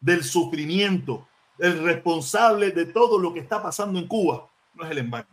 del 0.00 0.22
sufrimiento 0.22 1.26
el 1.58 1.82
responsable 1.82 2.70
de 2.70 2.86
todo 2.86 3.18
lo 3.18 3.32
que 3.32 3.40
está 3.40 3.62
pasando 3.62 3.98
en 3.98 4.06
Cuba 4.06 4.48
no 4.74 4.84
es 4.84 4.90
el 4.90 4.98
embargo. 4.98 5.30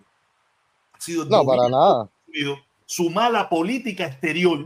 Ha 0.93 1.01
sido 1.01 1.25
No, 1.25 1.45
para 1.45 1.67
nada. 1.69 2.09
Su 2.85 3.09
mala 3.09 3.49
política 3.49 4.05
exterior 4.05 4.65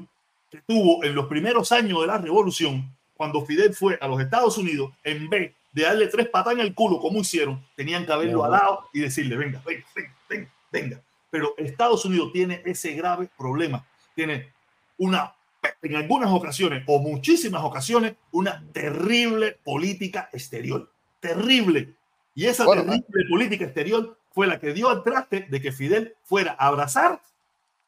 que 0.50 0.62
tuvo 0.62 1.04
en 1.04 1.16
los 1.16 1.28
primeros 1.28 1.72
años 1.72 2.02
de 2.02 2.08
la 2.08 2.18
revolución, 2.18 2.96
cuando 3.16 3.46
Fidel 3.46 3.74
fue 3.74 3.98
a 4.00 4.08
los 4.08 4.22
Estados 4.22 4.58
Unidos, 4.58 4.92
en 5.04 5.30
vez 5.30 5.54
de 5.78 5.84
darle 5.84 6.08
tres 6.08 6.28
patas 6.30 6.54
en 6.54 6.60
el 6.60 6.74
culo 6.74 7.00
como 7.00 7.22
hicieron, 7.22 7.64
tenían 7.76 8.04
que 8.04 8.12
haberlo 8.12 8.40
Ujú. 8.40 8.46
alado 8.46 8.90
y 8.92 9.02
decirle, 9.02 9.38
venga, 9.38 9.62
venga, 9.64 9.86
venga, 10.28 10.52
venga. 10.72 11.02
Pero 11.30 11.54
Estados 11.56 12.04
Unidos 12.04 12.32
tiene 12.34 12.64
ese 12.66 12.94
grave 12.94 13.30
problema. 13.38 13.86
Tiene 14.16 14.52
una, 14.98 15.36
en 15.84 15.96
algunas 15.96 16.32
ocasiones, 16.32 16.84
o 16.88 16.98
muchísimas 16.98 17.64
ocasiones, 17.64 18.16
una 18.32 18.66
terrible 18.74 19.60
política 19.64 20.30
exterior. 20.34 20.92
Terrible. 21.20 21.94
Y 22.34 22.48
esa 22.48 22.66
Bueno, 22.66 22.82
terrible 22.84 23.30
política 23.30 23.66
exterior 23.66 24.18
fue 24.32 24.48
la 24.48 24.60
que 24.60 24.74
dio 24.74 24.90
al 24.90 25.04
traste 25.04 25.46
de 25.48 25.62
que 25.62 25.72
Fidel 25.72 26.16
fuera 26.24 26.56
a 26.58 26.70
abrazar 26.70 27.22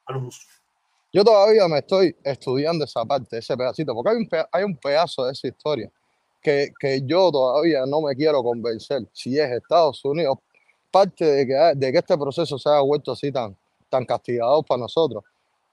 a 0.05 0.13
los 0.13 0.21
rusos. 0.21 0.47
Yo 1.11 1.23
todavía 1.23 1.67
me 1.67 1.79
estoy 1.79 2.15
estudiando 2.23 2.85
esa 2.85 3.03
parte, 3.03 3.39
ese 3.39 3.57
pedacito, 3.57 3.95
porque 3.95 4.11
hay 4.11 4.17
un, 4.17 4.29
hay 4.51 4.63
un 4.63 4.77
pedazo 4.77 5.25
de 5.25 5.31
esa 5.31 5.47
historia 5.47 5.89
que, 6.41 6.71
que 6.79 7.01
yo 7.05 7.31
todavía 7.31 7.85
no 7.85 8.01
me 8.01 8.15
quiero 8.15 8.41
convencer 8.43 9.05
si 9.13 9.37
es 9.37 9.51
Estados 9.51 10.03
Unidos 10.05 10.37
parte 10.91 11.25
de 11.25 11.47
que, 11.47 11.53
de 11.75 11.91
que 11.91 11.97
este 11.97 12.17
proceso 12.17 12.57
se 12.57 12.69
haya 12.69 12.81
vuelto 12.81 13.11
así 13.11 13.31
tan, 13.31 13.55
tan 13.89 14.05
castigador 14.05 14.65
para 14.65 14.81
nosotros, 14.81 15.23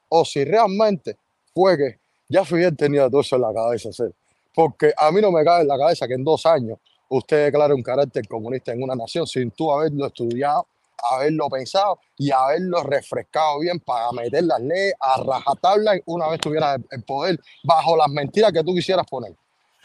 o 0.09 0.25
si 0.25 0.45
realmente 0.45 1.17
fue 1.55 1.77
que 1.77 1.99
ya 2.29 2.45
Fidel 2.45 2.77
tenía 2.77 3.09
todo 3.09 3.21
eso 3.21 3.37
en 3.37 3.43
la 3.43 3.55
cabeza, 3.55 3.93
¿sí? 3.93 4.05
porque 4.55 4.93
a 4.97 5.11
mí 5.11 5.21
no 5.21 5.31
me 5.31 5.45
cabe 5.45 5.63
en 5.63 5.69
la 5.69 5.79
cabeza 5.79 6.09
que 6.09 6.15
en 6.15 6.25
dos 6.25 6.45
años 6.47 6.79
usted 7.09 7.45
declare 7.45 7.75
un 7.75 7.83
carácter 7.83 8.27
comunista 8.27 8.73
en 8.73 8.83
una 8.83 8.95
nación 8.95 9.27
sin 9.27 9.51
tú 9.51 9.71
haberlo 9.71 10.07
estudiado, 10.07 10.67
haberlo 11.11 11.49
pensado 11.49 11.99
y 12.17 12.31
haberlo 12.31 12.83
refrescado 12.83 13.61
bien 13.61 13.79
para 13.81 14.11
meter 14.13 14.45
las 14.45 14.61
leyes 14.61 14.95
a 14.99 15.23
rajatabla 15.23 16.01
una 16.07 16.29
vez 16.29 16.41
tuvieras 16.41 16.81
el 16.91 17.03
poder 17.05 17.39
bajo 17.63 17.97
las 17.97 18.09
mentiras 18.09 18.53
que 18.53 18.65
tú 18.65 18.75
quisieras 18.75 19.07
poner. 19.09 19.35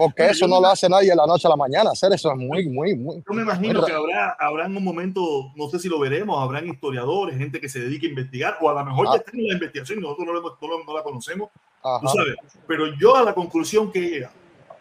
Porque 0.03 0.23
Bueno, 0.23 0.31
eso 0.31 0.47
no 0.47 0.55
me- 0.55 0.61
lo 0.61 0.67
hace 0.69 0.89
nadie 0.89 1.09
de 1.09 1.15
la 1.15 1.25
noche 1.27 1.47
a 1.47 1.49
la 1.49 1.55
mañana. 1.55 1.91
Hacer 1.91 2.11
eso 2.13 2.31
es 2.31 2.37
muy, 2.37 2.67
muy, 2.69 2.95
muy. 2.95 3.17
Yo 3.27 3.33
me 3.33 3.41
imagino 3.43 3.83
que 3.85 3.91
habrá, 3.91 4.35
habrá 4.39 4.65
en 4.65 4.75
un 4.77 4.83
momento, 4.83 5.51
no 5.55 5.69
sé 5.69 5.79
si 5.79 5.87
lo 5.89 5.99
veremos, 5.99 6.41
habrán 6.41 6.67
historiadores, 6.67 7.37
gente 7.37 7.59
que 7.61 7.69
se 7.69 7.79
dedique 7.79 8.07
a 8.07 8.09
investigar, 8.09 8.57
o 8.61 8.69
a 8.69 8.73
lo 8.73 8.85
mejor 8.85 9.07
Ah. 9.07 9.11
ya 9.13 9.17
está 9.17 9.31
en 9.37 9.47
la 9.47 9.53
investigación 9.53 9.99
y 9.99 10.01
nosotros 10.01 10.27
no, 10.27 10.33
lo 10.33 10.41
no 10.85 10.93
la 10.97 11.03
conocemos, 11.03 11.49
tú 11.81 12.07
sabes. 12.07 12.35
Pero 12.67 12.87
yo 12.95 13.15
a 13.15 13.23
la 13.23 13.33
conclusión 13.33 13.91
que 13.91 13.99
he 13.99 14.09
llegado, 14.09 14.33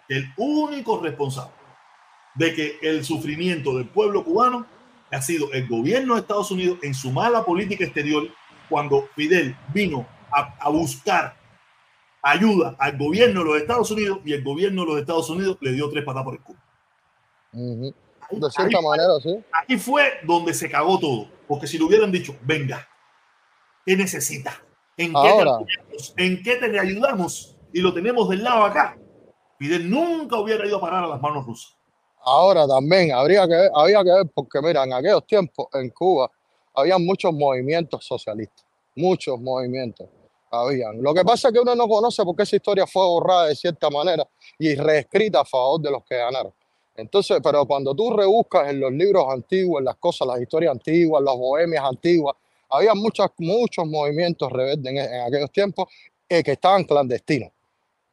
el 0.08 0.26
único 0.36 1.00
responsable 1.00 1.52
de 2.34 2.54
que 2.54 2.78
el 2.82 3.04
sufrimiento 3.04 3.76
del 3.76 3.86
pueblo 3.88 4.24
cubano 4.24 4.66
ha 5.10 5.20
sido 5.22 5.50
el 5.52 5.66
gobierno 5.68 6.14
de 6.14 6.20
Estados 6.20 6.50
Unidos 6.50 6.78
en 6.82 6.94
su 6.94 7.10
mala 7.10 7.44
política 7.44 7.84
exterior 7.84 8.28
cuando 8.68 9.08
Fidel 9.16 9.56
vino 9.74 10.06
a, 10.32 10.54
a 10.60 10.68
buscar 10.68 11.34
ayuda 12.22 12.76
al 12.78 12.96
gobierno 12.98 13.40
de 13.40 13.46
los 13.46 13.56
Estados 13.60 13.90
Unidos 13.90 14.18
y 14.24 14.32
el 14.32 14.42
gobierno 14.44 14.82
de 14.82 14.88
los 14.88 15.00
Estados 15.00 15.30
Unidos 15.30 15.56
le 15.60 15.72
dio 15.72 15.88
tres 15.90 16.04
patas 16.04 16.22
por 16.24 16.34
el 16.34 16.40
culo. 16.42 16.58
Ahí- 17.52 17.94
De 18.30 18.46
ahí 18.46 18.50
cierta 18.50 18.80
manera, 18.80 19.18
sí. 19.22 19.40
Aquí 19.62 19.76
fue 19.76 20.04
donde 20.24 20.54
se 20.54 20.70
cagó 20.70 20.98
todo. 20.98 21.26
Porque 21.48 21.66
si 21.66 21.78
le 21.78 21.84
hubieran 21.84 22.12
dicho, 22.12 22.36
venga, 22.42 22.86
¿qué 23.84 23.96
necesita? 23.96 24.62
¿En 24.96 25.12
qué, 25.12 25.18
Ahora. 25.18 25.44
te 25.44 25.74
apoyamos? 25.74 26.14
¿En 26.16 26.42
qué 26.42 26.56
te 26.56 26.78
ayudamos? 26.78 27.56
Y 27.72 27.80
lo 27.80 27.92
tenemos 27.92 28.28
del 28.28 28.44
lado 28.44 28.64
acá. 28.64 28.96
Fidel 29.58 29.90
nunca 29.90 30.36
hubiera 30.38 30.64
ido 30.66 30.76
a 30.76 30.80
parar 30.80 31.04
a 31.04 31.08
las 31.08 31.20
manos 31.20 31.44
rusas. 31.44 31.76
Ahora 32.22 32.66
también 32.68 33.12
habría 33.12 33.46
que 33.48 33.54
ver, 33.54 33.70
había 33.74 34.04
que 34.04 34.10
ver, 34.10 34.26
porque 34.34 34.60
mira, 34.62 34.84
en 34.84 34.92
aquellos 34.92 35.26
tiempos 35.26 35.66
en 35.72 35.88
Cuba 35.90 36.30
había 36.74 36.98
muchos 36.98 37.32
movimientos 37.32 38.04
socialistas, 38.04 38.64
muchos 38.94 39.40
movimientos 39.40 40.06
habían. 40.50 41.02
Lo 41.02 41.14
que 41.14 41.24
pasa 41.24 41.48
es 41.48 41.54
que 41.54 41.60
uno 41.60 41.74
no 41.74 41.88
conoce 41.88 42.24
porque 42.24 42.42
esa 42.42 42.56
historia 42.56 42.86
fue 42.86 43.04
borrada 43.04 43.46
de 43.46 43.56
cierta 43.56 43.88
manera 43.90 44.26
y 44.58 44.74
reescrita 44.74 45.40
a 45.40 45.44
favor 45.44 45.80
de 45.80 45.90
los 45.90 46.04
que 46.04 46.16
ganaron. 46.16 46.52
Entonces, 46.96 47.40
pero 47.42 47.64
cuando 47.66 47.94
tú 47.94 48.10
rebuscas 48.10 48.68
en 48.68 48.80
los 48.80 48.92
libros 48.92 49.26
antiguos, 49.30 49.80
en 49.80 49.86
las 49.86 49.96
cosas, 49.96 50.28
las 50.28 50.40
historias 50.40 50.72
antiguas, 50.72 51.22
las 51.22 51.34
bohemias 51.36 51.84
antiguas, 51.84 52.36
había 52.68 52.94
muchas, 52.94 53.30
muchos 53.38 53.86
movimientos 53.86 54.50
rebeldes 54.52 54.92
en, 54.92 54.98
en 54.98 55.20
aquellos 55.22 55.50
tiempos 55.50 55.88
eh, 56.28 56.42
que 56.42 56.52
estaban 56.52 56.84
clandestinos 56.84 57.50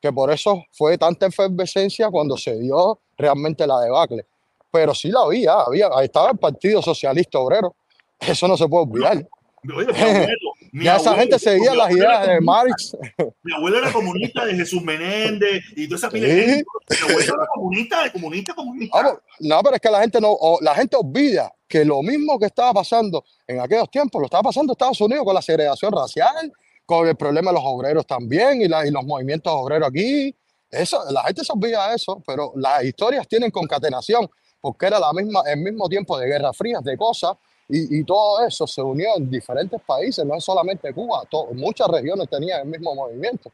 que 0.01 0.11
por 0.13 0.31
eso 0.31 0.65
fue 0.71 0.97
tanta 0.97 1.27
efervescencia 1.27 2.09
cuando 2.09 2.37
se 2.37 2.57
dio 2.59 2.99
realmente 3.17 3.65
la 3.65 3.79
debacle. 3.81 4.25
Pero 4.71 4.93
sí 4.93 5.09
la 5.09 5.21
había, 5.21 5.53
había, 5.53 5.89
estaba 6.01 6.31
el 6.31 6.37
Partido 6.37 6.81
Socialista 6.81 7.39
Obrero, 7.39 7.75
eso 8.19 8.47
no 8.47 8.57
se 8.57 8.67
puede 8.67 8.85
olvidar. 8.85 9.27
Abuelo, 9.63 10.46
mi 10.77 10.85
Ya 10.85 10.97
esa 10.97 11.15
gente 11.15 11.39
seguía 11.39 11.73
las 11.75 11.91
ideas 11.91 12.27
de 12.27 12.39
Marx. 12.41 12.95
Mi 13.43 13.53
abuelo 13.53 13.77
era 13.79 13.91
comunista 13.91 14.45
de 14.45 14.55
Jesús 14.55 14.81
Menéndez 14.83 15.63
y 15.75 15.87
toda 15.87 15.97
esa 15.97 16.11
Sí. 16.11 16.19
gente. 16.19 16.63
Mi 16.89 17.09
abuelo 17.09 17.33
era 17.35 17.47
comunista, 17.53 18.03
de 18.03 18.11
comunista, 18.11 18.53
comunista. 18.53 18.97
Vamos, 19.01 19.19
no, 19.39 19.61
pero 19.63 19.75
es 19.75 19.81
que 19.81 19.89
la 19.89 20.01
gente 20.01 20.21
no, 20.21 20.31
o 20.31 20.59
la 20.61 20.75
gente 20.75 20.95
olvida 20.95 21.53
que 21.67 21.83
lo 21.83 22.01
mismo 22.01 22.39
que 22.39 22.45
estaba 22.45 22.73
pasando 22.73 23.23
en 23.47 23.59
aquellos 23.59 23.89
tiempos 23.91 24.19
lo 24.21 24.25
estaba 24.25 24.43
pasando 24.43 24.73
Estados 24.73 25.01
Unidos 25.01 25.25
con 25.25 25.33
la 25.35 25.41
segregación 25.41 25.91
racial, 25.91 26.51
con 26.85 27.07
el 27.07 27.15
problema 27.17 27.51
de 27.51 27.55
los 27.55 27.63
obreros 27.65 28.05
también 28.07 28.61
y, 28.61 28.67
la- 28.67 28.85
y 28.87 28.91
los 28.91 29.03
movimientos 29.05 29.51
obreros 29.53 29.89
aquí. 29.89 30.33
Eso, 30.69 31.01
la 31.11 31.23
gente 31.23 31.43
se 31.43 31.51
olvida 31.53 31.93
eso, 31.93 32.21
pero 32.25 32.53
las 32.55 32.83
historias 32.83 33.27
tienen 33.27 33.51
concatenación, 33.51 34.29
porque 34.61 34.85
era 34.87 34.99
la 34.99 35.11
misma, 35.13 35.41
el 35.45 35.59
mismo 35.59 35.87
tiempo 35.89 36.17
de 36.17 36.27
guerras 36.27 36.55
frías, 36.55 36.83
de 36.83 36.97
cosas, 36.97 37.33
y, 37.69 37.99
y 37.99 38.03
todo 38.03 38.45
eso 38.45 38.65
se 38.65 38.81
unió 38.81 39.09
en 39.17 39.29
diferentes 39.29 39.79
países, 39.81 40.25
no 40.25 40.35
es 40.35 40.43
solamente 40.43 40.93
Cuba, 40.93 41.23
to- 41.29 41.47
muchas 41.53 41.87
regiones 41.89 42.29
tenían 42.29 42.61
el 42.61 42.67
mismo 42.67 42.93
movimiento, 42.95 43.51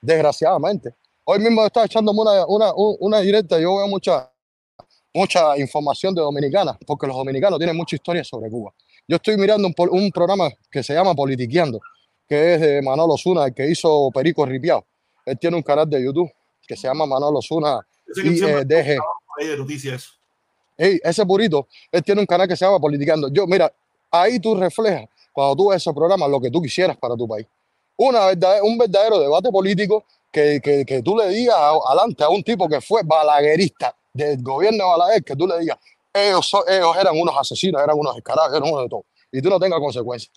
desgraciadamente. 0.00 0.94
Hoy 1.24 1.38
mismo 1.38 1.64
estaba 1.64 1.86
echándome 1.86 2.20
una, 2.20 2.46
una, 2.46 2.74
un- 2.74 2.96
una 3.00 3.20
directa, 3.20 3.58
yo 3.60 3.76
veo 3.76 3.86
mucha, 3.86 4.30
mucha 5.14 5.56
información 5.58 6.14
de 6.14 6.20
dominicanas, 6.22 6.76
porque 6.86 7.06
los 7.06 7.16
dominicanos 7.16 7.58
tienen 7.58 7.76
mucha 7.76 7.96
historia 7.96 8.24
sobre 8.24 8.50
Cuba. 8.50 8.72
Yo 9.06 9.16
estoy 9.16 9.36
mirando 9.36 9.68
un, 9.68 9.74
un 9.90 10.10
programa 10.10 10.50
que 10.70 10.82
se 10.82 10.94
llama 10.94 11.14
Politiqueando, 11.14 11.80
que 12.28 12.54
es 12.54 12.60
de 12.60 12.82
Manolo 12.82 13.16
Zuna, 13.16 13.46
el 13.46 13.54
que 13.54 13.68
hizo 13.68 14.10
Perico 14.12 14.44
Ripiao. 14.46 14.84
Él 15.26 15.38
tiene 15.38 15.56
un 15.56 15.62
canal 15.62 15.88
de 15.88 16.02
YouTube 16.04 16.30
que 16.66 16.76
se 16.76 16.88
llama 16.88 17.04
Manolo 17.06 17.40
Zuna 17.42 17.86
siempre 18.14 18.60
IEDG. 18.60 18.98
ahí 19.38 19.46
de 19.48 19.56
noticias 19.56 20.12
eso. 20.76 20.88
Ey, 20.90 21.00
ese 21.02 21.22
burrito, 21.24 21.68
él 21.90 22.02
tiene 22.02 22.20
un 22.20 22.26
canal 22.26 22.46
que 22.48 22.56
se 22.56 22.64
llama 22.64 22.78
Politiqueando. 22.80 23.28
Yo, 23.28 23.46
mira, 23.46 23.72
ahí 24.10 24.38
tú 24.40 24.54
reflejas, 24.54 25.06
cuando 25.32 25.56
tú 25.56 25.68
ves 25.70 25.76
ese 25.82 25.92
programa, 25.92 26.26
lo 26.28 26.40
que 26.40 26.50
tú 26.50 26.60
quisieras 26.60 26.96
para 26.96 27.16
tu 27.16 27.26
país. 27.28 27.46
Una 27.96 28.26
verdad, 28.26 28.58
un 28.62 28.76
verdadero 28.78 29.18
debate 29.20 29.50
político 29.50 30.04
que, 30.30 30.60
que, 30.62 30.84
que 30.84 31.02
tú 31.02 31.16
le 31.16 31.28
digas 31.28 31.56
adelante 31.86 32.24
a 32.24 32.28
un 32.28 32.42
tipo 32.42 32.68
que 32.68 32.80
fue 32.80 33.02
balaguerista 33.04 33.94
del 34.12 34.42
gobierno 34.42 34.84
de 34.84 34.90
Balaguer, 34.90 35.24
que 35.24 35.36
tú 35.36 35.46
le 35.46 35.58
digas, 35.60 35.78
ellos, 36.12 36.46
son- 36.46 36.64
ellos 36.68 36.94
eran 37.00 37.18
unos 37.18 37.34
asesinos, 37.38 37.80
eran 37.82 37.96
unos 37.98 38.14
descarados, 38.14 38.54
eran 38.56 38.68
unos 38.68 38.82
de 38.84 38.88
todo. 38.88 39.04
Y 39.30 39.40
tú 39.40 39.48
no 39.48 39.58
tengas 39.60 39.78
consecuencias. 39.80 40.30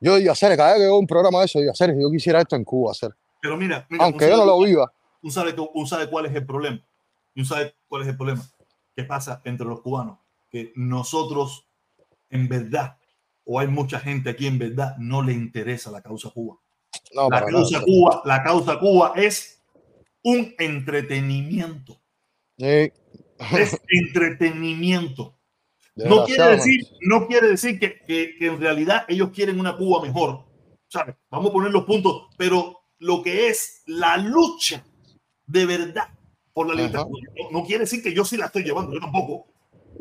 Yo 0.00 0.16
digo, 0.16 0.32
hacer, 0.32 0.56
cada 0.56 0.70
vez 0.70 0.78
que 0.78 0.84
veo 0.86 0.96
un 0.96 1.06
programa 1.06 1.40
de 1.40 1.44
eso, 1.44 1.58
digo, 1.60 1.72
hacer, 1.72 1.94
yo 1.98 2.10
quisiera 2.10 2.40
esto 2.40 2.56
en 2.56 2.64
Cuba, 2.64 2.92
hacer. 2.92 3.10
Pero 3.40 3.56
mira, 3.56 3.86
mira 3.90 4.04
Aunque 4.04 4.24
un 4.24 4.30
yo 4.30 4.36
no 4.38 4.44
lo 4.44 4.58
viva. 4.60 4.90
un 5.22 5.30
sabe, 5.30 5.54
que- 5.54 5.68
un 5.74 5.86
sabe 5.86 6.08
cuál 6.08 6.26
es 6.26 6.34
el 6.34 6.46
problema. 6.46 6.80
Y 7.34 7.40
un 7.40 7.46
sabe 7.46 7.74
cuál 7.88 8.02
es 8.02 8.08
el 8.08 8.16
problema 8.16 8.42
que 9.02 9.08
pasa 9.08 9.40
entre 9.44 9.66
los 9.66 9.80
cubanos. 9.80 10.18
Que 10.50 10.72
nosotros, 10.76 11.66
en 12.30 12.48
verdad, 12.48 12.98
o 13.44 13.58
hay 13.60 13.68
mucha 13.68 13.98
gente 14.00 14.30
aquí 14.30 14.46
en 14.46 14.58
verdad, 14.58 14.96
no 14.98 15.22
le 15.22 15.32
interesa 15.32 15.90
la 15.90 16.02
causa 16.02 16.30
Cuba. 16.30 16.58
No, 17.14 17.28
La 17.30 17.40
nada. 17.40 17.50
causa 17.52 17.80
Cuba, 17.82 18.22
la 18.24 18.42
causa 18.42 18.78
Cuba 18.78 19.12
es 19.16 19.62
un 20.22 20.54
entretenimiento. 20.58 22.00
Sí, 22.58 22.92
Es 23.52 23.80
entretenimiento. 23.88 25.36
No 25.96 26.24
quiere 26.24 26.46
decir, 26.56 26.80
no 27.02 27.26
quiere 27.26 27.48
decir 27.48 27.78
que, 27.80 28.00
que- 28.06 28.36
que 28.38 28.46
en 28.46 28.60
realidad 28.60 29.04
ellos 29.08 29.30
quieren 29.30 29.58
una 29.60 29.76
Cuba 29.76 30.02
mejor. 30.02 30.44
¿sabes? 30.88 31.14
Vamos 31.30 31.50
a 31.50 31.52
poner 31.52 31.70
los 31.70 31.84
puntos, 31.84 32.28
pero 32.36 32.80
lo 32.98 33.22
que 33.22 33.48
es 33.48 33.82
la 33.86 34.16
lucha 34.16 34.84
de 35.46 35.64
verdad 35.66 36.08
por 36.52 36.66
la 36.68 36.74
libertad, 36.74 37.06
no, 37.06 37.50
no 37.60 37.64
quiere 37.66 37.84
decir 37.84 38.02
que 38.02 38.12
yo 38.12 38.24
sí 38.24 38.36
la 38.36 38.46
estoy 38.46 38.62
llevando, 38.64 38.92
yo 38.92 39.00
tampoco, 39.00 39.46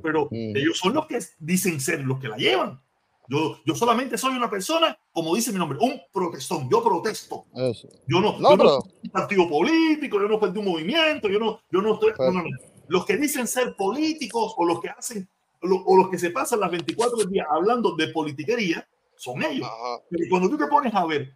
pero 0.01 0.25
Mm. 0.31 0.55
ellos 0.55 0.77
son 0.77 0.93
los 0.93 1.05
que 1.07 1.19
dicen 1.39 1.79
ser 1.79 2.01
los 2.01 2.19
que 2.19 2.27
la 2.27 2.37
llevan. 2.37 2.81
Yo, 3.27 3.57
yo 3.63 3.75
solamente 3.75 4.17
soy 4.17 4.35
una 4.35 4.49
persona, 4.49 4.97
como 5.11 5.35
dice 5.35 5.51
mi 5.51 5.59
nombre, 5.59 5.77
un 5.79 6.01
protestón. 6.11 6.67
Yo 6.67 6.83
protesto. 6.83 7.45
Eso. 7.53 7.87
Yo 8.07 8.19
no, 8.21 8.39
No, 8.39 8.49
yo 8.51 8.57
no 8.57 8.57
pero- 8.57 8.81
soy 8.81 8.91
un 9.03 9.09
partido 9.11 9.47
político, 9.49 10.19
yo 10.19 10.27
no 10.27 10.39
de 10.39 10.59
un 10.59 10.65
movimiento, 10.65 11.29
yo 11.29 11.37
no, 11.39 11.59
yo 11.71 11.81
no 11.81 11.93
estoy. 11.93 12.13
No, 12.17 12.31
no, 12.31 12.41
no. 12.43 12.49
Los 12.87 13.05
que 13.05 13.17
dicen 13.17 13.45
ser 13.45 13.75
políticos 13.75 14.55
o 14.57 14.65
los 14.65 14.81
que 14.81 14.89
hacen, 14.89 15.29
lo- 15.61 15.83
o 15.85 15.95
los 15.95 16.09
que 16.09 16.17
se 16.17 16.31
pasan 16.31 16.59
las 16.61 16.71
24 16.71 17.23
días 17.25 17.45
hablando 17.51 17.95
de 17.95 18.07
politiquería, 18.07 18.87
son 19.15 19.43
ellos. 19.43 19.69
Pero 20.09 20.23
cuando 20.27 20.49
tú 20.49 20.57
te 20.57 20.65
pones 20.65 20.95
a 20.95 21.05
ver 21.05 21.31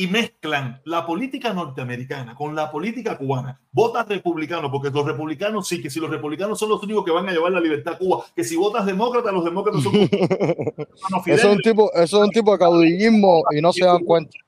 y 0.00 0.06
mezclan 0.06 0.80
la 0.86 1.04
política 1.04 1.52
norteamericana 1.52 2.34
con 2.34 2.54
la 2.54 2.70
política 2.70 3.18
cubana. 3.18 3.60
Votas 3.70 4.08
republicano, 4.08 4.70
porque 4.70 4.88
los 4.88 5.04
republicanos 5.04 5.68
sí, 5.68 5.82
que 5.82 5.90
si 5.90 6.00
los 6.00 6.08
republicanos 6.08 6.58
son 6.58 6.70
los 6.70 6.82
únicos 6.82 7.04
que 7.04 7.10
van 7.10 7.28
a 7.28 7.32
llevar 7.32 7.52
la 7.52 7.60
libertad 7.60 7.92
a 7.92 7.98
Cuba, 7.98 8.24
que 8.34 8.42
si 8.42 8.56
votas 8.56 8.86
demócrata, 8.86 9.30
los 9.30 9.44
demócratas 9.44 9.82
son... 9.82 9.94
eso, 11.26 11.26
es 11.26 11.44
un 11.44 11.58
tipo, 11.58 11.92
eso 11.92 12.16
es 12.16 12.28
un 12.28 12.30
tipo 12.30 12.50
de 12.52 12.58
caudillismo 12.58 13.42
y 13.50 13.60
no 13.60 13.74
se 13.74 13.84
dan 13.84 14.02
cuenta. 14.02 14.38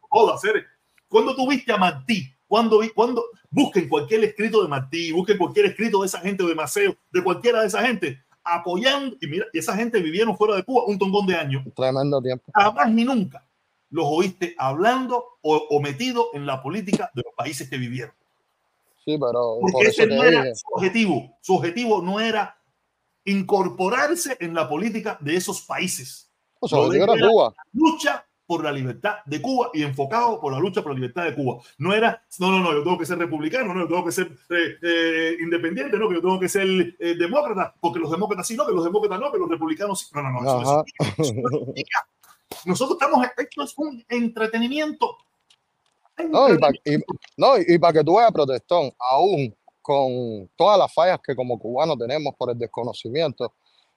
Cuando 1.07 1.36
tuviste 1.36 1.70
a 1.70 1.76
Martí, 1.76 2.34
cuando, 2.46 2.80
cuando 2.94 3.22
busquen 3.50 3.90
cualquier 3.90 4.24
escrito 4.24 4.62
de 4.62 4.68
Martí, 4.68 5.12
busquen 5.12 5.36
cualquier 5.36 5.66
escrito 5.66 6.00
de 6.00 6.07
esa 6.07 6.20
gente, 6.20 6.46
de 6.46 6.55
Maceo, 6.55 6.96
de 7.12 7.22
cualquiera 7.22 7.61
de 7.61 7.66
esa 7.66 7.82
gente, 7.82 8.24
apoyando, 8.42 9.18
y 9.20 9.26
mira, 9.26 9.44
y 9.53 9.59
esa 9.59 9.76
gente 9.76 10.00
vivieron 10.00 10.34
fuera 10.34 10.57
de 10.57 10.62
Cuba 10.62 10.84
un 10.86 10.98
tongón 10.98 11.26
de 11.26 11.36
años. 11.36 11.62
Tremendo 11.76 12.22
tiempo. 12.22 12.50
Jamás 12.55 12.90
ni 12.90 13.05
nunca 13.05 13.44
los 13.93 14.07
oíste 14.09 14.55
hablando 14.59 15.38
o, 15.43 15.57
o 15.57 15.80
metido 15.80 16.30
en 16.34 16.47
la 16.47 16.62
política 16.62 17.11
de 17.14 17.22
los 17.24 17.34
países 17.34 17.70
que 17.70 17.76
vivieron. 17.76 18.14
Sí, 19.05 19.18
pero 19.18 19.59
Porque 19.61 19.88
ese 19.88 20.07
no 20.07 20.22
era 20.22 20.55
su 20.55 20.64
objetivo. 20.72 21.36
Su 21.40 21.57
objetivo 21.57 22.03
no 22.03 22.20
era 22.20 22.57
incorporarse 23.24 24.36
en 24.40 24.55
la 24.55 24.68
política 24.68 25.18
de 25.20 25.36
esos 25.36 25.62
países. 25.62 26.30
O 26.61 26.68
sea, 26.68 26.78
era 26.93 27.07
Cuba. 27.07 27.55
Lucha 27.72 28.24
por 28.47 28.64
la 28.64 28.72
libertad 28.72 29.16
de 29.24 29.40
Cuba 29.40 29.70
y 29.72 29.82
enfocado 29.82 30.40
por 30.40 30.53
la 30.53 30.61
lucha 30.61 30.82
por 30.82 30.93
la 30.93 30.97
libertad 30.97 31.24
de 31.24 31.34
Cuba. 31.34 31.62
No 31.78 31.93
era, 31.95 32.22
no, 32.38 32.51
no, 32.51 32.61
no, 32.61 32.72
yo 32.72 32.82
tengo 32.82 32.99
que 32.99 33.07
ser 33.07 33.18
republicano, 33.18 33.72
no, 33.72 33.80
yo 33.80 33.88
tengo 33.88 34.05
que 34.05 34.12
ser 34.12 34.30
eh, 34.51 34.76
eh, 34.82 35.36
independiente, 35.40 35.99
no, 35.99 36.09
que 36.09 36.16
yo 36.16 36.20
tengo 36.20 36.38
que 36.38 36.49
ser 36.49 36.68
eh, 36.99 37.14
demócrata, 37.16 37.74
porque 37.80 37.99
los 37.99 38.11
demócratas 38.11 38.47
sí, 38.47 38.57
no, 38.57 38.66
que 38.66 38.72
los 38.72 38.84
demócratas 38.84 39.18
no, 39.18 39.32
que 39.32 39.38
los 39.38 39.49
republicanos 39.49 40.01
sí. 40.01 40.07
No, 40.14 40.22
no, 40.22 40.30
no. 40.30 40.40
Eso, 40.40 40.84
eso, 41.18 41.34
eso, 41.34 41.72
nosotros 42.64 42.98
estamos, 43.00 43.26
esto 43.36 43.62
es 43.62 43.78
un 43.78 44.05
entretenimiento. 44.09 45.16
No, 46.28 46.53
y 46.53 46.59
para 46.59 46.72
no, 47.36 47.59
y 47.59 47.78
pa 47.78 47.92
que 47.92 48.05
tú 48.05 48.16
veas, 48.16 48.30
protestón, 48.32 48.92
aún 48.98 49.55
con 49.80 50.48
todas 50.57 50.78
las 50.78 50.92
fallas 50.92 51.18
que 51.24 51.34
como 51.34 51.59
cubanos 51.59 51.98
tenemos 51.98 52.34
por 52.36 52.50
el 52.50 52.59
desconocimiento, 52.59 53.53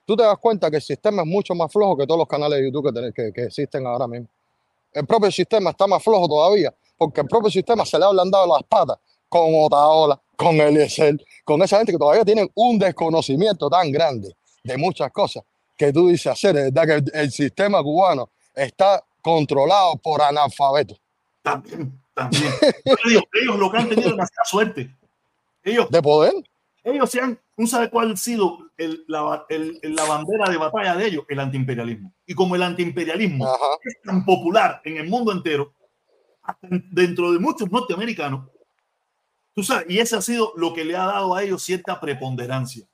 tú 0.06 0.16
te 0.16 0.24
das 0.24 0.38
cuenta 0.39 0.70
que 0.72 0.78
el 0.78 0.82
sistema 0.82 1.22
es 1.22 1.28
mucho 1.28 1.53
más 1.53 1.72
flojo 1.72 1.97
que 1.97 2.08
todos 2.08 2.20
los 2.20 2.28
canales 2.28 2.60
de 2.60 2.66
YouTube 2.66 2.91
que, 2.93 3.14
que, 3.14 3.34
que 3.34 3.43
existen 3.43 3.86
ahora 3.86 4.08
mismo. 4.08 4.28
El 4.91 5.06
propio 5.06 5.30
sistema 5.30 5.72
está 5.72 5.88
más 5.88 6.01
flojo 6.01 6.28
todavía, 6.28 6.74
porque 6.97 7.22
el 7.22 7.28
propio 7.28 7.51
sistema 7.51 7.86
se 7.86 7.99
le 7.99 8.06
ha 8.06 8.08
ablandado 8.08 8.47
las 8.47 8.64
patas 8.64 8.97
con 9.28 9.49
Otaola, 9.53 10.20
con 10.36 10.56
Eliezer, 10.56 11.18
con 11.43 11.62
esa 11.62 11.78
gente 11.78 11.91
que 11.91 11.97
todavía 11.97 12.24
tienen 12.24 12.49
un 12.56 12.80
desconocimiento 12.80 13.70
tan 13.70 13.91
grande 13.91 14.36
de 14.64 14.78
muchas 14.78 15.12
cosas 15.12 15.43
que 15.78 15.91
tú 15.91 16.08
dices 16.08 16.28
hacer, 16.28 16.56
es 16.56 16.74
verdad 16.74 16.86
que 16.86 16.93
el, 16.93 17.22
el 17.26 17.32
sistema 17.32 17.84
cubano 17.84 18.30
está 18.56 19.03
controlado 19.22 19.95
por 19.97 20.22
analfabetos. 20.22 20.99
También, 21.41 21.99
también. 22.14 22.51
ellos, 23.06 23.24
ellos, 23.34 23.60
lo 23.60 23.72
que 23.72 23.78
han 23.78 23.89
tenido 23.89 24.10
demasiada 24.10 24.45
suerte. 24.45 24.95
Ellos, 25.64 25.89
¿De 25.89 26.01
poder? 26.01 26.34
Ellos 26.84 27.10
se 27.10 27.20
han, 27.20 27.39
¿no 27.58 27.66
sabe 27.66 27.89
cuál 27.89 28.12
ha 28.12 28.18
sido 28.18 28.60
el, 28.78 29.03
la, 29.08 29.45
el, 29.49 29.80
la, 29.82 30.03
bandera 30.06 30.49
de 30.49 30.58
batalla 30.58 30.95
de 30.95 31.08
ellos? 31.08 31.26
El 31.28 31.39
antiimperialismo. 31.39 32.14
Y 32.28 32.36
como 32.36 32.56
el 32.56 32.62
antiimperialismo 32.62 33.47
Ajá. 33.47 33.66
es 33.84 34.01
tan 34.03 34.24
popular 34.24 34.82
en 34.86 34.97
el 34.97 35.10
mundo 35.10 35.32
entero, 35.32 35.74
dentro 36.62 37.32
de 37.32 37.39
muchos 37.39 37.72
norteamericanos, 37.72 38.47
tú 39.56 39.64
sabes, 39.64 39.88
y 39.89 39.97
ese 39.97 40.16
ha 40.16 40.22
sido 40.22 40.53
lo 40.56 40.74
que 40.74 40.86
le 40.86 40.95
ha 40.95 41.06
dado 41.06 41.34
a 41.34 41.43
ellos 41.43 41.64
cierta 41.64 41.99
preponderancia. 41.99 42.86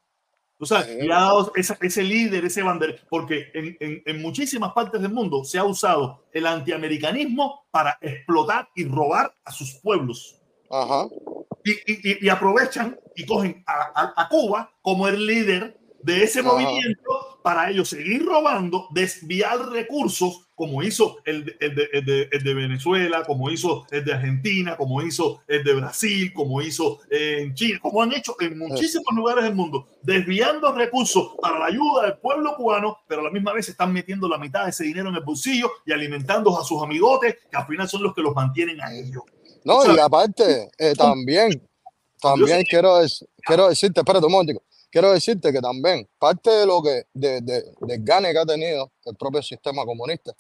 O 0.62 0.66
sea, 0.66 0.86
le 0.86 1.12
ha 1.12 1.22
dado 1.22 1.52
ese, 1.56 1.76
ese 1.82 2.04
líder, 2.04 2.46
ese 2.46 2.62
bandera, 2.62 2.96
porque 3.10 3.50
en, 3.56 3.76
en, 3.80 4.04
en, 4.06 4.22
muchísimas 4.22 4.74
partes 4.74 5.02
del 5.02 5.12
mundo 5.12 5.44
se 5.44 5.58
ha 5.58 5.64
usado 5.64 6.24
el 6.32 6.46
antiamericanismo 6.46 7.66
para 7.72 7.98
explotar 8.00 8.70
y 8.76 8.86
robar 8.86 9.34
a 9.44 9.52
sus 9.52 9.74
pueblos. 9.82 10.40
Ajá. 10.70 11.08
Y, 11.66 11.72
y, 11.72 12.26
y, 12.26 12.30
aprovechan 12.30 13.00
y 13.16 13.26
cogen 13.26 13.64
a, 13.66 13.74
a, 13.74 14.14
a, 14.16 14.30
Cuba 14.30 14.72
como 14.84 15.08
el 15.08 15.26
líder 15.26 15.80
de 16.04 16.24
ese 16.24 16.42
Ajá. 16.42 16.54
movimiento 16.54 17.31
para 17.42 17.70
ellos 17.70 17.90
seguir 17.90 18.26
robando, 18.26 18.88
desviar 18.92 19.70
recursos, 19.70 20.48
como 20.56 20.84
hizo 20.84 21.18
el, 21.26 21.56
el, 21.60 21.76
de, 21.76 21.90
el, 21.92 22.06
de, 22.06 22.30
el, 22.32 22.44
de, 22.44 22.54
Venezuela, 22.54 23.24
como 23.26 23.50
hizo 23.50 23.88
el 23.90 24.06
de 24.06 24.14
Argentina, 24.14 24.78
como 24.78 25.02
hizo 25.02 25.42
el 25.48 25.64
de 25.64 25.74
Brasil, 25.74 26.32
como 26.34 26.62
hizo 26.62 27.00
en 27.10 27.56
China, 27.56 27.80
como 27.82 28.04
han 28.04 28.14
hecho 28.14 28.36
en 28.40 28.60
muchísimos 28.60 29.08
lugares 29.16 29.44
del 29.44 29.56
mundo, 29.56 29.88
desviando 30.04 30.72
recursos 30.74 31.34
para 31.42 31.58
la 31.58 31.66
ayuda 31.66 32.04
del 32.04 32.18
pueblo 32.20 32.56
cubano, 32.56 33.00
pero 33.08 33.22
a 33.22 33.24
la 33.24 33.32
misma 33.32 33.54
vez 33.54 33.70
están 33.70 33.92
metiendo 33.92 34.28
la 34.28 34.38
mitad 34.38 34.66
de 34.66 34.70
ese 34.70 34.84
dinero 34.84 35.10
en 35.10 35.16
el 35.16 35.24
bolsillo 35.24 35.72
y 35.86 35.94
alimentando 35.94 36.60
a 36.60 36.64
sus 36.64 36.82
amigotes, 36.84 37.38
que 37.50 37.58
al 37.58 37.66
final 37.66 37.90
son 37.90 38.04
los 38.04 38.14
que 38.14 38.22
los 38.22 38.36
mantienen 38.36 38.80
a 38.82 38.94
ellos. 38.94 39.24
No, 39.64 39.78
o 39.78 39.82
sea, 39.84 39.96
y 39.96 40.00
aparte, 40.00 40.70
eh, 40.78 40.94
también, 40.96 41.68
también 42.22 42.64
quiero, 42.70 43.00
quiero 43.44 43.70
decirte, 43.70 44.00
espérate 44.00 44.26
un 44.26 44.32
momento, 44.32 44.62
quiero 44.92 45.12
decirte 45.12 45.52
que 45.52 45.60
también 45.60 46.08
parte 46.20 46.52
de 46.52 46.66
lo 46.66 46.82
que, 46.82 47.06
de, 47.14 47.42
de, 47.42 47.64
del 47.80 48.04
gane 48.04 48.32
que 48.32 48.38
ha 48.40 48.46
tenido 48.46 48.92
el 49.06 49.16
propio 49.16 49.42
sistema 49.42 49.86
comunista, 49.86 50.34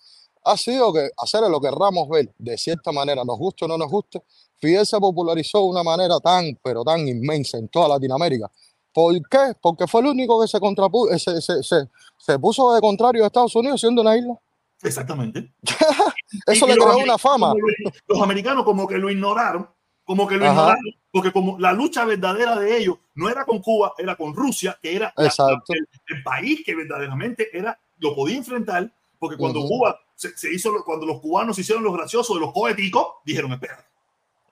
ha 0.43 0.57
sido 0.57 0.91
que 0.93 1.09
hacer 1.17 1.41
lo 1.49 1.59
que 1.61 1.71
Ramos 1.71 2.09
ver, 2.09 2.33
de 2.37 2.57
cierta 2.57 2.91
manera, 2.91 3.23
nos 3.23 3.37
guste 3.37 3.65
o 3.65 3.67
no 3.67 3.77
nos 3.77 3.89
guste, 3.89 4.21
Fidel 4.59 4.85
se 4.85 4.99
popularizó 4.99 5.59
de 5.59 5.65
una 5.65 5.83
manera 5.83 6.19
tan, 6.19 6.57
pero 6.63 6.83
tan 6.83 7.07
inmensa 7.07 7.57
en 7.57 7.67
toda 7.67 7.87
Latinoamérica. 7.87 8.51
¿Por 8.93 9.13
qué? 9.29 9.53
Porque 9.61 9.87
fue 9.87 10.01
el 10.01 10.07
único 10.07 10.39
que 10.41 10.47
se, 10.47 10.59
contrapuso, 10.59 11.17
se, 11.17 11.41
se, 11.41 11.63
se, 11.63 11.89
se 12.17 12.39
puso 12.39 12.73
de 12.73 12.81
contrario 12.81 13.23
a 13.23 13.27
Estados 13.27 13.55
Unidos 13.55 13.79
siendo 13.79 14.01
una 14.01 14.17
isla. 14.17 14.37
Exactamente. 14.83 15.53
Eso 16.47 16.67
le 16.67 16.75
creó 16.75 16.97
una 16.97 17.17
fama. 17.17 17.53
Los, 17.53 17.93
los 18.07 18.21
americanos 18.21 18.65
como 18.65 18.87
que 18.87 18.97
lo 18.97 19.09
ignoraron, 19.09 19.69
como 20.05 20.27
que 20.27 20.37
lo 20.37 20.45
Ajá. 20.45 20.53
ignoraron, 20.53 20.93
porque 21.11 21.31
como 21.31 21.59
la 21.59 21.73
lucha 21.73 22.05
verdadera 22.05 22.59
de 22.59 22.77
ellos 22.77 22.97
no 23.15 23.29
era 23.29 23.45
con 23.45 23.59
Cuba, 23.59 23.93
era 23.97 24.15
con 24.15 24.35
Rusia, 24.35 24.77
que 24.81 24.95
era 24.95 25.13
la, 25.15 25.25
el, 25.25 25.87
el, 26.07 26.23
país 26.23 26.63
que 26.65 26.75
verdaderamente 26.75 27.55
era, 27.55 27.79
lo 27.97 28.15
podía 28.15 28.37
enfrentar, 28.37 28.91
porque 29.19 29.37
cuando 29.37 29.59
uh 29.59 29.63
-huh. 29.63 29.67
Cuba 29.67 29.99
se, 30.15 30.37
se, 30.37 30.53
hizo, 30.53 30.71
cuando 30.85 31.05
los 31.05 31.19
cubanos 31.19 31.57
hicieron 31.57 31.83
los 31.83 31.93
graciosos 31.93 32.35
de 32.35 32.41
los 32.41 32.53
coheticos, 32.53 33.05
dijeron, 33.25 33.51
espera. 33.53 33.85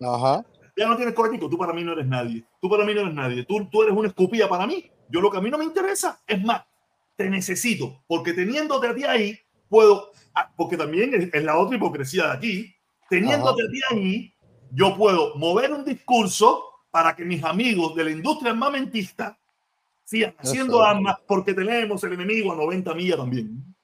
Ajá. 0.02 0.46
Ya 0.76 0.88
no 0.88 0.96
tienes 0.96 1.14
cohetico, 1.14 1.50
tú 1.50 1.58
para 1.58 1.74
mí 1.74 1.84
no 1.84 1.92
eres 1.92 2.08
nadie. 2.08 2.44
Tú 2.62 2.70
para 2.70 2.86
mí 2.86 2.94
no 2.94 3.02
eres 3.02 3.14
nadie. 3.14 3.44
Tú, 3.44 3.68
tú 3.70 3.84
eres 3.84 3.96
una 3.96 4.08
escupilla 4.08 4.48
para 4.48 4.66
mí. 4.66 4.90
Yo 5.10 5.22
lo 5.22 5.30
que 5.30 5.38
a 5.38 5.42
mí 5.42 5.50
no 5.50 5.58
me 5.58 5.66
interesa 5.66 6.22
es 6.26 6.42
más, 6.42 6.64
te 7.16 7.30
necesito, 7.30 8.02
porque 8.08 8.34
teniéndote 8.34 8.88
a 8.88 8.96
ti 8.96 9.04
ahí, 9.04 9.40
puedo, 9.68 10.12
ah, 10.36 10.52
porque 10.56 10.78
también 10.78 11.14
es, 11.14 11.34
es 11.34 11.44
la 11.44 11.58
otra 11.58 11.76
hipocresía 11.76 12.28
de 12.28 12.34
aquí, 12.34 12.76
teniéndote 13.10 13.64
Ajá. 13.64 13.70
a 13.70 13.72
ti 13.72 13.82
ahí, 13.92 14.34
yo 14.72 14.96
puedo 14.96 15.36
mover 15.36 15.74
un 15.74 15.84
discurso 15.84 16.64
para 16.92 17.16
que 17.16 17.24
mis 17.24 17.44
amigos 17.44 17.96
de 17.96 18.04
la 18.04 18.12
industria 18.12 18.52
armamentista 18.52 19.38
sigan 20.04 20.36
haciendo 20.40 20.84
armas 20.84 21.18
porque 21.28 21.54
tenemos 21.54 22.04
el 22.04 22.14
enemigo 22.14 22.52
a 22.52 22.56
90 22.56 22.94
millas 22.96 23.18
también. 23.18 23.76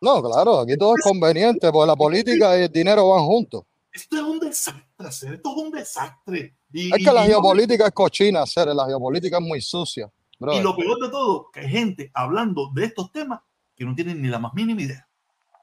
No, 0.00 0.22
claro, 0.22 0.60
aquí 0.60 0.76
todo 0.76 0.94
es 0.96 1.02
conveniente, 1.02 1.70
porque 1.70 1.86
la 1.86 1.96
política 1.96 2.58
y 2.58 2.62
el 2.62 2.72
dinero 2.72 3.08
van 3.08 3.24
juntos. 3.24 3.64
Esto 3.92 4.16
es 4.16 4.22
un 4.22 4.40
desastre, 4.40 4.84
hacer. 4.98 5.34
esto 5.34 5.50
es 5.50 5.62
un 5.62 5.70
desastre. 5.70 6.56
Y, 6.72 6.88
es 6.88 6.96
que 6.96 7.10
y, 7.10 7.14
la 7.14 7.24
geopolítica 7.24 7.84
no... 7.84 7.88
es 7.88 7.94
cochina, 7.94 8.42
hacer. 8.42 8.66
la 8.68 8.86
geopolítica 8.86 9.38
es 9.38 9.44
muy 9.44 9.60
sucia. 9.60 10.10
Brother. 10.38 10.60
Y 10.60 10.64
lo 10.64 10.76
peor 10.76 11.00
de 11.00 11.08
todo, 11.10 11.50
que 11.52 11.60
hay 11.60 11.68
gente 11.68 12.10
hablando 12.12 12.70
de 12.74 12.86
estos 12.86 13.12
temas 13.12 13.40
que 13.76 13.84
no 13.84 13.94
tienen 13.94 14.20
ni 14.20 14.28
la 14.28 14.38
más 14.38 14.52
mínima 14.52 14.82
idea. 14.82 15.08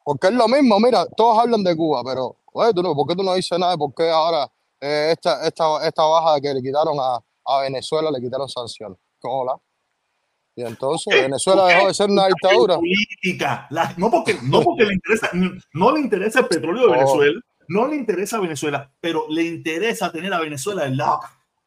Porque 0.04 0.28
es 0.28 0.34
lo 0.34 0.48
mismo, 0.48 0.80
mira, 0.80 1.06
todos 1.06 1.38
hablan 1.38 1.64
de 1.64 1.76
Cuba, 1.76 2.02
pero, 2.04 2.38
oye, 2.54 2.74
tú 2.74 2.82
no, 2.82 2.96
¿por 2.96 3.08
qué 3.08 3.16
tú 3.16 3.24
no 3.24 3.36
dices 3.36 3.60
nada 3.60 3.78
por 3.78 3.94
qué 3.94 4.10
ahora 4.10 4.52
eh, 4.82 5.12
esta, 5.12 5.48
esta, 5.48 5.88
esta 5.88 6.04
baja 6.04 6.42
que 6.42 6.54
le 6.54 6.62
quitaron 6.62 6.98
a, 7.00 7.20
a 7.46 7.62
Venezuela, 7.62 8.12
le 8.12 8.20
quitaron 8.20 8.50
sanciones? 8.50 8.98
Hola. 9.22 9.56
Y 10.56 10.64
entonces 10.64 11.14
Venezuela 11.14 11.66
dejó 11.66 11.88
de 11.88 11.94
ser 11.94 12.10
una 12.10 12.28
dictadura. 12.28 12.76
Política. 12.76 13.68
La, 13.70 13.94
no 13.98 14.12
porque, 14.12 14.38
no 14.44 14.62
porque 14.62 14.84
le 14.84 14.94
interesa, 14.96 15.30
no 15.74 15.92
le 15.92 16.02
interesa 16.02 16.40
el 16.42 16.48
petróleo 16.48 16.88
de 16.88 16.92
Venezuela, 16.94 17.40
no 17.70 17.88
le 17.88 17.96
interesa 17.96 18.38
a 18.38 18.42
Venezuela, 18.42 18.92
pero 19.00 19.26
le 19.30 19.44
interesa 19.44 20.12
tener 20.12 20.34
a 20.34 20.40
Venezuela 20.40 20.84
del 20.84 20.98
lado. 20.98 21.22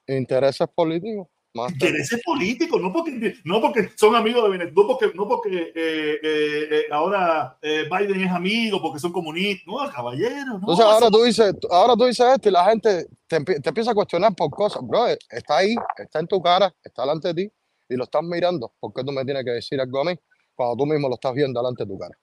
Intereses 0.07 0.69
políticos. 0.75 1.29
Más 1.55 1.73
intereses 1.73 2.21
políticos, 2.25 2.83
no 2.83 2.93
porque, 2.93 3.37
no 3.45 3.61
porque 3.61 3.91
son 3.95 4.17
amigos 4.17 4.43
de 4.43 4.51
Venezuela, 4.51 4.75
no 4.75 4.87
porque, 4.89 5.13
no 5.15 5.29
porque 5.29 5.73
eh, 5.75 6.19
eh, 6.23 6.69
eh, 6.71 6.85
ahora 6.91 7.57
eh, 7.63 7.89
Biden 7.89 8.23
es 8.23 8.33
amigo, 8.33 8.83
porque 8.83 8.99
son 8.99 9.13
comunistas, 9.13 9.65
no, 9.67 9.89
caballero. 9.91 10.47
No, 10.47 10.57
Entonces 10.57 10.85
ahora 10.85 11.11
tú, 11.11 11.23
dices, 11.23 11.55
ahora 11.71 11.95
tú 11.95 12.07
dices 12.07 12.27
esto 12.35 12.49
y 12.49 12.53
la 12.53 12.65
gente 12.65 13.07
te, 13.29 13.41
te 13.41 13.69
empieza 13.69 13.93
a 13.93 13.95
cuestionar 13.95 14.35
por 14.35 14.51
cosas, 14.51 14.83
bro, 14.83 15.07
está 15.07 15.59
ahí, 15.59 15.77
está 15.97 16.19
en 16.19 16.27
tu 16.27 16.43
cara, 16.43 16.75
está 16.83 17.03
delante 17.03 17.29
de 17.29 17.35
ti 17.35 17.53
y 17.89 17.97
lo 17.97 18.05
estás 18.05 18.23
mirando. 18.23 18.73
¿Por 18.81 18.93
qué 18.93 19.05
tú 19.05 19.13
me 19.13 19.25
tienes 19.25 19.45
que 19.45 19.53
decir 19.53 19.81
algo 19.81 20.01
a 20.01 20.05
mí 20.05 20.19
cuando 20.55 20.77
tú 20.77 20.87
mismo 20.87 21.09
lo 21.09 21.15
estás 21.15 21.35
viendo 21.35 21.61
delante 21.61 21.85
de 21.85 21.89
tu 21.89 21.99
cara? 21.99 22.19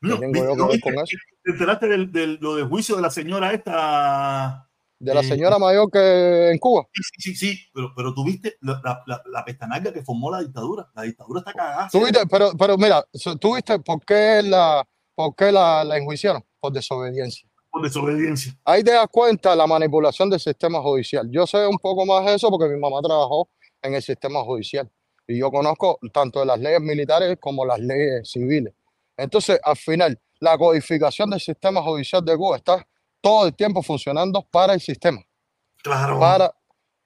No, 0.00 0.18
ver 0.18 0.80
con 0.80 0.94
eso? 0.94 1.16
¿Te 1.42 1.52
enteraste 1.52 1.88
de, 1.88 2.26
lo 2.40 2.56
del 2.56 2.68
juicio 2.68 2.96
de 2.96 3.02
la 3.02 3.10
señora 3.10 3.52
esta? 3.52 4.68
De 4.98 5.12
la 5.12 5.22
señora 5.22 5.56
eh, 5.56 5.60
mayor 5.60 5.90
que 5.90 6.50
en 6.50 6.58
Cuba. 6.58 6.86
Sí, 6.92 7.02
sí, 7.18 7.34
sí, 7.34 7.58
pero, 7.74 7.92
pero 7.94 8.14
tuviste 8.14 8.56
la, 8.60 8.80
la, 9.06 9.22
la 9.26 9.44
pestañaga 9.44 9.92
que 9.92 10.02
formó 10.02 10.30
la 10.30 10.40
dictadura. 10.40 10.88
La 10.94 11.02
dictadura 11.02 11.40
está 11.40 11.52
cagada. 11.52 11.88
¿Tuviste? 11.90 12.20
Pero, 12.30 12.52
pero 12.58 12.78
mira, 12.78 13.04
¿tuviste 13.40 13.78
por 13.80 14.04
qué 14.04 14.42
la, 14.42 14.86
por 15.14 15.34
qué 15.34 15.52
la, 15.52 15.84
la 15.84 15.98
enjuiciaron? 15.98 16.42
Por 16.60 16.72
desobediencia. 16.72 17.46
por 17.70 17.82
desobediencia. 17.82 18.56
Ahí 18.64 18.82
te 18.84 18.92
das 18.92 19.08
cuenta 19.10 19.54
la 19.56 19.66
manipulación 19.66 20.30
del 20.30 20.40
sistema 20.40 20.80
judicial. 20.80 21.28
Yo 21.30 21.46
sé 21.46 21.66
un 21.66 21.78
poco 21.78 22.06
más 22.06 22.24
de 22.24 22.34
eso 22.34 22.48
porque 22.48 22.72
mi 22.72 22.78
mamá 22.80 23.02
trabajó 23.02 23.48
en 23.82 23.94
el 23.94 24.02
sistema 24.02 24.42
judicial 24.44 24.88
y 25.26 25.38
yo 25.38 25.50
conozco 25.50 25.98
tanto 26.12 26.40
de 26.40 26.46
las 26.46 26.58
leyes 26.60 26.80
militares 26.80 27.36
como 27.40 27.66
las 27.66 27.80
leyes 27.80 28.30
civiles. 28.30 28.72
Entonces, 29.16 29.58
al 29.62 29.76
final, 29.76 30.18
la 30.40 30.56
codificación 30.56 31.30
del 31.30 31.40
sistema 31.40 31.82
judicial 31.82 32.24
de 32.24 32.36
Cuba 32.36 32.56
está 32.58 32.86
todo 33.24 33.46
el 33.46 33.54
tiempo 33.54 33.82
funcionando 33.82 34.42
para 34.42 34.74
el 34.74 34.80
sistema. 34.80 35.18
Claro. 35.82 36.20
Para, 36.20 36.54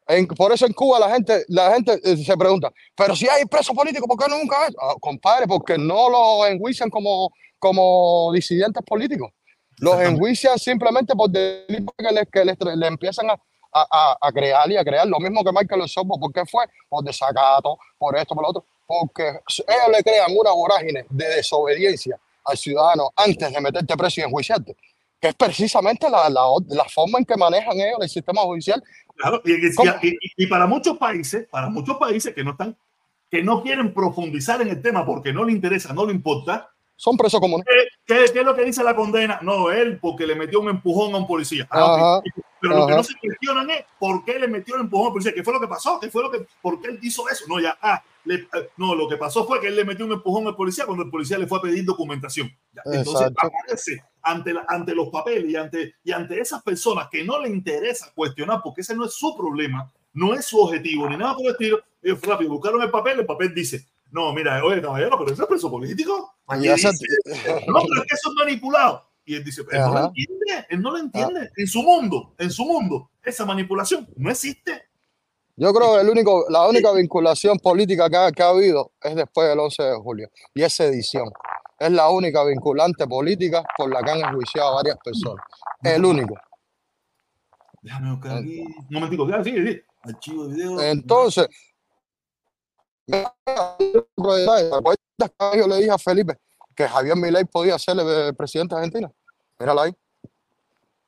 en- 0.08 0.26
por 0.26 0.52
eso 0.52 0.66
en 0.66 0.72
Cuba 0.72 0.98
la 0.98 1.10
gente, 1.10 1.44
la 1.48 1.72
gente 1.74 2.00
eh, 2.02 2.16
se 2.16 2.36
pregunta, 2.36 2.72
pero 2.96 3.14
si 3.14 3.28
hay 3.28 3.44
presos 3.44 3.74
políticos, 3.74 4.08
¿por 4.08 4.18
qué 4.18 4.28
nunca 4.28 4.56
hay? 4.64 4.74
Ah, 4.82 4.94
compadre, 5.00 5.46
porque 5.46 5.78
no 5.78 6.10
los 6.10 6.48
enjuician 6.48 6.90
como, 6.90 7.30
como 7.58 8.32
disidentes 8.32 8.82
políticos. 8.84 9.30
Los 9.80 9.94
enjuician 10.00 10.58
simplemente 10.58 11.14
por 11.14 11.30
delitos 11.30 11.94
que 11.96 12.10
les, 12.12 12.24
que 12.32 12.44
les 12.44 12.58
tra- 12.58 12.74
le 12.74 12.86
empiezan 12.88 13.30
a, 13.30 13.34
a, 13.72 13.86
a- 13.92 14.18
a 14.20 14.32
crear 14.32 14.68
y 14.72 14.76
a 14.76 14.82
crear. 14.84 15.06
Lo 15.06 15.20
mismo 15.20 15.44
que 15.44 15.52
Michael 15.52 15.82
Osorbo, 15.82 16.18
¿por 16.18 16.32
qué 16.32 16.44
fue? 16.46 16.64
Por 16.88 17.04
desacato, 17.04 17.78
por 17.96 18.16
esto, 18.16 18.34
por 18.34 18.42
lo 18.42 18.48
otro. 18.50 18.64
Porque 18.88 19.22
ellos 19.28 19.88
le 19.96 20.02
crean 20.02 20.32
una 20.36 20.50
vorágine 20.50 21.04
de 21.10 21.28
desobediencia 21.36 22.18
al 22.44 22.56
ciudadano 22.56 23.12
antes 23.14 23.52
de 23.52 23.60
meterte 23.60 23.96
preso 23.96 24.20
y 24.20 24.24
enjuiciarte, 24.24 24.74
que 25.20 25.28
es 25.28 25.34
precisamente 25.34 26.08
la, 26.08 26.28
la, 26.30 26.42
la 26.68 26.84
forma 26.84 27.18
en 27.18 27.24
que 27.24 27.36
manejan 27.36 27.76
ellos 27.76 27.98
el 28.00 28.08
sistema 28.08 28.42
judicial 28.42 28.82
Claro, 29.16 29.42
y, 29.44 29.52
y- 29.52 30.16
y- 30.36 30.46
para 30.46 30.66
muchos 30.66 30.96
países, 30.96 31.48
para 31.50 31.68
muchos 31.68 31.96
países 31.96 32.32
que 32.32 32.44
no 32.44 32.52
están, 32.52 32.76
que 33.28 33.42
no 33.42 33.62
quieren 33.64 33.92
profundizar 33.92 34.62
en 34.62 34.68
el 34.68 34.80
tema 34.80 35.04
porque 35.04 35.32
no 35.32 35.42
le 35.44 35.50
interesa, 35.52 35.92
no 35.92 36.06
le 36.06 36.12
importa, 36.12 36.70
son 36.94 37.16
presos 37.16 37.40
comunes. 37.40 37.66
¿qué, 38.06 38.14
qué- 38.14 38.32
qué 38.32 38.38
es 38.40 38.44
lo 38.44 38.54
que 38.54 38.64
dice 38.64 38.82
la 38.84 38.94
condena? 38.94 39.40
No, 39.42 39.70
él 39.70 39.98
porque 40.00 40.24
le 40.26 40.34
metió 40.36 40.60
un 40.60 40.68
empujón 40.68 41.14
a 41.14 41.18
un 41.18 41.26
policía. 41.26 41.66
Ah. 41.70 42.20
Ajá, 42.20 42.20
Pero 42.60 42.76
lo 42.76 42.86
que 42.86 42.92
ajá. 42.92 42.96
no 42.98 43.04
se 43.04 43.14
cuestionan 43.20 43.70
es 43.70 43.84
por 43.98 44.24
qué 44.24 44.38
le 44.38 44.46
metió 44.48 44.76
el 44.76 44.82
empujón 44.82 45.06
al 45.08 45.12
policía, 45.12 45.32
qué 45.34 45.42
fue 45.42 45.52
lo 45.52 45.60
que 45.60 45.68
pasó, 45.68 45.98
qué 46.00 46.10
fue 46.10 46.22
lo 46.22 46.30
que, 46.30 46.46
por 46.62 46.80
qué 46.80 46.88
él 46.90 46.98
hizo 47.02 47.28
eso. 47.28 47.44
No, 47.48 47.58
ya, 47.60 47.76
ah, 47.82 48.02
le- 48.28 48.48
no, 48.76 48.94
lo 48.94 49.08
que 49.08 49.16
pasó 49.16 49.44
fue 49.46 49.60
que 49.60 49.68
él 49.68 49.76
le 49.76 49.84
metió 49.84 50.04
un 50.04 50.12
empujón 50.12 50.46
al 50.46 50.54
policía 50.56 50.84
cuando 50.86 51.04
el 51.04 51.10
policía 51.10 51.38
le 51.38 51.46
fue 51.46 51.58
a 51.58 51.62
pedir 51.62 51.84
documentación. 51.84 52.48
Ya, 52.72 52.82
Entonces, 52.98 53.26
aparece 53.48 54.02
ante, 54.22 54.52
la- 54.52 54.64
ante 54.68 54.94
los 54.94 55.08
papeles 55.08 55.50
y 55.50 55.56
ante, 55.56 55.94
y 56.04 56.12
ante 56.12 56.40
esas 56.40 56.62
personas 56.62 57.08
que 57.10 57.24
no 57.24 57.40
le 57.40 57.48
interesa 57.48 58.12
cuestionar, 58.14 58.60
porque 58.62 58.82
ese 58.82 58.94
no 58.94 59.04
es 59.06 59.14
su 59.14 59.36
problema, 59.36 59.90
no 60.12 60.34
es 60.34 60.46
su 60.46 60.58
objetivo, 60.60 61.08
ni 61.08 61.16
nada 61.16 61.34
por 61.34 61.44
el 61.46 61.52
estilo. 61.52 61.80
Ellos 62.02 62.20
rápido 62.22 62.50
buscaron 62.50 62.80
el 62.82 62.90
papel, 62.90 63.20
el 63.20 63.26
papel 63.26 63.54
dice, 63.54 63.86
no, 64.10 64.32
mira, 64.32 64.64
oye, 64.64 64.80
caballero, 64.80 65.18
pero 65.18 65.32
ese 65.32 65.42
es 65.42 65.48
preso 65.48 65.70
político. 65.70 66.34
Y 66.54 66.68
dice, 66.76 66.88
no, 67.66 67.80
pero 67.82 68.00
es 68.02 68.06
que 68.08 68.14
eso 68.14 68.30
es 68.30 68.34
manipulado. 68.36 69.04
Y 69.24 69.34
él 69.34 69.44
dice, 69.44 69.60
él 69.62 69.66
no 69.80 69.88
lo 69.88 70.06
entiende, 70.06 70.66
él 70.70 70.80
no 70.80 70.90
lo 70.92 70.98
entiende. 70.98 71.50
En 71.56 71.66
su 71.66 71.82
mundo, 71.82 72.34
en 72.38 72.50
su 72.50 72.64
mundo, 72.64 73.10
esa 73.22 73.44
manipulación 73.44 74.08
no 74.16 74.30
existe. 74.30 74.87
Yo 75.60 75.74
creo 75.74 75.94
que 75.94 76.02
el 76.02 76.08
único, 76.08 76.46
la 76.50 76.68
única 76.68 76.92
vinculación 76.92 77.58
política 77.58 78.08
que 78.08 78.16
ha, 78.16 78.30
que 78.30 78.42
ha 78.44 78.50
habido 78.50 78.92
es 79.02 79.16
después 79.16 79.48
del 79.48 79.58
11 79.58 79.82
de 79.82 79.96
julio 79.96 80.30
y 80.54 80.62
es 80.62 80.72
sedición. 80.72 81.32
Es 81.80 81.90
la 81.90 82.08
única 82.10 82.44
vinculante 82.44 83.08
política 83.08 83.64
por 83.76 83.92
la 83.92 84.00
que 84.02 84.10
han 84.12 84.20
enjuiciado 84.20 84.68
a 84.68 84.74
varias 84.76 84.98
personas. 85.04 85.44
El 85.82 86.04
único. 86.04 86.36
Déjame 87.82 88.12
buscar 88.12 88.38
aquí. 88.38 88.60
Un 88.60 88.86
momentico, 88.88 89.28
ya, 89.28 89.42
sí, 89.42 89.50
sí. 89.50 89.80
Archivo 90.04 90.46
de 90.46 90.54
video. 90.54 90.80
Entonces, 90.80 91.48
otro 93.06 94.34
detalle, 94.34 94.68
¿te 94.68 94.76
acuerdas 94.76 95.52
que 95.52 95.58
yo 95.58 95.66
le 95.66 95.76
dije 95.76 95.90
a 95.90 95.98
Felipe 95.98 96.38
que 96.76 96.86
Javier 96.86 97.16
Milei 97.16 97.44
podía 97.46 97.76
ser 97.80 97.98
el 97.98 98.36
presidente 98.36 98.76
de 98.76 98.80
Argentina? 98.80 99.12
Míralo 99.58 99.80
ahí. 99.80 99.92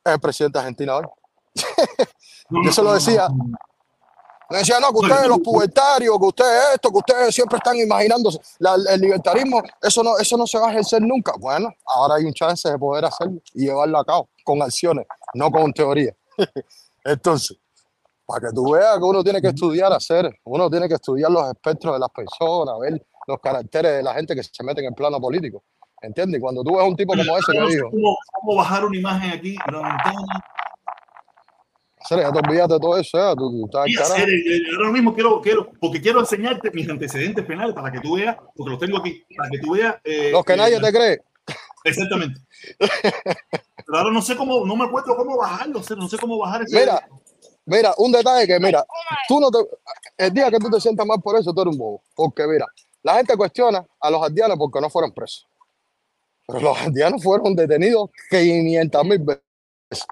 Es 0.04 0.12
el 0.12 0.20
presidente 0.20 0.58
de 0.58 0.60
Argentina 0.60 0.92
ahora. 0.92 1.10
No, 2.52 2.64
yo 2.64 2.72
se 2.72 2.82
lo 2.82 2.88
no, 2.88 2.94
no, 2.94 2.98
decía. 2.98 3.28
No. 4.50 4.58
Decía, 4.58 4.80
no, 4.80 4.90
que 4.90 4.98
ustedes 4.98 5.26
los 5.28 5.38
pubertarios, 5.38 6.18
que 6.18 6.26
ustedes 6.26 6.74
esto, 6.74 6.90
que 6.90 6.98
ustedes 6.98 7.34
siempre 7.34 7.56
están 7.58 7.76
imaginándose. 7.76 8.38
La- 8.58 8.74
el 8.74 9.00
libertarismo, 9.00 9.62
eso 9.80 10.02
no, 10.02 10.18
eso 10.18 10.36
no 10.36 10.46
se 10.46 10.58
va 10.58 10.68
a 10.68 10.70
ejercer 10.72 11.00
nunca. 11.02 11.32
Bueno, 11.38 11.72
ahora 11.86 12.16
hay 12.16 12.24
un 12.24 12.32
chance 12.32 12.68
de 12.70 12.78
poder 12.78 13.04
hacerlo 13.04 13.40
y 13.54 13.66
llevarlo 13.66 13.98
a 13.98 14.04
cabo 14.04 14.28
con 14.44 14.60
acciones, 14.62 15.06
no 15.34 15.50
con 15.50 15.72
teoría. 15.72 16.14
Entonces, 17.04 17.56
para 18.26 18.48
que 18.48 18.54
tú 18.54 18.72
veas 18.72 18.96
que 18.98 19.04
uno 19.04 19.22
tiene 19.24 19.40
que 19.40 19.48
estudiar 19.48 19.92
hacer, 19.92 20.30
uno 20.44 20.68
tiene 20.70 20.88
que 20.88 20.94
estudiar 20.94 21.30
los 21.30 21.48
espectros 21.48 21.94
de 21.94 21.98
las 22.00 22.10
personas, 22.10 22.74
ver 22.80 23.04
los 23.26 23.38
caracteres 23.40 23.92
de 23.96 24.02
la 24.02 24.14
gente 24.14 24.34
que 24.34 24.42
se 24.42 24.62
mete 24.64 24.80
en 24.80 24.88
el 24.88 24.94
plano 24.94 25.20
político. 25.20 25.62
¿Entiendes? 26.02 26.40
Cuando 26.40 26.62
tú 26.64 26.76
ves 26.76 26.86
un 26.88 26.96
tipo 26.96 27.12
como 27.12 27.36
ese 27.36 27.52
que 27.52 27.60
dijo, 27.66 27.90
cómo, 27.90 28.16
cómo 28.40 28.56
bajar 28.56 28.84
una 28.86 28.96
imagen 28.98 29.30
aquí, 29.32 29.56
ventana. 29.66 30.44
"Cere, 32.14 32.22
ya 32.22 32.32
te 32.32 32.38
olvidaste 32.38 32.74
de 32.74 32.80
todo 32.80 32.98
eso, 32.98 33.18
ya, 33.18 33.34
tú, 33.34 33.50
tú 33.50 33.64
estás 33.66 33.82
al 33.82 33.88
Y 33.90 33.94
carajo". 33.94 34.12
hacer, 34.14 34.28
eh, 34.28 34.60
ahora 34.76 34.90
mismo 34.92 35.14
quiero, 35.14 35.40
quiero, 35.40 35.70
porque 35.80 36.00
quiero 36.00 36.20
enseñarte 36.20 36.70
mis 36.72 36.88
antecedentes 36.88 37.44
penales 37.44 37.74
para 37.74 37.90
que 37.92 38.00
tú 38.00 38.16
veas, 38.16 38.36
porque 38.56 38.70
los 38.70 38.78
tengo 38.80 38.98
aquí, 38.98 39.24
para 39.36 39.50
que 39.50 39.58
tú 39.58 39.72
veas. 39.72 39.96
eh, 40.04 40.30
Los 40.32 40.44
que 40.44 40.52
eh, 40.52 40.56
nadie 40.56 40.80
te 40.80 40.92
cree. 40.92 41.20
Exactamente. 41.84 42.40
Pero 42.78 43.98
ahora 43.98 44.10
no 44.12 44.22
sé 44.22 44.36
cómo, 44.36 44.64
no 44.66 44.76
me 44.76 44.84
acuerdo 44.84 45.16
cómo 45.16 45.36
bajarlo, 45.36 45.80
no 45.96 46.08
sé 46.08 46.18
cómo 46.18 46.38
bajar 46.38 46.62
ese. 46.62 46.78
Mira, 46.78 47.08
mira, 47.64 47.94
un 47.96 48.12
detalle 48.12 48.46
que, 48.46 48.60
mira, 48.60 48.84
tú 49.26 49.40
no 49.40 49.50
te, 49.50 49.58
el 50.18 50.32
día 50.32 50.50
que 50.50 50.58
tú 50.58 50.70
te 50.70 50.80
sientas 50.80 51.06
mal 51.06 51.20
por 51.20 51.38
eso, 51.38 51.52
tú 51.52 51.62
eres 51.62 51.72
un 51.72 51.78
bobo. 51.78 52.02
Porque, 52.14 52.46
mira, 52.46 52.66
la 53.02 53.14
gente 53.14 53.36
cuestiona 53.36 53.84
a 54.00 54.10
los 54.10 54.22
aldeanos 54.22 54.58
porque 54.58 54.80
no 54.80 54.90
fueron 54.90 55.12
presos. 55.12 55.46
Pero 56.46 56.60
los 56.60 56.78
aldeanos 56.78 57.22
fueron 57.22 57.54
detenidos 57.56 58.10
500 58.30 59.04
mil 59.04 59.18
veces. 59.20 60.06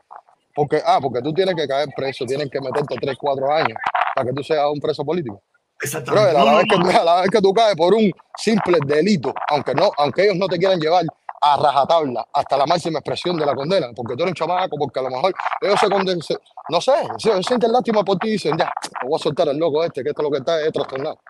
Porque, 0.59 0.83
ah, 0.85 0.99
porque 1.01 1.23
tú 1.23 1.33
tienes 1.33 1.55
que 1.55 1.69
caer 1.69 1.89
preso, 1.95 2.25
tienes 2.27 2.51
que 2.51 2.61
meterte 2.61 2.97
3, 3.01 3.17
4 3.17 3.53
años 3.55 3.79
para 4.13 4.27
que 4.27 4.35
tú 4.35 4.43
seas 4.43 4.67
un 4.69 4.81
preso 4.81 5.05
político. 5.05 5.41
Exactamente. 5.81 6.37
A, 6.37 6.45
la 6.45 6.55
vez 6.57 6.65
que, 6.69 6.77
no. 6.77 6.91
a 6.91 7.05
la 7.05 7.21
vez 7.21 7.31
que 7.31 7.41
tú 7.41 7.55
caes 7.55 7.77
por 7.77 7.95
un 7.95 8.11
simple 8.37 8.79
delito, 8.85 9.33
aunque 9.51 9.73
no, 9.73 9.93
aunque 9.97 10.25
ellos 10.25 10.35
no 10.35 10.49
te 10.49 10.59
quieran 10.59 10.81
llevar 10.81 11.05
a 11.43 11.57
rajatabla 11.59 12.27
hasta 12.33 12.57
la 12.57 12.67
máxima 12.67 12.99
expresión 12.99 13.37
de 13.37 13.47
la 13.47 13.55
condena, 13.55 13.87
porque 13.95 14.17
tú 14.17 14.25
eres 14.25 14.33
un 14.33 14.35
chamaco, 14.35 14.77
porque 14.77 14.99
a 14.99 15.05
lo 15.05 15.11
mejor 15.11 15.33
ellos 15.61 15.79
se 15.79 15.89
condenan, 15.89 16.23
se- 16.23 16.39
no 16.71 16.81
sé, 16.81 16.93
se, 17.19 17.41
sienten 17.45 17.71
lástima 17.71 18.03
por 18.03 18.19
ti 18.19 18.27
y 18.27 18.33
dicen, 18.33 18.59
ya, 18.59 18.73
te 18.83 19.07
voy 19.07 19.15
a 19.15 19.23
soltar 19.23 19.49
al 19.49 19.57
loco 19.57 19.85
este, 19.85 20.03
que 20.03 20.09
esto 20.09 20.23
es 20.23 20.25
lo 20.25 20.31
que 20.33 20.39
está 20.39 20.61
es 20.61 20.73
trastornado. 20.73 21.21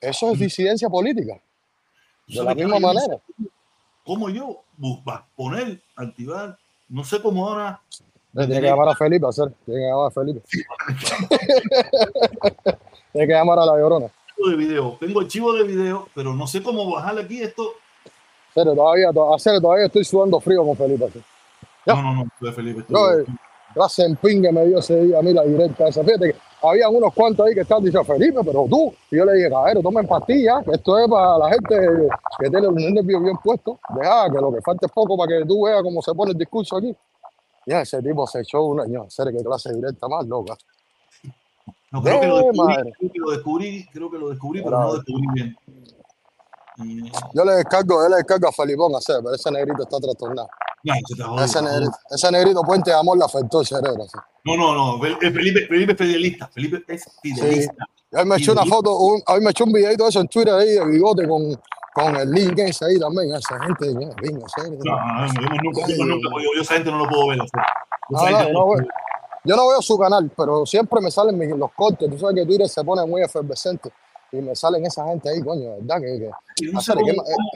Eso 0.00 0.32
es 0.32 0.40
disidencia 0.40 0.88
política, 0.88 1.40
de 2.26 2.42
la 2.42 2.52
misma 2.52 2.80
manera. 2.80 3.16
¿Cómo 4.04 4.28
yo 4.28 4.64
poner, 5.36 5.80
activar? 5.94 6.58
No 6.88 7.04
sé 7.04 7.22
cómo 7.22 7.48
ahora. 7.48 7.80
Tiene 8.34 8.60
que 8.60 8.66
llamar 8.66 8.88
a 8.88 8.94
Felipe, 8.96 9.26
hacer, 9.28 9.52
tiene 9.64 9.80
que 9.80 9.86
llamar 9.86 10.06
a 10.08 10.10
Felipe. 10.10 10.40
tiene 13.12 13.26
que 13.26 13.32
llamar 13.32 13.58
a 13.60 13.66
la 13.66 13.76
llorona. 13.78 14.06
de 14.36 14.56
video. 14.56 14.96
Tengo 15.00 15.20
archivo 15.20 15.52
de 15.52 15.62
video, 15.64 16.08
pero 16.14 16.34
no 16.34 16.46
sé 16.46 16.62
cómo 16.62 16.90
bajarle 16.92 17.22
aquí 17.22 17.40
esto. 17.42 17.62
Serio, 18.52 18.74
todavía, 18.74 19.12
to- 19.12 19.34
hacer, 19.34 19.60
todavía 19.60 19.86
estoy 19.86 20.04
sudando 20.04 20.40
frío 20.40 20.64
con 20.64 20.76
Felipe. 20.76 21.04
así. 21.06 21.22
No, 21.86 22.02
no, 22.02 22.14
no, 22.14 22.24
fue 22.38 22.52
Felipe. 22.52 22.80
esto- 22.80 22.92
No, 22.92 23.12
eh, 23.20 23.24
clase 23.74 24.04
en 24.04 24.16
pingue 24.16 24.50
me 24.52 24.66
dio 24.66 24.78
ese 24.78 25.00
día 25.00 25.18
a 25.18 25.22
mí 25.22 25.32
la 25.32 25.42
directa 25.42 25.88
esa. 25.88 26.02
Fíjate 26.04 26.32
que 26.32 26.38
había 26.66 26.88
unos 26.88 27.12
cuantos 27.14 27.46
ahí 27.46 27.54
que 27.54 27.60
estaban 27.60 27.84
diciendo, 27.84 28.04
Felipe, 28.12 28.40
pero 28.44 28.66
tú. 28.68 28.94
Y 29.10 29.16
yo 29.16 29.24
le 29.24 29.34
dije, 29.34 29.50
caballero, 29.50 29.80
tomen 29.82 30.06
pastillas, 30.06 30.64
que 30.64 30.72
esto 30.72 30.98
es 30.98 31.08
para 31.08 31.38
la 31.38 31.50
gente 31.50 31.76
que 32.38 32.50
tiene 32.50 32.62
los 32.66 32.74
nervios 32.74 33.22
bien 33.22 33.36
puestos. 33.42 33.76
Deja 34.00 34.26
que 34.30 34.38
lo 34.40 34.52
que 34.52 34.60
falta 34.62 34.86
es 34.86 34.92
poco 34.92 35.16
para 35.16 35.38
que 35.38 35.44
tú 35.46 35.64
veas 35.66 35.82
cómo 35.82 36.00
se 36.02 36.12
pone 36.14 36.32
el 36.32 36.38
discurso 36.38 36.76
aquí. 36.76 36.94
Ya 37.66 37.80
ese 37.80 38.02
tipo 38.02 38.26
se 38.26 38.40
echó 38.40 38.62
una, 38.62 38.84
no, 38.86 39.06
qué 39.08 39.44
clase 39.44 39.72
directa 39.72 40.08
más 40.08 40.26
loca. 40.26 40.56
no, 41.90 42.02
creo, 42.02 42.20
que 42.20 42.26
lo 42.26 42.38
de 42.38 42.44
descubrí, 42.44 42.74
creo 42.92 43.10
que 43.12 43.18
lo 43.18 43.30
descubrí, 43.30 43.86
creo 43.92 44.10
que 44.10 44.18
lo 44.18 44.30
descubrí, 44.30 44.62
pero 44.62 44.80
no 44.80 44.94
descubrí 44.94 45.26
bien. 45.34 45.56
Y, 46.76 47.10
Yo 47.32 47.44
le 47.44 47.52
descargo, 47.52 48.02
yo 48.02 48.08
le 48.08 48.16
descargo 48.16 48.48
a 48.48 48.52
Felipón 48.52 48.94
a 48.94 48.98
hacer, 48.98 49.16
pero 49.22 49.34
ese 49.34 49.50
negrito 49.50 49.82
está 49.84 49.98
trastornado. 49.98 50.48
ya, 50.82 50.94
Ese 51.42 51.62
negrito, 51.62 51.92
ese 52.10 52.32
negrito 52.32 52.62
puente 52.62 52.90
de 52.90 52.96
amor 52.96 53.16
le 53.16 53.24
afectó 53.24 53.60
el 53.60 53.66
cerebro. 53.66 54.02
así. 54.02 54.18
No, 54.44 54.56
no, 54.56 54.74
no. 54.74 55.06
Eh, 55.06 55.16
Felipe, 55.32 55.66
Felipe 55.66 55.92
es 55.92 55.98
fidelista. 55.98 56.48
Felipe 56.48 56.84
es 56.88 57.04
fidelista. 57.22 57.86
Hoy 58.12 58.26
me 58.26 58.36
echó 58.36 58.52
una 58.52 58.64
foto, 58.64 58.96
un, 58.96 59.22
hoy 59.26 59.40
me 59.40 59.50
echó 59.50 59.64
un 59.64 59.72
videito 59.72 60.04
de 60.04 60.10
eso 60.10 60.20
en 60.20 60.28
Twitter 60.28 60.54
ahí 60.54 60.68
de 60.68 60.84
bigote 60.86 61.26
con, 61.26 61.60
con 61.94 62.16
el 62.16 62.30
link 62.30 62.58
ese 62.58 62.84
ahí 62.86 62.98
también. 62.98 63.34
Esa 63.34 63.58
gente, 63.60 63.86
venga, 63.86 64.46
serio. 64.56 64.78
No, 64.84 64.96
no, 64.96 65.26
no, 65.26 65.26
yo 65.26 65.40
nunca, 65.62 65.86
yo 65.88 66.04
nunca, 66.04 66.28
yo, 66.42 66.50
yo 66.56 66.62
esa 66.62 66.74
gente 66.74 66.90
no 66.90 66.98
lo 66.98 67.08
puedo 67.08 67.28
ver. 67.28 67.40
o 67.40 67.46
sea, 68.18 68.30
yo 68.30 68.36
Ah, 68.36 68.42
no, 68.42 68.48
yo, 68.48 68.52
no 68.52 68.68
veo, 68.68 68.86
yo 69.44 69.56
no 69.56 69.68
veo 69.68 69.82
su 69.82 69.98
canal, 69.98 70.30
pero 70.36 70.66
siempre 70.66 71.00
me 71.00 71.10
salen 71.10 71.38
mis- 71.38 71.50
los 71.56 71.72
cortes. 71.72 72.10
Tú 72.10 72.18
sabes 72.18 72.34
que 72.36 72.46
Twitter 72.46 72.68
se 72.68 72.82
pone 72.84 73.06
muy 73.06 73.22
efervescente 73.22 73.90
y 74.32 74.36
me 74.38 74.54
salen 74.56 74.84
esa 74.86 75.06
gente 75.06 75.28
ahí, 75.30 75.40
coño, 75.42 75.76
¿verdad? 75.80 76.00
Que, 76.00 76.18
que- 76.18 76.30
Yo 76.66 76.72
no 76.72 76.80
sé 76.80 76.92
hacer, 76.92 77.04
¿qué 77.04 77.10
cómo, 77.14 77.22
ma- 77.22 77.30
eh? 77.30 77.34
cómo- 77.36 77.48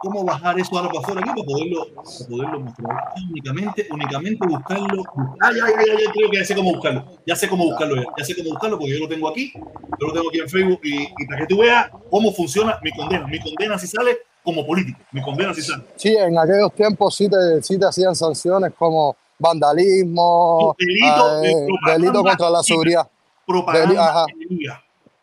cómo 0.00 0.24
bajar 0.24 0.58
eso 0.58 0.76
ahora 0.76 0.88
para 0.88 1.00
afuera 1.00 1.20
aquí 1.20 1.28
para 1.28 1.44
poderlo, 1.44 1.86
para 1.94 2.28
poderlo 2.28 2.60
mostrar. 2.60 3.12
Únicamente, 3.30 3.86
únicamente 3.90 4.46
buscarlo. 4.46 5.04
Ah, 5.42 5.50
ya, 5.52 5.66
ya, 5.68 6.04
ya, 6.04 6.12
creo 6.12 6.30
que 6.30 6.38
ya 6.38 6.44
sé 6.44 6.54
cómo 6.54 6.72
buscarlo. 6.72 7.04
Ya 7.26 7.36
sé 7.36 7.48
cómo 7.48 7.64
buscarlo 7.66 7.96
ya. 7.96 8.04
Ya 8.16 8.24
sé 8.24 8.34
cómo 8.34 8.50
buscarlo 8.50 8.78
porque 8.78 8.94
yo 8.94 9.00
lo 9.00 9.08
tengo 9.08 9.28
aquí. 9.28 9.52
Yo 9.54 10.06
lo 10.06 10.12
tengo 10.14 10.30
aquí 10.30 10.40
en 10.40 10.48
Facebook 10.48 10.80
y, 10.82 11.02
y 11.02 11.26
para 11.26 11.40
que 11.40 11.46
tú 11.46 11.58
veas 11.58 11.90
cómo 12.10 12.32
funciona 12.32 12.78
mi 12.82 12.90
condena. 12.92 13.26
Mi 13.26 13.38
condena 13.40 13.78
si 13.78 13.86
sale 13.86 14.16
como 14.42 14.66
político. 14.66 14.98
Me 15.12 15.22
conviene 15.22 15.52
así 15.52 15.60
ser. 15.60 15.76
Sí, 15.96 16.16
en 16.16 16.38
aquellos 16.38 16.72
tiempos 16.74 17.14
sí 17.14 17.28
te, 17.28 17.62
sí 17.62 17.78
te 17.78 17.84
hacían 17.84 18.14
sanciones 18.16 18.72
como 18.78 19.14
vandalismo, 19.38 20.74
Delito, 20.78 21.40
de 21.40 21.50
eh, 21.50 21.66
delito 21.86 22.22
contra 22.22 22.48
la 22.48 22.62
seguridad. 22.62 23.06
Propaganda. 23.46 24.26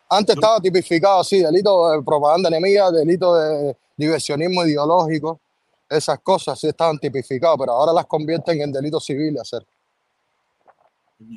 Antes 0.09 0.35
estaba 0.35 0.59
tipificado 0.59 1.19
así, 1.21 1.41
delito 1.41 1.91
de 1.91 2.01
propaganda 2.03 2.47
enemiga, 2.47 2.91
delito 2.91 3.35
de 3.35 3.75
diversionismo 3.97 4.65
ideológico, 4.65 5.39
esas 5.89 6.19
cosas 6.19 6.59
sí 6.59 6.67
estaban 6.67 6.97
tipificados, 6.99 7.57
pero 7.59 7.71
ahora 7.73 7.91
las 7.93 8.05
convierten 8.05 8.61
en 8.61 8.71
delitos 8.71 9.03
civiles. 9.05 9.41
hacer. 9.41 9.65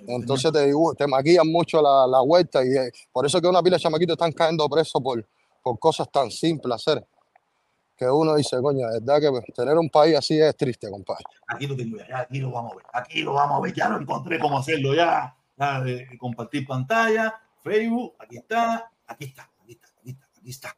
Entonces 0.09 0.53
te, 0.53 0.71
dibu- 0.73 0.95
te 0.97 1.07
maquillan 1.07 1.49
mucho 1.51 1.81
la, 1.81 2.07
la 2.07 2.21
vuelta 2.21 2.63
y 2.65 2.77
eh, 2.77 2.93
por 3.13 3.25
eso 3.25 3.41
que 3.41 3.49
una 3.49 3.63
pila 3.63 3.77
de 3.77 3.83
chamaquitos 3.83 4.15
están 4.15 4.33
cayendo 4.33 4.69
presos 4.69 5.01
por, 5.03 5.27
por 5.63 5.79
cosas 5.79 6.11
tan 6.11 6.31
simples 6.31 6.75
hacer. 6.75 7.07
Que 7.97 8.07
uno 8.09 8.35
dice, 8.35 8.61
coño, 8.61 8.87
de 8.89 9.01
verdad 9.01 9.21
que 9.21 9.31
pues, 9.31 9.45
tener 9.55 9.77
un 9.77 9.89
país 9.91 10.17
así 10.17 10.41
es 10.41 10.57
triste, 10.57 10.91
compadre. 10.91 11.25
Aquí 11.47 11.67
lo 11.67 11.77
tengo 11.77 11.97
ya, 11.99 12.21
aquí 12.21 12.39
lo 12.41 12.51
vamos 12.51 12.73
a 12.73 12.77
ver. 12.77 12.85
Aquí 12.93 13.23
lo 13.23 13.35
vamos 13.35 13.59
a 13.59 13.61
ver. 13.61 13.75
Ya 13.75 13.89
lo 13.89 14.01
encontré 14.01 14.39
cómo 14.39 14.59
hacerlo 14.59 14.95
ya. 14.95 15.35
de 15.85 16.17
compartir 16.19 16.67
pantalla, 16.67 17.39
Facebook, 17.63 18.15
aquí 18.19 18.39
está, 18.39 18.91
aquí 19.07 19.27
está, 19.27 19.51
aquí 19.63 19.73
está, 19.73 19.89
aquí 19.99 20.11
está, 20.11 20.27
aquí 20.39 20.51
está. 20.51 20.77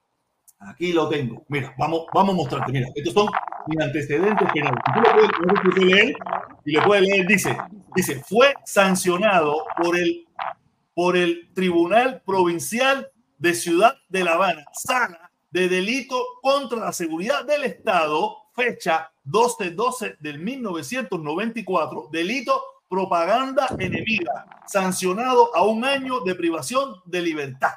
Aquí 0.68 0.92
lo 0.92 1.08
tengo. 1.08 1.44
Mira, 1.48 1.74
vamos, 1.78 2.06
vamos 2.12 2.34
a 2.34 2.36
mostrarte. 2.36 2.72
Mira, 2.72 2.88
estos 2.94 3.14
son 3.14 3.28
mis 3.66 3.80
antecedentes 3.80 4.48
penales. 4.52 4.80
Tú 4.94 5.00
lo 5.00 5.72
puedes 5.72 5.84
leer 5.84 6.16
y 6.64 6.72
le 6.72 6.82
puedes 6.82 7.08
leer, 7.08 7.26
dice, 7.26 7.56
dice, 7.94 8.22
fue 8.24 8.54
sancionado 8.64 9.64
por 9.82 9.96
el, 9.96 10.26
por 10.94 11.16
el 11.16 11.50
Tribunal 11.54 12.22
Provincial 12.24 13.10
de 13.38 13.54
Ciudad 13.54 13.96
de 14.08 14.24
La 14.24 14.34
Habana, 14.34 14.64
sala 14.72 15.32
de 15.52 15.68
delito 15.68 16.18
contra 16.40 16.78
la 16.78 16.92
seguridad 16.92 17.44
del 17.44 17.64
Estado, 17.64 18.36
fecha 18.54 19.12
12-12 19.26 20.16
del 20.18 20.38
1994, 20.38 22.08
delito 22.10 22.62
propaganda 22.88 23.68
enemiga, 23.78 24.46
sancionado 24.66 25.54
a 25.54 25.64
un 25.64 25.84
año 25.84 26.20
de 26.20 26.34
privación 26.34 26.94
de 27.04 27.22
libertad, 27.22 27.74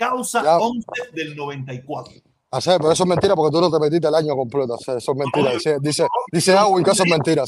causa 0.00 0.42
Ya. 0.42 0.56
11 0.58 0.86
del 1.12 1.36
94. 1.36 2.12
Hacer, 2.52 2.78
pero 2.78 2.90
eso 2.92 3.04
es 3.04 3.08
mentira 3.08 3.36
porque 3.36 3.52
tú 3.54 3.60
no 3.60 3.70
te 3.70 3.78
metiste 3.78 4.08
el 4.08 4.14
año 4.14 4.34
completo. 4.34 4.74
hacer, 4.74 4.96
eso 4.96 5.12
es 5.12 5.18
mentira. 5.18 5.52
Dice, 5.52 5.76
dice, 5.80 6.06
dice 6.32 6.52
que 6.84 6.90
eso 6.90 7.04
es 7.04 7.10
mentira. 7.10 7.42
A 7.44 7.46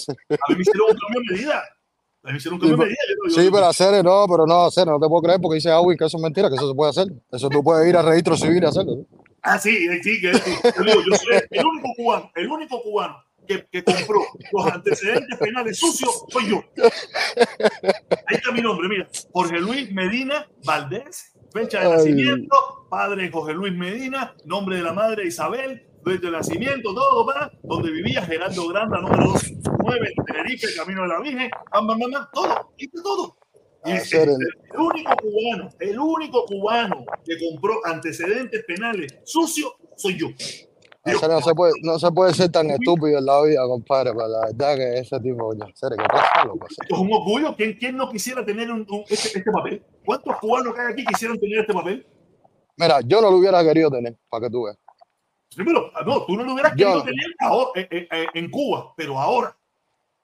mí 0.49 0.55
me 0.55 0.61
hicieron 0.61 0.91
un 0.91 0.97
cambio 0.97 1.21
de 1.21 1.35
medida. 1.35 1.59
A 1.59 2.27
mí 2.29 2.33
me 2.33 2.37
hicieron 2.39 2.55
un 2.55 2.61
cambio 2.61 2.77
de 2.77 2.85
medida. 2.85 2.99
Yo- 3.09 3.35
yo- 3.37 3.43
Sí, 3.43 3.49
pero 3.53 3.67
hacer, 3.67 4.05
no, 4.05 4.27
pero 4.29 4.47
no, 4.47 4.65
hacer, 4.67 4.87
no 4.87 5.01
te 5.01 5.09
puedo 5.09 5.23
creer 5.23 5.41
porque 5.41 5.57
dice 5.57 5.71
Agüin 5.73 5.99
que 5.99 6.05
eso 6.05 6.19
es 6.19 6.23
mentira, 6.23 6.49
que 6.49 6.55
eso 6.55 6.69
se 6.69 6.75
puede 6.75 6.91
hacer. 6.91 7.07
Eso 7.33 7.49
tú 7.49 7.65
puedes 7.65 7.89
ir 7.89 7.97
al 7.97 8.05
registro 8.07 8.37
civil 8.37 8.63
y 8.63 8.67
hacerlo. 8.67 8.99
Ah, 9.43 9.59
sí, 9.59 9.89
sí, 10.03 10.21
que 10.21 10.33
sí. 10.35 10.51
Yo 10.77 10.85
digo, 10.85 11.01
yo 11.11 11.17
soy 11.17 11.41
el 11.51 11.67
único 11.67 11.89
cubano, 11.97 12.31
el 12.37 12.49
único 12.49 12.81
cubano 12.81 13.17
que, 13.49 13.67
que 13.73 13.83
compró 13.83 14.21
los 14.53 14.67
antecedentes 14.67 15.37
penales 15.37 15.77
sucios 15.81 16.25
soy 16.29 16.49
yo. 16.51 16.63
Ahí 18.27 18.37
está 18.37 18.53
mi 18.53 18.61
nombre, 18.61 18.89
mira. 18.89 19.09
Jorge 19.33 19.59
Luis 19.59 19.91
Medina 19.93 20.47
Valdés, 20.65 21.32
fecha 21.53 21.81
de 21.81 21.87
Ay. 21.87 21.93
nacimiento, 21.93 22.57
padre 22.89 23.31
Jorge 23.31 23.53
Luis 23.55 23.73
Medina, 23.75 24.35
nombre 24.45 24.77
de 24.77 24.83
la 24.83 24.93
madre 24.93 25.27
Isabel, 25.27 25.87
fecha 26.05 26.27
de 26.27 26.31
nacimiento, 26.31 26.95
todo, 26.95 27.27
va, 27.27 27.51
donde 27.63 27.91
vivía 27.91 28.23
Gerardo 28.23 28.69
Granda, 28.69 29.01
número 29.01 29.25
209, 29.33 30.13
Tenerife, 30.27 30.69
Camino 30.77 31.03
de 31.03 31.09
la 31.09 31.21
Virgen, 31.21 31.51
bam, 31.73 31.87
bam, 31.87 32.01
todo, 32.33 32.73
está 32.77 33.03
todo. 33.03 33.37
Y 33.85 33.91
Ah, 33.91 33.99
el- 34.13 34.29
el 34.31 34.81
único 34.81 35.17
cubano, 35.17 35.69
el 35.81 35.99
único 35.99 36.45
cubano 36.47 37.05
que 37.25 37.37
compró 37.51 37.81
antecedentes 37.85 38.65
penales 38.65 39.19
sucios 39.25 39.73
soy 39.97 40.17
yo. 40.19 40.29
No, 41.05 41.41
se 41.41 41.55
puede, 41.55 41.73
no 41.83 41.99
se 41.99 42.13
puede 42.13 42.33
ser 42.33 42.51
tan 42.53 42.71
estúpido 42.71 43.19
en 43.19 43.27
la 43.27 43.43
vida, 43.43 43.63
compadre, 43.67 44.13
pero 44.13 44.29
la 44.29 44.41
verdad 44.47 44.77
que 44.77 44.99
ese 45.01 45.19
tipo, 45.19 45.53
hacer, 45.53 45.91
que 45.91 46.05
pasa, 46.05 46.25
hacer. 46.43 46.51
esto 46.83 46.95
es 46.95 47.01
un 47.01 47.13
orgullo. 47.13 47.57
¿Quién, 47.57 47.73
quién 47.75 47.97
no 47.97 48.09
quisiera 48.09 48.45
tener 48.45 48.71
un- 48.71 48.87
un- 48.89 49.05
este, 49.09 49.39
este 49.39 49.51
papel? 49.51 49.83
¿Cuántos 50.05 50.37
cubanos 50.37 50.75
que 50.75 50.81
hay 50.81 50.93
aquí 50.93 51.05
quisieran 51.05 51.39
tener 51.41 51.59
este 51.61 51.73
papel? 51.75 52.07
Mira, 52.77 53.01
yo 53.05 53.21
no 53.21 53.31
lo 53.33 53.39
hubiera 53.39 53.63
querido 53.65 53.91
tener, 53.91 54.17
para 54.29 54.47
que 54.47 54.51
tú 54.51 54.65
veas. 54.65 54.79
Primero, 55.57 55.91
no, 56.07 56.25
tú 56.25 56.37
no 56.37 56.45
lo 56.45 56.53
hubieras 56.55 56.73
Yo 56.73 56.77
querido 56.77 56.99
no. 56.99 57.05
tener 57.05 57.27
ahora, 57.41 57.71
eh, 57.81 57.89
eh, 57.91 58.09
eh, 58.11 58.27
en 58.35 58.51
Cuba, 58.51 58.95
pero 58.97 59.19
ahora. 59.19 59.57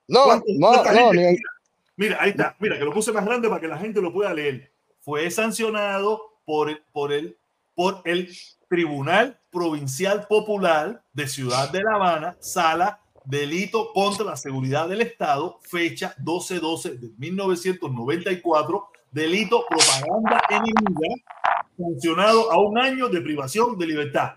No, 0.07 0.25
¿Cuántos- 0.25 0.55
no, 0.57 0.73
no, 0.73 1.13
ni 1.13 1.23
en- 1.23 1.31
quisiera? 1.35 1.51
Mira, 1.97 2.17
ahí 2.21 2.31
está. 2.31 2.57
Mira, 2.61 2.79
que 2.79 2.85
lo 2.85 2.93
puse 2.93 3.13
más 3.13 3.25
grande 3.27 3.49
para 3.49 3.61
que 3.61 3.67
la 3.69 3.79
gente 3.79 4.01
lo 4.01 4.13
pueda 4.13 4.33
leer. 4.33 4.73
Fue 5.01 5.29
sancionado 5.31 6.23
por 6.45 6.71
por 6.93 7.13
el, 7.13 7.37
por 7.79 8.03
el 8.05 8.29
Tribunal 8.69 9.39
Provincial 9.53 10.27
Popular 10.27 11.01
de 11.13 11.29
Ciudad 11.29 11.71
de 11.71 11.81
La 11.81 11.95
Habana, 11.95 12.37
sala 12.41 13.01
delito 13.25 13.93
contra 13.93 14.25
la 14.25 14.37
seguridad 14.37 14.89
del 14.89 15.01
Estado, 15.01 15.61
fecha 15.63 16.13
12-12 16.19 16.99
de 16.99 17.11
1994, 17.17 18.89
delito 19.13 19.65
propaganda 19.69 20.43
enemiga, 20.51 21.23
sancionado 21.77 22.51
a 22.51 22.59
un 22.59 22.77
año 22.81 23.09
de 23.09 23.21
privación 23.21 23.79
de 23.79 23.87
libertad. 23.87 24.33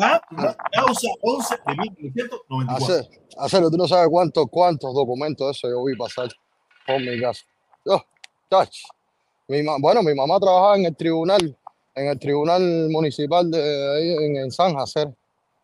Ah, 0.00 0.22
Causa 0.72 1.08
11 1.22 1.56
de 1.66 1.76
1994. 1.76 2.76
hacer, 2.76 3.20
hacerlo, 3.36 3.68
tú 3.68 3.78
no 3.78 3.88
sabes 3.88 4.06
cuántos, 4.08 4.46
cuántos 4.48 4.94
documentos 4.94 5.56
eso 5.56 5.68
yo 5.68 5.84
vi 5.84 5.96
pasar 5.96 6.28
por 6.86 7.00
mi 7.00 7.20
casa. 7.20 7.44
Yo, 7.84 8.00
tach. 8.48 8.70
Mi 9.48 9.64
bueno, 9.80 10.04
mi 10.04 10.14
mamá 10.14 10.38
trabajaba 10.38 10.76
en 10.76 10.86
el 10.86 10.96
tribunal, 10.96 11.56
en 11.96 12.08
el 12.08 12.18
tribunal 12.18 12.88
municipal 12.90 13.50
de 13.50 13.58
ahí 13.58 14.24
en, 14.26 14.36
en 14.36 14.50
San 14.50 14.74
José. 14.74 15.08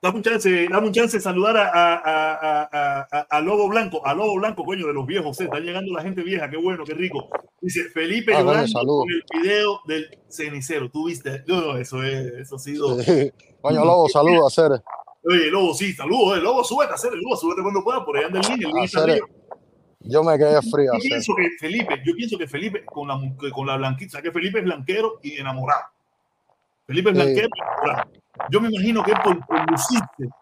Dame 0.01 0.17
un 0.17 0.23
chance, 0.25 0.69
dame 0.69 0.89
un 0.89 0.93
chance 0.93 1.17
de 1.17 1.23
saludar 1.23 1.57
a, 1.57 1.69
a, 1.69 2.69
a, 2.73 3.21
a, 3.31 3.41
Lobo 3.41 3.69
Blanco, 3.69 4.05
a 4.05 4.13
Lobo 4.15 4.35
Blanco, 4.35 4.65
coño, 4.65 4.89
de 4.89 4.93
los 4.93 5.07
viejos, 5.07 5.41
eh, 5.41 5.45
está 5.45 5.61
llegando 5.61 5.93
la 5.93 6.03
gente 6.03 6.23
vieja, 6.23 6.51
qué 6.51 6.57
bueno, 6.57 6.83
qué 6.85 6.95
rico. 6.95 7.29
Dice 7.61 7.85
Felipe 7.85 8.35
Ah, 8.35 8.67
saludos. 8.67 9.05
con 9.05 9.11
el 9.11 9.43
video 9.43 9.81
del 9.87 10.09
cenicero. 10.29 10.91
¿Tú 10.91 11.07
viste? 11.07 11.45
No, 11.47 11.61
no, 11.61 11.77
eso 11.77 12.03
es, 12.03 12.33
eso 12.33 12.57
ha 12.57 12.59
sido. 12.59 12.97
Coño, 13.61 13.85
Lobo, 13.85 14.09
saludos, 14.09 14.59
hacer. 14.59 14.83
Oye, 15.23 15.51
Lobo, 15.53 15.73
sí, 15.73 15.93
saludos, 15.93 16.37
eh, 16.37 16.41
Lobo, 16.41 16.65
súbete 16.65 16.95
hacer, 16.95 17.13
Lobo, 17.15 17.37
súbete 17.37 17.63
cuando 17.63 17.85
puedas, 17.85 18.03
por 18.03 18.17
ahí 18.17 18.25
anda 18.25 18.41
el 18.41 18.47
link, 18.49 18.75
el 18.77 18.85
está 18.85 19.07
yo 20.05 20.25
me 20.25 20.37
quedé 20.37 20.61
frío, 20.63 20.91
Yo 20.95 21.01
pienso 21.01 21.33
que 21.37 21.49
Felipe, 21.61 22.03
yo 22.05 22.15
pienso 22.15 22.37
que 22.37 22.49
Felipe 22.49 22.85
con 22.85 23.07
la, 23.07 23.21
con 23.53 23.67
la 23.67 23.77
blanquita, 23.77 24.21
que 24.21 24.33
Felipe 24.33 24.59
es 24.59 24.65
blanquero 24.65 25.21
y 25.23 25.37
enamorado. 25.37 25.83
Felipe 26.93 27.14
Sí. 27.14 27.20
enamorado. 27.20 28.10
Yo 28.51 28.60
me 28.60 28.69
imagino 28.69 29.02
que 29.02 29.12
es 29.12 29.19
por, 29.20 29.47
por 29.47 29.70
lucirse. 29.70 30.35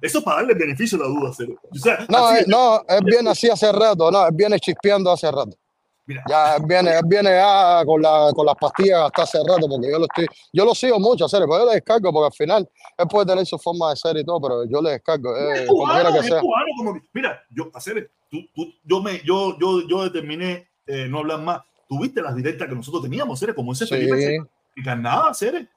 Eso 0.00 0.18
es 0.18 0.24
para 0.24 0.38
darle 0.38 0.54
beneficio 0.54 0.98
a 0.98 1.02
la 1.02 1.06
duda, 1.08 1.30
cero. 1.36 1.54
O 1.70 1.74
sea, 1.76 2.04
No, 2.08 2.32
eh, 2.34 2.40
es. 2.40 2.48
no, 2.48 2.82
él 2.88 3.00
viene 3.04 3.30
así 3.30 3.48
hace 3.48 3.70
rato, 3.70 4.10
no, 4.10 4.26
él 4.26 4.34
viene 4.34 4.58
chispeando 4.58 5.10
hace 5.12 5.30
rato. 5.30 5.56
Mira, 6.04 6.24
Ya 6.28 6.56
él 6.56 6.62
viene, 6.66 6.90
él 6.96 7.02
viene 7.06 7.30
ya 7.30 7.82
con, 7.86 8.02
la, 8.02 8.32
con 8.34 8.44
las 8.44 8.56
pastillas 8.56 9.02
hasta 9.02 9.22
hace 9.22 9.38
rato, 9.46 9.68
porque 9.68 9.88
yo 9.88 9.98
lo 10.00 10.06
estoy, 10.06 10.26
yo 10.52 10.64
lo 10.64 10.74
sigo 10.74 10.98
mucho, 10.98 11.26
hacer, 11.26 11.42
pero 11.42 11.60
yo 11.60 11.66
le 11.66 11.74
descargo, 11.74 12.12
porque 12.12 12.26
al 12.26 12.32
final 12.32 12.68
él 12.98 13.06
puede 13.08 13.26
tener 13.26 13.46
su 13.46 13.56
forma 13.58 13.90
de 13.90 13.96
ser 13.96 14.16
y 14.16 14.24
todo, 14.24 14.40
pero 14.40 14.64
yo 14.64 14.82
le 14.82 14.90
descargo, 14.90 15.36
eh, 15.36 15.62
es 15.62 15.68
como 15.68 15.82
cubano, 15.84 16.12
que 16.12 16.18
es 16.18 16.26
sea. 16.26 16.40
cubano 16.40 16.66
como- 16.76 17.00
mira, 17.12 17.40
yo, 17.50 17.70
hacer, 17.72 18.10
tú, 18.28 18.38
tú, 18.52 18.72
yo, 18.82 19.00
me, 19.00 19.20
yo, 19.24 19.56
yo, 19.60 19.86
yo 19.88 20.02
determiné 20.02 20.68
eh, 20.88 21.06
no 21.08 21.18
hablar 21.18 21.38
más. 21.40 21.60
Tuviste 21.88 22.20
las 22.20 22.34
directas 22.34 22.68
que 22.68 22.74
nosotros 22.74 23.02
teníamos, 23.04 23.38
Cere, 23.38 23.54
como 23.54 23.72
ese 23.72 23.86
Felipe, 23.86 24.16
Sí. 24.16 24.22
se- 24.24 24.38
y 24.76 24.82
nada, 24.82 25.32
Cere. 25.34 25.68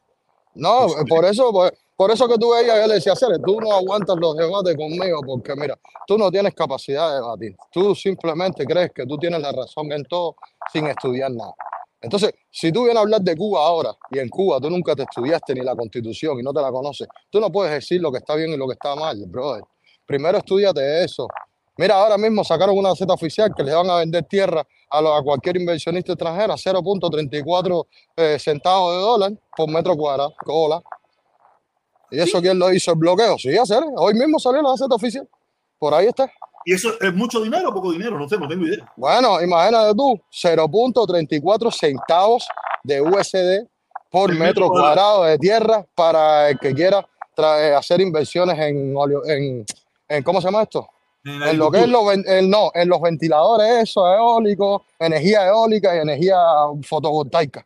No, 0.53 0.87
Pues, 0.87 1.05
por 1.09 1.25
eso, 1.25 1.51
por, 1.51 1.73
por 1.95 2.11
eso 2.11 2.27
que 2.27 2.37
tú 2.37 2.51
veías, 2.51 2.79
yo 2.79 2.87
le 2.87 2.95
decía, 2.95 3.15
Cere, 3.15 3.37
tú 3.45 3.59
no 3.59 3.73
aguantas 3.73 4.15
los 4.17 4.35
debates 4.35 4.75
conmigo, 4.75 5.21
porque 5.25 5.55
mira, 5.55 5.77
tú 6.07 6.17
no 6.17 6.31
tienes 6.31 6.53
capacidad 6.53 7.09
de 7.09 7.15
debatir. 7.15 7.55
Tú 7.71 7.93
simplemente 7.93 8.65
crees 8.65 8.91
que 8.93 9.05
tú 9.05 9.17
tienes 9.17 9.41
la 9.41 9.51
razón 9.51 9.91
en 9.91 10.03
todo 10.05 10.35
sin 10.71 10.87
estudiar 10.87 11.31
nada. 11.31 11.53
Entonces, 12.01 12.33
si 12.51 12.71
tú 12.71 12.83
vienes 12.83 12.97
a 12.97 13.01
hablar 13.01 13.21
de 13.21 13.35
Cuba 13.35 13.65
ahora, 13.65 13.91
y 14.11 14.19
en 14.19 14.29
Cuba 14.29 14.59
tú 14.61 14.69
nunca 14.69 14.95
te 14.95 15.03
estudiaste 15.03 15.55
ni 15.55 15.61
la 15.61 15.75
constitución 15.75 16.39
y 16.39 16.43
no 16.43 16.53
te 16.53 16.61
la 16.61 16.71
conoces, 16.71 17.07
tú 17.29 17.39
no 17.39 17.51
puedes 17.51 17.73
decir 17.73 17.99
lo 17.99 18.11
que 18.11 18.19
está 18.19 18.35
bien 18.35 18.51
y 18.51 18.57
lo 18.57 18.67
que 18.67 18.73
está 18.73 18.95
mal, 18.95 19.17
brother. 19.27 19.63
Primero 20.05 20.37
estudiate 20.37 21.03
eso. 21.03 21.27
Mira, 21.77 21.95
ahora 21.95 22.17
mismo 22.17 22.43
sacaron 22.43 22.77
una 22.77 22.95
Z 22.95 23.11
oficial 23.11 23.51
que 23.55 23.63
le 23.63 23.73
van 23.73 23.89
a 23.89 23.97
vender 23.97 24.23
tierra 24.25 24.65
a, 24.89 25.01
lo- 25.01 25.13
a 25.15 25.23
cualquier 25.23 25.57
inversionista 25.57 26.13
extranjero 26.13 26.53
a 26.53 26.57
0.34 26.57 27.85
eh, 28.17 28.37
centavos 28.39 28.93
de 28.93 28.99
dólar 29.01 29.31
por 29.55 29.69
metro 29.69 29.95
cuadrado. 29.95 30.33
Hola. 30.45 30.81
¿Y 32.11 32.19
eso 32.19 32.39
quién 32.41 32.57
lo 32.59 32.71
hizo 32.71 32.91
el 32.91 32.97
bloqueo? 32.97 33.37
Sí, 33.37 33.57
hacer. 33.57 33.83
Hoy 33.97 34.13
mismo 34.13 34.39
salió 34.39 34.61
la 34.61 34.77
Z 34.77 34.93
oficial. 34.93 35.27
Por 35.79 35.93
ahí 35.93 36.05
está. 36.07 36.31
Y 36.63 36.73
eso 36.73 36.89
es 36.99 37.13
mucho 37.13 37.41
dinero 37.41 37.69
o 37.69 37.73
poco 37.73 37.91
dinero, 37.91 38.17
no 38.17 38.27
sé, 38.27 38.37
no 38.39 38.47
tengo 38.47 38.65
idea. 38.65 38.91
Bueno, 38.95 39.39
imagínate 39.41 39.93
tú, 39.93 40.19
0.34 40.31 41.71
centavos 41.71 42.47
de 42.83 43.01
USD 43.01 43.67
por 44.09 44.29
metro 44.31 44.45
metro 44.45 44.69
cuadrado 44.69 45.23
de 45.25 45.37
tierra 45.37 45.85
para 45.93 46.49
el 46.49 46.59
que 46.59 46.73
quiera 46.73 47.07
hacer 47.77 48.01
inversiones 48.01 48.57
en, 48.57 48.95
en, 49.27 49.65
en 50.07 50.23
¿cómo 50.23 50.39
se 50.41 50.47
llama 50.47 50.63
esto? 50.63 50.87
En 51.25 51.57
lo 51.57 51.71
que 51.71 51.79
es 51.81 51.87
los, 51.87 52.13
en- 52.13 52.49
no, 52.49 52.69
en 52.75 52.87
los 52.87 53.01
ventiladores, 53.01 53.89
eso, 53.89 54.05
eólicos, 54.13 54.83
energía 54.99 55.47
eólica 55.47 55.95
y 55.95 55.99
energía 55.99 56.37
fotovoltaica. 56.83 57.65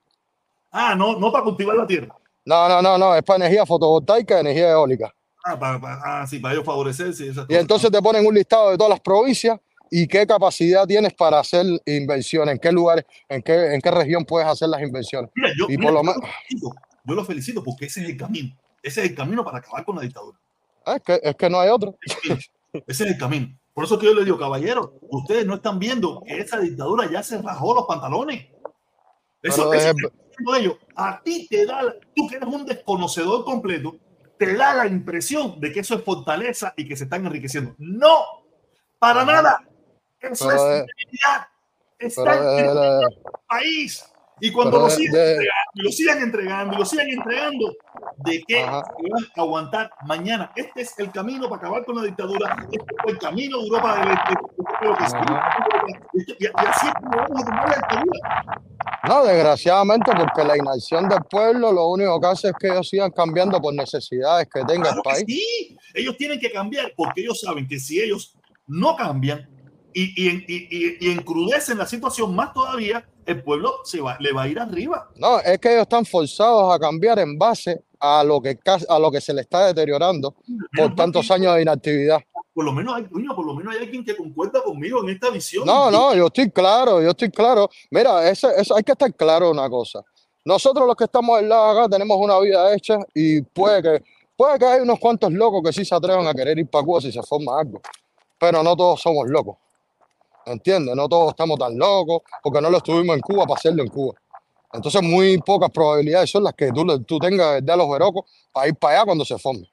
Ah, 0.71 0.95
no, 0.95 1.19
no 1.19 1.29
para 1.31 1.43
cultivar 1.43 1.75
la 1.75 1.85
tierra. 1.85 2.15
No, 2.45 2.69
no, 2.69 2.81
no, 2.81 2.97
no, 2.97 3.15
es 3.15 3.21
para 3.23 3.37
energía 3.45 3.65
fotovoltaica 3.65 4.37
y 4.37 4.39
energía 4.41 4.71
eólica. 4.71 5.13
Ah, 5.43 5.59
para, 5.59 5.79
para- 5.79 6.01
ah, 6.21 6.25
sí, 6.27 6.39
para 6.39 6.53
ellos 6.53 6.65
favorecerse. 6.65 7.25
y 7.25 7.29
esas 7.29 7.45
Y 7.49 7.55
entonces 7.55 7.91
te 7.91 8.01
ponen 8.01 8.25
un 8.25 8.33
listado 8.33 8.71
de 8.71 8.77
todas 8.77 8.91
las 8.91 9.01
provincias 9.01 9.59
y 9.91 10.07
qué 10.07 10.25
capacidad 10.25 10.85
tienes 10.85 11.13
para 11.13 11.39
hacer 11.39 11.65
inversiones, 11.85 12.53
en 12.53 12.59
qué 12.59 12.71
lugares, 12.71 13.03
en 13.27 13.41
qué, 13.41 13.73
en 13.73 13.81
qué 13.81 13.91
región 13.91 14.23
puedes 14.23 14.47
hacer 14.47 14.69
las 14.69 14.81
inversiones. 14.81 15.31
Mira, 15.35 15.49
yo, 15.57 15.65
y 15.65 15.77
mira, 15.77 15.83
por 15.83 15.93
lo 15.93 15.99
yo 15.99 16.03
menos- 16.13 16.29
yo 17.05 17.15
lo 17.15 17.25
felicito 17.25 17.61
porque 17.63 17.85
ese 17.87 18.03
es 18.03 18.09
el 18.09 18.15
camino. 18.17 18.55
Ese 18.81 19.03
es 19.03 19.09
el 19.09 19.15
camino 19.15 19.43
para 19.43 19.57
acabar 19.57 19.83
con 19.83 19.97
la 19.97 20.03
dictadura. 20.03 20.37
Ah, 20.85 20.95
Es 20.95 21.01
que, 21.01 21.19
es 21.21 21.35
que 21.35 21.49
no 21.49 21.59
hay 21.59 21.69
otro. 21.69 21.95
Ese 22.73 23.03
es 23.05 23.11
el 23.11 23.17
camino. 23.17 23.57
Por 23.73 23.85
eso 23.85 23.97
que 23.97 24.05
yo 24.07 24.13
le 24.13 24.25
digo, 24.25 24.37
caballero, 24.37 24.99
ustedes 25.09 25.45
no 25.45 25.55
están 25.55 25.79
viendo 25.79 26.21
que 26.25 26.39
esa 26.39 26.59
dictadura 26.59 27.09
ya 27.09 27.23
se 27.23 27.41
rajó 27.41 27.73
los 27.73 27.85
pantalones. 27.87 28.47
Eso, 29.41 29.73
eso 29.73 29.89
están 29.89 30.11
haciendo 30.31 30.55
ellos, 30.55 30.75
a 30.95 31.21
ti 31.21 31.47
te 31.49 31.65
da, 31.65 31.81
tú 32.15 32.27
que 32.27 32.35
eres 32.35 32.49
un 32.49 32.65
desconocedor 32.65 33.45
completo, 33.45 33.95
te 34.37 34.53
da 34.55 34.73
la 34.73 34.87
impresión 34.87 35.59
de 35.59 35.71
que 35.71 35.79
eso 35.79 35.95
es 35.95 36.03
fortaleza 36.03 36.73
y 36.75 36.87
que 36.87 36.95
se 36.97 37.05
están 37.05 37.25
enriqueciendo. 37.25 37.73
No, 37.77 38.17
para 38.99 39.23
nada. 39.23 39.63
Eso 40.19 40.47
Pero 40.47 40.57
es 40.57 40.63
de- 40.63 40.85
debilidad. 40.97 41.47
Pero 41.97 42.23
de- 42.25 42.37
enriqueciendo 42.37 42.81
de- 42.81 43.05
al 43.05 43.21
país. 43.47 44.05
Y 44.41 44.51
cuando 44.51 44.71
Pero 44.71 44.83
lo 44.83 44.89
sigan 44.89 45.13
de- 45.13 45.31
entregando, 45.31 45.71
y 45.73 45.81
lo 45.83 45.91
sigan 45.91 46.21
entregando, 46.21 46.77
lo 46.77 46.85
sigan 46.85 47.07
entregando, 47.09 47.73
¿de 48.17 48.43
qué 48.47 48.61
Ajá. 48.63 48.81
van 48.81 49.23
a 49.35 49.41
aguantar 49.41 49.91
mañana? 50.05 50.51
Este 50.55 50.81
es 50.81 50.97
el 50.99 51.11
camino 51.11 51.49
para 51.49 51.61
acabar 51.61 51.85
con 51.85 51.95
la 51.97 52.03
dictadura. 52.03 52.55
Este 52.71 52.85
fue 53.03 53.11
el 53.11 53.17
camino 53.19 53.57
de 53.57 53.63
Europa 53.67 53.99
del 53.99 54.11
Este. 54.11 54.33
Este 56.13 56.35
que 56.37 56.45
y, 56.45 56.47
así 56.53 56.87
es 56.87 56.93
como 56.93 57.17
vamos 57.17 57.41
a 57.41 57.45
tomar 57.45 57.69
la 57.69 57.75
dictadura. 57.75 58.55
No, 59.07 59.23
desgraciadamente, 59.25 60.11
porque 60.15 60.43
la 60.43 60.57
inacción 60.57 61.09
del 61.09 61.19
pueblo 61.29 61.71
lo 61.71 61.87
único 61.89 62.19
que 62.19 62.27
hace 62.27 62.47
es 62.49 62.53
que 62.59 62.67
ellos 62.67 62.87
sigan 62.89 63.11
cambiando 63.11 63.59
por 63.61 63.73
necesidades 63.73 64.47
que 64.53 64.59
tenga 64.61 64.89
el 64.89 64.95
Claro 64.95 65.01
que 65.03 65.09
país. 65.09 65.23
sí, 65.27 65.77
ellos 65.93 66.17
tienen 66.17 66.39
que 66.39 66.51
cambiar 66.51 66.93
porque 66.95 67.21
ellos 67.21 67.39
saben 67.41 67.67
que 67.67 67.79
si 67.79 68.01
ellos 68.01 68.35
no 68.67 68.95
cambian 68.95 69.49
y, 69.93 70.03
y, 70.27 70.45
y, 70.47 70.97
y- 71.07 71.11
encrudecen 71.11 71.77
la 71.77 71.85
situación 71.85 72.35
más 72.35 72.53
todavía, 72.53 73.07
el 73.25 73.43
pueblo 73.43 73.73
se 73.83 74.01
va, 74.01 74.17
le 74.19 74.31
va 74.31 74.43
a 74.43 74.47
ir 74.47 74.59
arriba. 74.59 75.09
No, 75.15 75.39
es 75.39 75.59
que 75.59 75.69
ellos 75.71 75.83
están 75.83 76.05
forzados 76.05 76.73
a 76.73 76.79
cambiar 76.79 77.19
en 77.19 77.37
base 77.37 77.81
a 77.99 78.23
lo 78.23 78.41
que, 78.41 78.57
a 78.87 78.99
lo 78.99 79.11
que 79.11 79.19
se 79.21 79.33
le 79.33 79.41
está 79.41 79.67
deteriorando 79.67 80.35
por 80.75 80.95
tantos 80.95 81.29
años 81.31 81.55
de 81.55 81.61
inactividad. 81.63 82.19
Por 82.53 82.65
lo 82.65 82.71
menos 82.73 82.95
hay, 82.95 83.03
por 83.03 83.45
lo 83.45 83.53
menos 83.53 83.75
hay 83.75 83.83
alguien 83.83 84.03
que 84.03 84.15
concuerda 84.15 84.61
conmigo 84.63 85.03
en 85.03 85.09
esta 85.09 85.29
visión. 85.29 85.65
No, 85.65 85.91
no, 85.91 86.15
yo 86.15 86.27
estoy 86.27 86.49
claro, 86.49 87.01
yo 87.01 87.09
estoy 87.11 87.29
claro. 87.29 87.69
Mira, 87.91 88.29
eso, 88.29 88.49
eso 88.51 88.75
hay 88.75 88.83
que 88.83 88.91
estar 88.93 89.13
claro 89.13 89.51
una 89.51 89.69
cosa. 89.69 90.01
Nosotros 90.45 90.87
los 90.87 90.95
que 90.95 91.03
estamos 91.03 91.37
al 91.37 91.47
lado 91.49 91.79
acá 91.79 91.89
tenemos 91.89 92.17
una 92.17 92.39
vida 92.39 92.73
hecha 92.73 92.97
y 93.13 93.41
puede 93.41 93.81
que, 93.83 94.03
puede 94.35 94.57
que 94.57 94.65
hay 94.65 94.79
unos 94.81 94.99
cuantos 94.99 95.31
locos 95.31 95.61
que 95.63 95.73
sí 95.73 95.85
se 95.85 95.93
atrevan 95.93 96.25
a 96.25 96.33
querer 96.33 96.57
ir 96.57 96.67
para 96.67 96.83
Cuba 96.83 97.01
si 97.01 97.11
se 97.11 97.21
forma 97.21 97.59
algo. 97.59 97.81
Pero 98.39 98.63
no 98.63 98.75
todos 98.75 99.01
somos 99.01 99.29
locos. 99.29 99.57
¿Entiendes? 100.51 100.95
No 100.95 101.07
todos 101.07 101.29
estamos 101.29 101.57
tan 101.59 101.77
locos 101.77 102.21
porque 102.43 102.61
no 102.61 102.69
lo 102.69 102.77
estuvimos 102.77 103.15
en 103.15 103.21
Cuba 103.21 103.45
para 103.45 103.57
hacerlo 103.57 103.83
en 103.83 103.89
Cuba. 103.89 104.15
Entonces, 104.71 105.01
muy 105.01 105.37
pocas 105.39 105.69
probabilidades 105.71 106.29
son 106.29 106.43
las 106.43 106.53
que 106.53 106.71
tú, 106.71 106.85
tú 107.03 107.17
tengas 107.19 107.65
de 107.65 107.77
los 107.77 107.89
verocos 107.89 108.25
para 108.51 108.67
ir 108.67 108.75
para 108.75 108.97
allá 108.97 109.05
cuando 109.05 109.25
se 109.25 109.37
forme. 109.37 109.69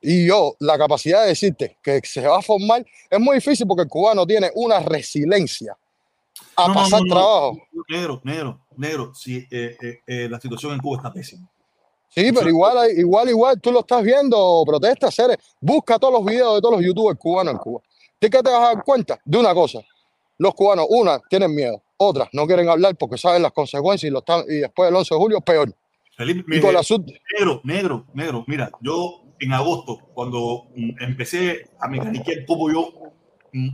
Y 0.00 0.26
yo, 0.26 0.54
la 0.58 0.76
capacidad 0.76 1.22
de 1.22 1.28
decirte 1.28 1.78
que 1.82 2.00
se 2.04 2.26
va 2.26 2.38
a 2.38 2.42
formar 2.42 2.84
es 3.08 3.20
muy 3.20 3.36
difícil 3.36 3.66
porque 3.66 3.82
el 3.84 3.88
cubano 3.88 4.26
tiene 4.26 4.50
una 4.56 4.80
resiliencia 4.80 5.76
a 6.56 6.68
No, 6.68 6.74
pasar 6.74 7.00
no, 7.02 7.06
no. 7.06 7.14
trabajo. 7.14 7.58
Negro, 7.88 8.20
negro, 8.24 8.60
negro. 8.76 9.14
Sí, 9.14 9.46
eh, 9.50 9.76
eh, 9.80 9.98
eh, 10.06 10.28
la 10.28 10.40
situación 10.40 10.72
en 10.72 10.80
Cuba 10.80 10.96
está 10.96 11.12
pésima. 11.12 11.48
Sí, 12.08 12.30
pero 12.32 12.48
igual, 12.48 12.90
igual, 12.98 13.30
igual, 13.30 13.60
tú 13.60 13.72
lo 13.72 13.80
estás 13.80 14.02
viendo, 14.02 14.62
protesta, 14.66 15.10
Ceres. 15.10 15.38
Busca 15.60 15.98
todos 15.98 16.12
los 16.12 16.24
videos 16.24 16.56
de 16.56 16.60
todos 16.60 16.74
los 16.74 16.84
youtubers 16.84 17.18
cubanos 17.18 17.54
en 17.54 17.58
Cuba. 17.58 17.80
¿De 18.22 18.30
qué 18.30 18.40
te 18.40 18.50
vas 18.50 18.60
a 18.70 18.74
dar 18.76 18.84
cuenta? 18.84 19.18
De 19.24 19.36
una 19.36 19.52
cosa. 19.52 19.80
Los 20.38 20.54
cubanos, 20.54 20.86
una, 20.88 21.18
tienen 21.28 21.52
miedo. 21.52 21.82
Otras, 21.96 22.28
no 22.32 22.46
quieren 22.46 22.68
hablar 22.68 22.94
porque 22.96 23.18
saben 23.18 23.42
las 23.42 23.50
consecuencias 23.50 24.08
y, 24.08 24.12
lo 24.12 24.20
están, 24.20 24.44
y 24.48 24.58
después 24.58 24.86
del 24.86 24.94
11 24.94 25.12
de 25.14 25.18
julio, 25.18 25.40
peor. 25.40 25.74
Felipe, 26.16 26.56
Y 26.56 26.60
con 26.60 26.72
la 26.72 26.84
sub- 26.84 27.04
negro, 27.36 27.60
negro, 27.64 28.06
negro. 28.14 28.44
Mira, 28.46 28.70
yo 28.80 29.22
en 29.40 29.52
agosto, 29.52 29.98
cuando 30.14 30.66
mm, 30.76 31.02
empecé 31.02 31.68
a 31.80 31.88
mecaniquear 31.88 32.46
cómo 32.46 32.70
yo 32.70 32.92
mm, 33.52 33.68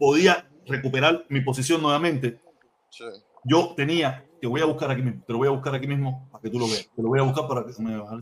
podía 0.00 0.48
recuperar 0.66 1.24
mi 1.28 1.40
posición 1.40 1.80
nuevamente, 1.80 2.40
Sí. 2.90 3.04
yo 3.44 3.72
tenía, 3.76 4.24
te 4.40 4.48
voy 4.48 4.60
a 4.62 4.64
buscar 4.64 4.90
aquí 4.90 5.02
mismo, 5.02 5.22
te 5.24 5.32
lo 5.32 5.38
voy 5.38 5.46
a 5.46 5.52
buscar 5.52 5.76
aquí 5.76 5.86
mismo 5.86 6.28
para 6.32 6.42
que 6.42 6.50
tú 6.50 6.58
lo 6.58 6.66
veas. 6.66 6.88
Te 6.96 7.02
lo 7.02 7.08
voy 7.08 7.20
a 7.20 7.22
buscar 7.22 7.46
para 7.46 7.64
que, 7.64 7.72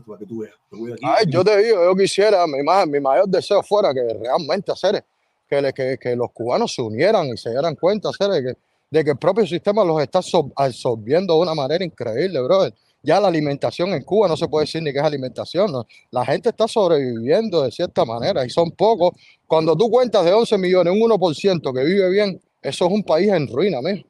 para 0.05 0.19
que 0.19 0.25
tú 0.27 0.41
veas. 0.41 0.53
Te 0.69 0.77
voy 0.77 0.91
aquí. 0.93 1.01
Ay, 1.03 1.25
yo 1.27 1.43
te 1.43 1.57
digo, 1.57 1.83
yo 1.83 1.95
quisiera, 1.95 2.45
mi 2.45 2.99
mayor 2.99 3.27
deseo 3.27 3.63
fuera 3.63 3.91
que 3.95 4.01
realmente 4.21 4.71
hacer 4.71 5.03
que, 5.51 5.61
le- 5.61 5.73
que, 5.73 5.97
que 5.99 6.15
los 6.15 6.31
cubanos 6.31 6.73
se 6.73 6.81
unieran 6.81 7.27
y 7.27 7.35
se 7.37 7.49
dieran 7.49 7.75
cuenta 7.75 8.09
de 8.17 8.41
que, 8.41 8.53
de 8.89 9.03
que 9.03 9.11
el 9.11 9.17
propio 9.17 9.45
sistema 9.45 9.83
los 9.83 10.01
está 10.01 10.19
absor- 10.19 10.53
absorbiendo 10.55 11.33
de 11.35 11.41
una 11.41 11.53
manera 11.53 11.83
increíble, 11.83 12.39
brother. 12.41 12.73
Ya 13.03 13.19
la 13.19 13.27
alimentación 13.27 13.89
en 13.93 14.03
Cuba 14.03 14.27
no 14.29 14.37
se 14.37 14.47
puede 14.47 14.63
decir 14.65 14.81
ni 14.81 14.93
que 14.93 14.99
es 14.99 15.03
alimentación, 15.03 15.71
¿no? 15.71 15.87
La 16.11 16.23
gente 16.23 16.49
está 16.49 16.67
sobreviviendo 16.67 17.63
de 17.63 17.71
cierta 17.71 18.05
manera 18.05 18.45
y 18.45 18.49
son 18.49 18.71
pocos. 18.71 19.11
Cuando 19.47 19.75
tú 19.75 19.89
cuentas 19.89 20.23
de 20.23 20.31
11 20.31 20.57
millones, 20.59 20.93
un 20.93 20.99
1% 21.09 21.73
que 21.73 21.83
vive 21.83 22.09
bien, 22.11 22.39
eso 22.61 22.85
es 22.85 22.91
un 22.91 23.03
país 23.03 23.29
en 23.29 23.47
ruina, 23.47 23.79
mijo. 23.81 24.07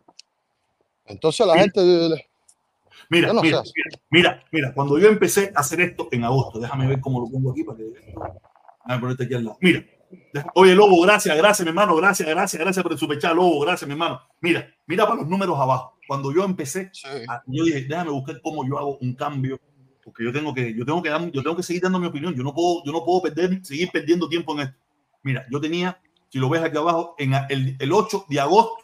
Entonces 1.08 1.48
la 1.48 1.58
gente... 1.58 1.82
Mira, 3.10 3.34
no 3.34 3.42
mira, 3.42 3.62
mira, 3.76 3.90
mira, 4.10 4.44
mira, 4.52 4.74
cuando 4.74 4.98
yo 5.00 5.08
empecé 5.08 5.52
a 5.56 5.60
hacer 5.62 5.82
esto 5.82 6.08
en 6.12 6.24
agosto, 6.24 6.60
déjame 6.60 6.88
ver 6.88 7.00
cómo 7.02 7.20
lo 7.22 7.30
pongo 7.32 7.52
aquí 7.52 7.64
para 7.64 7.78
que. 7.78 7.84
Déjame 7.84 9.02
ponerte 9.02 9.24
aquí 9.24 9.34
al 9.34 9.44
lado. 9.46 9.58
Mira, 9.62 9.84
oye, 10.56 10.76
Lobo, 10.76 11.02
gracias, 11.02 11.36
gracias, 11.38 11.66
mi 11.66 11.70
hermano, 11.70 11.96
gracias, 11.96 12.28
gracias, 12.28 12.60
gracias 12.62 12.84
por 12.84 12.92
el 12.92 12.98
superchat, 12.98 13.34
Lobo, 13.36 13.60
gracias, 13.62 13.88
mi 13.88 13.94
hermano. 13.94 14.22
Mira, 14.40 14.68
mira 14.88 15.06
para 15.06 15.22
los 15.22 15.28
números 15.30 15.58
abajo. 15.60 15.98
Cuando 16.08 16.34
yo 16.34 16.44
empecé, 16.44 16.92
a- 17.28 17.42
yo 17.48 17.64
dije, 17.64 17.82
déjame 17.84 18.12
buscar 18.12 18.42
cómo 18.42 18.68
yo 18.68 18.78
hago 18.78 18.98
un 18.98 19.14
cambio, 19.16 19.60
porque 20.04 20.24
yo 20.24 20.32
tengo 20.34 20.54
que, 20.54 20.74
yo 20.74 20.86
tengo 20.86 21.02
que, 21.02 21.10
dar- 21.10 21.32
yo 21.32 21.42
tengo 21.44 21.56
que 21.56 21.64
seguir 21.64 21.82
dando 21.84 22.00
mi 22.00 22.08
opinión. 22.08 22.34
Yo 22.36 22.44
no 22.44 22.54
puedo, 22.54 22.84
yo 22.86 22.92
no 22.92 23.04
puedo 23.06 23.22
perder, 23.22 23.64
seguir 23.66 23.90
perdiendo 23.92 24.28
tiempo 24.28 24.54
en 24.54 24.68
esto. 24.68 24.78
Mira, 25.24 25.46
yo 25.50 25.62
tenía, 25.62 26.00
si 26.30 26.40
lo 26.40 26.50
ves 26.50 26.62
aquí 26.62 26.76
abajo, 26.78 27.16
en 27.18 27.34
el, 27.50 27.78
el 27.80 27.92
8 27.94 28.26
de 28.28 28.40
agosto 28.40 28.84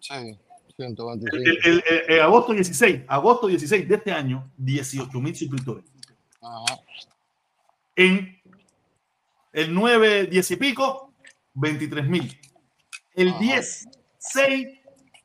Sí, 0.00 0.14
el, 0.14 0.38
125. 0.76 1.36
el- 1.36 1.48
el- 1.64 1.84
el- 1.86 2.02
el 2.14 2.20
agosto 2.20 2.52
16, 2.52 3.02
agosto 3.08 3.46
16 3.48 3.88
de 3.88 3.94
este 3.96 4.12
año, 4.12 4.50
18 4.56 5.20
mil 5.20 5.34
suscriptores. 5.34 5.84
Ajá. 6.40 6.78
En 7.96 8.37
el 9.58 9.74
9, 9.74 10.26
10 10.26 10.50
y 10.52 10.56
pico, 10.56 11.12
23 11.54 12.08
mil. 12.08 12.40
El 13.14 13.30
Ajá. 13.30 13.38
10, 13.40 13.88
6, 14.18 14.66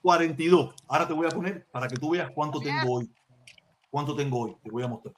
42. 0.01 0.73
Ahora 0.88 1.07
te 1.07 1.14
voy 1.14 1.27
a 1.27 1.30
poner 1.30 1.68
para 1.68 1.88
que 1.88 1.97
tú 1.97 2.10
veas 2.10 2.31
cuánto 2.34 2.60
tengo 2.60 2.95
hoy. 2.95 3.11
¿Cuánto 3.91 4.15
tengo 4.15 4.39
hoy? 4.39 4.55
Te 4.64 4.72
voy 4.72 4.81
a 4.81 4.88
mostrar. 4.88 5.14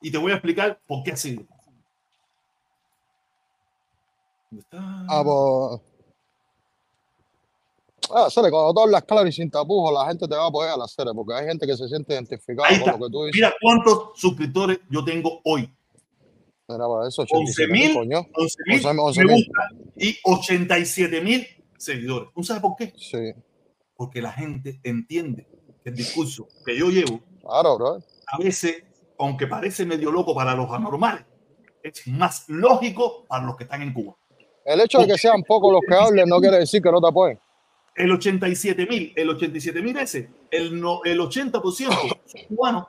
Y 0.00 0.12
te 0.12 0.18
voy 0.18 0.30
a 0.30 0.36
explicar 0.36 0.80
por 0.86 1.02
qué 1.02 1.10
ha 1.10 1.16
sido. 1.16 1.42
¿Dónde 4.50 4.62
está? 4.62 5.06
Ah, 5.08 5.22
pues. 5.24 5.80
Ah, 8.14 8.30
Cere, 8.30 8.50
cuando 8.50 8.72
tú 8.72 8.80
hablas 8.82 9.02
claro 9.02 9.26
y 9.26 9.32
sin 9.32 9.50
tapujos, 9.50 9.92
la 9.92 10.06
gente 10.06 10.28
te 10.28 10.36
va 10.36 10.44
a 10.44 10.48
apoyar 10.48 10.74
a 10.74 10.76
la 10.76 10.86
serie, 10.86 11.12
porque 11.12 11.34
hay 11.34 11.46
gente 11.46 11.66
que 11.66 11.76
se 11.76 11.88
siente 11.88 12.14
identificada 12.14 12.68
con 12.68 13.00
lo 13.00 13.06
que 13.06 13.12
tú 13.12 13.24
dices. 13.24 13.34
Mira 13.34 13.52
cuántos 13.60 14.10
suscriptores 14.14 14.78
yo 14.88 15.04
tengo 15.04 15.40
hoy. 15.42 15.68
Mira, 16.68 16.88
para 16.88 17.08
eso, 17.08 17.22
11 17.22 17.34
87 17.34 17.72
mil, 17.72 17.94
coño. 17.94 18.26
11 18.34 18.56
mil 18.66 18.86
11 18.86 19.00
11 19.00 19.24
me 19.24 19.32
gusta 19.34 19.52
y 19.96 20.18
87 20.24 21.20
mil 21.20 21.46
seguidores. 21.76 22.30
¿Tú 22.34 22.42
sabes 22.42 22.62
por 22.62 22.74
qué? 22.76 22.92
Sí, 22.96 23.32
Porque 23.96 24.22
la 24.22 24.32
gente 24.32 24.80
entiende 24.82 25.46
que 25.82 25.90
el 25.90 25.96
discurso 25.96 26.48
que 26.64 26.78
yo 26.78 26.88
llevo 26.88 27.20
claro, 27.42 27.76
bro. 27.76 27.98
a 28.26 28.38
veces, 28.38 28.82
aunque 29.18 29.46
parece 29.46 29.84
medio 29.84 30.10
loco 30.10 30.34
para 30.34 30.54
los 30.54 30.70
anormales, 30.70 31.24
es 31.82 32.06
más 32.08 32.48
lógico 32.48 33.26
para 33.28 33.44
los 33.44 33.56
que 33.56 33.64
están 33.64 33.82
en 33.82 33.92
Cuba. 33.92 34.16
El 34.64 34.80
hecho 34.80 34.98
de 35.00 35.06
que 35.06 35.18
sean 35.18 35.42
pocos 35.42 35.70
los 35.70 35.82
que 35.86 35.94
hablen 35.94 36.26
no 36.26 36.40
quiere 36.40 36.58
decir 36.58 36.80
que 36.80 36.90
no 36.90 37.00
te 37.00 37.08
apoyen. 37.08 37.38
El 37.94 38.10
87 38.10 38.86
mil, 38.86 39.12
el 39.14 39.28
87 39.28 39.82
mil 39.82 39.96
ese, 39.98 40.30
el, 40.50 40.80
no, 40.80 41.04
el 41.04 41.20
80% 41.20 41.62
son 42.24 42.42
cubanos, 42.48 42.86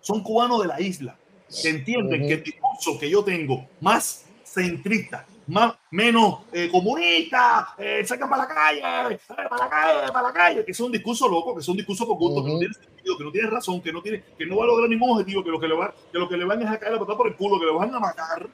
son 0.00 0.22
cubanos 0.22 0.62
de 0.62 0.68
la 0.68 0.80
isla, 0.80 1.18
que 1.62 1.68
entienden 1.68 2.20
Ujú. 2.20 2.28
que 2.28 2.34
el 2.34 2.42
discurso 2.42 2.98
que 2.98 3.10
yo 3.10 3.22
tengo, 3.24 3.66
más 3.80 4.26
centrista, 4.44 5.26
más, 5.48 5.74
menos 5.90 6.40
eh, 6.52 6.68
comunista, 6.70 7.74
eh, 7.78 8.02
sacan 8.04 8.28
para 8.28 8.42
la 8.42 8.48
calle, 8.48 8.78
eh, 8.80 9.18
para 9.28 9.56
la 9.56 9.68
calle, 9.68 10.12
para 10.12 10.28
la 10.28 10.32
calle, 10.32 10.64
que 10.64 10.72
es 10.72 10.80
un 10.80 10.90
discurso 10.90 11.28
loco, 11.28 11.54
que 11.54 11.60
es 11.60 11.68
un 11.68 11.76
discurso 11.76 12.06
por 12.06 12.16
gusto, 12.16 12.44
que 12.44 12.52
no 12.52 12.58
tiene 12.58 12.74
sentido, 12.74 13.18
que 13.18 13.24
no 13.24 13.30
tiene 13.30 13.50
razón, 13.50 13.80
que 13.80 13.92
no 13.92 14.02
tiene, 14.02 14.24
que 14.36 14.46
no 14.46 14.56
va 14.56 14.64
a 14.64 14.66
lograr 14.66 14.88
ningún 14.88 15.10
objetivo, 15.10 15.44
que 15.44 15.50
lo 15.50 15.60
que 15.60 15.68
le 15.68 15.74
va, 15.74 15.94
que 16.10 16.18
lo 16.18 16.28
que 16.28 16.36
le 16.36 16.44
van 16.44 16.62
es 16.62 16.68
a 16.68 16.78
caer 16.78 16.94
a 16.94 16.98
patada 16.98 17.16
por 17.16 17.28
el 17.28 17.36
culo, 17.36 17.60
que 17.60 17.66
le 17.66 17.72
van 17.72 17.94
a 17.94 18.00
matar, 18.00 18.48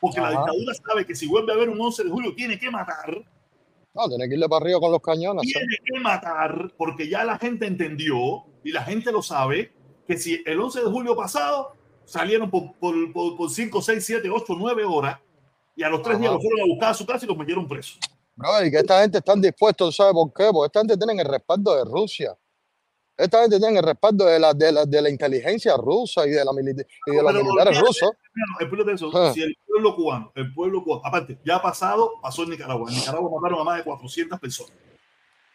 porque 0.00 0.20
la 0.20 0.30
dictadura 0.30 0.74
sabe 0.74 1.06
que 1.06 1.16
si 1.16 1.26
vuelve 1.26 1.52
a 1.52 1.56
haber 1.56 1.68
un 1.68 1.80
11 1.80 2.04
de 2.04 2.10
julio 2.10 2.34
tiene 2.34 2.58
que 2.58 2.70
matar, 2.70 3.24
No, 3.94 4.08
tiene 4.08 4.28
que 4.28 4.34
irle 4.34 4.48
para 4.48 4.62
arriba 4.62 4.78
con 4.78 4.92
los 4.92 5.00
cañones. 5.00 5.42
Tiene 5.42 5.76
que 5.82 6.00
matar, 6.00 6.70
porque 6.76 7.08
ya 7.08 7.24
la 7.24 7.38
gente 7.38 7.66
entendió 7.66 8.44
y 8.62 8.70
la 8.70 8.84
gente 8.84 9.10
lo 9.10 9.22
sabe, 9.22 9.72
que 10.06 10.16
si 10.16 10.42
el 10.46 10.60
11 10.60 10.80
de 10.82 10.90
julio 10.90 11.16
pasado 11.16 11.72
salieron 12.06 12.50
por, 12.50 12.72
por, 12.78 13.12
por, 13.12 13.36
por 13.36 13.50
5, 13.50 13.82
6, 13.82 14.02
7, 14.04 14.30
8, 14.30 14.54
9 14.56 14.84
horas 14.84 15.18
y 15.76 15.82
a 15.82 15.90
los 15.90 16.00
tres 16.00 16.18
días 16.18 16.30
Ajá. 16.30 16.34
los 16.36 16.42
fueron 16.42 16.60
a 16.60 16.72
buscar 16.72 16.90
a 16.90 16.94
su 16.94 17.04
casa 17.04 17.24
y 17.26 17.28
los 17.28 17.36
metieron 17.36 17.68
presos. 17.68 17.98
Bro, 18.34 18.64
y 18.64 18.70
que 18.70 18.78
esta 18.78 19.02
gente 19.02 19.18
están 19.18 19.40
dispuestos, 19.42 19.94
¿sabes 19.96 20.14
por 20.14 20.32
qué? 20.32 20.48
Porque 20.52 20.66
esta 20.66 20.80
gente 20.80 20.96
tiene 20.96 21.20
el 21.22 21.28
respaldo 21.28 21.74
de 21.76 21.84
Rusia. 21.84 22.34
Esta 23.18 23.40
gente 23.42 23.58
tiene 23.58 23.78
el 23.78 23.84
respaldo 23.84 24.26
de 24.26 24.38
la, 24.38 24.52
de 24.52 24.70
la, 24.72 24.84
de 24.84 25.00
la 25.02 25.08
inteligencia 25.08 25.74
rusa 25.78 26.26
y 26.26 26.30
de, 26.30 26.44
la 26.44 26.52
milita- 26.52 26.84
y 27.06 27.10
de 27.16 27.22
los 27.22 27.32
militares 27.32 27.80
rusos. 27.80 28.10
el 28.60 28.68
pueblo 28.68 28.84
de 28.84 28.92
eso, 28.92 29.10
Ah. 29.14 29.32
si 29.32 29.40
el 29.42 29.56
pueblo 29.66 29.96
cubano, 29.96 30.32
el 30.34 30.52
pueblo 30.52 30.84
cubano, 30.84 31.02
aparte, 31.04 31.38
ya 31.44 31.56
ha 31.56 31.62
pasado, 31.62 32.12
pasó 32.20 32.42
en 32.42 32.50
Nicaragua. 32.50 32.90
En 32.90 32.96
Nicaragua 32.98 33.30
mataron 33.40 33.60
a 33.60 33.64
más 33.64 33.78
de 33.78 33.84
400 33.84 34.38
personas. 34.38 34.72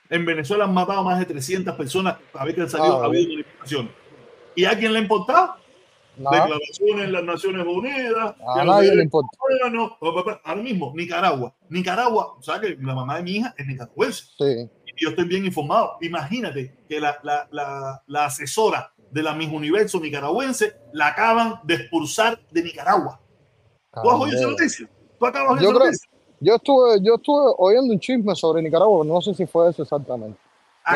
En 0.10 0.26
Venezuela 0.26 0.64
han 0.66 0.74
matado 0.74 1.00
a 1.00 1.04
más 1.04 1.20
de 1.20 1.26
300 1.26 1.76
personas 1.76 2.18
a 2.34 2.46
ver 2.46 2.56
que 2.56 2.62
han 2.62 2.70
salido, 2.70 2.98
Ah, 3.00 3.04
ha 3.04 3.06
habido 3.06 3.30
manifestaciones. 3.30 3.92
¿Y 4.56 4.66
a 4.66 4.78
quién 4.78 4.92
le 4.92 5.00
ha 5.00 5.02
importado? 5.04 5.56
Declaraciones 6.18 7.06
en 7.06 7.12
las 7.14 7.24
Naciones 7.24 7.66
Unidas. 7.66 8.36
a 8.46 8.64
nadie 8.64 8.96
le 8.96 9.04
importa. 9.04 9.30
Ahora 10.44 10.62
mismo, 10.62 10.94
Nicaragua. 10.96 11.54
Nicaragua, 11.70 12.36
o 12.38 12.42
sea 12.44 12.60
que 12.60 12.78
la 12.80 12.96
mamá 12.96 13.18
de 13.18 13.24
mi 13.24 13.32
hija 13.38 13.54
es 13.58 13.66
nicaragüense. 13.66 14.24
Sí. 14.38 14.70
y 14.86 15.04
yo 15.04 15.10
estoy 15.10 15.26
bien 15.26 15.46
informado. 15.46 15.98
Imagínate 16.02 16.76
que 16.88 17.00
la, 17.00 17.18
la, 17.24 17.48
la, 17.52 18.04
la 18.08 18.26
asesora 18.26 18.94
de 19.10 19.24
la 19.24 19.34
Miss 19.34 19.50
Universo 19.52 20.00
nicaragüense 20.00 20.74
la 20.94 21.08
acaban 21.08 21.56
de 21.64 21.76
expulsar 21.76 22.40
de 22.52 22.64
Nicaragua. 22.64 23.20
¿Tú 24.02 24.10
has 24.10 24.20
oído 24.22 24.38
esa 24.38 24.48
noticia? 24.50 24.90
¿Tú 25.20 25.26
acabas 25.26 25.60
de 25.60 25.68
creo-? 25.68 25.92
Yo 26.44 26.56
estuve, 26.56 27.00
yo 27.04 27.16
estuve 27.16 27.54
oyendo 27.60 27.94
un 27.94 28.00
chisme 28.00 28.36
sobre 28.36 28.64
Nicaragua, 28.64 29.06
no 29.06 29.22
sé 29.22 29.34
si 29.36 29.46
fue 29.46 29.70
eso 29.70 29.84
exactamente. 29.84 30.40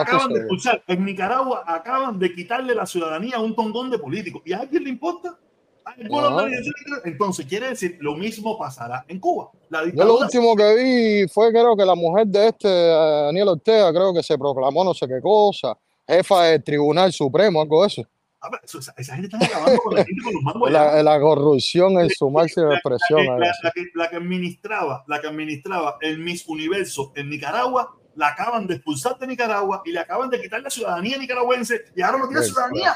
Acaban 0.02 0.30
de 0.34 0.40
expulsar. 0.40 0.84
En 0.88 1.06
Nicaragua 1.06 1.64
acaban 1.66 2.18
de 2.20 2.34
quitarle 2.34 2.74
la 2.76 2.86
ciudadanía 2.86 3.38
a 3.38 3.42
un 3.42 3.56
tongón 3.56 3.90
de 3.90 3.98
políticos. 4.00 4.42
¿Y 4.46 4.54
a 4.54 4.60
alguien 4.60 4.84
le 4.84 4.90
importa? 4.90 5.38
¿A 5.86 5.92
alguna 5.92 6.28
Ajá. 6.28 6.36
organización? 6.38 7.00
Entonces, 7.06 7.46
quiere 7.46 7.70
decir, 7.70 7.98
lo 8.02 8.16
mismo 8.16 8.58
pasará 8.58 9.06
en 9.08 9.20
Cuba. 9.20 9.52
La 9.70 9.86
Yo 9.86 10.04
lo 10.04 10.18
último 10.20 10.56
que 10.56 10.76
vi 10.76 11.28
fue 11.28 11.52
creo 11.52 11.76
que 11.78 11.86
la 11.86 11.96
mujer 11.96 12.26
de 12.28 12.48
este 12.48 12.68
Daniel 12.70 13.50
Ortega, 13.50 13.92
creo 13.92 14.14
que 14.14 14.24
se 14.24 14.38
proclamó 14.38 14.84
no 14.84 14.94
sé 14.94 15.08
qué 15.08 15.22
cosa, 15.22 15.78
jefa 16.08 16.44
del 16.46 16.64
Tribunal 16.64 17.12
Supremo, 17.14 17.62
algo 17.62 17.82
de 17.82 17.88
eso. 17.88 18.04
A 18.42 18.50
ver, 18.50 18.60
eso- 18.64 18.78
esa, 18.80 18.94
esa 18.98 19.16
gente 19.16 19.36
está 19.38 19.46
acabando 19.48 19.80
con 19.82 19.96
la 19.96 20.06
gente 20.06 20.24
con 20.24 20.34
los 20.34 20.44
mangos. 20.44 20.70
La, 20.72 21.02
la 21.02 21.20
corrupción 21.20 22.00
en 22.00 22.10
su 22.12 22.30
máxima 22.30 22.74
expresión. 22.76 23.26
la- 23.40 23.52
la 23.64 23.72
que, 23.74 23.86
la 23.96 24.10
que 24.10 24.16
administraba, 24.18 25.04
la 25.08 25.20
que 25.20 25.28
administraba 25.28 25.98
el 26.02 26.20
Miss 26.20 26.48
Universo 26.48 27.12
en 27.16 27.30
Nicaragua, 27.30 27.96
la 28.16 28.28
acaban 28.30 28.66
de 28.68 28.76
expulsar 28.76 29.18
de 29.20 29.28
Nicaragua 29.28 29.82
y 29.86 29.92
le 29.92 30.00
acaban 30.00 30.30
de 30.30 30.42
quitar 30.42 30.62
la 30.62 30.70
ciudadanía 30.70 31.18
nicaragüense 31.18 31.86
y 31.96 32.02
ahora 32.02 32.20
no 32.20 32.28
tiene 32.28 32.44
ciudadanía. 32.44 32.96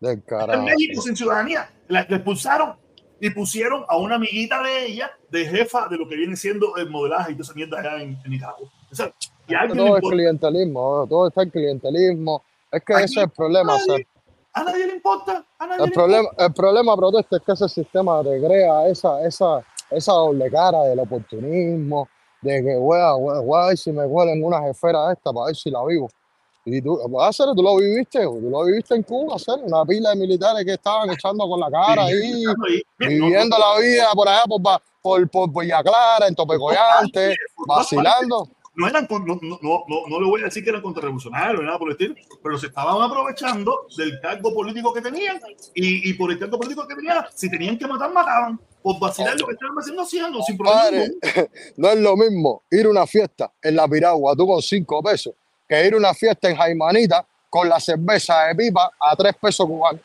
Está 0.00 0.54
en 0.54 0.64
México 0.64 1.02
sin 1.02 1.16
ciudadanía. 1.16 1.70
La, 1.88 2.06
la 2.08 2.16
expulsaron 2.16 2.76
y 3.20 3.30
pusieron 3.30 3.84
a 3.88 3.96
una 3.98 4.14
amiguita 4.16 4.62
de 4.62 4.86
ella 4.86 5.10
de 5.30 5.44
jefa 5.46 5.88
de 5.88 5.98
lo 5.98 6.08
que 6.08 6.16
viene 6.16 6.36
siendo 6.36 6.76
el 6.76 6.88
modelaje 6.88 7.32
y 7.32 7.34
toda 7.34 7.44
esa 7.44 7.54
mierda 7.54 7.78
allá 7.80 8.02
en, 8.02 8.18
en 8.24 8.30
Nicaragua. 8.30 8.68
O 8.90 8.94
sea, 8.94 9.12
Todo 9.76 9.96
es 9.98 10.02
clientelismo, 10.08 11.06
todo 11.08 11.28
está 11.28 11.42
en 11.42 11.50
clientelismo. 11.50 12.42
Es 12.72 12.82
que 12.84 12.94
Aquí 12.94 13.04
ese 13.04 13.20
es 13.20 13.24
el 13.26 13.30
problema. 13.30 13.74
nadie- 13.76 13.96
Seth. 13.98 14.06
A 14.52 14.64
nadie 14.64 14.86
le 14.86 14.94
importa. 14.94 15.44
A 15.58 15.66
nadie 15.66 15.84
El 15.84 15.90
le 15.90 15.94
problema, 15.94 16.28
el 16.38 16.52
problema, 16.52 16.96
protesta, 16.96 17.36
es 17.36 17.42
que 17.42 17.52
ese 17.52 17.68
sistema 17.68 18.22
te 18.24 18.40
crea 18.40 18.88
esa, 18.88 19.24
esa, 19.24 19.62
esa 19.90 20.12
doble 20.12 20.50
cara 20.50 20.82
del 20.84 20.98
oportunismo, 21.00 22.08
de 22.42 22.62
que 22.62 22.76
voy 22.76 22.98
a, 22.98 23.12
voy 23.12 23.60
a- 23.62 23.66
ver 23.68 23.76
si 23.76 23.92
me 23.92 24.04
huelen 24.06 24.42
una 24.42 24.60
jefera 24.62 25.12
esta 25.12 25.32
para 25.32 25.46
ver 25.46 25.56
si 25.56 25.70
la 25.70 25.84
vivo. 25.84 26.08
Y 26.64 26.80
tú, 26.82 26.98
vas 27.08 27.24
a 27.24 27.28
hacer, 27.28 27.54
tú 27.56 27.62
lo 27.62 27.76
viviste, 27.76 28.22
tú 28.22 28.48
lo 28.50 28.64
viviste 28.64 28.94
en 28.94 29.02
Cuba, 29.02 29.36
hacer 29.36 29.58
una 29.64 29.84
pila 29.84 30.10
de 30.10 30.16
militares 30.16 30.64
que 30.64 30.74
estaban 30.74 31.10
echando 31.10 31.48
con 31.48 31.58
la 31.58 31.70
cara 31.70 32.04
ahí, 32.04 32.44
viviendo 32.98 33.56
la 33.58 33.80
vida 33.80 34.10
por 34.14 34.28
allá, 34.28 34.42
por, 34.46 34.62
por, 34.62 34.80
por, 35.00 35.30
por 35.30 35.62
Villa 35.62 35.82
Clara, 35.82 36.28
en 36.28 36.34
Topecoyante, 36.34 37.34
vacilando. 37.66 38.46
no 38.74 38.86
eran 38.86 39.06
no, 39.10 39.38
no, 39.40 39.58
no, 39.62 39.84
no, 40.08 40.20
le 40.20 40.26
voy 40.26 40.42
a 40.42 40.44
decir 40.44 40.62
que 40.62 40.70
eran 40.70 40.82
contrarrevolucionarios 40.82 41.62
nada 41.64 41.78
por 41.78 41.88
el 41.88 41.92
estilo, 41.92 42.14
pero 42.42 42.58
se 42.58 42.66
estaban 42.66 43.00
aprovechando 43.00 43.86
del 43.96 44.20
cargo 44.20 44.52
político 44.54 44.92
que 44.92 45.00
tenían 45.00 45.40
y, 45.74 46.10
y 46.10 46.12
por 46.14 46.30
el 46.30 46.38
cargo 46.38 46.58
político 46.58 46.86
que 46.86 46.94
tenían, 46.94 47.24
si 47.34 47.50
tenían 47.50 47.78
que 47.78 47.86
matar, 47.86 48.12
mataban. 48.12 48.60
Por 48.82 48.98
vacilar 48.98 49.38
lo 49.38 49.46
que 49.46 49.52
estaban 49.52 49.76
haciendo, 49.76 50.02
haciendo, 50.02 50.42
sin 50.42 50.56
problema. 50.56 51.04
No 51.76 51.90
es 51.90 51.98
lo 51.98 52.16
mismo 52.16 52.62
ir 52.70 52.86
a 52.86 52.88
una 52.88 53.06
fiesta 53.06 53.52
en 53.62 53.76
la 53.76 53.86
Piragua, 53.86 54.34
tú 54.34 54.46
con 54.46 54.62
cinco 54.62 55.02
pesos, 55.02 55.34
que 55.68 55.86
ir 55.86 55.94
a 55.94 55.96
una 55.96 56.14
fiesta 56.14 56.48
en 56.48 56.56
Jaimanita 56.56 57.26
con 57.48 57.68
la 57.68 57.78
cerveza 57.78 58.46
de 58.46 58.54
pipa 58.54 58.90
a 58.98 59.16
tres 59.16 59.34
pesos 59.40 59.66
cubanos. 59.66 60.00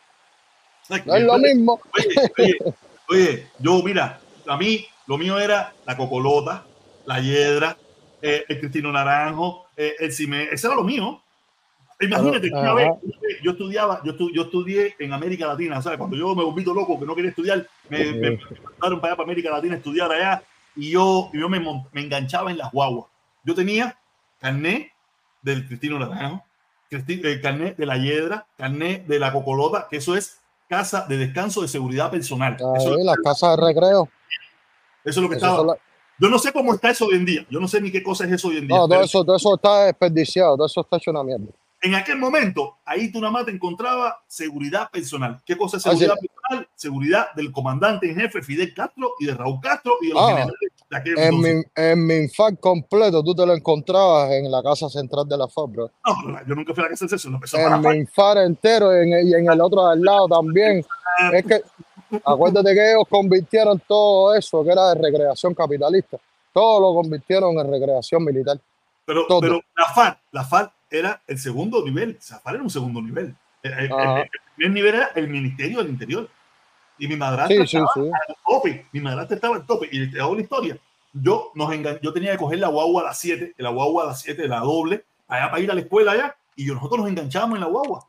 No 1.06 1.16
es 1.16 1.24
lo 1.24 1.38
mismo. 1.38 1.80
Oye, 1.98 2.32
oye, 2.38 2.58
oye, 3.08 3.48
yo, 3.60 3.82
mira, 3.82 4.20
a 4.48 4.58
mí 4.58 4.86
lo 5.08 5.18
mío 5.18 5.40
era 5.40 5.74
la 5.86 5.96
cocolota, 5.96 6.66
la 7.06 7.20
hiedra, 7.20 7.78
eh, 8.22 8.44
el 8.48 8.60
cristino 8.60 8.92
naranjo, 8.92 9.68
eh, 9.78 9.96
el 10.00 10.12
cime, 10.12 10.50
eso 10.52 10.68
era 10.68 10.76
lo 10.76 10.84
mío. 10.84 11.22
Imagínate, 12.00 12.50
que 12.50 12.56
una 12.56 12.74
vez 12.74 12.90
una 13.02 13.20
vez 13.22 13.38
yo 13.44 13.52
estudiaba, 13.52 14.02
yo, 14.04 14.14
estu- 14.14 14.32
yo 14.34 14.42
estudié 14.44 14.96
en 15.00 15.14
América 15.14 15.48
Latina, 15.48 15.82
¿sabes? 15.82 15.98
Cuando 15.98 16.18
yo 16.18 16.36
me 16.36 16.44
volví 16.44 16.64
loco, 16.64 17.00
que 17.00 17.06
no 17.06 17.16
quería 17.16 17.30
estudiar, 17.30 17.66
me, 17.90 18.12
me 18.14 18.32
mandaron 18.72 19.00
para 19.00 19.14
allá, 19.14 19.18
para 19.18 19.24
América 19.24 19.50
Latina, 19.52 19.76
a 19.76 19.78
estudiar 19.78 20.12
allá, 20.12 20.44
y 20.76 20.92
yo, 20.92 21.30
y 21.34 21.40
yo 21.40 21.48
me, 21.48 21.60
me 21.60 22.02
enganchaba 22.02 22.52
en 22.52 22.58
las 22.58 22.72
guaguas. 22.72 23.06
Yo 23.46 23.56
tenía 23.56 23.98
carnet 24.40 24.92
del 25.42 25.66
Cristino 25.68 25.98
Naranjo, 25.98 26.44
eh, 26.92 27.40
carnet 27.42 27.78
de 27.78 27.86
la 27.86 27.98
Hiedra, 27.98 28.46
carnet 28.58 29.06
de 29.08 29.20
la 29.20 29.32
Cocolota, 29.32 29.88
que 29.90 29.98
eso 29.98 30.16
es 30.18 30.40
casa 30.68 31.06
de 31.08 31.18
descanso 31.18 31.62
de 31.62 31.68
seguridad 31.70 32.12
personal. 32.12 32.56
Eso, 32.56 32.92
es 32.92 32.98
Ahí, 32.98 33.04
las 33.06 33.18
casas 33.24 33.56
de 33.58 33.66
recreo. 33.68 34.10
eso 35.04 35.20
es 35.20 35.24
lo 35.24 35.30
que 35.30 35.36
eso 35.38 35.46
estaba. 35.48 35.66
la- 35.74 35.78
Yo 36.20 36.30
no 36.30 36.40
sé 36.40 36.52
cómo 36.52 36.74
está 36.74 36.90
eso 36.90 37.06
hoy 37.06 37.16
en 37.16 37.26
día. 37.26 37.46
Yo 37.50 37.60
no 37.60 37.68
sé 37.68 37.80
ni 37.80 37.92
qué 37.92 38.02
cosa 38.04 38.26
es 38.26 38.32
eso 38.34 38.48
hoy 38.50 38.58
en 38.58 38.68
día. 38.68 38.78
No, 38.78 38.88
todo 38.88 39.02
eso, 39.02 39.24
todo 39.24 39.36
eso 39.36 39.56
está 39.56 39.86
desperdiciado, 39.86 40.56
todo 40.56 40.66
eso 40.66 40.82
está 40.82 40.98
hecho 40.98 41.12
una 41.12 41.24
mierda. 41.24 41.46
En 41.82 41.94
aquel 41.96 42.18
momento, 42.18 42.78
ahí 42.86 43.12
tú 43.12 43.20
nada 43.20 43.32
más 43.32 43.46
te 43.46 43.52
encontrabas 43.52 44.16
seguridad 44.28 44.90
personal. 44.90 45.42
¿Qué 45.46 45.56
cosa 45.58 45.78
es 45.78 45.86
Ah, 45.86 45.92
seguridad 45.92 46.16
personal? 46.16 46.68
Seguridad 46.76 47.34
del 47.36 47.52
comandante 47.52 48.10
en 48.10 48.16
jefe 48.20 48.42
Fidel 48.42 48.74
Castro 48.74 49.12
y 49.20 49.26
de 49.26 49.34
Raúl 49.36 49.60
Castro 49.62 49.98
y 50.02 50.08
de 50.08 50.14
los 50.14 50.24
Ah. 50.24 50.28
generales 50.30 50.54
de 50.90 50.98
aquel 50.98 51.18
En 51.20 51.24
entonces. 51.26 51.56
mi, 51.76 51.84
en 51.84 52.08
mi 52.08 52.28
completo, 52.60 53.24
tú 53.24 53.36
te 53.36 53.46
lo 53.46 53.54
encontrabas 53.54 54.32
en 54.32 54.50
la 54.52 54.64
casa 54.64 54.90
central 54.90 55.28
de 55.28 55.38
la 55.38 55.48
FAB, 55.48 55.68
bro. 55.70 55.92
No, 56.06 56.46
yo 56.48 56.56
nunca 56.56 56.74
fui 56.74 56.82
a 56.84 56.88
la 56.88 56.90
casa. 56.96 57.06
No, 57.30 57.40
eso 57.44 57.58
En 57.58 57.82
mi 57.82 57.96
infar 57.98 58.38
entero 58.40 58.92
en 58.94 59.14
el- 59.14 59.28
y 59.28 59.34
en 59.36 59.50
el 59.52 59.62
otro 59.62 59.86
al 59.86 60.02
lado 60.02 60.28
también. 60.28 60.84
Es 61.34 61.46
que, 61.46 61.62
acuérdate 62.24 62.74
que 62.74 62.92
ellos 62.92 63.04
convirtieron 63.10 63.82
todo 63.88 64.36
eso 64.36 64.64
que 64.64 64.72
era 64.72 64.94
de 64.94 65.02
recreación 65.02 65.54
capitalista, 65.54 66.18
todo 66.54 66.80
lo 66.80 67.02
convirtieron 67.02 67.58
en 67.60 67.70
recreación 67.72 68.24
militar. 68.24 68.60
Pero, 69.06 69.28
Todo. 69.28 69.40
pero 69.42 69.62
la 69.78 69.86
FARC, 69.94 70.20
la 70.32 70.44
FARC 70.44 70.72
era 70.96 71.22
el 71.28 71.38
segundo 71.38 71.84
nivel. 71.84 72.18
La 72.30 72.40
FARC 72.40 72.56
era 72.56 72.64
un 72.64 72.70
segundo 72.70 73.02
nivel. 73.02 73.36
El, 73.64 73.74
el- 73.74 73.92
Ajá. 73.92 74.22
el 74.22 74.30
primer 74.56 74.72
nivel 74.74 74.96
era 74.96 75.08
el 75.16 75.28
Ministerio 75.28 75.80
del 75.80 75.90
Interior. 75.90 76.30
Y 76.98 77.08
mi 77.08 77.16
madrastra 77.18 77.56
Sí, 77.66 77.78
estaba 77.78 77.92
sí. 77.94 78.00
al 78.02 78.36
tope. 78.46 78.86
Mi 78.94 79.02
madrastra 79.02 79.36
estaba 79.36 79.56
al 79.58 79.66
tope. 79.66 79.90
Y 79.92 80.12
te 80.12 80.22
hago 80.22 80.36
la 80.36 80.42
historia. 80.42 80.78
Yo, 81.14 81.52
nos 81.56 81.70
engan- 81.72 82.00
yo 82.02 82.14
tenía 82.14 82.32
que 82.32 82.38
coger 82.38 82.60
la 82.60 82.68
guagua 82.68 83.02
a 83.02 83.06
las 83.06 83.20
7, 83.20 83.54
la 83.58 83.70
guagua 83.70 84.04
a 84.04 84.08
las 84.08 84.22
7, 84.22 84.48
la 84.48 84.60
doble, 84.60 85.06
allá 85.28 85.50
para 85.50 85.62
ir 85.62 85.72
a 85.72 85.74
la 85.74 85.82
escuela 85.82 86.12
allá. 86.14 86.36
Y 86.56 86.66
nosotros 86.66 87.00
nos 87.02 87.10
enganchábamos 87.10 87.56
en 87.56 87.62
la 87.62 87.68
guagua. 87.68 88.08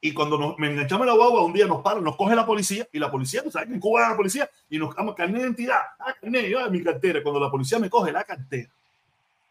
Y 0.00 0.12
cuando 0.12 0.38
nos, 0.38 0.58
me 0.58 0.70
enganchamos 0.70 1.06
en 1.06 1.08
la 1.12 1.16
guagua, 1.16 1.42
un 1.44 1.52
día 1.54 1.66
nos 1.66 1.82
paran, 1.82 2.04
nos 2.04 2.16
coge 2.16 2.36
la 2.36 2.44
policía. 2.46 2.86
Y 2.92 2.98
la 2.98 3.10
policía, 3.10 3.42
tú 3.42 3.50
sabes 3.50 3.68
que 3.68 3.74
en 3.74 3.80
Cuba 3.80 4.08
la 4.10 4.16
policía. 4.16 4.48
Y 4.70 4.78
nos 4.78 4.94
damos 4.94 5.14
carnet 5.14 5.36
de 5.36 5.42
identidad. 5.42 5.80
Ah, 5.98 6.14
carnet, 6.20 6.46
yo, 6.48 6.70
mi 6.70 6.82
cartera. 6.82 7.22
Cuando 7.22 7.40
la 7.40 7.50
policía 7.50 7.78
me 7.78 7.88
coge 7.90 8.12
la 8.12 8.22
cartera 8.24 8.68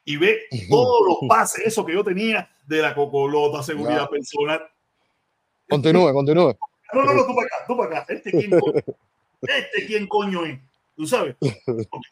y 0.05 0.17
ve 0.17 0.41
todos 0.69 1.01
los 1.07 1.17
pases, 1.27 1.65
eso 1.65 1.85
que 1.85 1.93
yo 1.93 2.03
tenía 2.03 2.47
de 2.67 2.81
la 2.81 2.93
cocolota, 2.95 3.61
seguridad 3.63 4.03
Ya. 4.03 4.09
personal. 4.09 4.61
Continúe, 5.69 6.13
continúe. 6.13 6.55
No, 6.93 7.03
no, 7.03 7.13
no, 7.13 7.25
tú 7.25 7.35
para 7.35 7.47
acá, 7.47 7.55
tú 7.67 7.75
para 7.77 7.99
acá. 8.01 8.13
Este 8.13 8.31
quién 8.31 8.51
coño, 8.59 8.73
este 9.41 9.85
quién 9.87 10.07
coño 10.07 10.45
es, 10.45 10.59
tú 10.95 11.07
sabes. 11.07 11.35
Porque 11.39 12.07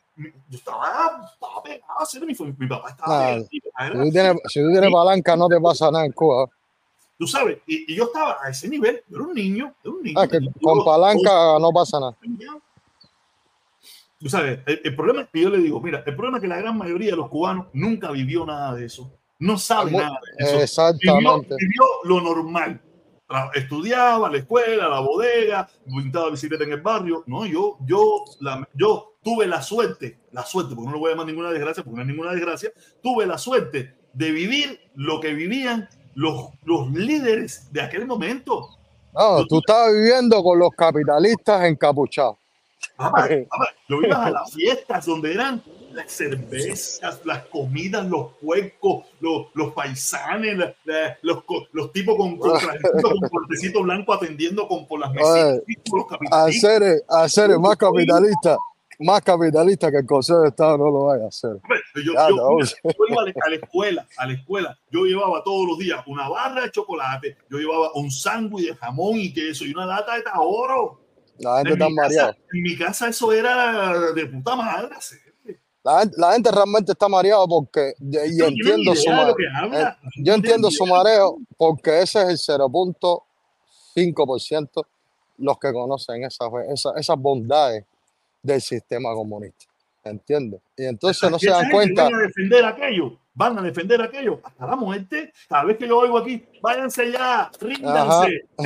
Yo 0.50 0.58
estaba, 0.58 1.22
estaba 1.32 1.64
pegado, 1.64 2.26
mi, 2.26 2.54
mi 2.58 2.68
papá 2.68 2.90
estaba 2.90 3.28
Ah, 3.28 3.28
pegado, 3.30 3.48
Si 3.50 3.60
tú 3.62 4.12
tienes, 4.12 4.36
si 4.48 4.60
tú 4.62 4.72
tienes 4.72 4.92
palanca, 4.92 5.36
no 5.36 5.48
te 5.48 5.60
pasa 5.62 5.92
nada 5.92 6.06
en 6.06 6.12
Cuba. 6.12 6.48
tú 7.20 7.28
sabes, 7.28 7.60
y, 7.68 7.94
y 7.94 7.96
yo 7.96 8.06
estaba 8.06 8.38
a 8.44 8.50
ese 8.50 8.68
nivel, 8.68 9.02
yo 9.08 9.18
era 9.18 9.26
un 9.28 9.34
niño, 9.34 9.74
era 9.84 9.94
un 9.94 10.02
niño. 10.04 10.20
Ah, 10.20 10.28
que 10.28 10.40
con 10.62 10.84
palanca 10.84 11.58
no 11.60 11.70
pasa 11.72 12.00
nada. 12.00 12.16
Tú 14.24 14.30
sabes, 14.30 14.60
el, 14.66 14.80
el 14.86 14.96
problema 14.96 15.22
es 15.24 15.28
que 15.34 15.42
yo 15.42 15.50
le 15.50 15.58
digo, 15.58 15.82
mira, 15.82 16.02
el 16.06 16.16
problema 16.16 16.38
es 16.38 16.42
que 16.42 16.48
la 16.48 16.58
gran 16.58 16.78
mayoría 16.78 17.12
de 17.12 17.18
los 17.18 17.28
cubanos 17.30 17.68
nunca 17.74 18.10
vivió 18.10 18.46
nada 18.46 18.74
de 18.74 18.86
eso, 18.86 19.12
no 19.40 19.58
sabe 19.58 19.92
nada 19.92 20.18
de 20.38 20.46
eso. 20.46 20.60
Exactamente. 20.62 21.56
vivió 21.60 21.84
lo 22.06 22.22
normal. 22.22 22.82
Estudiaba, 23.56 24.30
la 24.30 24.38
escuela, 24.38 24.88
la 24.88 25.00
bodega, 25.00 25.68
pintaba 25.86 26.30
bicicleta 26.30 26.64
en 26.64 26.72
el 26.74 26.82
barrio. 26.82 27.24
No, 27.26 27.46
yo, 27.46 27.78
yo, 27.86 28.24
la- 28.40 28.68
yo 28.76 29.16
tuve 29.24 29.48
la 29.48 29.62
suerte, 29.62 30.20
la 30.32 30.46
suerte, 30.46 30.76
porque 30.76 30.88
no 30.88 30.94
le 30.94 31.00
voy 31.00 31.10
a 31.10 31.14
llamar 31.14 31.28
ninguna 31.28 31.50
desgracia, 31.52 31.84
porque 31.84 31.96
no 31.98 32.02
es 32.04 32.08
ninguna 32.08 32.32
desgracia, 32.32 32.72
tuve 33.02 33.26
la 33.26 33.38
suerte 33.38 33.96
de 34.14 34.32
vivir 34.32 34.80
lo 34.96 35.20
que 35.20 35.34
vivían 35.34 35.90
los, 36.14 36.50
los 36.64 36.92
líderes 36.92 37.72
de 37.74 37.82
aquel 37.82 38.06
momento. 38.06 38.70
No, 39.14 39.46
tú 39.48 39.58
estabas 39.60 39.94
viviendo 39.94 40.44
con 40.44 40.60
los 40.60 40.70
capitalistas 40.72 41.66
encapuchados. 41.66 42.38
Papá, 42.96 43.28
papá, 43.50 43.68
yo 43.90 44.02
iba 44.02 44.26
a 44.26 44.32
las 44.32 44.52
fiestas 44.56 45.06
donde 45.06 45.34
eran 45.34 45.62
las 45.92 46.12
cervezas, 46.12 47.22
las 47.24 47.46
comidas, 47.46 48.06
los 48.08 48.32
puercos, 48.42 49.06
los, 49.20 49.48
los 49.54 49.74
paisanes, 49.74 50.58
la- 50.58 50.76
la- 50.86 51.18
los, 51.22 51.44
los 51.72 51.92
tipos 51.92 52.16
con, 52.18 52.38
con, 52.38 52.58
trajecito, 52.60 53.10
con 53.20 53.30
cortecito 53.30 53.84
blanco 53.84 54.14
atendiendo 54.14 54.68
con, 54.68 54.88
por 54.88 55.00
las 55.00 55.10
con 55.12 56.00
los 56.00 56.08
capitalistas. 56.08 56.72
Hacer, 56.72 57.04
hacer 57.08 57.60
más 57.60 57.76
capitalista, 57.78 58.58
más 59.00 59.22
capitalista 59.22 59.92
que 59.92 59.98
el 59.98 60.06
Consejo 60.08 60.42
de 60.42 60.50
Estado 60.50 60.78
no 60.80 60.86
lo 60.86 61.06
vaya 61.06 61.26
a 61.26 61.28
hacer. 61.28 61.58
Yo, 62.04 62.14
Ya, 62.14 62.30
yo- 62.30 62.50
mira, 62.56 62.66
yo 62.84 63.06
iba 63.10 63.22
a 63.22 63.26
la, 63.26 63.56
escuela, 63.56 64.08
a 64.18 64.26
la 64.28 64.34
escuela, 64.34 64.80
yo 64.90 65.04
llevaba 65.06 65.44
todos 65.44 65.68
los 65.68 65.78
días 65.78 66.02
una 66.08 66.28
barra 66.28 66.62
de 66.64 66.72
chocolate, 66.72 67.38
yo 67.52 67.58
llevaba 67.60 67.92
un 67.94 68.10
sándwich 68.10 68.68
de 68.70 68.76
jamón 68.76 69.18
y 69.18 69.32
queso 69.32 69.64
y 69.66 69.72
una 69.74 69.86
lata 69.86 70.16
de 70.16 70.24
tahoro. 70.24 71.03
La 71.40 71.58
gente 71.58 71.74
En 71.74 71.82
está 71.82 71.90
mareada. 71.90 72.38
en 72.54 72.62
mi 72.62 72.78
casa 72.78 73.10
eso 73.10 73.34
era 73.34 74.12
de 74.14 74.26
puta 74.28 74.56
madre. 74.56 74.96
hacer. 74.96 75.20
La 75.84 76.00
gente, 76.00 76.16
la 76.18 76.32
gente 76.34 76.50
realmente 76.52 76.92
está 76.94 77.10
mareada 77.10 77.46
porque, 77.46 77.94
y 78.00 78.06
y 78.06 78.10
No 78.38 78.48
tienen 78.48 78.54
entiendo 78.54 78.96
su 78.96 79.10
mareo. 79.10 79.36
habla. 79.58 80.00
Yo 80.18 80.34
entiendo 80.34 80.72
su 80.72 80.86
mareo 80.86 81.38
porque 81.58 82.02
ese 82.04 82.22
es 82.22 82.48
el 82.50 82.58
0.5% 82.60 84.86
los 85.40 85.60
que 85.60 85.74
conocen 85.74 86.24
esas, 86.24 86.48
esas, 86.70 86.94
esas 86.96 87.18
bondades 87.18 87.84
del 88.42 88.62
sistema 88.62 89.14
comunista. 89.14 89.66
¿Entiendes? 90.06 90.62
Y 90.78 90.86
entonces 90.86 91.30
no 91.32 91.38
se 91.40 91.50
dan 91.50 91.70
cuenta. 91.70 92.04
Van 92.06 92.14
a 92.16 92.20
defender 92.20 92.66
aquello, 92.66 93.18
van 93.34 93.58
a 93.58 93.62
defender 93.62 94.02
aquello 94.02 94.40
hasta 94.44 94.68
la 94.68 94.76
muerte. 94.76 95.32
Cada 95.50 95.64
vez 95.66 95.78
que 95.78 95.88
yo 95.88 95.98
oigo 95.98 96.18
aquí, 96.18 96.46
váyanse 96.62 97.10
ya, 97.12 97.50
ríndanse. 97.60 98.42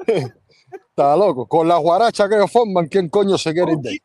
Está 0.70 1.16
loco. 1.16 1.46
Con 1.46 1.68
la 1.68 1.76
guaracha 1.76 2.28
que 2.28 2.34
ellos 2.36 2.50
forman, 2.50 2.86
¿quién 2.88 3.08
coño 3.08 3.36
se 3.38 3.52
quiere 3.52 3.72
ir 3.72 3.78
No, 3.78 3.82
de 3.82 4.00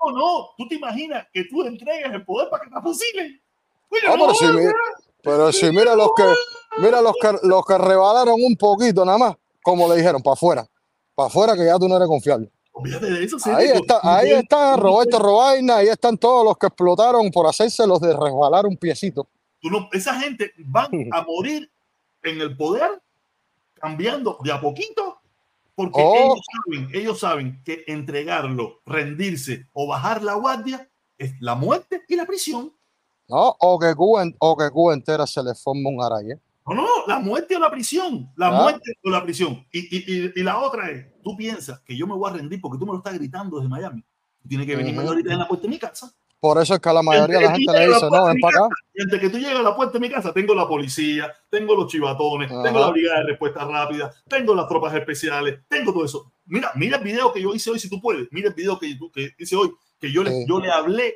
tú 0.57 0.67
te 0.67 0.75
imaginas 0.75 1.25
que 1.33 1.45
tú 1.45 1.63
entregues 1.63 2.11
el 2.13 2.23
poder 2.25 2.49
para 2.49 2.63
que 2.65 2.69
te 2.69 2.81
fusilen. 2.81 3.41
Oye, 3.89 4.01
Ah, 4.07 4.15
no, 4.17 4.25
pero 4.25 4.33
si, 4.35 4.45
mi- 4.45 4.71
pero 5.23 5.51
si 5.51 5.69
mira 5.71 5.95
los 5.95 6.11
que 6.15 6.23
mira 6.79 7.01
los 7.01 7.13
que 7.21 7.33
los 7.43 7.65
que 7.65 7.77
rebalaron 7.77 8.35
un 8.41 8.55
poquito 8.55 9.03
nada 9.05 9.17
más, 9.17 9.35
como 9.61 9.87
le 9.89 9.97
dijeron, 9.97 10.21
para 10.21 10.33
afuera. 10.33 10.67
Para 11.15 11.27
afuera 11.27 11.55
que 11.55 11.65
ya 11.65 11.77
tú 11.77 11.87
no 11.87 11.97
eres 11.97 12.07
confiable. 12.07 12.49
olvídate 12.73 13.05
de 13.11 13.23
eso. 13.25 13.37
Ahí 13.45 13.67
está, 13.67 13.99
ahí 14.03 14.31
está 14.31 14.75
Roberto 14.77 15.19
Robaina, 15.19 15.77
ahí 15.77 15.87
están 15.87 16.17
todos 16.17 16.45
los 16.45 16.57
que 16.57 16.67
explotaron 16.67 17.29
por 17.31 17.47
hacerse 17.47 17.85
los 17.85 17.99
de 17.99 18.13
resbalar 18.13 18.65
un 18.65 18.77
piecito. 18.77 19.27
tú 19.61 19.69
no- 19.69 19.89
esa 19.91 20.19
gente 20.19 20.51
van 20.65 20.89
a 21.13 21.21
morir 21.23 21.69
en 22.23 22.39
el 22.41 22.55
poder 22.55 23.01
cambiando 23.73 24.37
de 24.43 24.51
a 24.51 24.59
poquito 24.61 25.20
porque 25.89 26.01
Oh. 26.03 26.33
ellos, 26.35 26.45
saben, 26.63 26.89
ellos 26.93 27.19
saben 27.19 27.63
que 27.63 27.83
entregarlo, 27.87 28.81
rendirse 28.85 29.67
o 29.73 29.87
bajar 29.87 30.21
la 30.21 30.33
guardia 30.35 30.89
es 31.17 31.33
la 31.41 31.55
muerte 31.55 32.03
y 32.07 32.15
la 32.15 32.25
prisión. 32.25 32.73
¿No? 33.27 33.55
O 33.59 33.79
que 33.79 33.95
Cuba, 33.95 34.25
o 34.39 34.57
que 34.57 34.69
Cuba 34.69 34.93
entera 34.93 35.25
se 35.25 35.41
le 35.41 35.55
forma 35.55 35.89
un 35.89 36.03
araña. 36.03 36.37
No, 36.67 36.75
no, 36.75 36.87
la 37.07 37.19
muerte 37.19 37.55
o 37.55 37.59
la 37.59 37.71
prisión. 37.71 38.29
La 38.35 38.47
Ah. 38.47 38.61
muerte 38.63 38.93
o 39.03 39.09
la 39.09 39.23
prisión. 39.23 39.65
Y, 39.71 39.79
y, 39.79 40.03
y, 40.07 40.31
y 40.35 40.43
la 40.43 40.59
otra 40.59 40.89
es, 40.91 41.05
tú 41.23 41.35
piensas 41.37 41.79
que 41.81 41.95
yo 41.95 42.05
me 42.07 42.13
voy 42.15 42.29
a 42.29 42.33
rendir 42.33 42.59
porque 42.61 42.77
tú 42.77 42.85
me 42.85 42.91
lo 42.91 42.97
estás 42.99 43.13
gritando 43.15 43.57
desde 43.57 43.69
Miami. 43.69 44.01
Tú 44.41 44.49
tienes 44.49 44.67
que 44.67 44.75
venirme 44.75 44.99
Ujú. 45.01 45.09
ahorita 45.09 45.33
en 45.33 45.39
la 45.39 45.47
puerta 45.47 45.63
de 45.63 45.69
mi 45.69 45.79
casa. 45.79 46.13
Por 46.41 46.59
eso 46.59 46.73
es 46.73 46.79
que 46.79 46.89
a 46.89 46.93
la 46.93 47.03
mayoría 47.03 47.37
de 47.37 47.45
la 47.45 47.51
gente 47.51 47.71
le 47.71 47.87
dice, 47.87 48.09
no, 48.09 48.25
ven 48.25 48.39
para 48.41 48.65
acá. 48.65 48.75
Y 48.95 49.03
entre 49.03 49.19
que 49.19 49.29
tú 49.29 49.37
llegas 49.37 49.59
a 49.59 49.61
la 49.61 49.75
puerta 49.75 49.93
de 49.93 49.99
mi 49.99 50.09
casa, 50.09 50.33
tengo 50.33 50.55
la 50.55 50.67
policía, 50.67 51.31
tengo 51.51 51.75
los 51.75 51.85
chivatones, 51.91 52.49
tengo 52.49 52.79
la 52.79 52.89
brigada 52.89 53.19
de 53.19 53.25
respuesta 53.27 53.63
rápida, 53.63 54.11
tengo 54.27 54.55
las 54.55 54.67
tropas 54.67 54.91
especiales, 54.95 55.59
tengo 55.67 55.93
todo 55.93 56.03
eso. 56.03 56.33
Mira, 56.47 56.71
mira 56.73 56.97
el 56.97 57.03
video 57.03 57.31
que 57.31 57.43
yo 57.43 57.53
hice 57.53 57.69
hoy, 57.69 57.77
si 57.79 57.87
tú 57.89 58.01
puedes. 58.01 58.27
Mira 58.31 58.49
el 58.49 58.55
video 58.55 58.79
que, 58.79 58.97
que 59.13 59.35
hice 59.37 59.55
hoy, 59.55 59.71
que 59.99 60.11
yo 60.11 60.23
le, 60.23 60.31
Sí. 60.31 60.45
yo 60.47 60.59
le 60.59 60.71
hablé, 60.71 61.13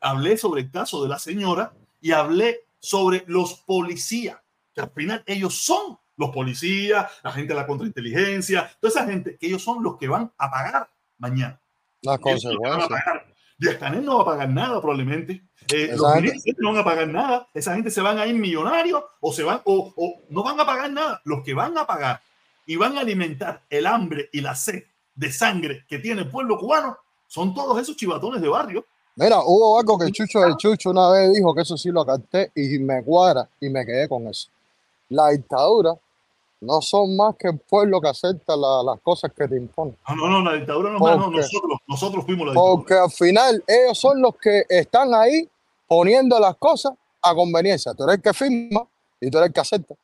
hablé 0.00 0.36
sobre 0.36 0.62
el 0.62 0.70
caso 0.72 1.00
de 1.00 1.10
la 1.10 1.20
señora 1.20 1.72
y 2.00 2.10
hablé 2.10 2.64
sobre 2.80 3.22
los 3.28 3.54
policías, 3.60 4.36
que 4.74 4.80
al 4.80 4.90
final 4.90 5.22
ellos 5.26 5.54
son 5.54 5.96
los 6.16 6.30
policías, 6.30 7.08
la 7.22 7.30
gente 7.30 7.54
de 7.54 7.60
la 7.60 7.68
contrainteligencia, 7.68 8.68
toda 8.80 8.90
esa 8.90 9.06
gente, 9.06 9.36
que 9.38 9.46
ellos 9.46 9.62
son 9.62 9.80
los 9.84 9.96
que 9.96 10.08
van 10.08 10.32
a 10.38 10.50
pagar 10.50 10.90
mañana. 11.18 11.60
Las 12.02 12.18
consecuencias. 12.18 12.88
Pagar. 13.58 13.58
Díaz 13.58 13.76
Canel 13.78 14.04
no 14.04 14.16
va 14.16 14.22
a 14.22 14.26
pagar 14.26 14.48
nada 14.48 14.80
probablemente. 14.80 15.42
Eh, 15.72 15.94
los 15.96 16.02
no 16.58 16.70
van 16.72 16.78
a 16.78 16.84
pagar 16.84 17.08
nada. 17.08 17.48
Esa 17.54 17.74
gente 17.74 17.90
se 17.90 18.00
van 18.00 18.18
a 18.18 18.26
ir 18.26 18.34
millonarios 18.34 19.02
o 19.20 19.32
se 19.32 19.42
van 19.42 19.60
o, 19.64 19.92
o 19.96 20.22
no 20.30 20.42
van 20.42 20.60
a 20.60 20.66
pagar 20.66 20.90
nada. 20.90 21.20
Los 21.24 21.42
que 21.44 21.54
van 21.54 21.76
a 21.76 21.86
pagar 21.86 22.20
y 22.66 22.76
van 22.76 22.96
a 22.96 23.00
alimentar 23.00 23.62
el 23.70 23.86
hambre 23.86 24.28
y 24.32 24.40
la 24.40 24.54
sed 24.54 24.84
de 25.14 25.32
sangre 25.32 25.84
que 25.88 25.98
tiene 25.98 26.22
el 26.22 26.30
pueblo 26.30 26.58
cubano 26.58 26.98
son 27.26 27.54
todos 27.54 27.80
esos 27.80 27.96
chivatones 27.96 28.40
de 28.40 28.48
barrio. 28.48 28.84
Mira, 29.16 29.40
hubo 29.40 29.78
algo 29.78 29.98
que 29.98 30.12
Chucho 30.12 30.40
del 30.40 30.56
Chucho 30.56 30.90
una 30.90 31.10
vez 31.10 31.32
dijo 31.32 31.54
que 31.54 31.62
eso 31.62 31.76
sí 31.78 31.90
lo 31.90 32.04
capté 32.04 32.52
y 32.54 32.78
me 32.78 33.02
cuadra 33.02 33.48
y 33.60 33.70
me 33.70 33.84
quedé 33.86 34.08
con 34.08 34.26
eso. 34.28 34.48
La 35.08 35.30
dictadura 35.30 35.94
no 36.60 36.80
son 36.80 37.16
más 37.16 37.34
que 37.38 37.48
el 37.48 37.58
pueblo 37.58 38.00
que 38.00 38.08
acepta 38.08 38.56
la- 38.56 38.82
las 38.82 39.00
cosas 39.00 39.30
que 39.36 39.46
te 39.46 39.56
imponen. 39.56 39.96
No, 40.08 40.14
no, 40.16 40.28
no, 40.28 40.50
la 40.50 40.56
dictadura 40.56 40.90
no 40.90 40.96
es 40.96 41.00
¿Por 41.00 41.10
más, 41.10 41.18
no, 41.18 41.30
nosotros, 41.30 41.78
nosotros 41.86 42.24
fuimos 42.24 42.46
la 42.46 42.52
dictadura. 42.52 42.74
Porque 42.76 42.94
al 42.94 43.10
final 43.10 43.64
ellos 43.66 43.98
son 43.98 44.20
los 44.22 44.36
que 44.36 44.64
están 44.68 45.14
ahí 45.14 45.48
poniendo 45.86 46.38
las 46.40 46.56
cosas 46.56 46.92
a 47.22 47.34
conveniencia. 47.34 47.92
Tú 47.94 48.04
eres 48.04 48.16
el 48.16 48.22
que 48.22 48.32
firma 48.32 48.86
y 49.20 49.30
tú 49.30 49.38
eres 49.38 49.48
el 49.48 49.52
que 49.54 49.60
acepta. 49.60 49.94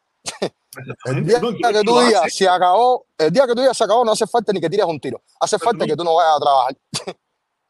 El 1.05 1.27
día 1.27 1.39
No, 1.41 1.51
que 1.53 1.83
tú 1.85 2.01
digas 2.01 2.35
se 2.35 2.49
acabó, 2.49 3.05
el 3.19 3.31
día 3.31 3.47
que 3.47 3.55
tú 3.55 3.61
digas 3.61 3.77
se 3.77 3.85
acabó, 3.85 4.05
no 4.05 4.13
hace 4.13 4.27
falta 4.27 4.53
ni 4.53 4.61
que 4.61 4.71
tires 4.71 4.87
un 4.87 4.99
tiro. 5.01 5.21
Hace 5.41 5.59
Pero 5.59 5.71
falta 5.71 5.85
no- 5.85 5.91
que 5.91 5.97
tú 5.97 6.05
no 6.05 6.15
vayas 6.15 6.37
a 6.37 6.41
trabajar. 6.41 6.77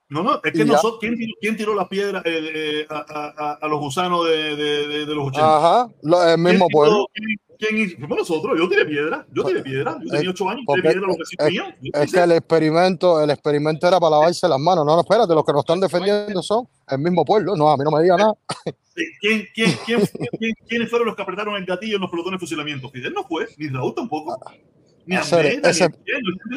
No, 0.08 0.22
no, 0.22 0.34
es 0.44 0.52
que 0.52 0.64
nosotros, 0.64 0.98
¿quién 1.00 1.16
tiró, 1.16 1.32
quién 1.40 1.56
tiró 1.56 1.74
la 1.74 1.88
piedra 1.88 2.20
eh, 2.24 2.50
eh, 2.54 2.86
a, 2.90 2.96
a- 3.08 3.34
a- 3.52 3.58
a 3.62 3.68
los 3.68 3.80
gusanos 3.80 4.24
de, 4.26 4.56
de- 4.56 4.86
de- 4.86 5.06
de 5.06 5.14
los 5.14 5.28
80? 5.28 5.56
Ajá, 5.56 5.90
lo- 6.02 6.22
el 6.28 6.38
mismo 6.38 6.66
¿Quién 6.66 6.68
tiró- 6.68 6.68
pueblo. 6.78 7.06
¿Quién, 7.68 7.78
hizo? 7.78 7.96
Fuimos 7.98 8.18
nosotros, 8.18 8.58
yo 8.58 8.68
tiré 8.68 8.84
piedra, 8.84 9.24
yo 9.32 9.44
tiré 9.44 9.62
piedra, 9.62 9.96
yo 10.02 10.10
tenía 10.10 10.30
ocho 10.30 10.48
años, 10.48 10.64
tiré 10.74 10.82
piedra 10.90 11.06
a 11.06 11.16
vecinos 11.16 11.46
es- 11.46 11.50
míos. 11.50 11.66
Yo 11.80 11.90
Es 12.02 12.12
que 12.12 12.20
el 12.20 12.32
experimento, 12.32 13.22
el 13.22 13.30
experimento 13.30 13.86
era 13.86 14.00
para 14.00 14.10
lavarse 14.16 14.48
las 14.48 14.58
manos. 14.58 14.84
No, 14.84 14.94
no, 14.96 15.00
espérate, 15.02 15.32
los 15.32 15.44
que 15.44 15.52
nos 15.52 15.60
están 15.60 15.78
defendiendo 15.78 16.42
son 16.42 16.66
el 16.88 16.98
mismo 16.98 17.24
pueblo. 17.24 17.54
No, 17.54 17.70
a 17.70 17.76
mí 17.76 17.84
no 17.84 17.90
me 17.92 18.02
diga 18.02 18.16
nada. 18.16 18.34
¿Quién, 19.20 19.46
quién, 19.54 19.76
quién, 19.86 20.00
quién- 20.38 20.54
quiénes 20.68 20.90
fueron 20.90 21.06
los 21.06 21.14
que 21.16 21.22
apretaron 21.22 21.54
el 21.56 21.64
gatillo 21.64 21.96
en 21.96 22.00
los 22.02 22.10
pelotones 22.10 22.38
de 22.40 22.44
fusilamiento? 22.46 22.90
Fidel 22.90 23.12
no 23.14 23.22
fue, 23.24 23.46
ni 23.58 23.68
Raúl 23.68 23.94
tampoco, 23.94 24.36
ni 25.06 25.14
Andrés, 25.16 25.60
ni 25.62 25.68
ese- 25.70 25.88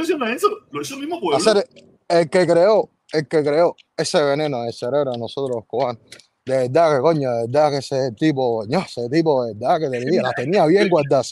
hicieron 0.01 0.27
eso, 0.31 0.47
lo 0.71 0.81
hizo 0.81 0.95
el 0.95 1.01
mismo 1.01 1.19
pueblo. 1.19 1.61
El 2.07 2.29
que 2.29 2.45
creó, 2.47 2.89
el 3.13 3.27
que 3.27 3.43
creó 3.43 3.75
ese 3.95 4.21
veneno 4.23 4.57
en 4.61 4.67
el 4.69 4.73
cerebro 4.73 5.11
de 5.11 5.17
nosotros 5.17 5.55
los 5.55 5.65
cubanos. 5.65 6.01
De 6.45 6.57
verdad 6.57 6.95
que 6.97 7.01
coño, 7.01 7.31
de 7.31 7.47
verdad 7.47 7.71
que 7.71 7.77
ese 7.77 8.11
tipo, 8.11 8.63
no, 8.69 8.79
ese 8.81 9.09
tipo 9.09 9.43
de 9.45 9.53
verdad 9.55 9.79
que 9.79 9.89
tenía, 9.89 10.21
la 10.21 10.31
tenía 10.33 10.65
bien 10.67 10.87
guardada. 10.89 11.23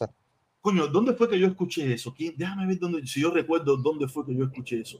Coño, 0.61 0.87
¿dónde 0.87 1.13
fue 1.13 1.29
que 1.29 1.37
yo 1.39 1.47
escuché 1.47 1.93
eso? 1.93 2.13
¿Quién? 2.15 2.33
Déjame 2.35 2.65
ver 2.65 2.79
dónde, 2.79 3.05
si 3.05 3.21
yo 3.21 3.29
recuerdo 3.29 3.77
dónde 3.77 4.07
fue 4.07 4.25
que 4.25 4.35
yo 4.35 4.45
escuché 4.45 4.81
eso. 4.81 4.99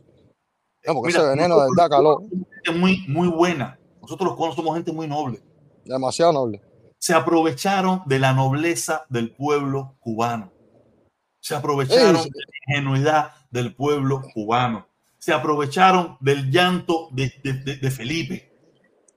No, 0.86 0.94
porque 0.96 1.08
Mira, 1.14 1.20
ese 1.22 1.30
veneno 1.30 1.56
de 1.62 1.68
verdad 1.76 1.98
somos 1.98 2.24
gente 2.30 2.72
muy, 2.80 3.06
muy 3.08 3.28
buena. 3.30 3.80
Nosotros 4.02 4.28
los 4.28 4.36
cubanos 4.36 4.56
somos 4.56 4.76
gente 4.76 4.92
muy 4.92 5.08
noble. 5.08 5.40
Demasiado 5.86 6.32
noble. 6.34 6.62
Se 7.00 7.14
aprovecharon 7.14 8.04
de 8.06 8.20
la 8.20 8.34
nobleza 8.34 9.06
del 9.10 9.32
pueblo 9.32 9.96
cubano. 10.00 10.52
Se 11.40 11.56
aprovecharon 11.56 12.18
Sí, 12.18 12.30
de 12.30 12.40
la 12.40 12.76
ingenuidad 12.78 13.32
del 13.50 13.74
pueblo 13.76 14.22
cubano. 14.34 14.88
Se 15.18 15.34
aprovecharon 15.34 16.18
del 16.20 16.52
llanto 16.52 17.08
de, 17.12 17.34
de- 17.44 17.54
de- 17.54 17.78
de 17.78 17.92
Felipe, 17.92 18.53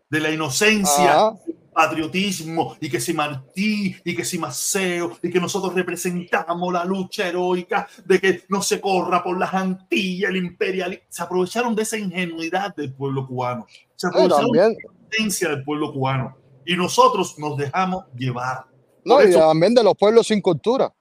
de 0.08 0.20
la 0.20 0.30
inocencia, 0.30 1.12
Ajá. 1.12 1.34
patriotismo, 1.72 2.76
y 2.80 2.88
que 2.88 3.00
si 3.00 3.12
Martí, 3.12 3.96
y 4.04 4.16
que 4.16 4.24
si 4.24 4.38
Maceo, 4.38 5.18
y 5.22 5.30
que 5.30 5.40
nosotros 5.40 5.74
representamos 5.74 6.72
la 6.72 6.84
lucha 6.84 7.28
heroica 7.28 7.88
de 8.04 8.20
que 8.20 8.42
no 8.48 8.62
se 8.62 8.80
corra 8.80 9.22
por 9.22 9.38
las 9.38 9.52
Antillas, 9.52 10.30
el 10.30 10.36
imperialismo. 10.36 11.04
Se 11.08 11.22
aprovecharon 11.22 11.74
de 11.74 11.82
esa 11.82 11.98
ingenuidad 11.98 12.74
del 12.74 12.92
pueblo 12.94 13.26
cubano. 13.26 13.66
Se 13.94 14.06
aprovecharon 14.06 14.50
de 14.52 14.58
la 14.58 14.72
inocencia 14.72 15.48
del 15.50 15.64
pueblo 15.64 15.92
cubano. 15.92 16.36
Y 16.64 16.76
nosotros 16.76 17.38
nos 17.38 17.56
dejamos 17.56 18.04
llevar. 18.16 18.66
no, 19.04 19.22
y 19.22 19.32
también 19.32 19.74
de 19.74 19.84
los 19.84 19.94
pueblos 19.96 20.26
sin 20.26 20.40
cultura. 20.40 20.92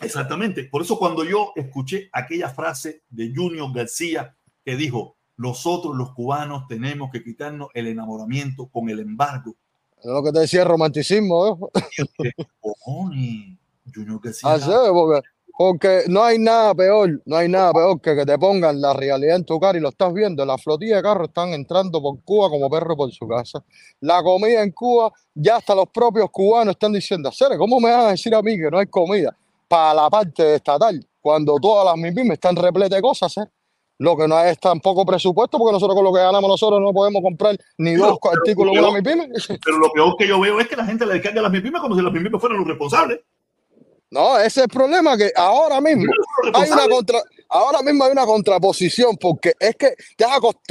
Exactamente. 0.00 0.64
Por 0.64 0.82
eso 0.82 0.98
cuando 0.98 1.24
yo 1.24 1.52
escuché 1.56 2.08
aquella 2.12 2.48
frase 2.50 3.02
de 3.08 3.32
Junior 3.34 3.72
García 3.74 4.36
que 4.64 4.76
dijo, 4.76 5.17
nosotros 5.38 5.96
los 5.96 6.12
cubanos 6.12 6.66
tenemos 6.68 7.10
que 7.10 7.22
quitarnos 7.22 7.68
el 7.72 7.86
enamoramiento 7.86 8.68
con 8.68 8.90
el 8.90 9.00
embargo. 9.00 9.54
Es 9.98 10.06
lo 10.06 10.22
que 10.22 10.32
te 10.32 10.40
decía 10.40 10.64
romanticismo. 10.64 11.70
¿eh? 11.74 12.32
Cojones, 12.60 13.56
Junior 13.92 14.20
García. 14.22 14.52
Así 14.52 14.70
es, 14.70 14.90
porque, 14.90 15.28
porque 15.56 16.02
no 16.08 16.22
hay 16.22 16.38
nada 16.38 16.74
peor, 16.74 17.22
no 17.24 17.36
hay 17.36 17.48
nada 17.48 17.72
peor 17.72 18.00
que 18.00 18.14
que 18.14 18.26
te 18.26 18.38
pongan 18.38 18.80
la 18.80 18.92
realidad 18.92 19.36
en 19.36 19.44
tu 19.44 19.58
cara 19.58 19.78
y 19.78 19.80
lo 19.80 19.88
estás 19.88 20.12
viendo. 20.12 20.44
La 20.44 20.58
flotilla 20.58 20.96
de 20.96 21.02
carros 21.02 21.28
están 21.28 21.48
entrando 21.54 22.02
por 22.02 22.20
Cuba 22.22 22.50
como 22.50 22.68
perro 22.68 22.96
por 22.96 23.10
su 23.10 23.26
casa. 23.26 23.64
La 24.00 24.22
comida 24.22 24.62
en 24.62 24.72
Cuba, 24.72 25.10
ya 25.34 25.56
hasta 25.56 25.74
los 25.74 25.88
propios 25.88 26.30
cubanos 26.30 26.72
están 26.72 26.92
diciendo, 26.92 27.30
"Cere, 27.32 27.56
¿cómo 27.56 27.80
me 27.80 27.90
vas 27.90 28.04
a 28.04 28.10
decir 28.10 28.34
a 28.34 28.42
mí 28.42 28.56
que 28.56 28.70
no 28.70 28.78
hay 28.78 28.86
comida? 28.86 29.36
para 29.68 29.94
la 29.94 30.10
parte 30.10 30.54
estatal, 30.54 31.06
cuando 31.20 31.56
todas 31.60 31.84
las 31.84 31.96
MIPIMES 31.96 32.32
están 32.32 32.56
repletas 32.56 32.96
de 32.96 33.02
cosas, 33.02 33.36
¿eh? 33.36 33.44
Lo 33.98 34.16
que 34.16 34.28
no 34.28 34.38
es 34.40 34.58
tampoco 34.60 35.04
presupuesto, 35.04 35.58
porque 35.58 35.72
nosotros 35.72 35.96
con 35.96 36.04
lo 36.04 36.12
que 36.12 36.20
ganamos 36.20 36.48
nosotros 36.48 36.80
no 36.80 36.92
podemos 36.92 37.20
comprar 37.20 37.56
ni 37.78 37.94
dos 37.94 38.16
artículos 38.32 38.74
yo- 38.74 38.80
una 38.88 38.92
MIPYME. 38.98 39.28
Pero 39.64 39.78
lo 39.78 39.92
peor 39.92 40.16
que 40.16 40.28
yo 40.28 40.38
veo 40.40 40.60
es 40.60 40.68
que 40.68 40.76
la 40.76 40.84
gente 40.84 41.04
le 41.04 41.14
descarga 41.14 41.40
a 41.40 41.42
las 41.42 41.52
MIPIMES 41.52 41.80
como 41.80 41.96
si 41.96 42.02
las 42.02 42.12
MIPIMES 42.12 42.40
fueran 42.40 42.58
los 42.58 42.68
responsables. 42.68 43.20
No, 44.10 44.38
ese 44.38 44.46
es 44.46 44.56
el 44.58 44.68
problema 44.68 45.16
que 45.18 45.30
ahora 45.36 45.80
mismo 45.80 46.10
hay 46.54 46.70
una 46.70 46.88
contra, 46.88 47.20
ahora 47.50 47.82
mismo 47.82 48.04
hay 48.04 48.12
una 48.12 48.24
contraposición 48.24 49.16
porque 49.20 49.52
es 49.58 49.76
que 49.76 49.94
te, 50.16 50.24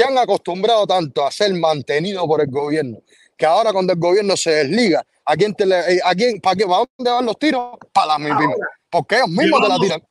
han 0.04 0.18
acostumbrado 0.18 0.88
tanto 0.88 1.24
a 1.26 1.30
ser 1.30 1.54
mantenido 1.54 2.26
por 2.26 2.42
el 2.42 2.48
gobierno 2.50 2.98
que 3.38 3.46
ahora 3.46 3.72
cuando 3.72 3.94
el 3.94 4.00
gobierno 4.00 4.36
se 4.36 4.50
desliga, 4.50 5.06
¿a 5.24 5.36
quién 5.36 5.54
te 5.54 5.66
le, 5.68 5.78
eh, 5.78 6.00
a 6.04 6.16
quién, 6.16 6.42
para 6.42 6.56
qué, 6.56 6.66
para 6.66 6.86
dónde 6.98 7.12
van 7.12 7.26
los 7.26 7.38
tiros? 7.38 7.76
Para 7.94 8.08
las 8.08 8.20
MIPYME. 8.20 8.56
Porque 8.90 9.16
ellos 9.18 9.28
mismos 9.30 9.62
te 9.62 9.68
la 9.68 9.78
tiran. 9.80 10.02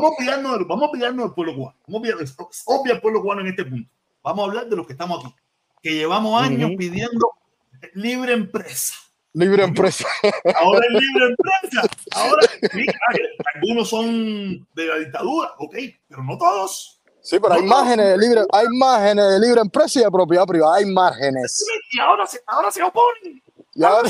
Vamos 0.00 0.12
a 0.14 0.18
pillarnos, 0.18 0.66
vamos 0.66 0.88
a 0.88 0.92
pillarnos 0.92 1.24
del 1.26 1.34
pueblo 1.34 1.54
cubano. 1.54 1.76
Vamos 1.86 2.00
a 2.00 2.02
pillar- 2.02 2.36
obvia 2.66 2.94
el 2.94 3.00
pueblo 3.00 3.22
cubano 3.22 3.40
en 3.42 3.46
este 3.48 3.64
punto. 3.64 3.90
Vamos 4.22 4.40
a 4.40 4.48
hablar 4.48 4.66
de 4.68 4.76
los 4.76 4.86
que 4.86 4.92
estamos 4.92 5.24
aquí, 5.24 5.34
que 5.82 5.94
llevamos 5.94 6.42
años 6.42 6.70
pidiendo 6.76 7.30
libre 7.94 8.32
empresa. 8.32 8.94
Libre 9.32 9.62
empresa. 9.62 10.06
Ahora 10.56 10.84
es 10.86 10.92
libre 11.00 11.26
empresa. 11.26 11.88
Ahora, 12.12 12.46
algunos 13.54 13.88
son 13.88 14.66
de 14.74 14.86
la 14.86 14.96
dictadura, 14.96 15.52
ok, 15.58 15.76
pero 16.08 16.22
no 16.24 16.36
todos. 16.36 17.00
Sí, 17.22 17.38
pero 17.38 17.54
hay 17.54 17.62
márgenes 17.62 18.06
de 18.08 18.18
libre, 18.18 18.40
hay 18.52 18.66
márgenes 18.70 19.28
de 19.30 19.40
libre 19.40 19.60
empresa 19.60 20.00
y 20.00 20.04
de 20.04 20.10
propiedad 20.10 20.46
privada. 20.46 20.76
Hay 20.76 20.86
márgenes. 20.86 21.64
Y 21.92 22.00
ahora 22.00 22.26
se, 22.26 22.40
ahora 22.46 22.70
se 22.70 22.82
oponen. 22.82 23.42
Y 23.74 23.84
ahora, 23.84 24.08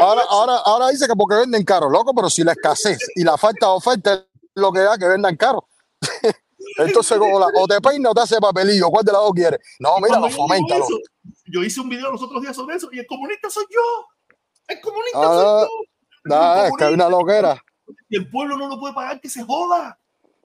ahora, 0.00 0.22
ahora, 0.28 0.56
ahora, 0.64 0.88
dice 0.88 1.06
que 1.06 1.14
porque 1.14 1.36
venden 1.36 1.64
caro, 1.64 1.88
loco, 1.88 2.12
pero 2.12 2.28
si 2.28 2.42
la 2.42 2.52
escasez 2.52 2.98
y 3.14 3.22
la 3.22 3.36
falta 3.38 3.66
de 3.66 3.72
oferta 3.72 4.26
lo 4.56 4.72
que 4.72 4.80
da 4.80 4.98
que 4.98 5.06
vendan 5.06 5.36
caro. 5.36 5.68
Entonces, 6.78 7.18
como 7.18 7.38
la- 7.38 7.46
o 7.60 7.66
te 7.66 7.80
peina 7.80 8.10
o 8.10 8.14
te 8.14 8.22
hace 8.22 8.40
papelillo, 8.40 8.90
¿cuál 8.90 9.04
de 9.04 9.12
las 9.12 9.20
dos 9.20 9.32
quieres? 9.32 9.60
No, 9.78 9.98
mira, 10.00 10.18
lo 10.18 10.28
yo 10.28 10.36
eso, 10.74 10.98
Yo 11.46 11.62
hice 11.62 11.80
un 11.80 11.88
video 11.88 12.10
los 12.10 12.22
otros 12.22 12.42
días 12.42 12.56
sobre 12.56 12.76
eso 12.76 12.88
y 12.90 12.98
el 12.98 13.06
comunista 13.06 13.48
soy 13.50 13.66
yo. 13.70 14.36
El 14.66 14.80
comunista 14.80 15.20
Ah, 15.22 15.26
soy 15.26 15.68
yo. 15.68 16.64
El 16.64 16.66
es 16.66 16.72
que 16.76 16.84
hay 16.84 16.94
una 16.94 17.08
loquera. 17.08 17.62
Y 18.08 18.16
el 18.16 18.28
pueblo 18.30 18.56
no 18.56 18.68
lo 18.68 18.80
puede 18.80 18.94
pagar, 18.94 19.20
que 19.20 19.28
se 19.28 19.44
joda. 19.44 19.98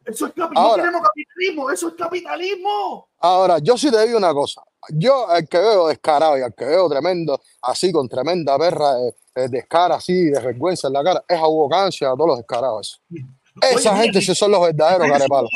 Eso 0.06 0.28
es 0.28 0.34
capitalismo. 0.34 0.60
Ahora. 0.60 0.92
No 0.92 1.00
capitalismo, 1.02 1.72
eso 1.72 1.88
es 1.88 1.94
capitalismo. 1.96 3.08
Ahora, 3.20 3.60
yo 3.60 3.78
sí 3.78 3.90
te 3.90 4.06
digo 4.06 4.18
una 4.18 4.34
cosa. 4.34 4.62
Yo, 4.90 5.28
el 5.36 5.48
que 5.48 5.58
veo 5.60 5.88
descarado 5.88 6.38
y 6.38 6.42
al 6.42 6.54
que 6.54 6.66
veo 6.66 6.90
tremendo, 6.90 7.40
así 7.62 7.92
con 7.92 8.10
tremenda 8.10 8.58
perra, 8.58 9.00
eh, 9.00 9.16
eh, 9.36 9.48
descara 9.48 9.96
así, 9.96 10.26
de 10.26 10.40
vergüenza 10.40 10.88
en 10.88 10.94
la 10.94 11.04
cara, 11.04 11.24
es 11.28 11.38
a 11.40 11.48
Hugo 11.48 11.70
Cancio, 11.70 12.12
a 12.12 12.16
todos 12.16 12.28
los 12.30 12.38
descarados. 12.38 13.02
Esa 13.62 13.92
Oye, 13.92 14.04
gente 14.04 14.22
sí 14.22 14.34
son 14.34 14.52
los 14.52 14.62
verdaderos 14.62 15.08
carepalos. 15.10 15.52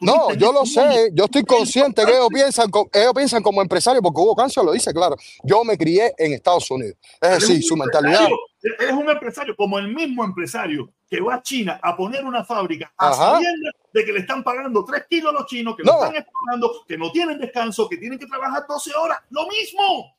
No, 0.00 0.34
yo 0.34 0.52
lo 0.52 0.64
este 0.64 0.80
mundo. 0.80 0.94
sé, 0.96 1.10
yo 1.12 1.24
estoy 1.26 1.44
consciente 1.44 2.04
que 2.04 2.10
ellos 2.10 2.28
piensan, 2.32 2.68
ellos 2.92 3.12
piensan 3.14 3.42
como 3.42 3.62
empresarios, 3.62 4.02
porque 4.02 4.20
Hugo 4.20 4.34
Cancio 4.34 4.64
lo 4.64 4.72
dice, 4.72 4.92
claro. 4.92 5.16
Yo 5.44 5.62
me 5.62 5.78
crié 5.78 6.12
en 6.18 6.32
Estados 6.32 6.68
Unidos. 6.70 6.96
Es 7.20 7.40
decir, 7.40 7.62
su 7.62 7.76
mentalidad. 7.76 8.28
Eres 8.80 8.94
un 8.94 9.08
empresario, 9.08 9.54
como 9.54 9.78
el 9.78 9.94
mismo 9.94 10.24
empresario 10.24 10.90
que 11.08 11.20
va 11.20 11.36
a 11.36 11.42
China 11.42 11.78
a 11.80 11.96
poner 11.96 12.24
una 12.24 12.44
fábrica 12.44 12.92
a 12.98 13.38
de 13.92 14.04
que 14.04 14.12
le 14.12 14.18
están 14.18 14.42
pagando 14.42 14.84
3 14.84 15.04
kilos 15.08 15.30
a 15.30 15.38
los 15.38 15.46
chinos, 15.46 15.76
que 15.76 15.84
No. 15.84 15.92
lo 15.92 16.04
están 16.04 16.16
explotando, 16.16 16.84
que 16.86 16.98
no 16.98 17.12
tienen 17.12 17.38
descanso, 17.38 17.88
que 17.88 17.96
tienen 17.96 18.18
que 18.18 18.26
trabajar 18.26 18.64
12 18.68 18.90
horas. 18.94 19.18
Lo 19.30 19.46
mismo. 19.46 20.16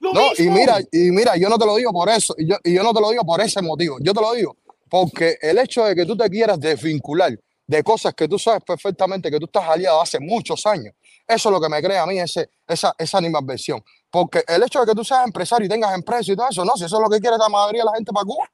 Lo 0.00 0.12
No, 0.12 0.32
y 0.36 0.50
mira, 0.50 0.80
y 0.90 1.12
mira, 1.12 1.36
yo 1.36 1.48
no 1.48 1.56
te 1.56 1.64
lo 1.64 1.76
digo 1.76 1.92
por 1.92 2.08
eso, 2.08 2.34
y 2.36 2.48
yo, 2.48 2.56
y 2.64 2.74
yo 2.74 2.82
no 2.82 2.92
te 2.92 3.00
lo 3.00 3.10
digo 3.10 3.24
por 3.24 3.40
ese 3.40 3.62
motivo, 3.62 3.98
yo 4.00 4.12
te 4.12 4.20
lo 4.20 4.32
digo 4.32 4.56
porque 4.92 5.38
el 5.40 5.56
hecho 5.56 5.86
de 5.86 5.94
que 5.94 6.04
tú 6.04 6.14
te 6.14 6.28
quieras 6.28 6.60
desvincular 6.60 7.32
de 7.66 7.82
cosas 7.82 8.12
que 8.12 8.28
tú 8.28 8.38
sabes 8.38 8.62
perfectamente 8.62 9.30
que 9.30 9.38
tú 9.38 9.46
estás 9.46 9.66
aliado 9.66 10.02
hace 10.02 10.20
muchos 10.20 10.66
años, 10.66 10.94
eso 11.26 11.48
es 11.48 11.50
lo 11.50 11.58
que 11.58 11.70
me 11.70 11.82
crea 11.82 12.02
a 12.02 12.06
mí 12.06 12.18
ese, 12.18 12.50
esa, 12.68 12.94
esa 12.98 13.16
animadversión. 13.16 13.82
Porque 14.10 14.44
el 14.46 14.62
hecho 14.62 14.80
de 14.80 14.86
que 14.86 14.92
tú 14.94 15.02
seas 15.02 15.24
empresario 15.24 15.64
y 15.64 15.68
tengas 15.70 15.94
empresa 15.94 16.30
y 16.30 16.36
todo 16.36 16.46
eso, 16.50 16.62
no, 16.66 16.76
si 16.76 16.84
eso 16.84 16.96
es 16.96 17.02
lo 17.02 17.08
que 17.08 17.20
quiere 17.20 17.38
la 17.38 17.48
mayoría 17.48 17.80
de 17.80 17.86
la 17.86 17.94
gente 17.94 18.12
para 18.12 18.26
Cuba, 18.26 18.50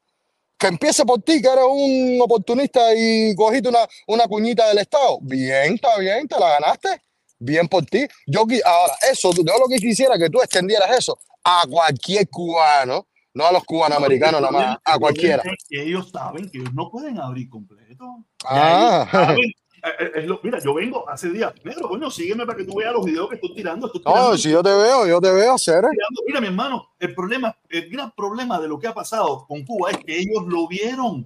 que 0.57 0.67
empiece 0.67 1.03
por 1.03 1.21
ti, 1.21 1.41
que 1.41 1.49
eres 1.49 1.65
un 1.69 2.21
oportunista 2.21 2.79
y 2.95 3.35
cogiste 3.35 3.67
una, 3.67 3.85
una 4.07 4.25
cuñita 4.25 4.65
del 4.69 4.77
Estado. 4.77 5.19
Bien, 5.21 5.73
está 5.73 5.97
bien, 5.97 6.25
te 6.25 6.39
la 6.39 6.51
ganaste. 6.51 7.01
Bien 7.37 7.67
por 7.67 7.85
ti. 7.85 8.07
Yo 8.25 8.45
ahora, 8.63 8.93
eso, 9.11 9.33
yo 9.33 9.43
lo 9.43 9.67
que 9.69 9.75
quisiera 9.75 10.17
que 10.17 10.29
tú 10.29 10.41
extendieras 10.41 10.89
eso 10.97 11.19
a 11.43 11.63
cualquier 11.69 12.29
cubano, 12.29 13.07
no 13.39 13.45
a 13.47 13.51
los 13.53 13.63
cubanos 13.63 13.97
americanos 13.97 14.41
nada 14.41 14.51
más, 14.51 14.77
a 14.83 14.99
cualquiera. 14.99 15.41
Que 15.69 15.83
ellos 15.83 16.09
saben 16.11 16.49
que 16.49 16.59
ellos 16.59 16.73
no 16.73 16.91
pueden 16.91 17.17
abrir 17.19 17.49
completo. 17.49 18.25
Ah. 18.45 19.33
Eh, 19.81 20.11
eh, 20.15 20.21
lo- 20.23 20.41
mira, 20.43 20.59
yo 20.59 20.73
vengo 20.73 21.09
hace 21.09 21.29
días. 21.29 21.53
Negro, 21.63 21.87
coño, 21.87 22.11
sígueme 22.11 22.45
para 22.45 22.57
que 22.57 22.65
tú 22.65 22.75
veas 22.75 22.91
los 22.91 23.05
videos 23.05 23.29
que 23.29 23.35
estoy 23.35 23.55
tirando. 23.55 23.85
Estoy 23.87 24.01
tirando, 24.03 24.31
No, 24.31 24.37
si 24.37 24.51
yo 24.51 24.61
te 24.61 24.69
veo, 24.73 25.07
yo 25.07 25.21
te 25.21 25.31
veo 25.31 25.53
hacer. 25.53 25.85
Mira, 26.27 26.41
mi 26.41 26.47
hermano, 26.47 26.89
el 26.99 27.15
problema, 27.15 27.55
el 27.69 27.89
gran 27.89 28.11
problema 28.11 28.59
de 28.59 28.67
lo 28.67 28.77
que 28.77 28.87
ha 28.87 28.93
pasado 28.93 29.45
con 29.47 29.63
Cuba 29.65 29.91
es 29.91 29.97
que 29.99 30.19
ellos 30.19 30.43
lo 30.47 30.67
vieron. 30.67 31.25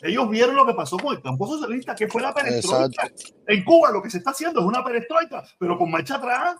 Ellos 0.00 0.30
vieron 0.30 0.56
lo 0.56 0.64
que 0.64 0.72
pasó 0.72 0.96
con 0.96 1.14
el 1.14 1.20
campo 1.20 1.46
socialista, 1.46 1.94
que 1.94 2.08
fue 2.08 2.22
la 2.22 2.32
perestroika. 2.32 3.10
En 3.46 3.64
Cuba 3.64 3.90
lo 3.90 4.00
que 4.00 4.08
se 4.08 4.16
está 4.16 4.30
haciendo 4.30 4.60
es 4.60 4.66
una 4.66 4.82
perestroika, 4.82 5.44
pero 5.58 5.76
con 5.76 5.90
marcha 5.90 6.14
atrás. 6.14 6.56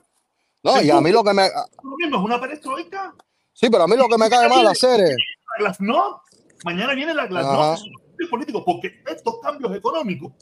No, 0.62 0.82
y 0.82 0.90
a 0.90 1.00
mí 1.00 1.10
lo 1.10 1.24
que 1.24 1.32
me. 1.32 1.48
Lo 1.82 1.96
mismo 1.96 2.18
es 2.18 2.22
una 2.22 2.38
perestroika. 2.38 3.14
Sí, 3.60 3.68
pero 3.68 3.84
a 3.84 3.86
mí 3.86 3.94
lo 3.94 4.08
que 4.08 4.16
me 4.16 4.30
cae 4.30 4.48
mal 4.48 4.66
hacer 4.68 5.00
es. 5.00 5.16
La 5.58 5.64
Glasnost. 5.64 6.22
Mañana 6.64 6.94
viene 6.94 7.12
la. 7.12 7.26
Glasnost. 7.26 7.84
políticos, 8.30 8.62
porque 8.64 9.02
estos 9.06 9.38
cambios 9.42 9.74
económicos 9.76 10.32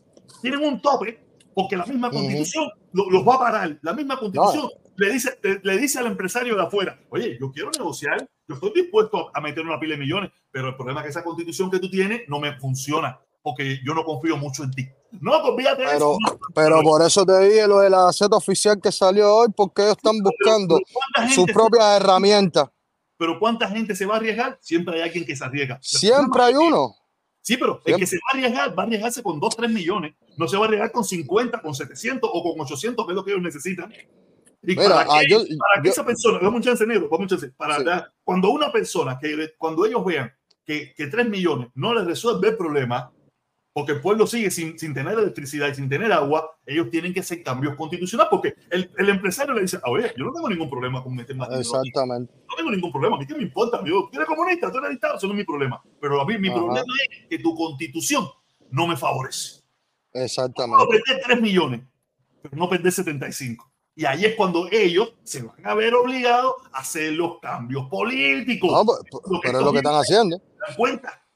tienen 0.40 0.62
un 0.62 0.81
tope, 0.81 1.20
porque 1.55 1.77
la 1.77 1.85
misma 1.86 2.11
constitución 2.11 2.70
lo- 2.93 3.11
los 3.11 3.27
va 3.27 3.35
a 3.35 3.39
parar. 3.39 3.78
La 3.82 3.93
misma 3.93 4.19
constitución 4.19 4.69
le, 4.97 5.12
dice, 5.12 5.39
le, 5.62 5.78
dice 5.78 5.99
al 5.99 6.07
empresario 6.07 6.55
de 6.55 6.62
afuera, 6.62 7.01
oye, 7.11 7.36
yo 7.40 7.51
quiero 7.51 7.70
negociar, 7.77 8.28
yo 8.47 8.55
estoy 8.55 8.73
dispuesto 8.74 9.31
a 9.35 9.40
meter 9.40 9.65
una 9.65 9.78
pila 9.81 9.95
de 9.95 10.01
millones, 10.01 10.31
pero 10.51 10.69
el 10.69 10.77
problema 10.77 11.01
es 11.01 11.05
que 11.07 11.11
esa 11.11 11.24
constitución 11.24 11.70
que 11.70 11.78
tú 11.81 11.90
tienes 11.90 12.23
no 12.28 12.39
me 12.40 12.57
funciona, 12.59 13.19
porque 13.43 13.78
yo 13.85 13.95
no 13.95 14.05
confío 14.05 14.36
mucho 14.36 14.62
en 14.62 14.70
ti. 14.73 14.89
No, 15.20 15.43
de 15.57 15.65
Pero, 15.77 15.90
eso. 15.97 16.16
No, 16.20 16.39
pero 16.55 16.82
por 16.82 17.03
eso 17.03 17.24
te 17.24 17.39
dije 17.49 17.66
lo 17.66 17.78
de 17.81 17.90
la 17.90 18.12
Z 18.12 18.36
oficial 18.36 18.81
que 18.81 18.93
salió 18.93 19.35
hoy, 19.35 19.49
porque 19.57 19.82
ellos 19.82 19.97
están 19.97 20.19
buscando 20.20 20.77
pero 20.77 21.01
¿cuánta 21.15 21.35
sus 21.35 21.47
propias 21.47 22.01
herramientas. 22.01 22.69
Pero 23.19 23.39
¿cuánta 23.39 23.69
gente 23.69 23.95
se 23.95 24.07
va 24.07 24.15
a 24.15 24.16
arriesgar? 24.19 24.59
Siempre 24.62 24.95
hay 24.97 25.03
alguien 25.03 25.27
que 25.27 25.36
se 25.36 25.45
arriesga. 25.45 25.78
Siempre 25.82 26.43
hay 26.43 26.55
uno. 26.55 26.95
Sí, 27.43 27.57
pero 27.57 27.81
el 27.85 27.97
que 27.97 28.07
se 28.07 28.16
va 28.16 28.20
a 28.32 28.36
arriesgar 28.36 28.78
va 28.78 28.82
a 28.82 28.86
arriesgarse 28.86 29.23
con 29.23 29.40
2, 29.40 29.57
3 29.57 29.70
millones. 29.70 30.15
No 30.36 30.47
se 30.49 30.57
va 30.57 30.65
a 30.65 30.66
arriesgar 30.66 30.93
con 30.93 31.05
50, 31.05 31.61
con 31.61 31.74
700 31.74 32.31
o 32.32 32.43
con 32.43 32.61
800, 32.61 33.05
que 33.07 33.12
es 33.12 33.16
lo 33.16 33.24
que 33.24 33.31
ellos 33.32 33.43
necesitan. 33.43 33.93
Y 33.93 34.74
Mira, 34.74 34.89
para, 34.89 35.01
ah, 35.15 35.20
que, 35.20 35.31
yo- 35.32 35.39
para 35.39 35.82
que 35.82 35.89
yo- 35.89 35.93
esa 35.93 36.05
persona, 36.05 36.39
dame 36.43 36.57
un 36.57 36.62
chance 36.62 36.85
negro, 36.86 37.09
dame 37.11 37.23
un 37.24 37.28
chance, 37.28 37.49
para 37.57 37.78
Sí. 37.78 37.85
dar- 37.85 38.12
cuando 38.24 38.51
una 38.51 38.70
persona, 38.73 39.19
que 39.19 39.53
cuando 39.57 39.86
ellos 39.86 40.05
vean 40.05 40.32
que, 40.65 40.93
que 40.95 41.07
3 41.07 41.28
millones 41.28 41.69
no 41.74 41.95
les 41.95 42.05
resuelve 42.05 42.49
el 42.49 42.57
problema, 42.57 43.11
porque 43.79 43.93
el 43.93 44.01
pueblo 44.01 44.27
sigue 44.27 44.51
sin, 44.51 44.77
sin 44.77 44.93
tener 44.93 45.17
electricidad 45.17 45.69
y 45.69 45.75
sin 45.77 45.89
tener 45.89 46.13
agua, 46.13 46.51
ellos 46.67 46.91
tienen 46.91 47.15
que 47.15 47.21
hacer 47.21 47.45
cambios 47.45 47.77
constitucionales, 47.77 48.29
porque 48.29 48.57
el, 48.71 48.91
el 48.99 49.09
empresario 49.09 49.55
le 49.55 49.63
dice, 49.63 49.79
oye, 49.85 50.13
yo 50.17 50.25
no 50.25 50.33
tengo 50.33 50.49
ningún 50.49 50.69
problema 50.69 51.01
con 51.01 51.15
meter 51.15 51.37
más. 51.37 51.49
Exactamente. 51.53 52.35
no 52.49 52.57
tengo 52.57 52.73
ningún 52.73 52.91
problema. 52.91 53.15
A 53.15 53.21
mí 53.21 53.27
qué 53.29 53.37
me 53.37 53.45
importa. 53.45 53.81
Yo, 53.85 54.09
tú 54.11 54.19
eres 54.19 54.27
comunista, 54.27 54.73
tú 54.73 54.79
eres 54.79 54.91
dictador, 54.91 55.17
eso 55.19 55.29
no 55.29 55.35
es 55.35 55.37
mi 55.37 55.45
problema. 55.45 55.81
Pero 56.01 56.21
a 56.21 56.27
mí 56.27 56.37
mi 56.39 56.49
Ajá. 56.49 56.57
problema 56.59 56.93
es 57.09 57.29
que 57.29 57.39
tu 57.39 57.55
constitución 57.55 58.27
no 58.73 58.89
me 58.89 58.97
favorece. 58.97 59.63
Exactamente. 60.13 60.85
perder 60.89 61.23
3 61.25 61.41
millones, 61.41 61.83
pero 62.43 62.57
no 62.57 62.69
perder 62.69 62.91
75. 62.91 63.71
Y 63.95 64.07
ahí 64.07 64.25
es 64.25 64.35
cuando 64.35 64.67
ellos 64.73 65.15
se 65.23 65.43
van 65.43 65.65
a 65.65 65.75
ver 65.75 65.95
obligados 65.95 66.55
a 66.73 66.81
hacer 66.81 67.13
los 67.13 67.39
cambios 67.39 67.89
políticos. 67.89 68.73
No, 68.73 69.41
pero 69.41 69.59
es 69.61 69.65
lo 69.65 69.71
que 69.71 69.79
están 69.79 69.95
haciendo. 69.95 70.37
¿Se 70.37 70.67
dan 70.67 70.77
cuenta? 70.77 71.28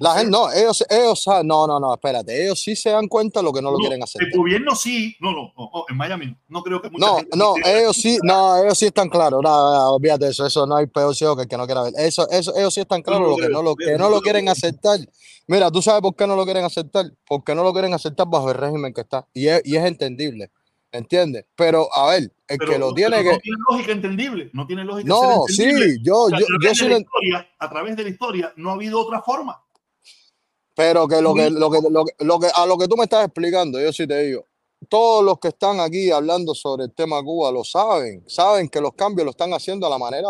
La 0.00 0.14
gente, 0.14 0.30
no, 0.30 0.50
ellos, 0.50 0.82
ellos, 0.88 1.22
saben- 1.22 1.46
no, 1.46 1.66
no, 1.66 1.78
no, 1.78 1.92
espérate, 1.94 2.42
ellos 2.42 2.58
sí 2.60 2.74
se 2.74 2.88
dan 2.90 3.06
cuenta 3.06 3.40
de 3.40 3.44
lo 3.44 3.52
que 3.52 3.60
no 3.60 3.70
lo 3.70 3.76
No, 3.76 3.80
quieren 3.80 4.02
hacer. 4.02 4.22
El 4.22 4.30
gobierno 4.36 4.74
sí. 4.74 5.14
No, 5.20 5.30
no, 5.32 5.52
no, 5.56 5.70
no, 5.74 5.84
en 5.88 5.96
Miami 5.96 6.26
no. 6.26 6.36
No 6.48 6.62
creo 6.62 6.80
que 6.80 6.88
mucha 6.90 7.06
No, 7.06 7.16
gente 7.18 7.36
no, 7.36 7.54
ellos 7.64 7.96
sí, 7.96 8.18
no, 8.22 8.56
ellos 8.64 8.78
sí 8.78 8.86
están 8.86 9.08
claros. 9.10 9.42
No, 9.42 9.50
no, 9.50 9.90
olvídate 9.96 10.28
eso, 10.28 10.46
eso 10.46 10.66
no 10.66 10.76
hay 10.76 10.86
peor 10.86 11.14
ciego 11.14 11.36
que 11.36 11.42
el 11.42 11.48
que 11.48 11.56
no 11.58 11.66
quiera 11.66 11.82
ver. 11.82 11.92
Eso, 11.98 12.28
eso, 12.30 12.56
ellos 12.56 12.72
sí 12.72 12.80
están 12.80 13.02
claros 13.02 13.28
lo 13.28 13.36
que 13.36 13.48
no 13.50 13.62
lo, 13.62 13.76
que 13.76 13.96
no 13.98 14.08
lo 14.08 14.20
quieren 14.22 14.48
aceptar. 14.48 14.98
Mira, 15.46 15.70
tú 15.70 15.82
sabes 15.82 16.00
por 16.00 16.16
qué 16.16 16.26
no 16.26 16.34
lo 16.34 16.44
quieren 16.44 16.64
aceptar, 16.64 17.04
porque 17.26 17.54
no 17.54 17.62
lo 17.62 17.72
quieren 17.72 17.92
aceptar 17.92 18.26
bajo 18.26 18.50
el 18.50 18.56
régimen 18.56 18.94
que 18.94 19.02
está. 19.02 19.26
Y 19.34 19.48
es, 19.48 19.60
y 19.66 19.76
es 19.76 19.84
entendible, 19.84 20.50
¿entiendes? 20.92 21.44
Pero, 21.56 21.88
a 21.94 22.08
ver, 22.10 22.32
el 22.48 22.58
pero 22.58 22.72
que 22.72 22.78
lo 22.78 22.88
no- 22.88 22.94
tiene 22.94 23.22
que... 23.22 23.32
No 23.32 23.38
tiene 23.38 23.58
lógica 23.70 23.92
entendible. 23.92 24.50
No 24.52 24.66
tiene 24.66 24.84
lógica. 24.84 25.08
No, 25.08 25.44
sí, 25.48 25.70
yo, 26.02 26.26
A 26.28 26.38
yo, 26.38 26.46
través 26.46 26.78
yo 26.78 26.86
sí 26.86 26.92
historia, 26.92 27.48
a 27.58 27.68
través 27.68 27.96
de 27.96 28.02
la 28.04 28.08
historia 28.08 28.52
no 28.56 28.70
ha 28.70 28.72
habido 28.74 28.98
otra 28.98 29.20
forma. 29.22 29.60
Pero 30.80 31.06
que 31.06 31.20
lo 31.20 31.34
que, 31.34 31.50
lo 31.50 31.70
que, 31.70 31.78
lo 31.90 32.04
que, 32.06 32.24
lo 32.24 32.40
que- 32.40 32.50
a 32.54 32.64
lo 32.64 32.78
que 32.78 32.88
tú 32.88 32.96
me 32.96 33.04
estás 33.04 33.26
explicando, 33.26 33.78
yo 33.78 33.92
sí 33.92 34.06
te 34.06 34.18
digo, 34.22 34.46
todos 34.88 35.22
los 35.22 35.38
que 35.38 35.48
están 35.48 35.78
aquí 35.78 36.10
hablando 36.10 36.54
sobre 36.54 36.84
el 36.84 36.94
tema 36.94 37.22
Cuba 37.22 37.52
lo 37.52 37.62
saben, 37.64 38.24
saben 38.26 38.66
que 38.66 38.80
los 38.80 38.94
cambios 38.94 39.26
lo 39.26 39.32
están 39.32 39.52
haciendo 39.52 39.86
a 39.86 39.90
la 39.90 39.98
manera 39.98 40.26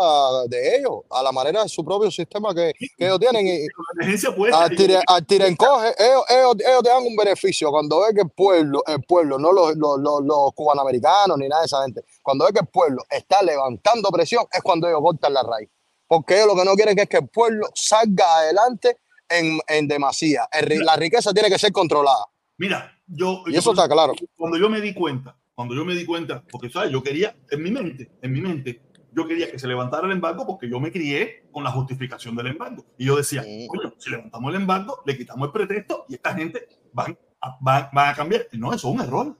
de 0.49 0.75
ellos, 0.75 1.03
a 1.09 1.23
la 1.23 1.31
manera 1.31 1.63
de 1.63 1.69
su 1.69 1.85
propio 1.85 2.11
sistema 2.11 2.53
que, 2.53 2.73
que 2.97 3.05
ellos 3.05 3.17
tienen. 3.17 3.47
Y 3.47 3.59
al 5.07 5.25
encoge, 5.47 5.93
ellos, 5.97 6.23
ellos, 6.27 6.55
ellos, 6.67 6.83
te 6.83 6.89
dan 6.89 7.03
un 7.05 7.15
beneficio 7.15 7.71
cuando 7.71 8.01
ve 8.01 8.13
que 8.13 8.21
el 8.23 8.29
pueblo, 8.29 8.83
el 8.87 9.01
pueblo, 9.03 9.39
no 9.39 9.53
los, 9.53 9.77
los, 9.77 9.99
los, 10.01 10.21
los 10.21 10.51
cubanoamericanos 10.53 11.37
ni 11.37 11.47
nada 11.47 11.61
de 11.61 11.67
esa 11.67 11.81
gente, 11.83 12.01
cuando 12.21 12.43
ve 12.43 12.51
que 12.51 12.59
el 12.59 12.67
pueblo 12.67 13.01
está 13.09 13.41
levantando 13.41 14.09
presión, 14.09 14.43
es 14.51 14.61
cuando 14.61 14.89
ellos 14.89 14.99
cortan 15.01 15.33
la 15.33 15.43
raíz. 15.43 15.69
Porque 16.09 16.35
ellos 16.35 16.47
lo 16.47 16.55
que 16.57 16.65
no 16.65 16.75
quieren 16.75 16.99
es 16.99 17.07
que 17.07 17.17
el 17.19 17.29
pueblo 17.29 17.67
salga 17.73 18.39
adelante 18.39 18.97
en, 19.31 19.59
en 19.67 19.87
demasía. 19.87 20.47
La 20.83 20.95
riqueza 20.95 21.33
tiene 21.33 21.49
que 21.49 21.59
ser 21.59 21.71
controlada. 21.71 22.25
Mira, 22.57 22.95
yo, 23.07 23.43
y 23.47 23.55
eso 23.55 23.71
está 23.71 23.87
claro. 23.89 24.13
Cuando 24.35 24.57
yo 24.57 24.69
me 24.69 24.79
di 24.81 24.93
cuenta, 24.93 25.35
cuando 25.55 25.75
yo 25.75 25.83
me 25.83 25.95
di 25.95 26.05
cuenta, 26.05 26.43
porque 26.49 26.69
¿sabes? 26.69 26.91
yo 26.91 27.03
quería, 27.03 27.35
en 27.49 27.63
mi 27.63 27.71
mente, 27.71 28.11
en 28.21 28.31
mi 28.31 28.41
mente, 28.41 28.81
yo 29.13 29.27
quería 29.27 29.51
que 29.51 29.59
se 29.59 29.67
levantara 29.67 30.05
el 30.05 30.13
embargo 30.13 30.45
porque 30.45 30.69
yo 30.69 30.79
me 30.79 30.91
crié 30.91 31.47
con 31.51 31.63
la 31.63 31.71
justificación 31.71 32.35
del 32.35 32.47
embargo. 32.47 32.85
Y 32.97 33.05
yo 33.05 33.17
decía, 33.17 33.43
sí. 33.43 33.67
coño, 33.67 33.93
si 33.97 34.09
levantamos 34.09 34.49
el 34.53 34.61
embargo, 34.61 35.01
le 35.05 35.17
quitamos 35.17 35.47
el 35.47 35.51
pretexto 35.51 36.05
y 36.07 36.15
esta 36.15 36.33
gente 36.33 36.67
van 36.93 37.17
a, 37.41 37.57
van, 37.59 37.89
van 37.91 38.09
a 38.09 38.15
cambiar. 38.15 38.47
No, 38.53 38.73
eso 38.73 38.89
es 38.89 38.95
un 38.95 39.01
error. 39.01 39.37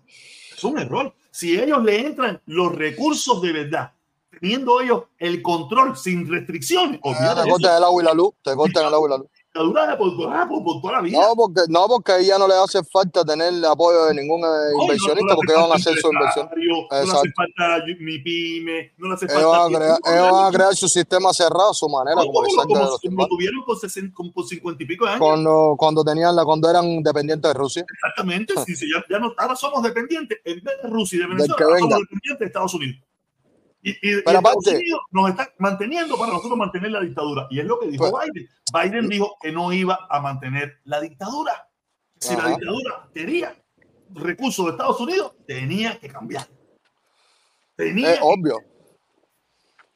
Es 0.57 0.63
un 0.63 0.77
error. 0.77 1.15
Si 1.31 1.57
ellos 1.57 1.84
le 1.84 1.99
entran 1.99 2.41
los 2.45 2.76
recursos 2.76 3.41
de 3.41 3.53
verdad, 3.53 3.93
teniendo 4.30 4.81
ellos 4.81 5.03
el 5.18 5.41
control 5.41 5.95
sin 5.95 6.30
restricciones, 6.30 6.99
ah, 7.03 7.41
te 7.41 7.49
cortan 7.49 7.77
el 7.77 7.84
agua 7.84 8.01
y 8.01 8.05
la 8.05 8.13
luz, 8.13 8.34
te 8.43 8.53
cortan 8.55 8.88
el 8.88 8.93
agua 8.93 9.07
y 9.07 9.11
la 9.11 9.18
luz 9.18 9.27
dictadura 9.52 9.98
por, 9.98 10.15
por, 10.15 10.64
por, 10.64 10.82
toda 10.82 10.94
la 10.94 11.02
vida. 11.02 11.18
No, 11.19 11.36
porque, 11.36 11.61
no, 11.68 11.88
porque 11.88 12.26
ya 12.26 12.38
no 12.38 12.48
le 12.48 12.53
hace 12.56 12.84
falta 12.84 13.23
tener 13.23 13.53
el 13.53 13.65
apoyo 13.65 14.06
de 14.06 14.15
ningún 14.15 14.41
no, 14.41 14.48
inversionista, 14.84 15.34
no, 15.34 15.36
porque 15.36 15.53
ellos 15.53 15.64
van 15.64 15.72
a 15.72 15.76
hacer 15.76 15.98
su 15.98 16.11
inversión. 16.11 16.49
No 16.49 17.03
le 17.03 17.11
hace 17.11 17.32
falta 17.36 17.86
mi 17.99 18.19
pyme, 18.19 18.94
no 18.98 19.10
le 19.10 19.14
hace 19.15 19.26
ellos 19.26 19.41
falta. 19.41 19.57
Van 19.57 19.76
a 19.76 19.78
crear, 19.78 19.99
ellos 20.06 20.32
van 20.32 20.45
a 20.45 20.52
crear 20.52 20.76
su 20.76 20.88
sistema 20.88 21.34
cerrado, 21.34 21.73
su 21.73 21.90
manera, 21.90 22.18
como, 22.18 22.32
como, 22.32 22.45
como, 22.45 22.68
como, 22.68 22.99
como 22.99 23.28
tuvieron 23.28 23.64
con, 23.64 23.78
60, 23.78 24.14
con, 24.15 24.32
con 24.32 24.48
50 24.48 24.84
y 24.84 24.86
pico 24.86 25.06
de 25.06 25.11
años. 25.11 25.22
Cuando, 25.22 25.76
cuando, 25.78 26.03
tenían 26.03 26.36
la, 26.36 26.45
cuando 26.45 26.69
eran 26.69 27.03
dependientes 27.03 27.49
de 27.49 27.53
Rusia. 27.53 27.86
Exactamente, 27.94 28.53
sí, 28.65 28.76
sí, 28.76 28.88
ya, 28.94 29.03
ya 29.10 29.19
no, 29.19 29.34
ahora 29.38 29.56
somos 29.56 29.84
dependientes, 29.84 30.40
en 30.45 30.64
vez 30.64 30.82
de 30.82 30.90
Rusia 30.90 31.18
y 31.18 31.19
de 31.19 31.28
Venezuela, 31.28 31.80
somos 31.80 31.99
dependientes 31.99 32.40
de 32.40 32.45
Estados 32.45 32.73
Unidos. 32.73 33.11
Y, 33.84 33.91
y, 33.91 34.22
Pero 34.22 34.32
y 34.32 34.36
aparte, 34.36 34.76
Unidos 34.76 35.02
nos 35.12 35.30
está 35.30 35.53
manteniendo 35.58 36.18
para 36.18 36.34
nosotros 36.34 36.58
mantener 36.58 36.91
la 36.91 37.02
dictadura. 37.02 37.48
Y 37.49 37.60
es 37.60 37.66
lo 37.66 37.80
que 37.80 37.88
dijo 37.88 38.12
pues, 38.12 38.30
Biden. 38.32 38.49
Biden 38.74 39.10
dijo 39.10 39.36
que 39.41 39.52
no 39.52 39.74
iba 39.74 40.08
a 40.10 40.22
mantener 40.22 40.80
la 40.84 41.02
dictadura. 41.02 41.68
Si 42.20 42.34
ajá. 42.34 42.44
la 42.44 42.49
dictadura 42.49 43.10
quería 43.14 43.56
recursos 44.14 44.66
de 44.66 44.72
Estados 44.72 44.99
Unidos, 44.99 45.34
tenía 45.48 45.99
que 45.99 46.10
cambiar. 46.10 46.48
Tenía 47.76 48.14
es 48.14 48.20
obvio. 48.22 48.60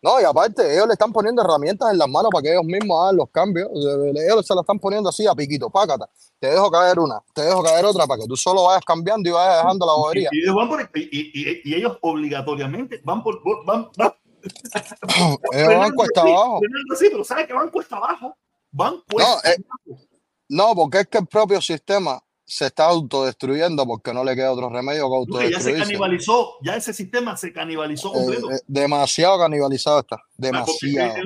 No, 0.01 0.21
y 0.21 0.23
aparte, 0.23 0.71
ellos 0.71 0.85
le 0.87 0.93
están 0.93 1.11
poniendo 1.11 1.41
herramientas 1.41 1.91
en 1.91 1.97
las 1.97 2.07
manos 2.07 2.29
para 2.31 2.43
que 2.43 2.51
ellos 2.51 2.63
mismos 2.63 3.01
hagan 3.01 3.15
los 3.17 3.29
cambios. 3.31 3.69
Ellos 3.73 4.45
se 4.45 4.53
la 4.53 4.61
están 4.61 4.77
poniendo 4.77 5.09
así 5.09 5.25
a 5.25 5.33
piquito, 5.33 5.69
pácata. 5.69 6.07
Te 6.39 6.47
dejo 6.47 6.69
caer 6.69 6.99
una, 6.99 7.21
te 7.33 7.41
dejo 7.41 7.63
caer 7.63 7.85
otra 7.85 8.05
para 8.05 8.21
que 8.21 8.27
tú 8.27 8.37
solo 8.37 8.65
vayas 8.65 8.85
cambiando 8.85 9.27
y 9.27 9.31
vayas 9.31 9.63
dejando 9.63 9.85
la 9.85 9.93
bobería. 9.93 10.29
Y, 10.31 10.43
ellos, 10.43 10.55
van 10.55 10.69
por, 10.69 10.81
y, 10.81 11.09
y, 11.11 11.61
y, 11.63 11.73
ellos 11.73 11.97
obligatoriamente 12.01 13.01
van 13.03 13.23
por. 13.23 13.41
Van, 13.65 13.89
van, 13.97 14.13
ellos 15.53 15.77
van 15.79 15.91
cuesta 15.93 16.21
abajo. 16.21 16.59
Sí, 16.97 17.07
pero 17.09 17.23
¿sabes 17.23 17.47
que 17.47 17.53
van 17.53 17.69
cuesta 17.69 17.95
abajo? 17.95 18.37
Van 18.71 19.01
cuesta 19.09 19.31
no, 19.31 19.49
eh, 19.49 19.57
abajo. 19.87 20.01
No, 20.49 20.75
porque 20.75 20.99
es 20.99 21.07
que 21.07 21.17
el 21.17 21.25
propio 21.25 21.59
sistema 21.59 22.21
se 22.45 22.67
está 22.67 22.85
autodestruyendo 22.85 23.85
porque 23.85 24.13
no 24.13 24.23
le 24.23 24.35
queda 24.35 24.51
otro 24.51 24.69
remedio 24.69 25.09
que 25.09 25.15
autodestruirse. 25.15 25.71
Ya 25.71 25.77
se 25.77 25.83
canibalizó, 25.83 26.53
ya 26.61 26.75
ese 26.75 26.93
sistema 26.93 27.35
se 27.35 27.51
canibalizó 27.51 28.11
completo. 28.13 28.51
Eh, 28.51 28.55
eh, 28.55 28.59
demasiado 28.67 29.39
canibalizado 29.39 29.99
está, 29.99 30.21
demasiado. 30.37 31.23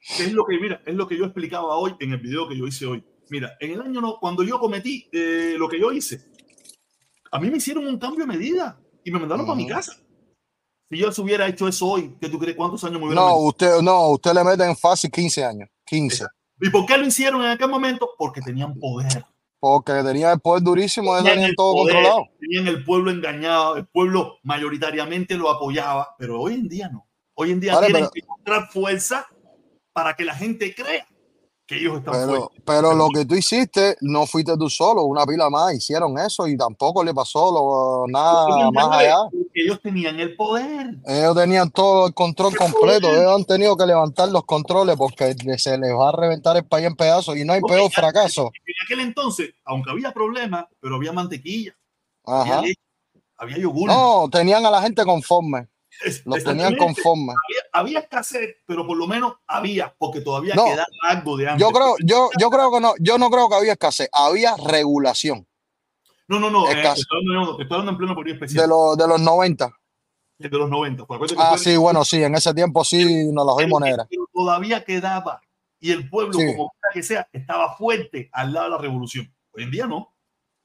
Es, 0.00 0.20
es, 0.20 0.32
lo 0.32 0.44
que, 0.46 0.58
mira, 0.58 0.82
es 0.86 0.94
lo 0.94 1.06
que 1.06 1.18
yo 1.18 1.24
explicaba 1.24 1.76
hoy 1.76 1.94
en 2.00 2.12
el 2.12 2.18
video 2.18 2.48
que 2.48 2.56
yo 2.56 2.66
hice 2.66 2.86
hoy. 2.86 3.04
Mira, 3.28 3.56
en 3.60 3.72
el 3.72 3.82
año, 3.82 4.00
no, 4.00 4.18
cuando 4.18 4.42
yo 4.42 4.58
cometí 4.58 5.08
eh, 5.12 5.56
lo 5.58 5.68
que 5.68 5.78
yo 5.78 5.92
hice, 5.92 6.24
a 7.30 7.38
mí 7.38 7.50
me 7.50 7.58
hicieron 7.58 7.86
un 7.86 7.98
cambio 7.98 8.24
de 8.24 8.32
medida 8.32 8.80
y 9.04 9.10
me 9.10 9.18
mandaron 9.18 9.44
uh 9.44 9.44
-huh. 9.44 9.52
para 9.52 9.56
mi 9.56 9.68
casa. 9.68 9.96
Si 10.88 10.96
yo 10.96 11.10
hubiera 11.18 11.48
hecho 11.48 11.66
eso 11.66 11.86
hoy, 11.86 12.16
¿qué 12.20 12.28
tú 12.28 12.38
crees 12.38 12.56
cuántos 12.56 12.82
años 12.84 13.00
me 13.00 13.06
hubiera 13.06 13.20
No, 13.20 13.26
metido? 13.28 13.48
usted, 13.48 13.80
no, 13.82 14.08
usted 14.10 14.32
le 14.32 14.44
mete 14.44 14.64
en 14.64 14.76
fácil 14.76 15.10
15 15.10 15.44
años. 15.44 15.68
15. 15.84 16.26
¿Y 16.60 16.70
por 16.70 16.86
qué 16.86 16.96
lo 16.96 17.06
hicieron 17.06 17.42
en 17.42 17.48
aquel 17.48 17.68
momento? 17.68 18.10
Porque 18.16 18.40
tenían 18.40 18.78
poder. 18.78 19.24
Porque 19.58 19.92
tenían 20.04 20.32
el 20.32 20.40
poder 20.40 20.62
durísimo, 20.62 21.16
tenían, 21.16 21.34
tenían 21.34 21.54
todo 21.56 21.72
poder, 21.72 21.94
controlado. 21.94 22.28
Tenían 22.38 22.66
el 22.68 22.84
pueblo 22.84 23.10
engañado, 23.10 23.76
el 23.76 23.86
pueblo 23.86 24.38
mayoritariamente 24.42 25.36
lo 25.36 25.50
apoyaba, 25.50 26.14
pero 26.18 26.40
hoy 26.40 26.54
en 26.54 26.68
día 26.68 26.88
no. 26.88 27.08
Hoy 27.34 27.52
en 27.52 27.60
día 27.60 27.74
vale, 27.74 27.86
tienen 27.86 28.02
pero... 28.02 28.10
que 28.12 28.20
encontrar 28.20 28.68
fuerza 28.70 29.26
para 29.92 30.14
que 30.14 30.24
la 30.24 30.34
gente 30.34 30.74
crea 30.74 31.06
que 31.66 31.76
ellos 31.76 31.98
están 31.98 32.14
pero, 32.14 32.26
fuertes. 32.26 32.62
pero 32.64 32.94
lo 32.94 33.08
que 33.08 33.24
tú 33.24 33.34
hiciste, 33.34 33.96
no 34.02 34.26
fuiste 34.26 34.56
tú 34.56 34.70
solo, 34.70 35.02
una 35.02 35.26
pila 35.26 35.50
más 35.50 35.74
hicieron 35.74 36.16
eso 36.18 36.46
y 36.46 36.56
tampoco 36.56 37.02
le 37.02 37.12
pasó 37.12 37.50
lo, 37.50 38.06
nada 38.06 38.70
más 38.70 38.98
allá. 38.98 39.16
Ellos 39.58 39.80
tenían 39.80 40.20
el 40.20 40.36
poder. 40.36 40.96
Ellos 41.06 41.34
tenían 41.34 41.70
todo 41.70 42.08
el 42.08 42.12
control 42.12 42.52
el 42.52 42.58
completo. 42.58 43.08
Poder. 43.08 43.22
Ellos 43.22 43.36
han 43.36 43.44
tenido 43.46 43.74
que 43.74 43.86
levantar 43.86 44.28
los 44.28 44.44
controles 44.44 44.96
porque 44.96 45.34
se 45.56 45.78
les 45.78 45.94
va 45.94 46.10
a 46.10 46.12
reventar 46.12 46.58
el 46.58 46.66
país 46.66 46.86
en 46.86 46.94
pedazos 46.94 47.38
y 47.38 47.44
no 47.46 47.54
hay 47.54 47.62
porque 47.62 47.76
peor 47.76 47.90
fracaso. 47.90 48.50
En 48.66 48.74
aquel 48.84 49.00
entonces, 49.00 49.54
aunque 49.64 49.90
había 49.90 50.12
problemas, 50.12 50.66
pero 50.78 50.96
había 50.96 51.10
mantequilla, 51.14 51.74
Ajá. 52.26 52.58
había, 52.58 52.68
leche, 52.68 52.80
había 53.38 53.56
yogur. 53.56 53.88
No, 53.88 54.28
tenían 54.30 54.66
a 54.66 54.70
la 54.70 54.82
gente 54.82 55.02
conforme. 55.04 55.68
Los 56.26 56.44
tenían 56.44 56.76
conforme. 56.76 57.32
Había, 57.32 57.62
había, 57.72 57.98
escasez, 58.00 58.56
pero 58.66 58.86
por 58.86 58.98
lo 58.98 59.06
menos 59.06 59.36
había, 59.46 59.94
porque 59.96 60.20
todavía 60.20 60.54
no, 60.54 60.66
quedaba 60.66 60.86
algo 61.08 61.34
de 61.38 61.48
antes. 61.48 61.66
Yo 61.66 61.72
creo, 61.72 61.96
yo, 62.04 62.28
yo 62.38 62.50
creo 62.50 62.70
que 62.70 62.80
no, 62.80 62.92
yo 63.00 63.16
no 63.16 63.30
creo 63.30 63.48
que 63.48 63.54
había 63.54 63.72
escasez, 63.72 64.10
había 64.12 64.54
regulación. 64.56 65.46
No, 66.28 66.40
no, 66.40 66.50
no, 66.50 66.68
eh, 66.68 66.82
estoy, 66.82 67.04
hablando, 67.28 67.52
estoy 67.52 67.66
hablando 67.70 67.92
en 67.92 67.98
pleno 67.98 68.16
periodo 68.16 68.34
especial. 68.34 68.62
De, 68.62 68.68
lo, 68.68 68.96
de 68.96 69.06
los 69.06 69.20
90. 69.20 69.70
De 70.38 70.48
los 70.48 70.68
90. 70.68 71.04
Ah, 71.38 71.50
fue, 71.50 71.58
sí, 71.58 71.76
bueno, 71.76 72.04
sí, 72.04 72.22
en 72.22 72.34
ese 72.34 72.52
tiempo 72.52 72.84
sí 72.84 73.30
nos 73.32 73.46
las 73.46 73.54
oímos 73.54 73.80
negras. 73.80 74.06
Pero 74.10 74.28
todavía 74.32 74.84
quedaba, 74.84 75.40
y 75.78 75.92
el 75.92 76.10
pueblo, 76.10 76.34
sí. 76.34 76.46
como 76.56 76.74
que 76.92 77.02
sea, 77.02 77.28
estaba 77.32 77.76
fuerte 77.76 78.28
al 78.32 78.52
lado 78.52 78.66
de 78.66 78.70
la 78.72 78.78
revolución. 78.78 79.32
Hoy 79.52 79.62
en 79.62 79.70
día 79.70 79.86
no. 79.86 80.12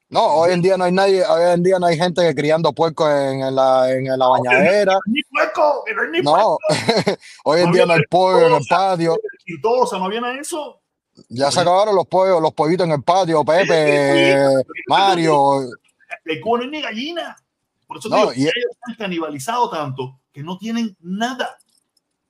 No, 0.08 0.26
hoy 0.26 0.52
en 0.52 0.60
día 0.60 0.76
no 0.76 0.84
hay 0.84 0.92
nadie, 0.92 1.24
hoy 1.24 1.54
en 1.54 1.62
día 1.62 1.78
no 1.78 1.86
hay 1.86 1.96
gente 1.96 2.20
que 2.20 2.34
criando 2.34 2.74
puercos 2.74 3.08
en, 3.08 3.40
en, 3.40 3.54
la, 3.54 3.90
en 3.90 4.18
la 4.18 4.26
bañadera. 4.26 4.98
Ni 5.06 5.22
puerco, 5.22 5.84
no 5.94 6.02
hay 6.02 6.10
ni 6.10 6.20
No, 6.20 6.58
hoy 7.44 7.60
en 7.60 7.66
no 7.68 7.72
día 7.72 7.86
no 7.86 7.92
hay 7.94 8.02
pollo 8.10 8.48
en 8.48 8.54
el 8.54 8.62
patio. 8.68 9.16
Y 9.46 9.58
todo, 9.60 9.86
¿se 9.86 9.98
no 9.98 10.10
viene 10.10 10.38
eso? 10.38 10.81
Ya 11.28 11.50
se 11.50 11.60
acabaron 11.60 11.94
los 11.94 12.06
pollos, 12.06 12.40
los 12.40 12.52
pollitos 12.52 12.86
en 12.86 12.92
el 12.92 13.02
patio, 13.02 13.44
Pepe, 13.44 14.36
Mario. 14.86 15.62
El 16.24 16.40
cubo 16.40 16.58
no 16.58 16.64
es 16.64 16.70
ni 16.70 16.80
gallina. 16.80 17.36
Por 17.86 17.98
eso 17.98 18.08
no, 18.08 18.16
digo, 18.16 18.32
y... 18.34 18.42
ellos 18.42 18.76
han 18.88 18.94
canibalizado 18.94 19.68
tanto 19.70 20.20
que 20.32 20.42
no 20.42 20.56
tienen 20.56 20.96
nada. 21.00 21.58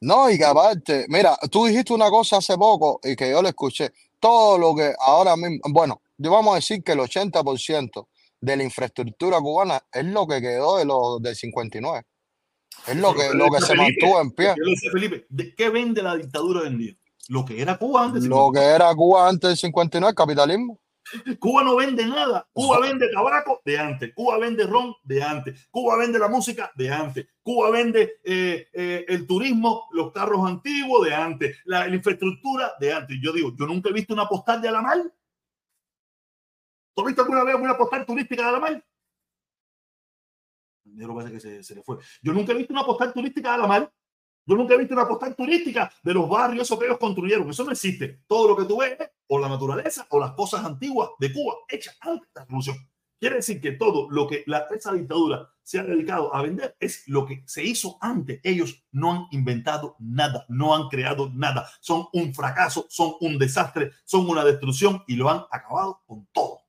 No, 0.00 0.28
y 0.28 0.36
que 0.36 0.44
aparte, 0.44 1.06
mira, 1.08 1.38
tú 1.50 1.66
dijiste 1.66 1.92
una 1.92 2.10
cosa 2.10 2.38
hace 2.38 2.56
poco 2.56 2.98
y 3.04 3.14
que 3.14 3.30
yo 3.30 3.40
le 3.40 3.50
escuché. 3.50 3.92
Todo 4.18 4.58
lo 4.58 4.74
que 4.74 4.92
ahora 4.98 5.36
mismo, 5.36 5.60
bueno, 5.70 6.02
vamos 6.18 6.52
a 6.52 6.56
decir 6.56 6.82
que 6.82 6.92
el 6.92 6.98
80% 6.98 8.08
de 8.40 8.56
la 8.56 8.64
infraestructura 8.64 9.38
cubana 9.38 9.80
es 9.92 10.04
lo 10.04 10.26
que 10.26 10.40
quedó 10.40 10.78
de 10.78 10.84
los 10.84 11.22
del 11.22 11.36
59. 11.36 12.04
Es 12.88 12.96
lo 12.96 13.14
que, 13.14 13.32
lo 13.32 13.48
que 13.50 13.60
se 13.60 13.76
Felipe, 13.76 13.82
mantuvo 13.82 14.20
en 14.20 14.30
pie. 14.32 14.54
Felipe, 14.90 15.26
¿de 15.28 15.54
qué 15.54 15.70
vende 15.70 16.02
la 16.02 16.16
dictadura 16.16 16.62
hoy 16.62 16.66
en 16.66 16.78
día? 16.78 16.96
Lo 17.28 17.44
que 17.44 17.60
era 17.60 17.76
Cuba 17.78 18.04
antes. 18.04 18.24
Lo 18.24 18.50
que 18.52 18.60
era 18.60 18.94
Cuba 18.94 19.28
antes 19.28 19.50
del 19.50 19.56
59, 19.56 20.10
el 20.10 20.14
capitalismo. 20.14 20.80
Cuba 21.38 21.64
no 21.64 21.76
vende 21.76 22.06
nada. 22.06 22.48
Cuba 22.52 22.80
vende 22.80 23.08
tabaco 23.12 23.60
de 23.64 23.78
antes. 23.78 24.14
Cuba 24.14 24.38
vende 24.38 24.64
ron 24.66 24.94
de 25.02 25.22
antes. 25.22 25.68
Cuba 25.70 25.96
vende 25.96 26.18
la 26.18 26.28
música 26.28 26.70
de 26.76 26.90
antes. 26.90 27.26
Cuba 27.42 27.70
vende 27.70 28.20
eh, 28.24 28.68
eh, 28.72 29.04
el 29.08 29.26
turismo, 29.26 29.88
los 29.92 30.12
carros 30.12 30.46
antiguos 30.46 31.04
de 31.06 31.14
antes. 31.14 31.58
La, 31.64 31.86
la, 31.86 31.94
infraestructura 31.94 32.72
de 32.78 32.92
antes. 32.92 33.18
Yo 33.20 33.32
digo, 33.32 33.52
yo 33.58 33.66
nunca 33.66 33.90
he 33.90 33.92
visto 33.92 34.14
una 34.14 34.28
postal 34.28 34.62
de 34.62 34.68
Alamar 34.68 35.02
¿Tú 36.94 37.02
has 37.02 37.06
visto 37.06 37.22
alguna 37.22 37.44
vez 37.44 37.54
una 37.54 37.76
postal 37.76 38.04
turística 38.04 38.42
de 38.42 38.48
Alamar? 38.48 38.84
Yo 40.84 41.16
que 41.16 41.40
se, 41.40 41.62
se, 41.62 41.74
le 41.74 41.82
fue. 41.82 41.98
Yo 42.22 42.32
nunca 42.32 42.52
he 42.52 42.56
visto 42.56 42.72
una 42.72 42.84
postal 42.84 43.12
turística 43.12 43.48
de 43.48 43.54
Alamar. 43.54 43.92
Yo 44.44 44.56
nunca 44.56 44.74
he 44.74 44.78
visto 44.78 44.94
una 44.94 45.06
postal 45.06 45.36
turística 45.36 45.92
de 46.02 46.14
los 46.14 46.28
barrios 46.28 46.64
esos 46.64 46.78
que 46.78 46.86
ellos 46.86 46.98
construyeron. 46.98 47.48
Eso 47.48 47.64
no 47.64 47.70
existe. 47.70 48.22
Todo 48.26 48.48
lo 48.48 48.56
que 48.56 48.64
tú 48.64 48.78
ves 48.78 48.96
o 49.28 49.38
la 49.38 49.48
naturaleza 49.48 50.06
o 50.10 50.18
las 50.18 50.32
cosas 50.32 50.64
antiguas 50.64 51.10
de 51.18 51.32
Cuba 51.32 51.54
hechas 51.68 51.96
antes 52.00 52.28
de 52.28 52.40
la 52.40 52.44
revolución. 52.44 52.76
Quiere 53.18 53.36
decir 53.36 53.60
que 53.60 53.72
todo 53.72 54.10
lo 54.10 54.26
que 54.26 54.42
la, 54.46 54.66
esa 54.74 54.92
dictadura 54.92 55.48
se 55.62 55.78
ha 55.78 55.84
dedicado 55.84 56.34
a 56.34 56.42
vender 56.42 56.76
es 56.80 57.04
lo 57.06 57.24
que 57.24 57.44
se 57.46 57.64
hizo 57.64 57.96
antes. 58.00 58.40
Ellos 58.42 58.84
no 58.90 59.12
han 59.12 59.26
inventado 59.30 59.94
nada, 60.00 60.44
no 60.48 60.74
han 60.74 60.88
creado 60.88 61.30
nada. 61.32 61.68
Son 61.80 62.06
un 62.12 62.34
fracaso, 62.34 62.86
son 62.88 63.14
un 63.20 63.38
desastre, 63.38 63.92
son 64.04 64.28
una 64.28 64.44
destrucción 64.44 65.04
y 65.06 65.14
lo 65.14 65.30
han 65.30 65.44
acabado 65.52 66.02
con 66.04 66.26
todo. 66.32 66.62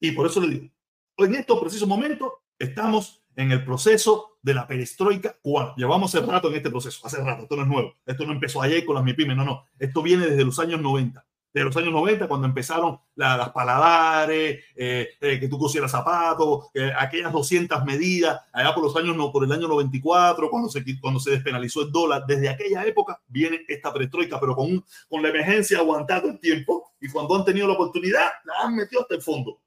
Y 0.00 0.10
por 0.10 0.26
eso 0.26 0.40
le 0.40 0.48
digo, 0.48 0.74
en 1.18 1.36
estos 1.36 1.60
precisos 1.60 1.86
momentos, 1.86 2.32
Estamos 2.58 3.22
en 3.36 3.52
el 3.52 3.64
proceso 3.64 4.35
de 4.46 4.54
la 4.54 4.64
perestroika 4.64 5.36
cubana. 5.42 5.74
Llevamos 5.76 6.14
hace 6.14 6.24
rato 6.24 6.48
en 6.48 6.54
este 6.54 6.70
proceso, 6.70 7.04
hace 7.04 7.16
rato, 7.20 7.42
esto 7.42 7.56
no 7.56 7.62
es 7.62 7.68
nuevo. 7.68 7.94
Esto 8.06 8.24
no 8.24 8.32
empezó 8.32 8.62
ayer 8.62 8.84
con 8.84 8.94
las 8.94 9.02
MIPIMES, 9.02 9.36
no, 9.36 9.44
no. 9.44 9.64
Esto 9.76 10.02
viene 10.02 10.24
desde 10.24 10.44
los 10.44 10.60
años 10.60 10.80
90 10.80 11.26
de 11.52 11.64
los 11.64 11.74
años 11.78 11.90
90, 11.90 12.28
cuando 12.28 12.46
empezaron 12.46 13.00
las 13.14 13.48
paladares, 13.48 14.62
eh, 14.74 15.08
eh, 15.18 15.40
que 15.40 15.48
tú 15.48 15.58
cosieras 15.58 15.90
zapatos, 15.90 16.66
aquellas 16.98 17.32
200 17.32 17.82
medidas, 17.82 18.42
allá 18.52 18.74
por 18.74 18.84
los 18.84 18.94
años, 18.94 19.16
no, 19.16 19.32
por 19.32 19.42
el 19.42 19.50
año 19.50 19.66
94, 19.66 20.50
cuando 20.50 20.68
se, 20.68 20.84
cuando 21.00 21.18
se 21.18 21.30
despenalizó 21.30 21.80
el 21.80 21.90
dólar, 21.90 22.24
desde 22.26 22.50
aquella 22.50 22.84
época 22.84 23.22
viene 23.26 23.60
esta 23.68 23.90
perestroika, 23.90 24.38
pero 24.38 24.54
con, 24.54 24.84
con 25.08 25.22
la 25.22 25.30
emergencia 25.30 25.78
aguantado 25.78 26.28
el 26.28 26.38
tiempo, 26.38 26.92
y 27.00 27.08
cuando 27.08 27.34
han 27.34 27.46
tenido 27.46 27.66
la 27.66 27.72
oportunidad, 27.72 28.32
la 28.44 28.66
han 28.66 28.76
metido 28.76 29.00
hasta 29.00 29.14
el 29.14 29.22
fondo. 29.22 29.58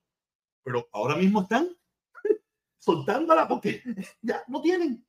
Pero 0.63 0.87
ahora 0.91 1.15
mismo 1.15 1.41
están 1.41 1.69
soltándola 2.79 3.47
porque 3.47 3.83
ya 4.21 4.43
no 4.47 4.61
tienen, 4.61 5.05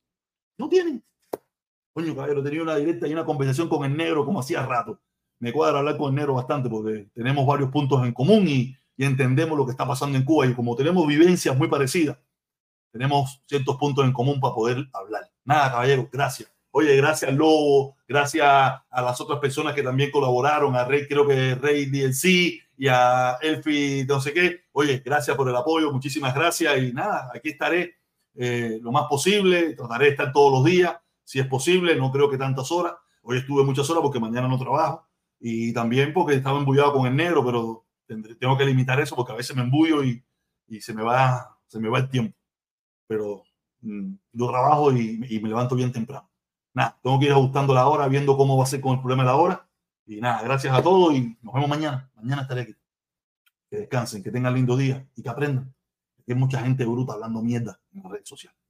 no 0.57 0.69
tienen. 0.69 1.03
Coño, 1.93 2.15
caballero, 2.15 2.43
tenía 2.43 2.61
una 2.61 2.75
directa 2.75 3.07
y 3.07 3.13
una 3.13 3.25
conversación 3.25 3.67
con 3.67 3.83
el 3.83 3.97
negro 3.97 4.23
como 4.23 4.39
hacía 4.39 4.65
rato 4.65 4.99
me 5.41 5.51
cuadra 5.51 5.79
hablar 5.79 5.97
con 5.97 6.09
el 6.09 6.15
negro 6.15 6.35
bastante 6.35 6.69
porque 6.69 7.07
tenemos 7.13 7.45
varios 7.45 7.69
puntos 7.71 8.05
en 8.05 8.13
común 8.13 8.47
y, 8.47 8.77
entendemos 8.97 9.57
lo 9.57 9.65
que 9.65 9.71
está 9.71 9.87
pasando 9.87 10.15
en 10.15 10.23
Cuba 10.23 10.45
y 10.45 10.53
como 10.53 10.75
tenemos 10.75 11.07
vivencias 11.07 11.57
muy 11.57 11.67
parecidas, 11.67 12.19
tenemos 12.91 13.41
ciertos 13.47 13.75
puntos 13.77 14.05
en 14.05 14.13
común 14.13 14.39
para 14.39 14.53
poder 14.53 14.87
hablar. 14.93 15.23
Nada, 15.43 15.71
caballero, 15.71 16.07
gracias. 16.11 16.53
Oye, 16.69 16.95
gracias 16.97 17.33
Lobo, 17.33 17.97
gracias 18.07 18.45
a 18.45 19.01
las 19.01 19.19
otras 19.19 19.39
personas 19.39 19.73
que 19.73 19.81
también 19.81 20.11
colaboraron, 20.11 20.75
a 20.75 20.83
Rey, 20.83 21.07
creo 21.07 21.27
que 21.27 21.55
Rey 21.55 21.87
DLC 21.87 22.61
y 22.77 22.87
a 22.89 23.37
Elfi, 23.41 24.05
no 24.07 24.21
sé 24.21 24.33
qué. 24.33 24.60
Oye, 24.73 25.01
gracias 25.03 25.35
por 25.35 25.49
el 25.49 25.55
apoyo, 25.55 25.91
muchísimas 25.91 26.33
gracias 26.33 26.81
y 26.81 26.93
nada, 26.93 27.29
aquí 27.33 27.49
estaré 27.49 27.95
eh, 28.35 28.79
lo 28.81 28.91
más 28.91 29.05
posible, 29.07 29.73
trataré 29.73 30.05
de 30.05 30.11
estar 30.11 30.31
todos 30.31 30.53
los 30.53 30.63
días, 30.63 30.95
si 31.23 31.39
es 31.39 31.47
posible, 31.47 31.95
no 31.95 32.11
creo 32.11 32.29
que 32.29 32.37
tantas 32.37 32.71
horas. 32.71 32.93
Hoy 33.23 33.37
estuve 33.37 33.63
muchas 33.63 33.89
horas 33.89 34.01
porque 34.01 34.19
mañana 34.19 34.47
no 34.47 34.57
trabajo 34.57 35.07
y 35.39 35.73
también 35.73 36.13
porque 36.13 36.35
estaba 36.35 36.59
embullado 36.59 36.93
con 36.93 37.05
el 37.05 37.15
negro, 37.15 37.45
pero 37.45 37.85
tengo 38.39 38.57
que 38.57 38.65
limitar 38.65 38.99
eso 38.99 39.15
porque 39.15 39.33
a 39.33 39.35
veces 39.35 39.55
me 39.55 39.61
embullo 39.61 40.03
y, 40.03 40.23
y 40.67 40.81
se, 40.81 40.93
me 40.93 41.03
va, 41.03 41.57
se 41.67 41.79
me 41.79 41.89
va 41.89 41.99
el 41.99 42.09
tiempo. 42.09 42.37
Pero 43.07 43.43
mm, 43.81 44.13
yo 44.33 44.47
trabajo 44.49 44.91
y, 44.93 45.21
y, 45.29 45.39
me 45.39 45.49
levanto 45.49 45.75
bien 45.75 45.91
temprano. 45.91 46.29
Nada, 46.73 46.97
tengo 47.03 47.19
que 47.19 47.25
ir 47.25 47.31
ajustando 47.31 47.73
la 47.73 47.87
hora, 47.87 48.07
viendo 48.07 48.37
cómo 48.37 48.57
va 48.57 48.63
a 48.63 48.67
ser 48.67 48.81
con 48.81 48.93
el 48.93 48.99
problema 48.99 49.23
de 49.23 49.27
la 49.27 49.35
hora. 49.35 49.67
Y 50.05 50.21
nada, 50.21 50.41
gracias 50.43 50.73
a 50.73 50.81
todos 50.81 51.13
y 51.13 51.37
nos 51.41 51.53
vemos 51.53 51.69
mañana. 51.69 52.09
Mañana 52.15 52.43
estaré 52.43 52.61
aquí. 52.61 52.80
Que 53.71 53.77
descansen, 53.77 54.21
que 54.21 54.31
tengan 54.31 54.53
lindo 54.53 54.75
día 54.75 55.07
y 55.15 55.23
que 55.23 55.29
aprendan. 55.29 55.73
Hay 56.27 56.35
mucha 56.35 56.61
gente 56.61 56.85
bruta 56.85 57.13
hablando 57.13 57.41
mierda 57.41 57.79
en 57.93 58.03
las 58.03 58.11
redes 58.11 58.27
sociales. 58.27 58.60